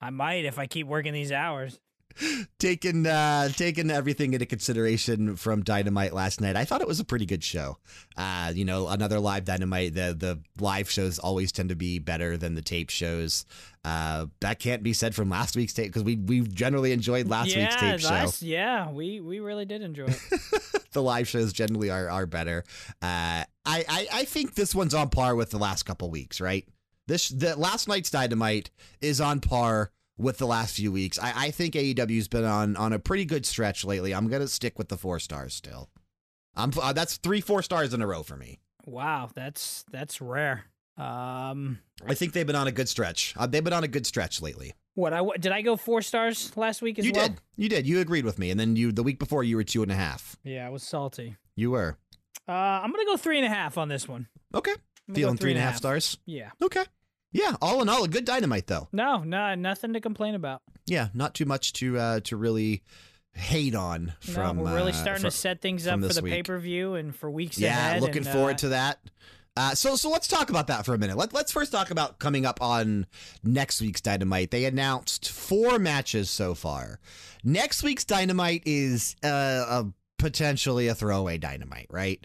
I 0.00 0.10
might 0.10 0.44
if 0.44 0.58
I 0.58 0.66
keep 0.66 0.86
working 0.86 1.12
these 1.12 1.32
hours. 1.32 1.80
taking 2.58 3.06
uh 3.06 3.48
taking 3.48 3.90
everything 3.90 4.34
into 4.34 4.46
consideration 4.46 5.36
from 5.36 5.62
Dynamite 5.62 6.12
last 6.12 6.40
night, 6.40 6.56
I 6.56 6.64
thought 6.64 6.80
it 6.80 6.88
was 6.88 7.00
a 7.00 7.04
pretty 7.04 7.26
good 7.26 7.44
show. 7.44 7.78
Uh, 8.16 8.52
you 8.54 8.64
know, 8.64 8.88
another 8.88 9.20
live 9.20 9.44
Dynamite. 9.44 9.94
The 9.94 10.14
the 10.18 10.40
live 10.62 10.90
shows 10.90 11.18
always 11.18 11.52
tend 11.52 11.70
to 11.70 11.76
be 11.76 11.98
better 11.98 12.36
than 12.36 12.54
the 12.54 12.62
tape 12.62 12.90
shows. 12.90 13.46
Uh, 13.84 14.26
that 14.40 14.58
can't 14.58 14.82
be 14.82 14.92
said 14.92 15.14
from 15.14 15.28
last 15.28 15.56
week's 15.56 15.74
tape 15.74 15.86
because 15.86 16.04
we 16.04 16.16
we 16.16 16.40
generally 16.40 16.92
enjoyed 16.92 17.28
last 17.28 17.54
yeah, 17.54 17.64
week's 17.64 17.76
tape 17.76 18.00
show. 18.00 18.08
last- 18.08 18.42
yeah, 18.42 18.90
we 18.90 19.20
we 19.20 19.40
really 19.40 19.64
did 19.66 19.82
enjoy 19.82 20.06
it. 20.06 20.84
the 20.92 21.02
live 21.02 21.28
shows 21.28 21.52
generally 21.52 21.90
are 21.90 22.08
are 22.08 22.26
better. 22.26 22.64
Uh, 23.02 23.44
I, 23.66 23.84
I 23.88 24.06
I 24.12 24.24
think 24.24 24.54
this 24.54 24.74
one's 24.74 24.94
on 24.94 25.10
par 25.10 25.34
with 25.34 25.50
the 25.50 25.58
last 25.58 25.84
couple 25.84 26.10
weeks, 26.10 26.40
right? 26.40 26.66
This 27.06 27.28
the 27.28 27.56
last 27.56 27.88
night's 27.88 28.10
Dynamite 28.10 28.70
is 29.00 29.20
on 29.20 29.40
par 29.40 29.90
with 30.16 30.38
the 30.38 30.46
last 30.46 30.76
few 30.76 30.92
weeks. 30.92 31.18
I, 31.18 31.46
I 31.46 31.50
think 31.50 31.74
AEW's 31.74 32.28
been 32.28 32.44
on 32.44 32.76
on 32.76 32.92
a 32.92 32.98
pretty 32.98 33.24
good 33.24 33.44
stretch 33.46 33.84
lately. 33.84 34.14
I'm 34.14 34.28
gonna 34.28 34.48
stick 34.48 34.78
with 34.78 34.88
the 34.88 34.96
four 34.96 35.18
stars 35.18 35.54
still. 35.54 35.90
I'm 36.56 36.70
uh, 36.80 36.92
that's 36.92 37.16
three 37.16 37.40
four 37.40 37.62
stars 37.62 37.92
in 37.94 38.02
a 38.02 38.06
row 38.06 38.22
for 38.22 38.36
me. 38.36 38.60
wow, 38.86 39.28
that's 39.34 39.84
that's 39.90 40.20
rare. 40.20 40.64
Um, 40.96 41.80
I 42.06 42.14
think 42.14 42.32
they've 42.32 42.46
been 42.46 42.54
on 42.54 42.68
a 42.68 42.72
good 42.72 42.88
stretch. 42.88 43.34
Uh, 43.36 43.46
they've 43.46 43.64
been 43.64 43.72
on 43.72 43.82
a 43.82 43.88
good 43.88 44.06
stretch 44.06 44.40
lately. 44.40 44.74
what 44.94 45.12
I 45.12 45.22
did 45.40 45.50
I 45.50 45.62
go 45.62 45.76
four 45.76 46.02
stars 46.02 46.56
last 46.56 46.82
week 46.82 46.98
as 47.00 47.04
you 47.06 47.12
well? 47.12 47.28
did, 47.28 47.38
you 47.56 47.68
did, 47.68 47.86
you 47.86 47.98
agreed 48.00 48.24
with 48.24 48.38
me, 48.38 48.50
and 48.50 48.60
then 48.60 48.76
you 48.76 48.92
the 48.92 49.02
week 49.02 49.18
before 49.18 49.42
you 49.42 49.56
were 49.56 49.64
two 49.64 49.82
and 49.82 49.90
a 49.90 49.96
half. 49.96 50.36
Yeah, 50.44 50.66
I 50.66 50.70
was 50.70 50.84
salty. 50.84 51.36
You 51.56 51.72
were 51.72 51.98
Uh, 52.48 52.52
I'm 52.52 52.92
gonna 52.92 53.04
go 53.04 53.16
three 53.16 53.38
and 53.38 53.46
a 53.46 53.50
half 53.50 53.76
on 53.76 53.88
this 53.88 54.06
one. 54.08 54.28
okay. 54.54 54.70
I'm 54.70 54.76
gonna 55.12 55.14
go 55.16 55.20
Feeling 55.20 55.36
three 55.38 55.50
and 55.50 55.58
a 55.58 55.62
half 55.62 55.76
stars. 55.76 56.16
Yeah. 56.24 56.50
Okay. 56.62 56.84
Yeah, 57.34 57.56
all 57.60 57.82
in 57.82 57.88
all, 57.88 58.04
a 58.04 58.08
good 58.08 58.24
Dynamite 58.24 58.68
though. 58.68 58.88
No, 58.92 59.18
no, 59.24 59.54
nothing 59.56 59.92
to 59.92 60.00
complain 60.00 60.34
about. 60.34 60.62
yeah, 60.86 61.08
not 61.12 61.34
too 61.34 61.44
much 61.44 61.72
to 61.74 61.98
uh, 61.98 62.20
to 62.20 62.36
really 62.36 62.82
hate 63.32 63.74
on 63.74 64.12
from. 64.20 64.56
no, 64.58 64.62
we're 64.62 64.74
really 64.76 64.92
uh, 64.92 64.94
starting 64.94 65.22
fro- 65.22 65.30
to 65.30 65.36
set 65.36 65.60
things 65.60 65.86
up 65.88 66.00
for 66.00 66.08
the 66.12 66.22
pay 66.22 66.42
per 66.44 66.58
view 66.58 66.94
and 66.94 67.14
for 67.14 67.28
weeks 67.30 67.58
Yeah, 67.58 67.70
ahead. 67.76 68.02
looking 68.02 68.18
and, 68.24 68.28
forward 68.28 68.54
uh, 68.54 68.58
to 68.58 68.68
that. 68.68 68.98
Uh, 69.56 69.74
so 69.74 69.94
so 69.96 70.10
let's 70.10 70.26
talk 70.28 70.48
about 70.50 70.68
that 70.68 70.84
for 70.86 70.94
a 70.94 70.98
minute. 70.98 71.16
Let, 71.16 71.32
let's 71.32 71.50
first 71.52 71.70
talk 71.72 71.90
about 71.90 72.18
coming 72.20 72.46
up 72.46 72.62
on 72.62 73.06
next 73.42 73.80
week's 73.80 74.00
Dynamite. 74.00 74.50
They 74.52 74.64
announced 74.64 75.28
four 75.30 75.78
matches 75.78 76.30
so 76.30 76.54
far. 76.54 76.98
Next 77.44 77.82
week's 77.82 78.04
Dynamite 78.04 78.62
is 78.64 79.14
uh, 79.24 79.28
a, 79.28 79.86
potentially 80.18 80.88
a 80.88 80.94
throwaway 80.94 81.38
Dynamite, 81.38 81.86
right? 81.90 82.24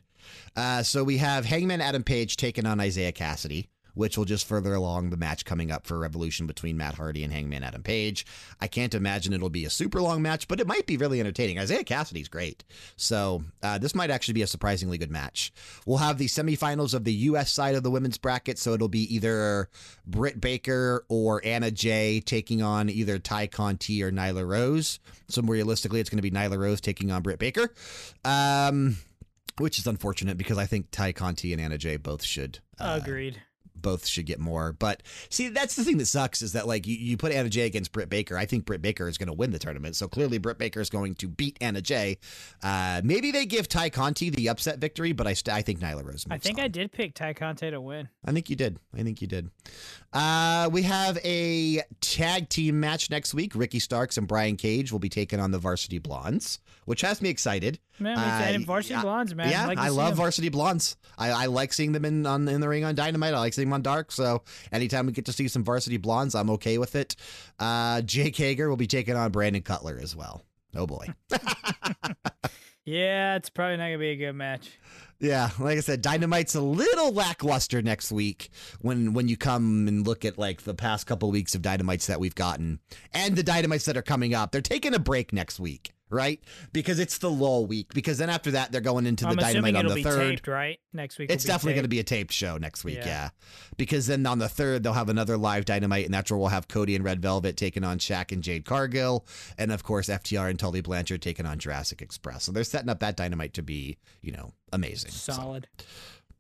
Uh, 0.56 0.82
so 0.84 1.04
we 1.04 1.18
have 1.18 1.46
Hangman 1.46 1.82
Adam 1.82 2.04
Page 2.04 2.36
taking 2.38 2.66
on 2.66 2.80
Isiah 2.80 3.12
Kassidy, 3.12 3.68
which 4.00 4.18
will 4.18 4.24
just 4.24 4.48
further 4.48 4.74
along 4.74 5.10
the 5.10 5.18
match 5.18 5.44
coming 5.44 5.72
up 5.72 5.86
for 5.86 6.00
Revolution 6.00 6.48
between 6.48 6.78
Matt 6.78 6.96
Hardy 6.96 7.22
and 7.22 7.34
Hangman 7.34 7.66
Adam 7.66 7.84
Page. 7.84 8.26
I 8.62 8.68
can't 8.68 8.96
imagine 8.96 9.34
it'll 9.34 9.50
be 9.50 9.66
a 9.66 9.70
super 9.70 10.02
long 10.02 10.22
match, 10.22 10.48
but 10.48 10.62
it 10.62 10.68
might 10.68 10.86
be 10.86 10.96
really 10.96 11.20
entertaining. 11.20 11.58
Isiah 11.58 11.84
Kassidy's 11.84 12.30
great. 12.30 12.64
So 12.96 13.44
uh, 13.62 13.78
this 13.78 13.94
might 13.94 14.10
actually 14.10 14.36
be 14.36 14.42
a 14.42 14.48
surprisingly 14.48 14.98
good 14.98 15.12
match. 15.12 15.52
We'll 15.86 15.98
have 15.98 16.18
the 16.18 16.28
semifinals 16.28 16.94
of 16.94 17.04
the 17.04 17.12
U.S. 17.12 17.52
side 17.52 17.76
of 17.76 17.84
the 17.84 17.92
women's 17.92 18.18
bracket, 18.18 18.58
so 18.58 18.72
it'll 18.72 18.88
be 18.88 19.14
either 19.14 19.68
Britt 20.08 20.40
Baker 20.40 21.04
or 21.10 21.42
Anna 21.44 21.70
Jay 21.70 22.22
taking 22.22 22.62
on 22.62 22.90
either 22.90 23.20
Tay 23.20 23.48
Conti 23.48 24.02
or 24.02 24.14
Nyla 24.14 24.48
Rose. 24.48 25.02
So 25.28 25.42
realistically, 25.42 26.00
it's 26.00 26.10
going 26.10 26.20
to 26.20 26.24
be 26.24 26.32
Nyla 26.32 26.58
Rose 26.58 26.80
taking 26.80 27.12
on 27.12 27.22
Britt 27.22 27.40
Baker. 27.40 27.74
Um, 28.24 28.96
which 29.58 29.78
is 29.78 29.88
unfortunate 29.88 30.38
because 30.38 30.58
I 30.58 30.66
think 30.68 30.90
Tay 30.90 31.12
Conti 31.12 31.52
and 31.52 31.62
Anna 31.62 31.78
Jay 31.78 31.98
both 31.98 32.24
should 32.24 32.60
uh, 32.80 33.00
Agreed. 33.04 33.42
Both 33.82 34.08
should 34.08 34.26
get 34.26 34.40
more. 34.40 34.74
But 34.74 35.04
see, 35.30 35.50
that's 35.50 35.76
the 35.76 35.84
thing 35.84 35.98
that 35.98 36.06
sucks 36.06 36.42
is 36.42 36.54
that 36.54 36.68
like 36.68 36.88
you, 36.88 36.96
you 36.96 37.18
put 37.18 37.32
Anna 37.32 37.50
Jay 37.50 37.66
against 37.66 37.92
Britt 37.92 38.10
Baker. 38.10 38.38
I 38.38 38.46
think 38.46 38.66
Britt 38.66 38.82
Baker 38.82 39.08
is 39.08 39.18
going 39.18 39.28
to 39.28 39.34
win 39.34 39.52
the 39.52 39.60
tournament. 39.60 39.96
So 39.96 40.08
clearly 40.08 40.38
Britt 40.38 40.58
Baker 40.58 40.80
is 40.80 40.90
going 40.90 41.16
to 41.16 41.28
beat 41.28 41.58
Anna 41.62 41.82
Jay. 41.82 42.18
Uh, 42.64 43.02
maybe 43.04 43.32
they 43.32 43.46
give 43.46 43.68
Tay 43.68 43.90
Conti 43.90 44.30
the 44.30 44.50
upset 44.50 44.80
victory, 44.80 45.12
but 45.12 45.28
I 45.28 45.34
st- 45.34 45.56
I 45.56 45.62
think 45.62 45.80
Nyla 45.80 46.06
Rose. 46.06 46.26
I 46.30 46.38
think 46.38 46.58
on. 46.58 46.66
I 46.66 46.68
did 46.68 46.92
pick 46.92 47.14
Tay 47.14 47.34
Conti 47.34 47.72
to 47.72 47.82
win. 47.82 48.10
I 48.26 48.32
think 48.32 48.50
you 48.50 48.56
did. 48.56 48.80
I 48.94 49.04
think 49.04 49.22
you 49.22 49.28
did. 49.28 49.50
Uh, 50.12 50.70
we 50.72 50.84
have 50.84 51.18
a 51.24 51.82
tag 52.02 52.50
team 52.50 52.80
match 52.80 53.10
next 53.10 53.34
week. 53.34 53.54
Ricky 53.56 53.80
Starks 53.80 54.18
and 54.18 54.28
Brian 54.28 54.56
Cage 54.56 54.92
will 54.92 55.00
be 55.00 55.10
taking 55.10 55.40
on 55.40 55.52
the 55.52 55.60
Varsity 55.60 56.00
Blondes, 56.00 56.60
which 56.86 57.02
has 57.02 57.22
me 57.22 57.30
excited. 57.30 57.80
Man, 58.00 58.18
Uh, 58.18 58.22
had 58.22 58.66
Varsity 58.66 58.94
yeah, 58.96 59.02
Blondes, 59.02 59.36
man. 59.36 59.50
Yeah, 59.50 59.68
Like 59.68 59.78
I 59.78 59.90
love 59.90 60.10
them. 60.10 60.18
Varsity 60.18 60.50
Blondes. 60.50 60.98
I, 61.18 61.32
I 61.32 61.46
like 61.48 61.74
seeing 61.74 61.92
them 61.92 62.06
in 62.06 62.26
on 62.26 62.48
in 62.48 62.62
the 62.62 62.68
ring 62.70 62.84
on 62.86 62.96
Dynamite. 62.96 63.34
I 63.34 63.40
like 63.40 63.54
seeing 63.54 63.68
them 63.68 63.74
on 63.74 63.82
Dark. 63.82 64.12
So 64.12 64.44
anytime 64.72 65.06
we 65.06 65.12
get 65.12 65.26
to 65.26 65.34
see 65.34 65.48
some 65.48 65.64
Varsity 65.64 65.98
Blondes, 65.98 66.36
I'm 66.36 66.50
okay 66.52 66.78
with 66.78 66.96
it. 66.96 67.16
Uh, 67.60 68.02
Jake 68.02 68.36
Hager 68.36 68.70
will 68.70 68.78
be 68.78 68.88
taking 68.88 69.16
on 69.16 69.32
Brandon 69.32 69.62
Cutler 69.62 70.00
as 70.02 70.16
well. 70.16 70.44
Oh 70.76 70.88
boy. 70.88 71.08
Yeah, 72.86 73.36
it's 73.36 73.52
probably 73.52 73.78
not 73.78 73.86
gonna 73.86 74.00
be 74.00 74.10
a 74.10 74.16
good 74.16 74.34
match. 74.34 74.80
Yeah, 75.20 75.50
like 75.60 75.78
I 75.78 75.82
said, 75.82 76.02
Dynamite's 76.02 76.56
a 76.56 76.62
little 76.62 77.12
lackluster 77.12 77.84
next 77.84 78.12
week 78.12 78.50
when 78.82 79.14
when 79.14 79.28
you 79.28 79.38
come 79.38 79.88
and 79.88 80.08
look 80.08 80.26
at 80.26 80.40
like 80.40 80.64
the 80.64 80.74
past 80.74 81.06
couple 81.06 81.30
weeks 81.30 81.54
of 81.54 81.62
Dynamites 81.62 82.08
that 82.08 82.20
we've 82.20 82.34
gotten 82.34 82.80
and 83.14 83.36
the 83.36 83.44
Dynamites 83.44 83.86
that 83.86 83.98
are 83.98 84.02
coming 84.02 84.34
up. 84.34 84.52
They're 84.52 84.62
taking 84.62 84.96
a 84.96 85.00
break 85.00 85.32
next 85.34 85.60
week, 85.60 85.92
right? 86.10 86.40
Because 86.74 87.00
it's 87.00 87.18
the 87.20 87.30
lull 87.30 87.66
week. 87.66 87.94
Because 87.94 88.18
then 88.18 88.30
after 88.30 88.52
that, 88.52 88.72
they're 88.72 88.82
going 88.82 89.06
into 89.06 89.26
the 89.26 89.32
I'm 89.32 89.38
Dynamite 89.38 89.76
on 89.76 89.88
the 89.88 89.96
be 89.96 90.04
third. 90.04 90.30
taped, 90.32 90.48
right? 90.48 90.80
Next 90.94 91.20
week. 91.20 91.32
It's 91.32 91.44
definitely 91.44 91.74
going 91.74 91.84
to 91.84 91.90
be 91.90 92.00
a 92.00 92.04
taped 92.04 92.34
show 92.34 92.58
next 92.58 92.84
week, 92.84 92.98
yeah. 92.98 93.06
Yeah. 93.06 93.30
Because 93.78 94.08
then 94.08 94.26
on 94.26 94.40
the 94.40 94.50
third, 94.50 94.84
they'll 94.84 94.94
have 94.94 95.10
another 95.10 95.38
live 95.38 95.66
Dynamite, 95.66 96.06
and 96.06 96.14
that's 96.14 96.32
where 96.32 96.38
we'll 96.38 96.48
have 96.50 96.68
Cody 96.68 96.96
and 96.96 97.04
Red 97.04 97.22
Velvet 97.22 97.58
taking 97.58 97.84
on 97.84 98.00
Shaq 98.00 98.32
and 98.32 98.44
Jade 98.44 98.66
Cargill, 98.66 99.26
and 99.58 99.72
of 99.72 99.84
course 99.84 100.08
FTR 100.10 100.50
and 100.50 100.60
Tully 100.60 100.82
Blanchard 100.82 101.22
taking 101.22 101.46
on 101.46 101.60
Jurassic 101.60 102.02
Express. 102.02 102.44
So 102.44 102.52
they're 102.52 102.64
setting 102.64 102.90
up 102.90 103.00
that 103.00 103.16
Dynamite 103.16 103.54
to 103.56 103.62
be, 103.64 103.98
you 104.22 104.32
know, 104.32 104.52
amazing. 104.74 105.12
So- 105.12 105.34
solid. 105.34 105.68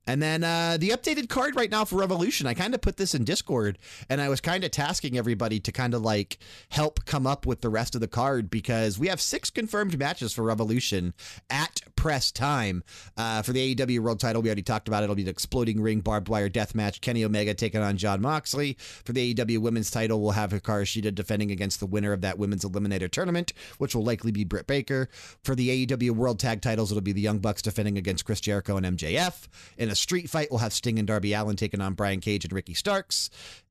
And 0.09 0.23
then 0.23 0.43
uh, 0.43 0.75
the 0.79 0.89
updated 0.89 1.29
card 1.29 1.55
right 1.55 1.69
now 1.69 1.85
for 1.85 1.97
Revolution, 1.97 2.47
I 2.47 2.55
kind 2.55 2.73
of 2.73 2.81
put 2.81 2.97
this 2.97 3.13
in 3.13 3.25
Discord, 3.25 3.77
and 4.09 4.19
I 4.19 4.27
was 4.27 4.41
kind 4.41 4.63
of 4.63 4.71
tasking 4.71 5.15
everybody 5.19 5.59
to 5.59 5.71
kind 5.71 5.93
of 5.93 6.01
like 6.01 6.39
help 6.69 7.05
come 7.05 7.27
up 7.27 7.45
with 7.45 7.61
the 7.61 7.69
rest 7.69 7.93
of 7.93 8.01
the 8.01 8.07
card 8.07 8.49
because 8.49 8.97
we 8.97 9.07
have 9.07 9.21
six 9.21 9.51
confirmed 9.51 9.99
matches 9.99 10.33
for 10.33 10.41
Revolution 10.41 11.13
at 11.51 11.81
press 11.99 12.31
time. 12.31 12.81
Uh, 13.17 13.41
for 13.41 13.51
the 13.51 13.75
AEW 13.75 13.99
World 13.99 14.21
Title, 14.21 14.41
we 14.41 14.47
already 14.47 14.61
talked 14.61 14.87
about 14.87 15.03
it. 15.03 15.05
It'll 15.05 15.17
be 15.17 15.23
the 15.23 15.31
Exploding 15.31 15.81
Ring 15.81 15.99
Barbed 15.99 16.29
Wire 16.29 16.47
Death 16.47 16.73
Match. 16.73 17.01
Kenny 17.01 17.25
Omega 17.25 17.53
taking 17.53 17.81
on 17.81 17.97
Jon 17.97 18.21
Moxley. 18.21 18.77
For 18.79 19.11
the 19.11 19.33
AEW 19.33 19.59
Women's 19.59 19.91
Title, 19.91 20.21
we'll 20.21 20.31
have 20.31 20.51
Hikaru 20.51 20.83
Shida 20.83 21.13
defending 21.13 21.51
against 21.51 21.81
the 21.81 21.85
winner 21.85 22.13
of 22.13 22.21
that 22.21 22.39
Women's 22.39 22.63
Eliminator 22.63 23.11
Tournament, 23.11 23.51
which 23.79 23.93
will 23.93 24.05
likely 24.05 24.31
be 24.31 24.45
Britt 24.45 24.65
Baker. 24.65 25.09
For 25.43 25.55
the 25.55 25.85
AEW 25.85 26.11
World 26.11 26.39
Tag 26.39 26.61
Titles, 26.61 26.89
it'll 26.89 27.01
be 27.01 27.11
the 27.11 27.19
Young 27.19 27.39
Bucks 27.39 27.61
defending 27.61 27.97
against 27.97 28.23
Chris 28.23 28.39
Jericho 28.39 28.77
and 28.77 28.97
MJF. 28.97 29.49
In 29.77 29.89
a 29.89 29.95
street 29.95 30.29
fight, 30.29 30.47
we'll 30.49 30.59
have 30.59 30.71
Sting 30.71 30.99
and 30.99 31.07
Darby 31.07 31.33
Allin 31.33 31.57
taking 31.57 31.81
on 31.81 31.95
Brian 31.95 32.21
Cage 32.21 32.45
and 32.45 32.53
Ricky 32.53 32.75
Starks. 32.75 33.29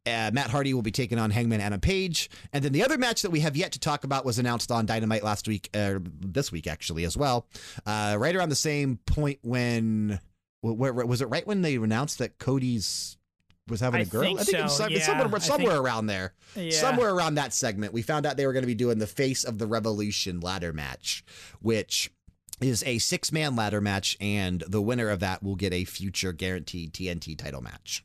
Uh, 0.08 0.30
Matt 0.32 0.50
Hardy 0.50 0.74
will 0.74 0.82
be 0.82 0.90
taking 0.90 1.18
on 1.18 1.30
Hangman 1.30 1.60
Adam 1.60 1.80
Page. 1.80 2.30
And 2.52 2.64
then 2.64 2.72
the 2.72 2.82
other 2.84 2.98
match 2.98 3.22
that 3.22 3.30
we 3.30 3.40
have 3.40 3.56
yet 3.56 3.72
to 3.72 3.78
talk 3.80 4.04
about 4.04 4.24
was 4.24 4.38
announced 4.38 4.70
on 4.70 4.86
Dynamite 4.86 5.22
last 5.22 5.46
week, 5.48 5.68
uh, 5.74 5.98
this 6.02 6.50
week 6.52 6.66
actually 6.66 7.04
as 7.04 7.16
well. 7.16 7.46
Uh, 7.86 8.16
right 8.18 8.34
around 8.34 8.48
the 8.48 8.54
same 8.56 8.98
point 9.06 9.38
when 9.42 10.20
where, 10.60 10.92
where- 10.92 11.06
was 11.06 11.20
it 11.20 11.26
right 11.26 11.46
when 11.46 11.62
they 11.62 11.76
announced 11.76 12.18
that 12.18 12.38
Cody's 12.38 13.16
was 13.68 13.80
having 13.80 14.00
I 14.00 14.02
a 14.02 14.06
girl? 14.06 14.22
think 14.22 14.40
I 14.40 14.44
think 14.44 14.58
it 14.58 14.70
so, 14.70 14.84
was 14.84 14.92
yeah, 14.92 15.04
somewhere, 15.04 15.40
somewhere 15.40 15.72
think- 15.74 15.84
around 15.84 16.06
there. 16.06 16.32
Yeah. 16.56 16.70
Somewhere 16.72 17.14
around 17.14 17.34
that 17.34 17.52
segment, 17.52 17.92
we 17.92 18.02
found 18.02 18.24
out 18.26 18.36
they 18.36 18.46
were 18.46 18.52
going 18.52 18.62
to 18.62 18.66
be 18.68 18.74
doing 18.74 18.98
the 18.98 19.06
face 19.06 19.44
of 19.44 19.58
the 19.58 19.66
Revolution 19.66 20.40
ladder 20.40 20.72
match, 20.72 21.22
which 21.60 22.10
is 22.60 22.82
a 22.84 22.98
six 22.98 23.30
man 23.30 23.54
ladder 23.54 23.80
match, 23.80 24.16
and 24.20 24.64
the 24.66 24.82
winner 24.82 25.10
of 25.10 25.20
that 25.20 25.42
will 25.42 25.54
get 25.54 25.72
a 25.72 25.84
future 25.84 26.32
guaranteed 26.32 26.92
TNT 26.92 27.36
title 27.38 27.60
match. 27.62 28.04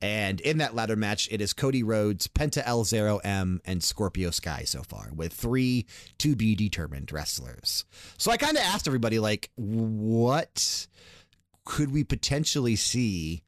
And 0.00 0.40
in 0.40 0.58
that 0.58 0.74
ladder 0.74 0.96
match, 0.96 1.28
it 1.30 1.40
is 1.40 1.52
Cody 1.52 1.82
Rhodes, 1.82 2.28
Penta 2.28 2.62
El 2.64 2.84
Zero 2.84 3.18
M, 3.24 3.60
and 3.64 3.82
Scorpio 3.82 4.30
Sky 4.30 4.62
so 4.64 4.82
far, 4.82 5.10
with 5.14 5.32
three 5.32 5.86
to 6.18 6.36
be 6.36 6.54
determined 6.54 7.10
wrestlers. 7.10 7.84
So 8.16 8.30
I 8.30 8.36
kind 8.36 8.56
of 8.56 8.62
asked 8.62 8.86
everybody, 8.86 9.18
like, 9.18 9.50
what 9.56 10.86
could 11.64 11.92
we 11.92 12.04
potentially 12.04 12.76
see 12.76 13.42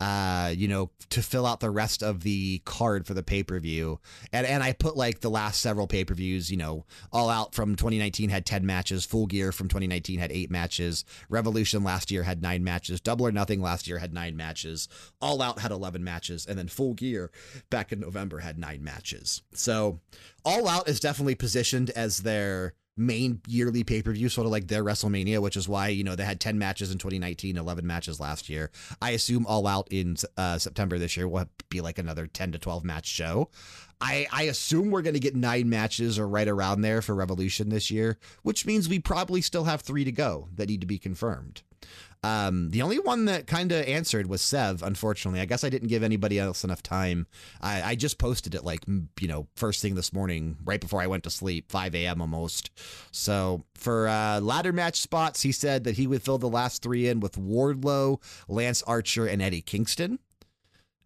uh, 0.00 0.52
you 0.56 0.68
know, 0.68 0.90
to 1.10 1.22
fill 1.22 1.44
out 1.44 1.60
the 1.60 1.70
rest 1.70 2.02
of 2.02 2.22
the 2.22 2.60
card 2.64 3.06
for 3.06 3.14
the 3.14 3.22
pay 3.22 3.42
per 3.42 3.58
view. 3.58 3.98
And 4.32 4.46
and 4.46 4.62
I 4.62 4.72
put 4.72 4.96
like 4.96 5.20
the 5.20 5.30
last 5.30 5.60
several 5.60 5.88
pay 5.88 6.04
per 6.04 6.14
views, 6.14 6.50
you 6.50 6.56
know, 6.56 6.84
All 7.12 7.28
Out 7.28 7.54
from 7.54 7.74
2019 7.74 8.30
had 8.30 8.46
10 8.46 8.64
matches, 8.64 9.04
Full 9.04 9.26
Gear 9.26 9.50
from 9.50 9.68
2019 9.68 10.20
had 10.20 10.30
eight 10.30 10.50
matches, 10.50 11.04
Revolution 11.28 11.82
last 11.82 12.10
year 12.10 12.22
had 12.22 12.42
nine 12.42 12.62
matches, 12.62 13.00
Double 13.00 13.26
or 13.26 13.32
Nothing 13.32 13.60
last 13.60 13.88
year 13.88 13.98
had 13.98 14.14
nine 14.14 14.36
matches, 14.36 14.88
All 15.20 15.42
Out 15.42 15.58
had 15.58 15.72
11 15.72 16.04
matches, 16.04 16.46
and 16.46 16.56
then 16.58 16.68
Full 16.68 16.94
Gear 16.94 17.30
back 17.68 17.90
in 17.90 17.98
November 18.00 18.38
had 18.38 18.58
nine 18.58 18.84
matches. 18.84 19.42
So 19.52 20.00
All 20.44 20.68
Out 20.68 20.88
is 20.88 21.00
definitely 21.00 21.34
positioned 21.34 21.90
as 21.90 22.18
their 22.18 22.74
main 22.98 23.40
yearly 23.46 23.84
pay 23.84 24.02
per 24.02 24.12
view, 24.12 24.28
sort 24.28 24.46
of 24.46 24.52
like 24.52 24.68
their 24.68 24.84
WrestleMania, 24.84 25.40
which 25.40 25.56
is 25.56 25.68
why, 25.68 25.88
you 25.88 26.04
know, 26.04 26.16
they 26.16 26.24
had 26.24 26.40
10 26.40 26.58
matches 26.58 26.90
in 26.90 26.98
2019, 26.98 27.56
11 27.56 27.86
matches 27.86 28.20
last 28.20 28.48
year. 28.48 28.70
I 29.00 29.10
assume 29.10 29.46
All 29.46 29.66
Out 29.66 29.88
in 29.90 30.16
uh, 30.36 30.58
September 30.58 30.98
this 30.98 31.16
year 31.16 31.28
will 31.28 31.48
be 31.68 31.80
like 31.80 31.98
another 31.98 32.26
10 32.26 32.52
to 32.52 32.58
12 32.58 32.84
match 32.84 33.06
show. 33.06 33.50
I, 34.00 34.26
I 34.32 34.44
assume 34.44 34.90
we're 34.90 35.02
going 35.02 35.14
to 35.14 35.20
get 35.20 35.34
nine 35.34 35.68
matches 35.68 36.18
or 36.18 36.28
right 36.28 36.46
around 36.46 36.82
there 36.82 37.02
for 37.02 37.14
Revolution 37.14 37.68
this 37.68 37.90
year, 37.90 38.18
which 38.42 38.64
means 38.64 38.88
we 38.88 39.00
probably 39.00 39.40
still 39.40 39.64
have 39.64 39.80
three 39.80 40.04
to 40.04 40.12
go 40.12 40.48
that 40.54 40.68
need 40.68 40.80
to 40.82 40.86
be 40.86 40.98
confirmed. 40.98 41.62
Um, 42.22 42.70
the 42.70 42.82
only 42.82 42.98
one 42.98 43.26
that 43.26 43.46
kind 43.46 43.70
of 43.70 43.86
answered 43.86 44.28
was 44.28 44.42
Sev, 44.42 44.82
unfortunately. 44.82 45.40
I 45.40 45.44
guess 45.44 45.62
I 45.62 45.68
didn't 45.68 45.88
give 45.88 46.02
anybody 46.02 46.38
else 46.38 46.64
enough 46.64 46.82
time. 46.82 47.26
I, 47.60 47.82
I 47.82 47.94
just 47.94 48.18
posted 48.18 48.54
it 48.54 48.64
like, 48.64 48.84
you 48.86 49.28
know, 49.28 49.46
first 49.54 49.82
thing 49.82 49.94
this 49.94 50.12
morning, 50.12 50.56
right 50.64 50.80
before 50.80 51.00
I 51.00 51.06
went 51.06 51.24
to 51.24 51.30
sleep, 51.30 51.70
5 51.70 51.94
a.m. 51.94 52.20
almost. 52.20 52.70
So 53.12 53.64
for 53.74 54.08
uh, 54.08 54.40
ladder 54.40 54.72
match 54.72 55.00
spots, 55.00 55.42
he 55.42 55.52
said 55.52 55.84
that 55.84 55.96
he 55.96 56.06
would 56.06 56.22
fill 56.22 56.38
the 56.38 56.48
last 56.48 56.82
three 56.82 57.08
in 57.08 57.20
with 57.20 57.36
Wardlow, 57.36 58.20
Lance 58.48 58.82
Archer, 58.82 59.26
and 59.26 59.40
Eddie 59.40 59.62
Kingston. 59.62 60.18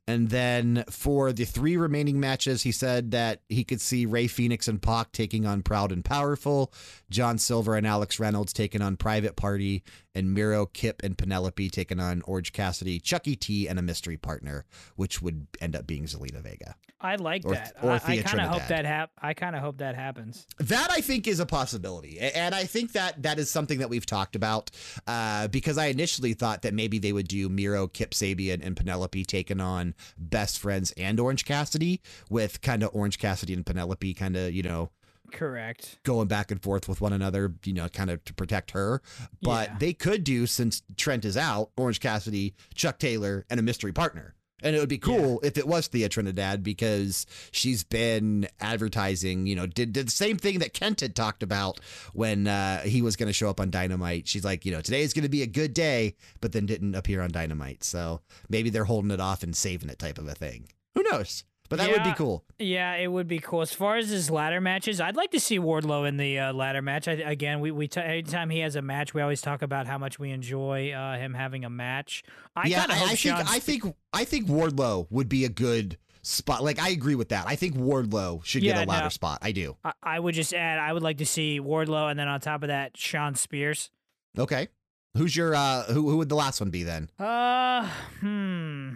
And 0.09 0.31
then 0.31 0.85
for 0.91 1.33
the 1.33 1.45
three 1.45 1.77
remaining 1.77 2.19
matches, 2.19 2.65
he 2.65 2.73
said 2.73 3.13
that 3.13 3.43
he 3.49 3.63
could 3.63 3.81
see 3.81 4.05
Rey 4.05 4.27
Fenix 4.27 4.67
and 4.67 4.83
Pac 4.83 5.13
taking 5.13 5.47
on 5.47 5.63
Proud 5.63 5.93
and 5.93 6.05
Powerful, 6.05 6.73
John 7.09 7.39
Silver 7.39 7.77
and 7.77 7.87
Alex 7.87 8.19
Reynolds 8.19 8.53
taking 8.53 8.83
on 8.83 8.97
Private 8.97 9.37
Party, 9.37 9.85
and 10.15 10.33
Miro, 10.35 10.67
Kip, 10.67 11.03
and 11.03 11.17
Penelope 11.17 11.71
taking 11.71 12.01
on 12.01 12.23
Orange 12.27 12.53
Cassidy, 12.53 13.01
Chucky 13.01 13.37
T, 13.37 13.67
and 13.69 13.79
a 13.79 13.83
mystery 13.83 14.17
partner, 14.17 14.65
which 14.97 15.23
would 15.23 15.47
end 15.61 15.75
up 15.77 15.87
being 15.87 16.05
Zelina 16.05 16.43
Vega. 16.43 16.75
I 17.01 17.17
like 17.17 17.45
or- 17.45 17.55
that. 17.55 17.75
or 17.83 17.91
I, 17.91 18.01
I 18.07 18.17
kind 18.23 18.41
of 18.41 18.49
hope 18.49 18.69
that 18.69 18.85
hap- 18.85 19.11
I 19.21 19.35
kind 19.35 19.57
of 19.57 19.63
hope 19.63 19.79
that 19.79 19.97
happens. 19.97 20.47
That 20.59 20.91
I 20.91 21.01
think 21.01 21.27
is 21.27 21.41
a 21.41 21.47
possibility, 21.47 22.21
and 22.21 22.55
I 22.55 22.65
think 22.65 22.93
that 22.93 23.23
that 23.23 23.39
is 23.39 23.51
something 23.51 23.81
that 23.81 23.91
we've 23.91 24.07
talked 24.07 24.37
about 24.37 24.71
uh, 25.07 25.49
because 25.49 25.79
I 25.79 25.87
initially 25.87 26.35
thought 26.35 26.63
that 26.63 26.75
maybe 26.75 26.99
they 26.99 27.13
would 27.13 27.27
do 27.27 27.49
Miro, 27.49 27.89
Kip 27.89 28.13
Sabian, 28.13 28.65
and 28.65 28.77
Penelope 28.77 29.25
taking 29.25 29.61
on 29.61 29.95
Best 30.17 30.59
Friends 30.61 30.93
and 30.97 31.19
Orange 31.19 31.45
Cassidy, 31.45 32.01
with 32.31 32.61
kind 32.61 32.83
of 32.85 32.91
Orange 32.93 33.19
Cassidy 33.19 33.53
and 33.55 33.67
Penelope 33.67 34.15
kind 34.15 34.37
of 34.37 34.53
you 34.53 34.63
know 34.63 34.91
Correct. 35.33 35.99
going 36.05 36.29
back 36.29 36.51
and 36.51 36.63
forth 36.63 36.89
with 36.89 37.01
one 37.01 37.13
another, 37.13 37.55
you 37.65 37.73
know, 37.73 37.89
kind 37.89 38.11
of 38.11 38.25
to 38.27 38.35
protect 38.35 38.73
her. 38.73 39.03
But 39.43 39.69
Yeah. 39.71 39.77
they 39.79 39.93
could 39.95 40.25
do 40.25 40.47
since 40.47 40.83
Trent 40.97 41.25
is 41.25 41.37
out, 41.37 41.71
Orange 41.77 42.01
Cassidy, 42.01 42.55
Chuck 42.75 42.99
Taylor, 42.99 43.45
and 43.51 43.59
a 43.59 43.63
mystery 43.63 43.93
partner. 43.93 44.35
And 44.65 44.77
it 44.77 44.79
would 44.79 44.89
be 44.89 44.99
cool 44.99 45.41
if 45.43 45.59
it 45.59 45.67
was 45.67 45.89
Thea 45.89 46.09
Trinidad 46.09 46.63
because 46.63 47.27
she's 47.51 47.83
been 47.83 48.47
advertising, 48.61 49.47
you 49.49 49.57
know, 49.57 49.67
did, 49.67 49.93
did 49.93 50.07
the 50.07 50.11
same 50.13 50.37
thing 50.37 50.61
that 50.61 50.73
Kent 50.73 51.01
had 51.01 51.17
talked 51.17 51.43
about 51.43 51.81
when 52.13 52.47
uh, 52.47 52.83
he 52.83 53.03
was 53.03 53.17
going 53.17 53.27
to 53.29 53.33
show 53.33 53.51
up 53.51 53.59
on 53.59 53.71
Dynamite. 53.71 54.29
She's 54.29 54.45
like, 54.45 54.65
you 54.65 54.71
know, 54.71 54.81
today 54.81 55.03
is 55.03 55.13
going 55.15 55.25
to 55.25 55.29
be 55.29 55.43
a 55.43 55.49
good 55.49 55.75
day, 55.75 56.15
but 56.41 56.53
then 56.53 56.67
didn't 56.67 56.95
appear 56.95 57.23
on 57.23 57.31
Dynamite. 57.33 57.83
So 57.83 58.21
maybe 58.49 58.71
they're 58.71 58.85
holding 58.85 59.11
it 59.11 59.19
off 59.21 59.43
and 59.43 59.55
saving 59.57 59.89
it 59.91 59.99
type 59.99 60.19
of 60.19 60.29
a 60.29 60.35
thing. 60.35 60.69
Who 60.95 61.03
knows? 61.11 61.43
But 61.73 61.79
that 61.87 61.91
would 61.91 62.05
be 62.05 62.13
cool. 62.17 62.45
Yeah, 62.59 62.95
it 62.97 63.09
would 63.09 63.27
be 63.27 63.39
cool. 63.39 63.63
As 63.63 63.73
far 63.73 63.97
as 63.97 64.11
his 64.11 64.31
ladder 64.31 64.61
matches, 64.61 65.01
I'd 65.01 65.17
like 65.17 65.31
to 65.31 65.41
see 65.41 65.59
Wardlow 65.59 66.07
in 66.07 66.19
the 66.19 66.39
uh, 66.39 66.53
ladder 66.53 66.83
match. 66.83 67.09
I, 67.09 67.13
again, 67.13 67.61
we 67.61 67.71
we 67.71 67.89
t- 67.89 68.01
anytime 68.01 68.51
he 68.51 68.59
has 68.61 68.77
a 68.77 68.83
match, 68.83 69.15
we 69.15 69.23
always 69.23 69.41
talk 69.41 69.63
about 69.63 69.87
how 69.87 69.97
much 69.99 70.19
we 70.19 70.31
enjoy 70.31 70.93
uh, 70.93 71.17
him 71.17 71.35
having 71.35 71.65
a 71.65 71.71
match. 71.71 72.23
I 72.55 72.69
yeah, 72.69 72.85
I, 72.89 73.13
I 73.13 73.15
think 73.17 73.37
I 73.51 73.59
think 73.59 73.85
I 74.13 74.25
think 74.25 74.49
Wardlow 74.49 75.07
would 75.11 75.29
be 75.31 75.45
a 75.45 75.49
good 75.49 75.97
spot. 76.23 76.63
Like 76.63 76.79
I 76.79 76.91
agree 76.91 77.15
with 77.15 77.31
that. 77.31 77.47
I 77.49 77.57
think 77.57 77.75
Wardlow 77.75 78.45
should 78.45 78.63
Yeah, 78.63 78.75
get 78.75 78.87
a 78.87 78.91
ladder 78.91 79.07
no. 79.07 79.09
spot. 79.09 79.39
I 79.43 79.53
do. 79.53 79.77
I, 79.83 79.93
I 80.03 80.21
would 80.21 80.35
just 80.35 80.53
add, 80.53 80.79
I 80.79 80.93
would 80.93 81.03
like 81.03 81.19
to 81.19 81.27
see 81.27 81.59
Wardlow, 81.59 82.11
and 82.11 82.19
then 82.19 82.29
on 82.29 82.39
top 82.41 82.63
of 82.63 82.69
that, 82.69 82.97
Shawn 82.97 83.35
Spears. 83.35 83.91
Okay. 84.39 84.69
Who's 85.17 85.35
your 85.37 85.55
uh 85.55 85.83
who 85.85 86.09
who 86.11 86.19
would 86.19 86.29
the 86.29 86.37
last 86.37 86.61
one 86.61 86.71
be 86.71 86.85
then? 86.85 87.11
Uh, 87.19 87.87
hmm, 88.21 88.91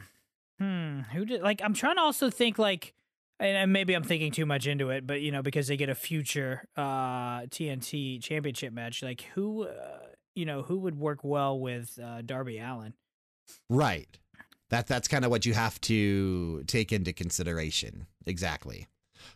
hmm. 0.58 1.00
Who 1.12 1.24
did 1.24 1.42
like? 1.42 1.60
I'm 1.62 1.74
trying 1.74 1.96
to 1.96 2.02
also 2.02 2.30
think 2.30 2.58
like, 2.58 2.94
and, 3.38 3.72
maybe 3.72 3.94
I'm 3.94 4.02
thinking 4.02 4.32
too 4.32 4.46
much 4.46 4.66
into 4.66 4.90
it, 4.90 5.06
but 5.06 5.20
you 5.20 5.32
know, 5.32 5.42
because 5.42 5.68
they 5.68 5.76
get 5.76 5.88
a 5.88 5.94
future 5.94 6.66
uh 6.76 7.42
TNT 7.42 8.22
Championship 8.22 8.72
match, 8.72 9.02
like 9.02 9.22
who, 9.34 9.64
uh, 9.64 9.98
you 10.34 10.46
know, 10.46 10.62
who 10.62 10.78
would 10.78 10.98
work 10.98 11.20
well 11.22 11.58
with 11.58 11.98
uh, 12.02 12.22
Darby 12.22 12.58
Allin? 12.58 12.94
Right. 13.68 14.08
That 14.70 14.86
that's 14.86 15.08
kind 15.08 15.24
of 15.24 15.30
what 15.30 15.46
you 15.46 15.54
have 15.54 15.80
to 15.82 16.64
take 16.64 16.92
into 16.92 17.12
consideration. 17.12 18.06
Exactly. 18.26 18.88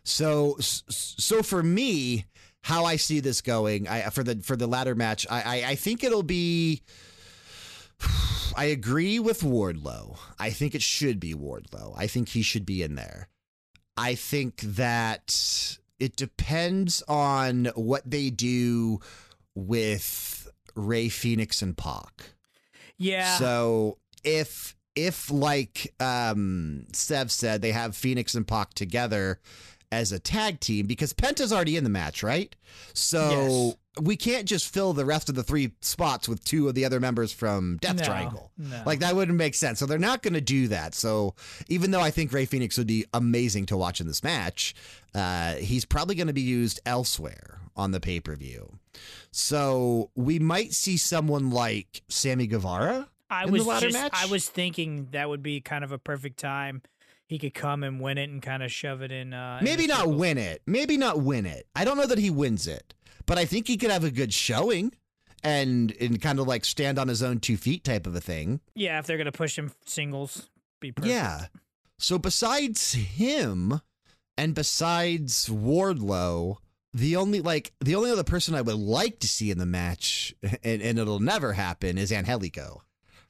So 0.03 0.57
so 0.59 1.41
for 1.41 1.63
me, 1.63 2.25
how 2.63 2.85
I 2.85 2.95
see 2.97 3.19
this 3.19 3.41
going, 3.41 3.87
I 3.87 4.09
for 4.09 4.23
the 4.23 4.35
for 4.37 4.55
the 4.55 4.67
latter 4.67 4.95
match, 4.95 5.25
I 5.29 5.41
I, 5.41 5.69
I 5.69 5.75
think 5.75 6.03
it'll 6.03 6.23
be. 6.23 6.81
I 8.55 8.65
agree 8.65 9.19
with 9.19 9.41
Wardlow. 9.41 10.17
I 10.39 10.49
think 10.49 10.75
it 10.75 10.81
should 10.81 11.19
be 11.19 11.33
Wardlow. 11.33 11.93
I 11.97 12.07
think 12.07 12.29
he 12.29 12.41
should 12.41 12.65
be 12.65 12.83
in 12.83 12.95
there. 12.95 13.29
I 13.97 14.15
think 14.15 14.61
that 14.61 15.77
it 15.99 16.15
depends 16.15 17.03
on 17.07 17.65
what 17.75 18.09
they 18.09 18.29
do 18.29 18.99
with 19.55 20.49
Rey 20.75 21.09
Fenix 21.09 21.61
and 21.61 21.77
Pac. 21.77 22.31
Yeah, 22.97 23.37
So 23.37 23.97
if 24.23 24.75
if 24.95 25.31
like 25.31 25.93
um 25.99 26.85
Sev 26.93 27.31
said 27.31 27.61
they 27.61 27.71
have 27.71 27.95
Fenix 27.95 28.35
and 28.35 28.47
Pac 28.47 28.73
together 28.73 29.39
as 29.91 30.11
a 30.11 30.19
tag 30.19 30.59
team 30.59 30.85
because 30.87 31.13
Penta's 31.13 31.51
already 31.51 31.75
in 31.77 31.83
the 31.83 31.89
match, 31.89 32.23
right? 32.23 32.55
So 32.93 33.73
we 34.01 34.15
can't 34.15 34.47
just 34.47 34.73
fill 34.73 34.93
the 34.93 35.03
rest 35.05 35.27
of 35.27 35.35
the 35.35 35.43
three 35.43 35.73
spots 35.81 36.29
with 36.29 36.43
two 36.43 36.69
of 36.69 36.75
the 36.75 36.85
other 36.85 36.99
members 36.99 37.33
from 37.33 37.77
Death 37.81 37.97
No, 37.97 38.03
Triangle. 38.03 38.51
no. 38.57 38.81
Like 38.85 38.99
that 38.99 39.15
wouldn't 39.15 39.37
make 39.37 39.53
sense. 39.53 39.79
So 39.79 39.85
they're 39.85 39.99
not 39.99 40.21
going 40.21 40.33
to 40.33 40.41
do 40.41 40.69
that. 40.69 40.95
So 40.95 41.35
even 41.67 41.91
though 41.91 41.99
I 41.99 42.09
think 42.11 42.31
Rey 42.31 42.45
Fenix 42.45 42.77
would 42.77 42.87
be 42.87 43.05
amazing 43.13 43.65
to 43.67 43.77
watch 43.77 43.99
in 43.99 44.07
this 44.07 44.23
match, 44.23 44.73
uh, 45.13 45.55
he's 45.55 45.83
probably 45.83 46.15
going 46.15 46.27
to 46.27 46.33
be 46.33 46.41
used 46.41 46.79
elsewhere 46.85 47.59
on 47.75 47.91
the 47.91 47.99
pay 47.99 48.19
per 48.19 48.35
view. 48.35 48.77
So 49.31 50.09
we 50.15 50.39
might 50.39 50.73
see 50.73 50.97
someone 50.97 51.51
like 51.51 52.01
Sammy 52.07 52.47
Guevara. 52.47 53.07
I 53.29 53.45
in 53.45 53.51
was 53.51 53.65
just, 53.65 53.93
match? 53.93 54.11
I 54.13 54.25
was 54.25 54.47
thinking 54.47 55.07
that 55.11 55.29
would 55.29 55.41
be 55.41 55.61
kind 55.61 55.83
of 55.83 55.91
a 55.91 55.97
perfect 55.97 56.37
time. 56.37 56.81
He 57.31 57.39
could 57.39 57.53
come 57.53 57.81
and 57.81 58.01
win 58.01 58.17
it 58.17 58.29
and 58.29 58.41
kind 58.41 58.61
of 58.61 58.73
shove 58.73 59.01
it 59.01 59.09
in. 59.09 59.33
Uh, 59.33 59.61
Maybe 59.63 59.83
the 59.83 59.93
not 59.93 59.97
circle. 59.99 60.15
win 60.15 60.37
it. 60.37 60.61
Maybe 60.65 60.97
not 60.97 61.21
win 61.21 61.45
it. 61.45 61.65
I 61.73 61.85
don't 61.85 61.95
know 61.95 62.05
that 62.05 62.17
he 62.17 62.29
wins 62.29 62.67
it, 62.67 62.93
but 63.25 63.37
I 63.37 63.45
think 63.45 63.69
he 63.69 63.77
could 63.77 63.89
have 63.89 64.03
a 64.03 64.11
good 64.11 64.33
showing 64.33 64.91
and 65.41 65.95
and 66.01 66.21
kind 66.21 66.39
of 66.39 66.47
like 66.47 66.65
stand 66.65 66.99
on 66.99 67.07
his 67.07 67.23
own 67.23 67.39
two 67.39 67.55
feet 67.55 67.85
type 67.85 68.05
of 68.05 68.13
a 68.15 68.19
thing. 68.19 68.59
Yeah, 68.75 68.99
if 68.99 69.05
they're 69.07 69.17
gonna 69.17 69.31
push 69.31 69.57
him 69.57 69.71
singles, 69.85 70.49
be 70.81 70.91
perfect. 70.91 71.09
Yeah. 71.13 71.45
So 71.99 72.19
besides 72.19 72.91
him 72.91 73.79
and 74.37 74.53
besides 74.53 75.47
Wardlow, 75.47 76.57
the 76.93 77.15
only 77.15 77.39
like 77.39 77.71
the 77.79 77.95
only 77.95 78.11
other 78.11 78.25
person 78.25 78.55
I 78.55 78.61
would 78.61 78.75
like 78.75 79.19
to 79.19 79.27
see 79.29 79.51
in 79.51 79.57
the 79.57 79.65
match, 79.65 80.35
and, 80.63 80.81
and 80.81 80.99
it'll 80.99 81.21
never 81.21 81.53
happen, 81.53 81.97
is 81.97 82.11
Angelico 82.11 82.81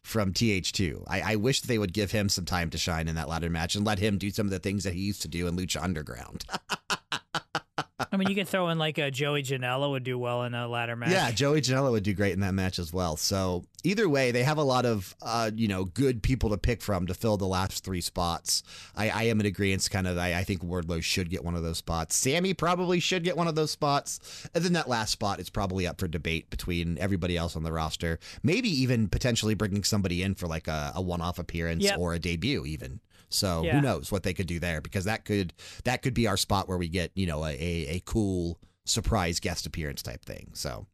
from 0.03 0.33
TH2. 0.33 1.03
I, 1.07 1.33
I 1.33 1.35
wish 1.35 1.61
they 1.61 1.77
would 1.77 1.93
give 1.93 2.11
him 2.11 2.29
some 2.29 2.45
time 2.45 2.69
to 2.71 2.77
shine 2.77 3.07
in 3.07 3.15
that 3.15 3.29
ladder 3.29 3.49
match 3.49 3.75
and 3.75 3.85
let 3.85 3.99
him 3.99 4.17
do 4.17 4.31
some 4.31 4.47
of 4.47 4.51
the 4.51 4.59
things 4.59 4.83
that 4.83 4.93
he 4.93 5.01
used 5.01 5.21
to 5.21 5.27
do 5.27 5.47
in 5.47 5.55
Lucha 5.55 5.81
Underground. 5.81 6.45
I 8.11 8.17
mean, 8.17 8.29
you 8.29 8.35
could 8.35 8.47
throw 8.47 8.69
in 8.69 8.77
like 8.77 8.97
a 8.97 9.11
Joey 9.11 9.43
Janela 9.43 9.89
would 9.91 10.03
do 10.03 10.17
well 10.17 10.43
in 10.43 10.53
a 10.53 10.67
ladder 10.67 10.95
match. 10.95 11.11
Yeah, 11.11 11.31
Joey 11.31 11.61
Janela 11.61 11.91
would 11.91 12.03
do 12.03 12.13
great 12.13 12.33
in 12.33 12.39
that 12.41 12.53
match 12.53 12.79
as 12.79 12.93
well. 12.93 13.17
So 13.17 13.63
either 13.83 14.07
way, 14.07 14.31
they 14.31 14.43
have 14.43 14.57
a 14.57 14.63
lot 14.63 14.85
of 14.85 15.15
uh, 15.21 15.51
you 15.55 15.67
know 15.67 15.85
good 15.85 16.21
people 16.23 16.49
to 16.51 16.57
pick 16.57 16.81
from 16.81 17.07
to 17.07 17.13
fill 17.13 17.37
the 17.37 17.47
last 17.47 17.83
three 17.83 18.01
spots. 18.01 18.63
I, 18.95 19.09
I 19.09 19.23
am 19.23 19.39
in 19.39 19.45
agreement. 19.45 19.87
Kind 19.89 20.07
of, 20.07 20.17
I, 20.17 20.35
I 20.35 20.43
think 20.43 20.63
Wardlow 20.63 21.01
should 21.03 21.29
get 21.29 21.43
one 21.43 21.55
of 21.55 21.63
those 21.63 21.77
spots. 21.77 22.15
Sammy 22.15 22.53
probably 22.53 22.99
should 22.99 23.23
get 23.23 23.37
one 23.37 23.47
of 23.47 23.55
those 23.55 23.71
spots, 23.71 24.47
and 24.53 24.63
then 24.63 24.73
that 24.73 24.87
last 24.89 25.11
spot 25.11 25.39
is 25.39 25.49
probably 25.49 25.87
up 25.87 25.99
for 25.99 26.07
debate 26.07 26.49
between 26.49 26.97
everybody 26.97 27.37
else 27.37 27.55
on 27.55 27.63
the 27.63 27.71
roster. 27.71 28.19
Maybe 28.43 28.69
even 28.69 29.07
potentially 29.07 29.53
bringing 29.53 29.83
somebody 29.83 30.23
in 30.23 30.35
for 30.35 30.47
like 30.47 30.67
a, 30.67 30.91
a 30.95 31.01
one-off 31.01 31.39
appearance 31.39 31.83
Yep. 31.83 31.97
or 31.99 32.13
a 32.13 32.19
debut, 32.19 32.65
even. 32.65 32.99
So 33.33 33.63
Yeah. 33.63 33.75
who 33.75 33.81
knows 33.81 34.11
what 34.11 34.23
they 34.23 34.33
could 34.33 34.47
do 34.47 34.59
there? 34.59 34.81
Because 34.81 35.05
that 35.05 35.25
could 35.25 35.53
that 35.83 36.01
could 36.01 36.13
be 36.13 36.27
our 36.27 36.37
spot 36.37 36.67
where 36.67 36.77
we 36.77 36.87
get 36.87 37.11
you 37.15 37.25
know 37.27 37.43
a, 37.45 37.51
a, 37.51 37.87
a 37.95 38.01
cool 38.05 38.59
surprise 38.85 39.39
guest 39.39 39.65
appearance 39.65 40.01
type 40.01 40.23
thing. 40.25 40.51
So. 40.53 40.87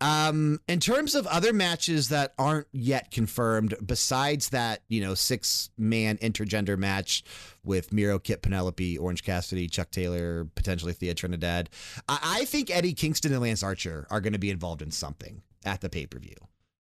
Um, 0.00 0.58
in 0.66 0.80
terms 0.80 1.14
of 1.14 1.28
other 1.28 1.52
matches 1.52 2.08
that 2.08 2.34
aren't 2.36 2.66
yet 2.72 3.12
confirmed, 3.12 3.76
besides 3.86 4.48
that, 4.48 4.82
you 4.88 5.00
know, 5.00 5.14
six 5.14 5.70
man 5.78 6.16
intergender 6.18 6.76
match 6.76 7.22
with 7.62 7.92
Miro, 7.92 8.18
Kit, 8.18 8.42
Penelope, 8.42 8.98
Orange 8.98 9.22
Cassidy, 9.22 9.68
Chuck 9.68 9.92
Taylor, 9.92 10.48
potentially 10.56 10.92
Thea 10.92 11.14
Trinidad, 11.14 11.70
I, 12.08 12.38
I 12.40 12.44
think 12.46 12.68
Eddie 12.68 12.94
Kingston 12.94 13.32
and 13.32 13.42
Lance 13.42 13.62
Archer 13.62 14.08
are 14.10 14.20
going 14.20 14.32
to 14.32 14.40
be 14.40 14.50
involved 14.50 14.82
in 14.82 14.90
something 14.90 15.42
at 15.64 15.82
the 15.82 15.88
pay 15.88 16.06
per 16.06 16.18
view. 16.18 16.34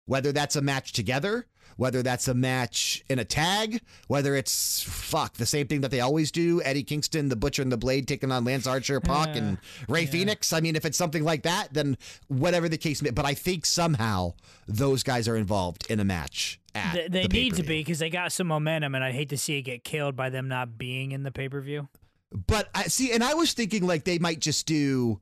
Whether 0.06 0.32
that's 0.32 0.56
a 0.56 0.60
match 0.60 0.92
together, 0.92 1.46
whether 1.76 2.02
that's 2.02 2.28
a 2.28 2.34
match 2.34 3.02
in 3.08 3.18
a 3.18 3.24
tag, 3.24 3.80
whether 4.08 4.34
it's 4.34 4.82
fuck 4.82 5.34
the 5.34 5.46
same 5.46 5.66
thing 5.66 5.80
that 5.82 5.90
they 5.90 6.00
always 6.00 6.30
do 6.30 6.62
Eddie 6.62 6.82
Kingston, 6.82 7.28
the 7.28 7.36
Butcher 7.36 7.62
and 7.62 7.72
the 7.72 7.76
Blade 7.76 8.08
taking 8.08 8.32
on 8.32 8.44
Lance 8.44 8.66
Archer, 8.66 9.00
Pac, 9.00 9.36
and 9.36 9.58
Rey 9.88 10.06
Fenix. 10.06 10.52
I 10.52 10.60
mean, 10.60 10.76
if 10.76 10.84
it's 10.84 10.98
something 10.98 11.24
like 11.24 11.42
that, 11.42 11.72
then 11.72 11.96
whatever 12.28 12.68
the 12.68 12.78
case 12.78 13.02
may 13.02 13.10
But 13.10 13.24
I 13.24 13.34
think 13.34 13.66
somehow 13.66 14.34
those 14.66 15.02
guys 15.02 15.28
are 15.28 15.36
involved 15.36 15.86
in 15.88 16.00
a 16.00 16.04
match. 16.04 16.60
At 16.74 16.94
They, 16.94 17.08
they 17.08 17.22
the 17.26 17.28
need 17.28 17.54
to 17.54 17.62
be 17.62 17.80
because 17.80 17.98
they 17.98 18.10
got 18.10 18.32
some 18.32 18.46
momentum, 18.46 18.94
and 18.94 19.04
I'd 19.04 19.14
hate 19.14 19.28
to 19.30 19.38
see 19.38 19.58
it 19.58 19.62
get 19.62 19.84
killed 19.84 20.16
by 20.16 20.30
them 20.30 20.48
not 20.48 20.78
being 20.78 21.12
in 21.12 21.22
the 21.22 21.30
pay 21.30 21.48
per 21.48 21.60
view. 21.60 21.88
But 22.32 22.70
I 22.74 22.84
see, 22.84 23.12
and 23.12 23.22
I 23.22 23.34
was 23.34 23.52
thinking 23.52 23.86
like 23.86 24.04
they 24.04 24.18
might 24.18 24.40
just 24.40 24.66
do 24.66 25.20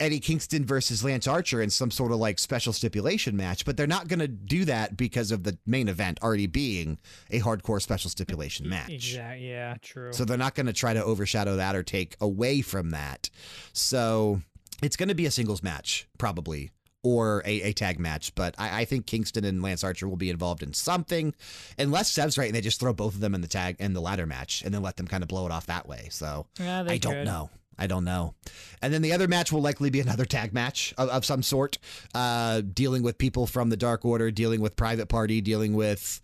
Eddie 0.00 0.18
Kingston 0.18 0.64
versus 0.64 1.04
Lance 1.04 1.26
Archer 1.26 1.60
in 1.60 1.70
some 1.70 1.90
sort 1.90 2.10
of 2.10 2.18
like 2.18 2.38
special 2.38 2.72
stipulation 2.72 3.36
match, 3.36 3.64
but 3.64 3.76
they're 3.76 3.86
not 3.86 4.08
going 4.08 4.20
to 4.20 4.28
do 4.28 4.64
that 4.64 4.96
because 4.96 5.30
of 5.30 5.44
the 5.44 5.58
main 5.66 5.88
event 5.88 6.18
already 6.22 6.46
being 6.46 6.98
a 7.30 7.40
hardcore 7.40 7.80
special 7.80 8.10
stipulation 8.10 8.68
match. 8.68 8.90
Exactly. 8.90 9.48
Yeah. 9.50 9.76
True. 9.82 10.12
So 10.12 10.24
they're 10.24 10.38
not 10.38 10.54
going 10.54 10.66
to 10.66 10.72
try 10.72 10.94
to 10.94 11.04
overshadow 11.04 11.56
that 11.56 11.76
or 11.76 11.82
take 11.82 12.16
away 12.20 12.62
from 12.62 12.90
that. 12.90 13.28
So 13.72 14.40
it's 14.82 14.96
going 14.96 15.10
to 15.10 15.14
be 15.14 15.26
a 15.26 15.30
singles 15.30 15.62
match, 15.62 16.08
probably, 16.18 16.70
or 17.02 17.42
a, 17.44 17.62
a 17.62 17.72
tag 17.72 17.98
match. 17.98 18.34
But 18.34 18.54
I, 18.58 18.80
I 18.80 18.84
think 18.86 19.06
Kingston 19.06 19.44
and 19.44 19.62
Lance 19.62 19.84
Archer 19.84 20.08
will 20.08 20.16
be 20.16 20.30
involved 20.30 20.62
in 20.62 20.72
something, 20.72 21.34
unless 21.78 22.10
Sev's 22.10 22.38
right 22.38 22.46
and 22.46 22.54
they 22.54 22.62
just 22.62 22.80
throw 22.80 22.94
both 22.94 23.14
of 23.14 23.20
them 23.20 23.34
in 23.34 23.42
the 23.42 23.48
tag 23.48 23.76
in 23.78 23.92
the 23.92 24.00
ladder 24.00 24.26
match 24.26 24.62
and 24.62 24.72
then 24.72 24.82
let 24.82 24.96
them 24.96 25.06
kind 25.06 25.22
of 25.22 25.28
blow 25.28 25.44
it 25.46 25.52
off 25.52 25.66
that 25.66 25.86
way. 25.86 26.08
So 26.10 26.46
yeah, 26.58 26.84
I 26.88 26.96
don't 26.96 27.12
could. 27.12 27.26
know. 27.26 27.50
I 27.80 27.86
don't 27.86 28.04
know. 28.04 28.34
And 28.82 28.92
then 28.92 29.02
the 29.02 29.12
other 29.12 29.26
match 29.26 29.50
will 29.50 29.62
likely 29.62 29.88
be 29.90 30.00
another 30.00 30.24
tag 30.26 30.52
match 30.52 30.92
of, 30.98 31.08
of 31.08 31.24
some 31.24 31.42
sort, 31.42 31.78
uh, 32.14 32.60
dealing 32.60 33.02
with 33.02 33.16
people 33.18 33.46
from 33.46 33.70
the 33.70 33.76
Dark 33.76 34.04
Order, 34.04 34.30
dealing 34.30 34.60
with 34.60 34.76
Private 34.76 35.06
Party, 35.08 35.40
dealing 35.40 35.72
with 35.74 36.20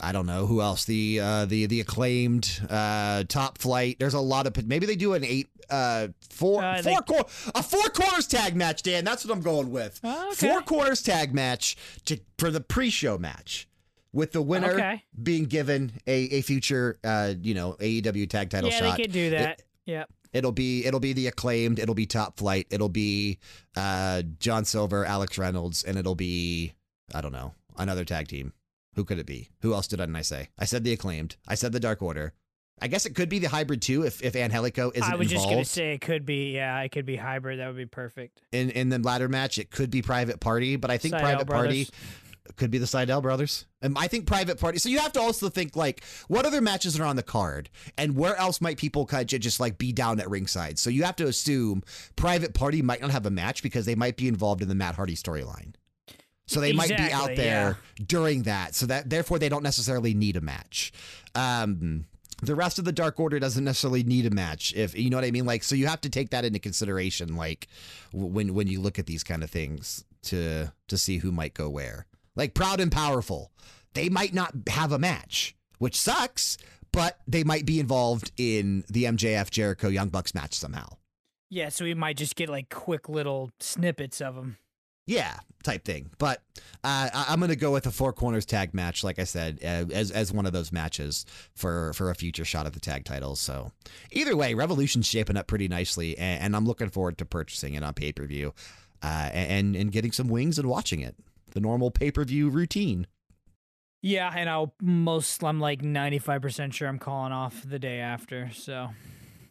I 0.00 0.12
don't 0.12 0.26
know 0.26 0.46
who 0.46 0.60
else. 0.62 0.84
The 0.86 1.20
uh, 1.20 1.44
the 1.44 1.66
the 1.66 1.80
acclaimed 1.80 2.60
uh, 2.70 3.24
Top 3.28 3.58
Flight. 3.58 3.98
There's 4.00 4.14
a 4.14 4.20
lot 4.20 4.46
of 4.46 4.66
maybe 4.66 4.86
they 4.86 4.96
do 4.96 5.12
an 5.14 5.24
eight 5.24 5.48
uh, 5.70 6.08
four 6.30 6.64
Uh, 6.64 6.82
four 6.82 7.00
they- 7.06 7.50
a 7.54 7.62
four 7.62 7.84
corners 7.90 8.26
tag 8.26 8.56
match. 8.56 8.82
Dan, 8.82 9.04
that's 9.04 9.24
what 9.24 9.32
I'm 9.36 9.42
going 9.42 9.70
with. 9.70 10.00
Oh, 10.02 10.30
okay. 10.32 10.48
Four 10.48 10.62
quarters 10.62 11.02
tag 11.02 11.34
match 11.34 11.76
to 12.06 12.18
for 12.38 12.50
the 12.50 12.60
pre-show 12.62 13.18
match. 13.18 13.66
With 14.10 14.32
the 14.32 14.40
winner 14.40 14.72
Okay. 14.72 15.04
being 15.22 15.44
given 15.44 15.92
a, 16.06 16.14
a 16.38 16.40
future, 16.40 16.98
uh, 17.04 17.34
you 17.42 17.52
know, 17.52 17.74
AEW 17.78 18.28
tag 18.30 18.48
title 18.48 18.70
Yeah, 18.70 18.78
shot. 18.78 18.96
they 18.96 19.02
could 19.02 19.12
do 19.12 19.30
that. 19.30 19.60
yeah. 19.84 20.04
It'll 20.32 20.52
be 20.52 20.84
it'll 20.84 21.00
be 21.00 21.12
the 21.12 21.26
acclaimed. 21.26 21.78
It'll 21.78 21.94
be 21.94 22.06
Top 22.06 22.38
Flight. 22.38 22.66
It'll 22.70 22.88
be 22.88 23.38
uh, 23.76 24.22
John 24.38 24.64
Silver, 24.64 25.04
Alex 25.04 25.38
Reynolds, 25.38 25.82
and 25.82 25.96
it'll 25.98 26.14
be 26.14 26.74
I 27.14 27.20
don't 27.20 27.32
know 27.32 27.54
another 27.76 28.04
tag 28.04 28.28
team. 28.28 28.52
Who 28.94 29.04
could 29.04 29.18
it 29.18 29.26
be? 29.26 29.48
Who 29.62 29.74
else 29.74 29.86
didn't 29.86 30.16
I 30.16 30.22
say? 30.22 30.48
I 30.58 30.64
said 30.64 30.84
the 30.84 30.92
acclaimed. 30.92 31.36
I 31.46 31.54
said 31.54 31.72
the 31.72 31.80
Dark 31.80 32.02
Order. 32.02 32.34
I 32.80 32.88
guess 32.88 33.06
it 33.06 33.14
could 33.14 33.28
be 33.28 33.38
the 33.38 33.48
hybrid 33.48 33.82
too 33.82 34.04
if 34.04 34.22
if 34.22 34.36
Angelico 34.36 34.90
isn't 34.94 35.12
I 35.12 35.16
was 35.16 35.28
just 35.28 35.48
gonna 35.48 35.64
say 35.64 35.94
it 35.94 36.00
could 36.00 36.24
be. 36.24 36.54
Yeah, 36.54 36.80
it 36.80 36.90
could 36.90 37.06
be 37.06 37.16
hybrid. 37.16 37.58
That 37.58 37.68
would 37.68 37.76
be 37.76 37.86
perfect. 37.86 38.40
in 38.52 38.70
in 38.70 38.88
the 38.88 38.98
ladder 38.98 39.28
match. 39.28 39.58
It 39.58 39.70
could 39.70 39.90
be 39.90 40.02
Private 40.02 40.40
Party, 40.40 40.76
but 40.76 40.90
I 40.90 40.98
think 40.98 41.14
Sydal 41.14 41.20
Private 41.20 41.48
Party. 41.48 41.88
Could 42.56 42.70
be 42.70 42.78
the 42.78 42.86
Sydal 42.86 43.22
brothers. 43.22 43.66
And 43.82 43.96
I 43.98 44.08
think 44.08 44.26
Private 44.26 44.58
Party. 44.58 44.78
So 44.78 44.88
you 44.88 44.98
have 44.98 45.12
to 45.12 45.20
also 45.20 45.48
think 45.48 45.76
like 45.76 46.02
what 46.28 46.46
other 46.46 46.60
matches 46.60 46.98
are 46.98 47.04
on 47.04 47.16
the 47.16 47.22
card, 47.22 47.70
and 47.96 48.16
where 48.16 48.36
else 48.36 48.60
might 48.60 48.78
people 48.78 49.06
kind 49.06 49.32
of 49.32 49.40
just 49.40 49.60
like 49.60 49.78
be 49.78 49.92
down 49.92 50.20
at 50.20 50.28
ringside. 50.28 50.78
So 50.78 50.90
you 50.90 51.04
have 51.04 51.16
to 51.16 51.26
assume 51.26 51.82
Private 52.16 52.54
Party 52.54 52.82
might 52.82 53.00
not 53.00 53.10
have 53.10 53.26
a 53.26 53.30
match 53.30 53.62
because 53.62 53.86
they 53.86 53.94
might 53.94 54.16
be 54.16 54.28
involved 54.28 54.62
in 54.62 54.68
the 54.68 54.74
Matt 54.74 54.94
Hardy 54.94 55.14
storyline. 55.14 55.74
So 56.46 56.60
they 56.60 56.72
might 56.72 56.88
be 56.88 56.94
out 56.94 57.30
Exactly, 57.30 57.36
there 57.36 57.78
during 58.06 58.42
that. 58.44 58.74
So 58.74 58.86
that 58.86 59.10
therefore 59.10 59.38
they 59.38 59.50
don't 59.50 59.62
necessarily 59.62 60.14
need 60.14 60.36
a 60.36 60.40
match. 60.40 60.92
Um, 61.34 62.06
the 62.42 62.54
rest 62.54 62.78
of 62.78 62.84
the 62.84 62.92
Dark 62.92 63.20
Order 63.20 63.38
doesn't 63.38 63.64
necessarily 63.64 64.02
need 64.02 64.24
a 64.24 64.30
match. 64.30 64.72
If 64.74 64.96
you 64.96 65.10
know 65.10 65.16
what 65.18 65.24
I 65.24 65.30
mean, 65.30 65.44
like 65.44 65.62
so 65.62 65.74
you 65.74 65.86
have 65.86 66.00
to 66.02 66.08
take 66.08 66.30
that 66.30 66.44
into 66.44 66.58
consideration, 66.58 67.36
like 67.36 67.68
w- 68.12 68.32
when 68.32 68.54
when 68.54 68.66
you 68.66 68.80
look 68.80 68.98
at 68.98 69.06
these 69.06 69.22
kind 69.22 69.42
of 69.44 69.50
things 69.50 70.04
to 70.22 70.72
to 70.86 70.98
see 70.98 71.18
who 71.18 71.30
might 71.30 71.54
go 71.54 71.68
where. 71.68 72.06
Like 72.38 72.54
Proud 72.54 72.78
and 72.78 72.92
Powerful, 72.92 73.50
they 73.94 74.08
might 74.08 74.32
not 74.32 74.54
have 74.68 74.92
a 74.92 74.98
match, 74.98 75.56
which 75.78 75.98
sucks, 76.00 76.56
but 76.92 77.18
they 77.26 77.42
might 77.42 77.66
be 77.66 77.80
involved 77.80 78.30
in 78.36 78.84
the 78.88 79.04
MJF 79.04 79.50
Jericho 79.50 79.88
Young 79.88 80.08
Bucks 80.08 80.36
match 80.36 80.54
somehow. 80.54 80.86
Yeah, 81.50 81.68
so 81.68 81.84
we 81.84 81.94
might 81.94 82.16
just 82.16 82.36
get 82.36 82.48
like 82.48 82.68
quick 82.70 83.08
little 83.08 83.50
snippets 83.58 84.20
of 84.20 84.36
them. 84.36 84.56
Yeah, 85.04 85.38
type 85.64 85.84
thing. 85.84 86.10
But 86.18 86.42
uh, 86.84 87.08
I'm 87.12 87.40
going 87.40 87.48
to 87.48 87.56
go 87.56 87.72
with 87.72 87.86
a 87.86 87.90
four 87.90 88.12
corners 88.12 88.46
tag 88.46 88.72
match, 88.72 89.02
like 89.02 89.18
I 89.18 89.24
said, 89.24 89.58
uh, 89.64 89.92
as 89.92 90.12
as 90.12 90.32
one 90.32 90.46
of 90.46 90.52
those 90.52 90.70
matches 90.70 91.26
for 91.56 91.92
for 91.94 92.10
a 92.10 92.14
future 92.14 92.44
shot 92.44 92.66
at 92.66 92.72
the 92.72 92.80
tag 92.80 93.04
titles. 93.04 93.40
So 93.40 93.72
either 94.12 94.36
way, 94.36 94.54
Revolution's 94.54 95.08
shaping 95.08 95.36
up 95.36 95.48
pretty 95.48 95.66
nicely, 95.66 96.16
and, 96.16 96.42
and 96.42 96.56
I'm 96.56 96.66
looking 96.66 96.90
forward 96.90 97.18
to 97.18 97.24
purchasing 97.24 97.74
it 97.74 97.82
on 97.82 97.94
pay 97.94 98.12
per 98.12 98.26
view, 98.26 98.54
uh, 99.02 99.30
and 99.32 99.74
and 99.74 99.90
getting 99.90 100.12
some 100.12 100.28
wings 100.28 100.56
and 100.58 100.68
watching 100.68 101.00
it. 101.00 101.16
The 101.52 101.60
normal 101.60 101.90
pay 101.90 102.10
per 102.10 102.24
view 102.24 102.48
routine. 102.50 103.06
Yeah, 104.02 104.32
and 104.34 104.48
I'll 104.48 104.74
most 104.80 105.42
I'm 105.42 105.58
like 105.60 105.82
95% 105.82 106.72
sure 106.72 106.86
I'm 106.88 106.98
calling 106.98 107.32
off 107.32 107.62
the 107.66 107.78
day 107.78 107.98
after. 107.98 108.50
So, 108.54 108.90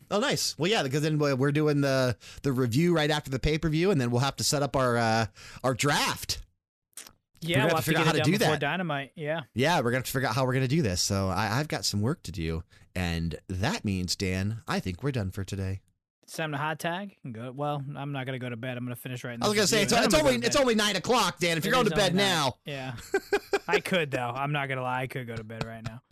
Oh, 0.10 0.20
nice. 0.20 0.58
Well, 0.58 0.72
yeah, 0.72 0.84
because 0.84 1.02
then 1.02 1.20
we're 1.20 1.52
doing 1.52 1.82
the 1.82 2.16
the 2.42 2.54
review 2.54 2.96
right 2.96 3.12
after 3.12 3.30
the 3.30 3.40
pay 3.40 3.58
per 3.58 3.68
view, 3.68 3.92
and 3.92 4.00
then 4.00 4.10
we'll 4.10 4.22
have 4.22 4.38
to 4.38 4.44
set 4.44 4.64
up 4.64 4.76
our 4.76 4.96
uh, 4.98 5.26
our 5.66 5.74
draft. 5.74 6.40
yeah, 7.42 7.58
gonna 7.58 7.66
we'll 7.66 7.76
have 7.76 7.78
have 7.78 7.78
to 7.86 7.90
figure 7.92 8.00
out 8.02 8.06
how 8.08 8.12
to 8.14 8.22
do 8.22 8.38
that. 8.38 8.60
Dynamite. 8.62 9.12
Yeah. 9.16 9.42
Yeah, 9.54 9.78
we're 9.80 9.92
gonna 9.92 9.98
have 9.98 10.06
to 10.06 10.12
figure 10.12 10.30
out 10.30 10.36
how 10.36 10.46
we're 10.46 10.54
gonna 10.54 10.68
do 10.70 10.82
this. 10.82 11.02
So 11.02 11.28
I, 11.28 11.60
I've 11.60 11.68
got 11.68 11.84
some 11.84 12.02
work 12.02 12.24
to 12.24 12.32
do, 12.32 12.64
and 12.96 13.38
that 13.50 13.84
means 13.84 14.16
Dan, 14.16 14.62
I 14.66 14.80
think 14.80 15.04
we're 15.04 15.12
done 15.12 15.32
for 15.32 15.44
today. 15.44 15.82
Time 16.34 16.52
to 16.52 16.58
hot 16.58 16.78
tag 16.80 17.16
go. 17.32 17.52
Well, 17.56 17.84
I'm 17.96 18.12
not 18.12 18.26
gonna 18.26 18.40
go 18.40 18.50
to 18.50 18.58
bed. 18.58 18.78
I'm 18.78 18.84
gonna 18.84 18.96
finish 18.96 19.24
right 19.24 19.40
now. 19.40 19.46
I 19.46 19.50
was 19.50 19.56
gonna 19.56 19.68
say 19.68 19.82
it's, 19.84 19.94
it's 19.94 20.14
only 20.14 20.36
it's 20.36 20.56
only 20.56 20.76
nine 20.76 20.96
o'clock, 20.96 21.40
Dan. 21.40 21.58
If 21.58 21.66
you're 21.66 21.74
going 21.74 21.86
to 21.88 21.96
bed 21.96 22.14
now, 22.14 22.56
Yeah. 22.66 22.96
I 23.68 23.80
could 23.80 24.12
though. 24.12 24.34
I'm 24.36 24.52
not 24.52 24.68
gonna 24.70 24.82
lie. 24.84 25.04
I 25.04 25.08
could 25.08 25.26
go 25.26 25.36
to 25.36 25.44
bed 25.44 25.64
right 25.64 25.84
now. 25.84 26.02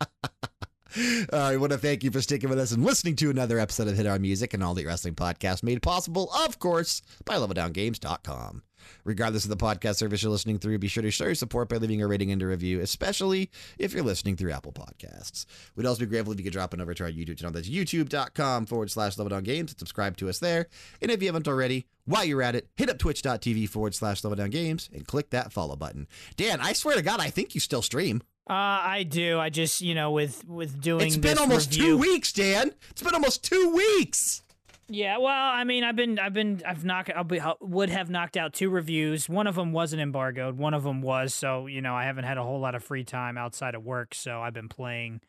uh, 1.32 1.36
I 1.36 1.56
want 1.58 1.72
to 1.72 1.78
thank 1.78 2.02
you 2.02 2.10
for 2.10 2.20
sticking 2.22 2.48
with 2.48 2.58
us 2.58 2.72
and 2.72 2.82
listening 2.84 3.16
to 3.16 3.30
another 3.30 3.58
episode 3.58 3.88
of 3.88 3.96
Hit 3.96 4.06
Our 4.06 4.18
Music 4.18 4.54
and 4.54 4.62
All 4.62 4.72
Elite 4.72 4.86
Wrestling 4.86 5.14
Podcast, 5.14 5.62
made 5.62 5.82
possible, 5.82 6.30
of 6.32 6.58
course, 6.58 7.02
by 7.24 7.36
LevelDownGames.com. 7.36 8.62
Regardless 9.04 9.44
of 9.44 9.50
the 9.50 9.56
podcast 9.56 9.96
service 9.96 10.22
you're 10.22 10.32
listening 10.32 10.58
through, 10.58 10.78
be 10.78 10.88
sure 10.88 11.02
to 11.02 11.10
show 11.10 11.24
your 11.24 11.34
support 11.34 11.68
by 11.68 11.76
leaving 11.76 12.02
a 12.02 12.06
rating 12.06 12.30
and 12.32 12.42
a 12.42 12.46
review, 12.46 12.80
especially 12.80 13.50
if 13.78 13.92
you're 13.92 14.02
listening 14.02 14.36
through 14.36 14.52
Apple 14.52 14.72
Podcasts. 14.72 15.46
We'd 15.76 15.86
also 15.86 16.00
be 16.00 16.06
grateful 16.06 16.32
if 16.32 16.38
you 16.38 16.44
could 16.44 16.52
drop 16.52 16.74
an 16.74 16.80
over 16.80 16.94
to 16.94 17.04
our 17.04 17.10
YouTube 17.10 17.38
channel. 17.38 17.52
That's 17.52 17.68
youtube.com 17.68 18.66
forward 18.66 18.90
slash 18.90 19.16
LevelDownGames 19.16 19.58
and 19.60 19.78
subscribe 19.78 20.16
to 20.18 20.28
us 20.28 20.38
there. 20.38 20.66
And 21.00 21.10
if 21.10 21.20
you 21.22 21.28
haven't 21.28 21.48
already, 21.48 21.86
while 22.04 22.24
you're 22.24 22.42
at 22.42 22.54
it, 22.54 22.68
hit 22.76 22.88
up 22.90 22.98
twitch.tv 22.98 23.68
forward 23.68 23.94
slash 23.94 24.22
LevelDownGames 24.22 24.92
and 24.92 25.06
click 25.06 25.30
that 25.30 25.52
follow 25.52 25.76
button. 25.76 26.06
Dan, 26.36 26.60
I 26.60 26.72
swear 26.72 26.96
to 26.96 27.02
God, 27.02 27.20
I 27.20 27.30
think 27.30 27.54
you 27.54 27.60
still 27.60 27.82
stream. 27.82 28.22
Uh, 28.48 28.52
I 28.54 29.02
do. 29.02 29.40
I 29.40 29.50
just 29.50 29.80
you 29.80 29.92
know 29.96 30.12
with 30.12 30.44
with 30.46 30.80
doing. 30.80 31.04
It's 31.04 31.16
been 31.16 31.36
almost 31.36 31.70
review- 31.72 31.84
two 31.84 31.98
weeks, 31.98 32.32
Dan. 32.32 32.70
It's 32.90 33.02
been 33.02 33.14
almost 33.14 33.42
two 33.42 33.70
weeks. 33.74 34.42
Yeah, 34.88 35.18
well, 35.18 35.28
I 35.28 35.64
mean, 35.64 35.82
I've 35.82 35.96
been, 35.96 36.18
I've 36.18 36.32
been, 36.32 36.62
I've 36.64 36.84
knocked, 36.84 37.10
I 37.14 37.22
be, 37.24 37.40
would 37.60 37.90
have 37.90 38.08
knocked 38.08 38.36
out 38.36 38.52
two 38.52 38.70
reviews. 38.70 39.28
One 39.28 39.46
of 39.48 39.56
them 39.56 39.72
wasn't 39.72 40.00
embargoed. 40.00 40.56
One 40.56 40.74
of 40.74 40.84
them 40.84 41.02
was. 41.02 41.34
So 41.34 41.66
you 41.66 41.80
know, 41.80 41.94
I 41.94 42.04
haven't 42.04 42.24
had 42.24 42.38
a 42.38 42.44
whole 42.44 42.60
lot 42.60 42.74
of 42.74 42.84
free 42.84 43.04
time 43.04 43.36
outside 43.36 43.74
of 43.74 43.84
work. 43.84 44.14
So 44.14 44.40
I've 44.40 44.54
been 44.54 44.68
playing 44.68 45.20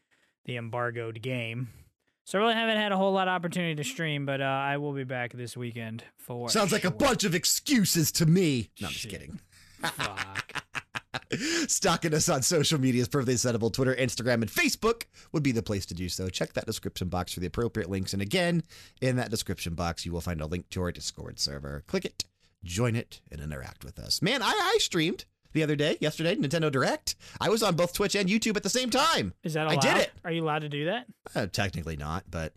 the 0.46 0.58
embargoed 0.58 1.22
game. 1.22 1.70
So 2.26 2.38
I 2.38 2.42
really 2.42 2.54
haven't 2.56 2.78
had 2.78 2.92
a 2.92 2.98
whole 2.98 3.14
lot 3.14 3.30
of 3.30 3.32
opportunity 3.32 3.76
to 3.76 3.84
stream, 3.84 4.26
but 4.26 4.42
uh, 4.42 4.44
I 4.44 4.78
will 4.78 4.94
be 4.94 5.06
back 5.06 5.32
this 5.34 5.56
weekend 5.56 6.04
for. 6.18 6.50
Sounds 6.50 6.72
like 6.72 6.84
a 6.84 6.92
bunch 6.92 7.24
of 7.24 7.34
excuses 7.34 8.12
to 8.14 8.26
me. 8.26 8.70
No, 8.82 8.88
I'm 8.88 8.94
just 8.94 9.10
kidding. 9.10 9.40
Fuck. 9.82 10.64
Stalking 11.68 12.14
us 12.14 12.30
on 12.30 12.42
social 12.42 12.80
media 12.80 13.02
is 13.02 13.08
perfectly 13.08 13.34
acceptable. 13.34 13.70
Twitter, 13.70 13.96
Instagram, 13.96 14.36
and 14.42 14.48
Facebook 14.50 15.04
would 15.32 15.44
be 15.44 15.52
the 15.52 15.64
place 15.64 15.86
to 15.88 15.94
do 15.94 16.10
so. 16.10 16.30
Check 16.30 16.54
that 16.54 16.66
description 16.66 17.10
box 17.10 17.34
for 17.34 17.40
the 17.40 17.48
appropriate 17.48 17.90
links. 17.90 18.14
And 18.14 18.22
again, 18.22 18.64
in 19.02 19.16
that 19.18 19.30
description 19.32 19.74
box, 19.76 20.06
you 20.06 20.12
will 20.12 20.22
find 20.22 20.42
a 20.42 20.46
link 20.46 20.70
to 20.72 20.82
our 20.82 20.92
Discord 20.92 21.40
server. 21.40 21.84
Click 21.88 22.06
it, 22.06 22.26
join 22.64 22.96
it, 22.96 23.22
and 23.32 23.42
interact 23.42 23.84
with 23.84 24.00
us. 24.00 24.22
Man, 24.22 24.42
I, 24.42 24.48
I 24.52 24.78
streamed 24.80 25.26
the 25.54 25.64
other 25.64 25.76
day, 25.76 25.98
yesterday, 26.02 26.36
Nintendo 26.36 26.72
Direct. 26.72 27.16
I 27.42 27.50
was 27.50 27.64
on 27.64 27.76
both 27.76 27.94
Twitch 27.94 28.16
and 28.16 28.30
YouTube 28.30 28.58
at 28.58 28.64
the 28.64 28.70
same 28.70 28.90
time. 28.90 29.34
Is 29.44 29.54
that 29.54 29.68
I 29.68 29.76
did 29.76 29.98
it. 29.98 30.12
Are 30.24 30.32
you 30.32 30.44
allowed 30.44 30.60
to 30.60 30.70
do 30.70 30.86
that? 30.86 31.06
Uh, 31.36 31.48
technically 31.48 31.98
not, 31.98 32.26
but 32.30 32.54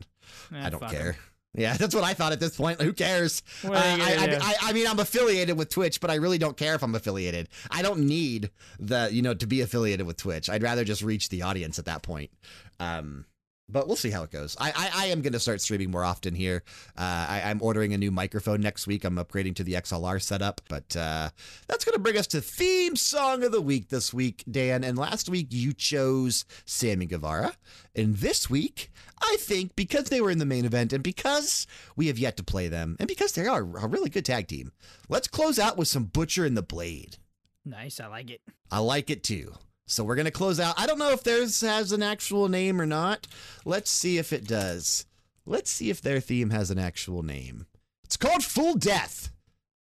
Eh, 0.54 0.66
I 0.66 0.70
don't 0.70 0.82
'em. 0.82 1.14
Yeah, 1.54 1.74
that's 1.78 1.94
what 1.94 2.04
I 2.04 2.14
thought 2.14 2.32
at 2.32 2.40
this 2.40 2.56
point. 2.56 2.80
Who 2.80 2.92
cares? 2.92 3.42
Uh, 3.64 3.72
I, 3.72 4.16
I. 4.18 4.38
I, 4.40 4.54
I 4.70 4.72
mean, 4.72 4.86
I'm 4.86 4.98
affiliated 4.98 5.56
with 5.56 5.68
Twitch, 5.68 6.00
but 6.00 6.10
I 6.10 6.16
really 6.16 6.38
don't 6.38 6.56
care 6.56 6.74
if 6.74 6.82
I'm 6.82 6.94
affiliated. 6.94 7.48
I 7.70 7.82
don't 7.82 8.00
need 8.00 8.50
the, 8.78 9.08
you 9.10 9.22
know, 9.22 9.34
to 9.34 9.46
be 9.46 9.60
affiliated 9.60 10.06
with 10.06 10.16
Twitch. 10.16 10.48
I'd 10.48 10.62
rather 10.62 10.84
just 10.84 11.02
reach 11.02 11.28
the 11.28 11.42
audience 11.42 11.78
at 11.78 11.86
that 11.86 12.02
point. 12.02 12.30
Um, 12.78 13.24
but 13.72 13.86
we'll 13.86 13.96
see 13.96 14.10
how 14.10 14.22
it 14.22 14.30
goes. 14.30 14.56
I, 14.58 14.70
I, 14.70 15.04
I 15.04 15.06
am 15.06 15.22
going 15.22 15.32
to 15.32 15.40
start 15.40 15.60
streaming 15.60 15.90
more 15.90 16.04
often 16.04 16.34
here. 16.34 16.62
Uh, 16.96 17.26
I, 17.28 17.42
I'm 17.46 17.62
ordering 17.62 17.94
a 17.94 17.98
new 17.98 18.10
microphone 18.10 18.60
next 18.60 18.86
week. 18.86 19.04
I'm 19.04 19.16
upgrading 19.16 19.56
to 19.56 19.64
the 19.64 19.74
XLR 19.74 20.20
setup, 20.20 20.60
but 20.68 20.96
uh, 20.96 21.30
that's 21.68 21.84
going 21.84 21.94
to 21.94 22.00
bring 22.00 22.16
us 22.16 22.26
to 22.28 22.40
theme 22.40 22.96
song 22.96 23.42
of 23.42 23.52
the 23.52 23.60
week 23.60 23.88
this 23.88 24.12
week, 24.12 24.44
Dan. 24.50 24.84
And 24.84 24.98
last 24.98 25.28
week 25.28 25.48
you 25.50 25.72
chose 25.72 26.44
Sammy 26.64 27.06
Guevara, 27.06 27.54
and 27.94 28.16
this 28.16 28.48
week 28.48 28.90
I 29.22 29.36
think 29.38 29.76
because 29.76 30.04
they 30.04 30.20
were 30.20 30.30
in 30.30 30.38
the 30.38 30.46
main 30.46 30.64
event 30.64 30.92
and 30.92 31.02
because 31.02 31.66
we 31.96 32.06
have 32.06 32.18
yet 32.18 32.36
to 32.38 32.44
play 32.44 32.68
them, 32.68 32.96
and 32.98 33.08
because 33.08 33.32
they 33.32 33.46
are 33.46 33.60
a 33.60 33.86
really 33.86 34.10
good 34.10 34.24
tag 34.24 34.48
team, 34.48 34.72
let's 35.08 35.28
close 35.28 35.58
out 35.58 35.76
with 35.76 35.88
some 35.88 36.04
Butcher 36.04 36.44
and 36.44 36.56
the 36.56 36.62
Blade. 36.62 37.16
Nice. 37.64 38.00
I 38.00 38.06
like 38.06 38.30
it. 38.30 38.40
I 38.70 38.78
like 38.78 39.10
it 39.10 39.22
too. 39.22 39.54
So 39.90 40.04
we're 40.04 40.14
gonna 40.14 40.30
close 40.30 40.60
out. 40.60 40.78
I 40.78 40.86
don't 40.86 41.00
know 41.00 41.10
if 41.10 41.24
theirs 41.24 41.60
has 41.62 41.90
an 41.90 42.02
actual 42.02 42.48
name 42.48 42.80
or 42.80 42.86
not. 42.86 43.26
Let's 43.64 43.90
see 43.90 44.18
if 44.18 44.32
it 44.32 44.46
does. 44.46 45.04
Let's 45.44 45.68
see 45.70 45.90
if 45.90 46.00
their 46.00 46.20
theme 46.20 46.50
has 46.50 46.70
an 46.70 46.78
actual 46.78 47.24
name. 47.24 47.66
It's 48.04 48.16
called 48.16 48.44
Full 48.44 48.74
Death. 48.74 49.32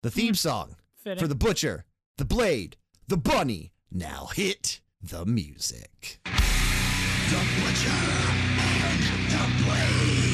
The 0.03 0.11
theme 0.11 0.29
hmm. 0.29 0.35
song 0.35 0.77
Fitting. 1.03 1.19
for 1.19 1.27
the 1.27 1.35
Butcher, 1.35 1.87
the 2.19 2.27
Blade, 2.27 2.77
the 3.09 3.17
Bunny. 3.17 3.73
Now 3.91 4.29
hit 4.35 4.81
the 5.01 5.25
music. 5.25 6.21
The 6.25 6.31
Butcher 7.63 7.91
and 8.61 9.03
the 9.31 9.65
Blade. 9.65 10.34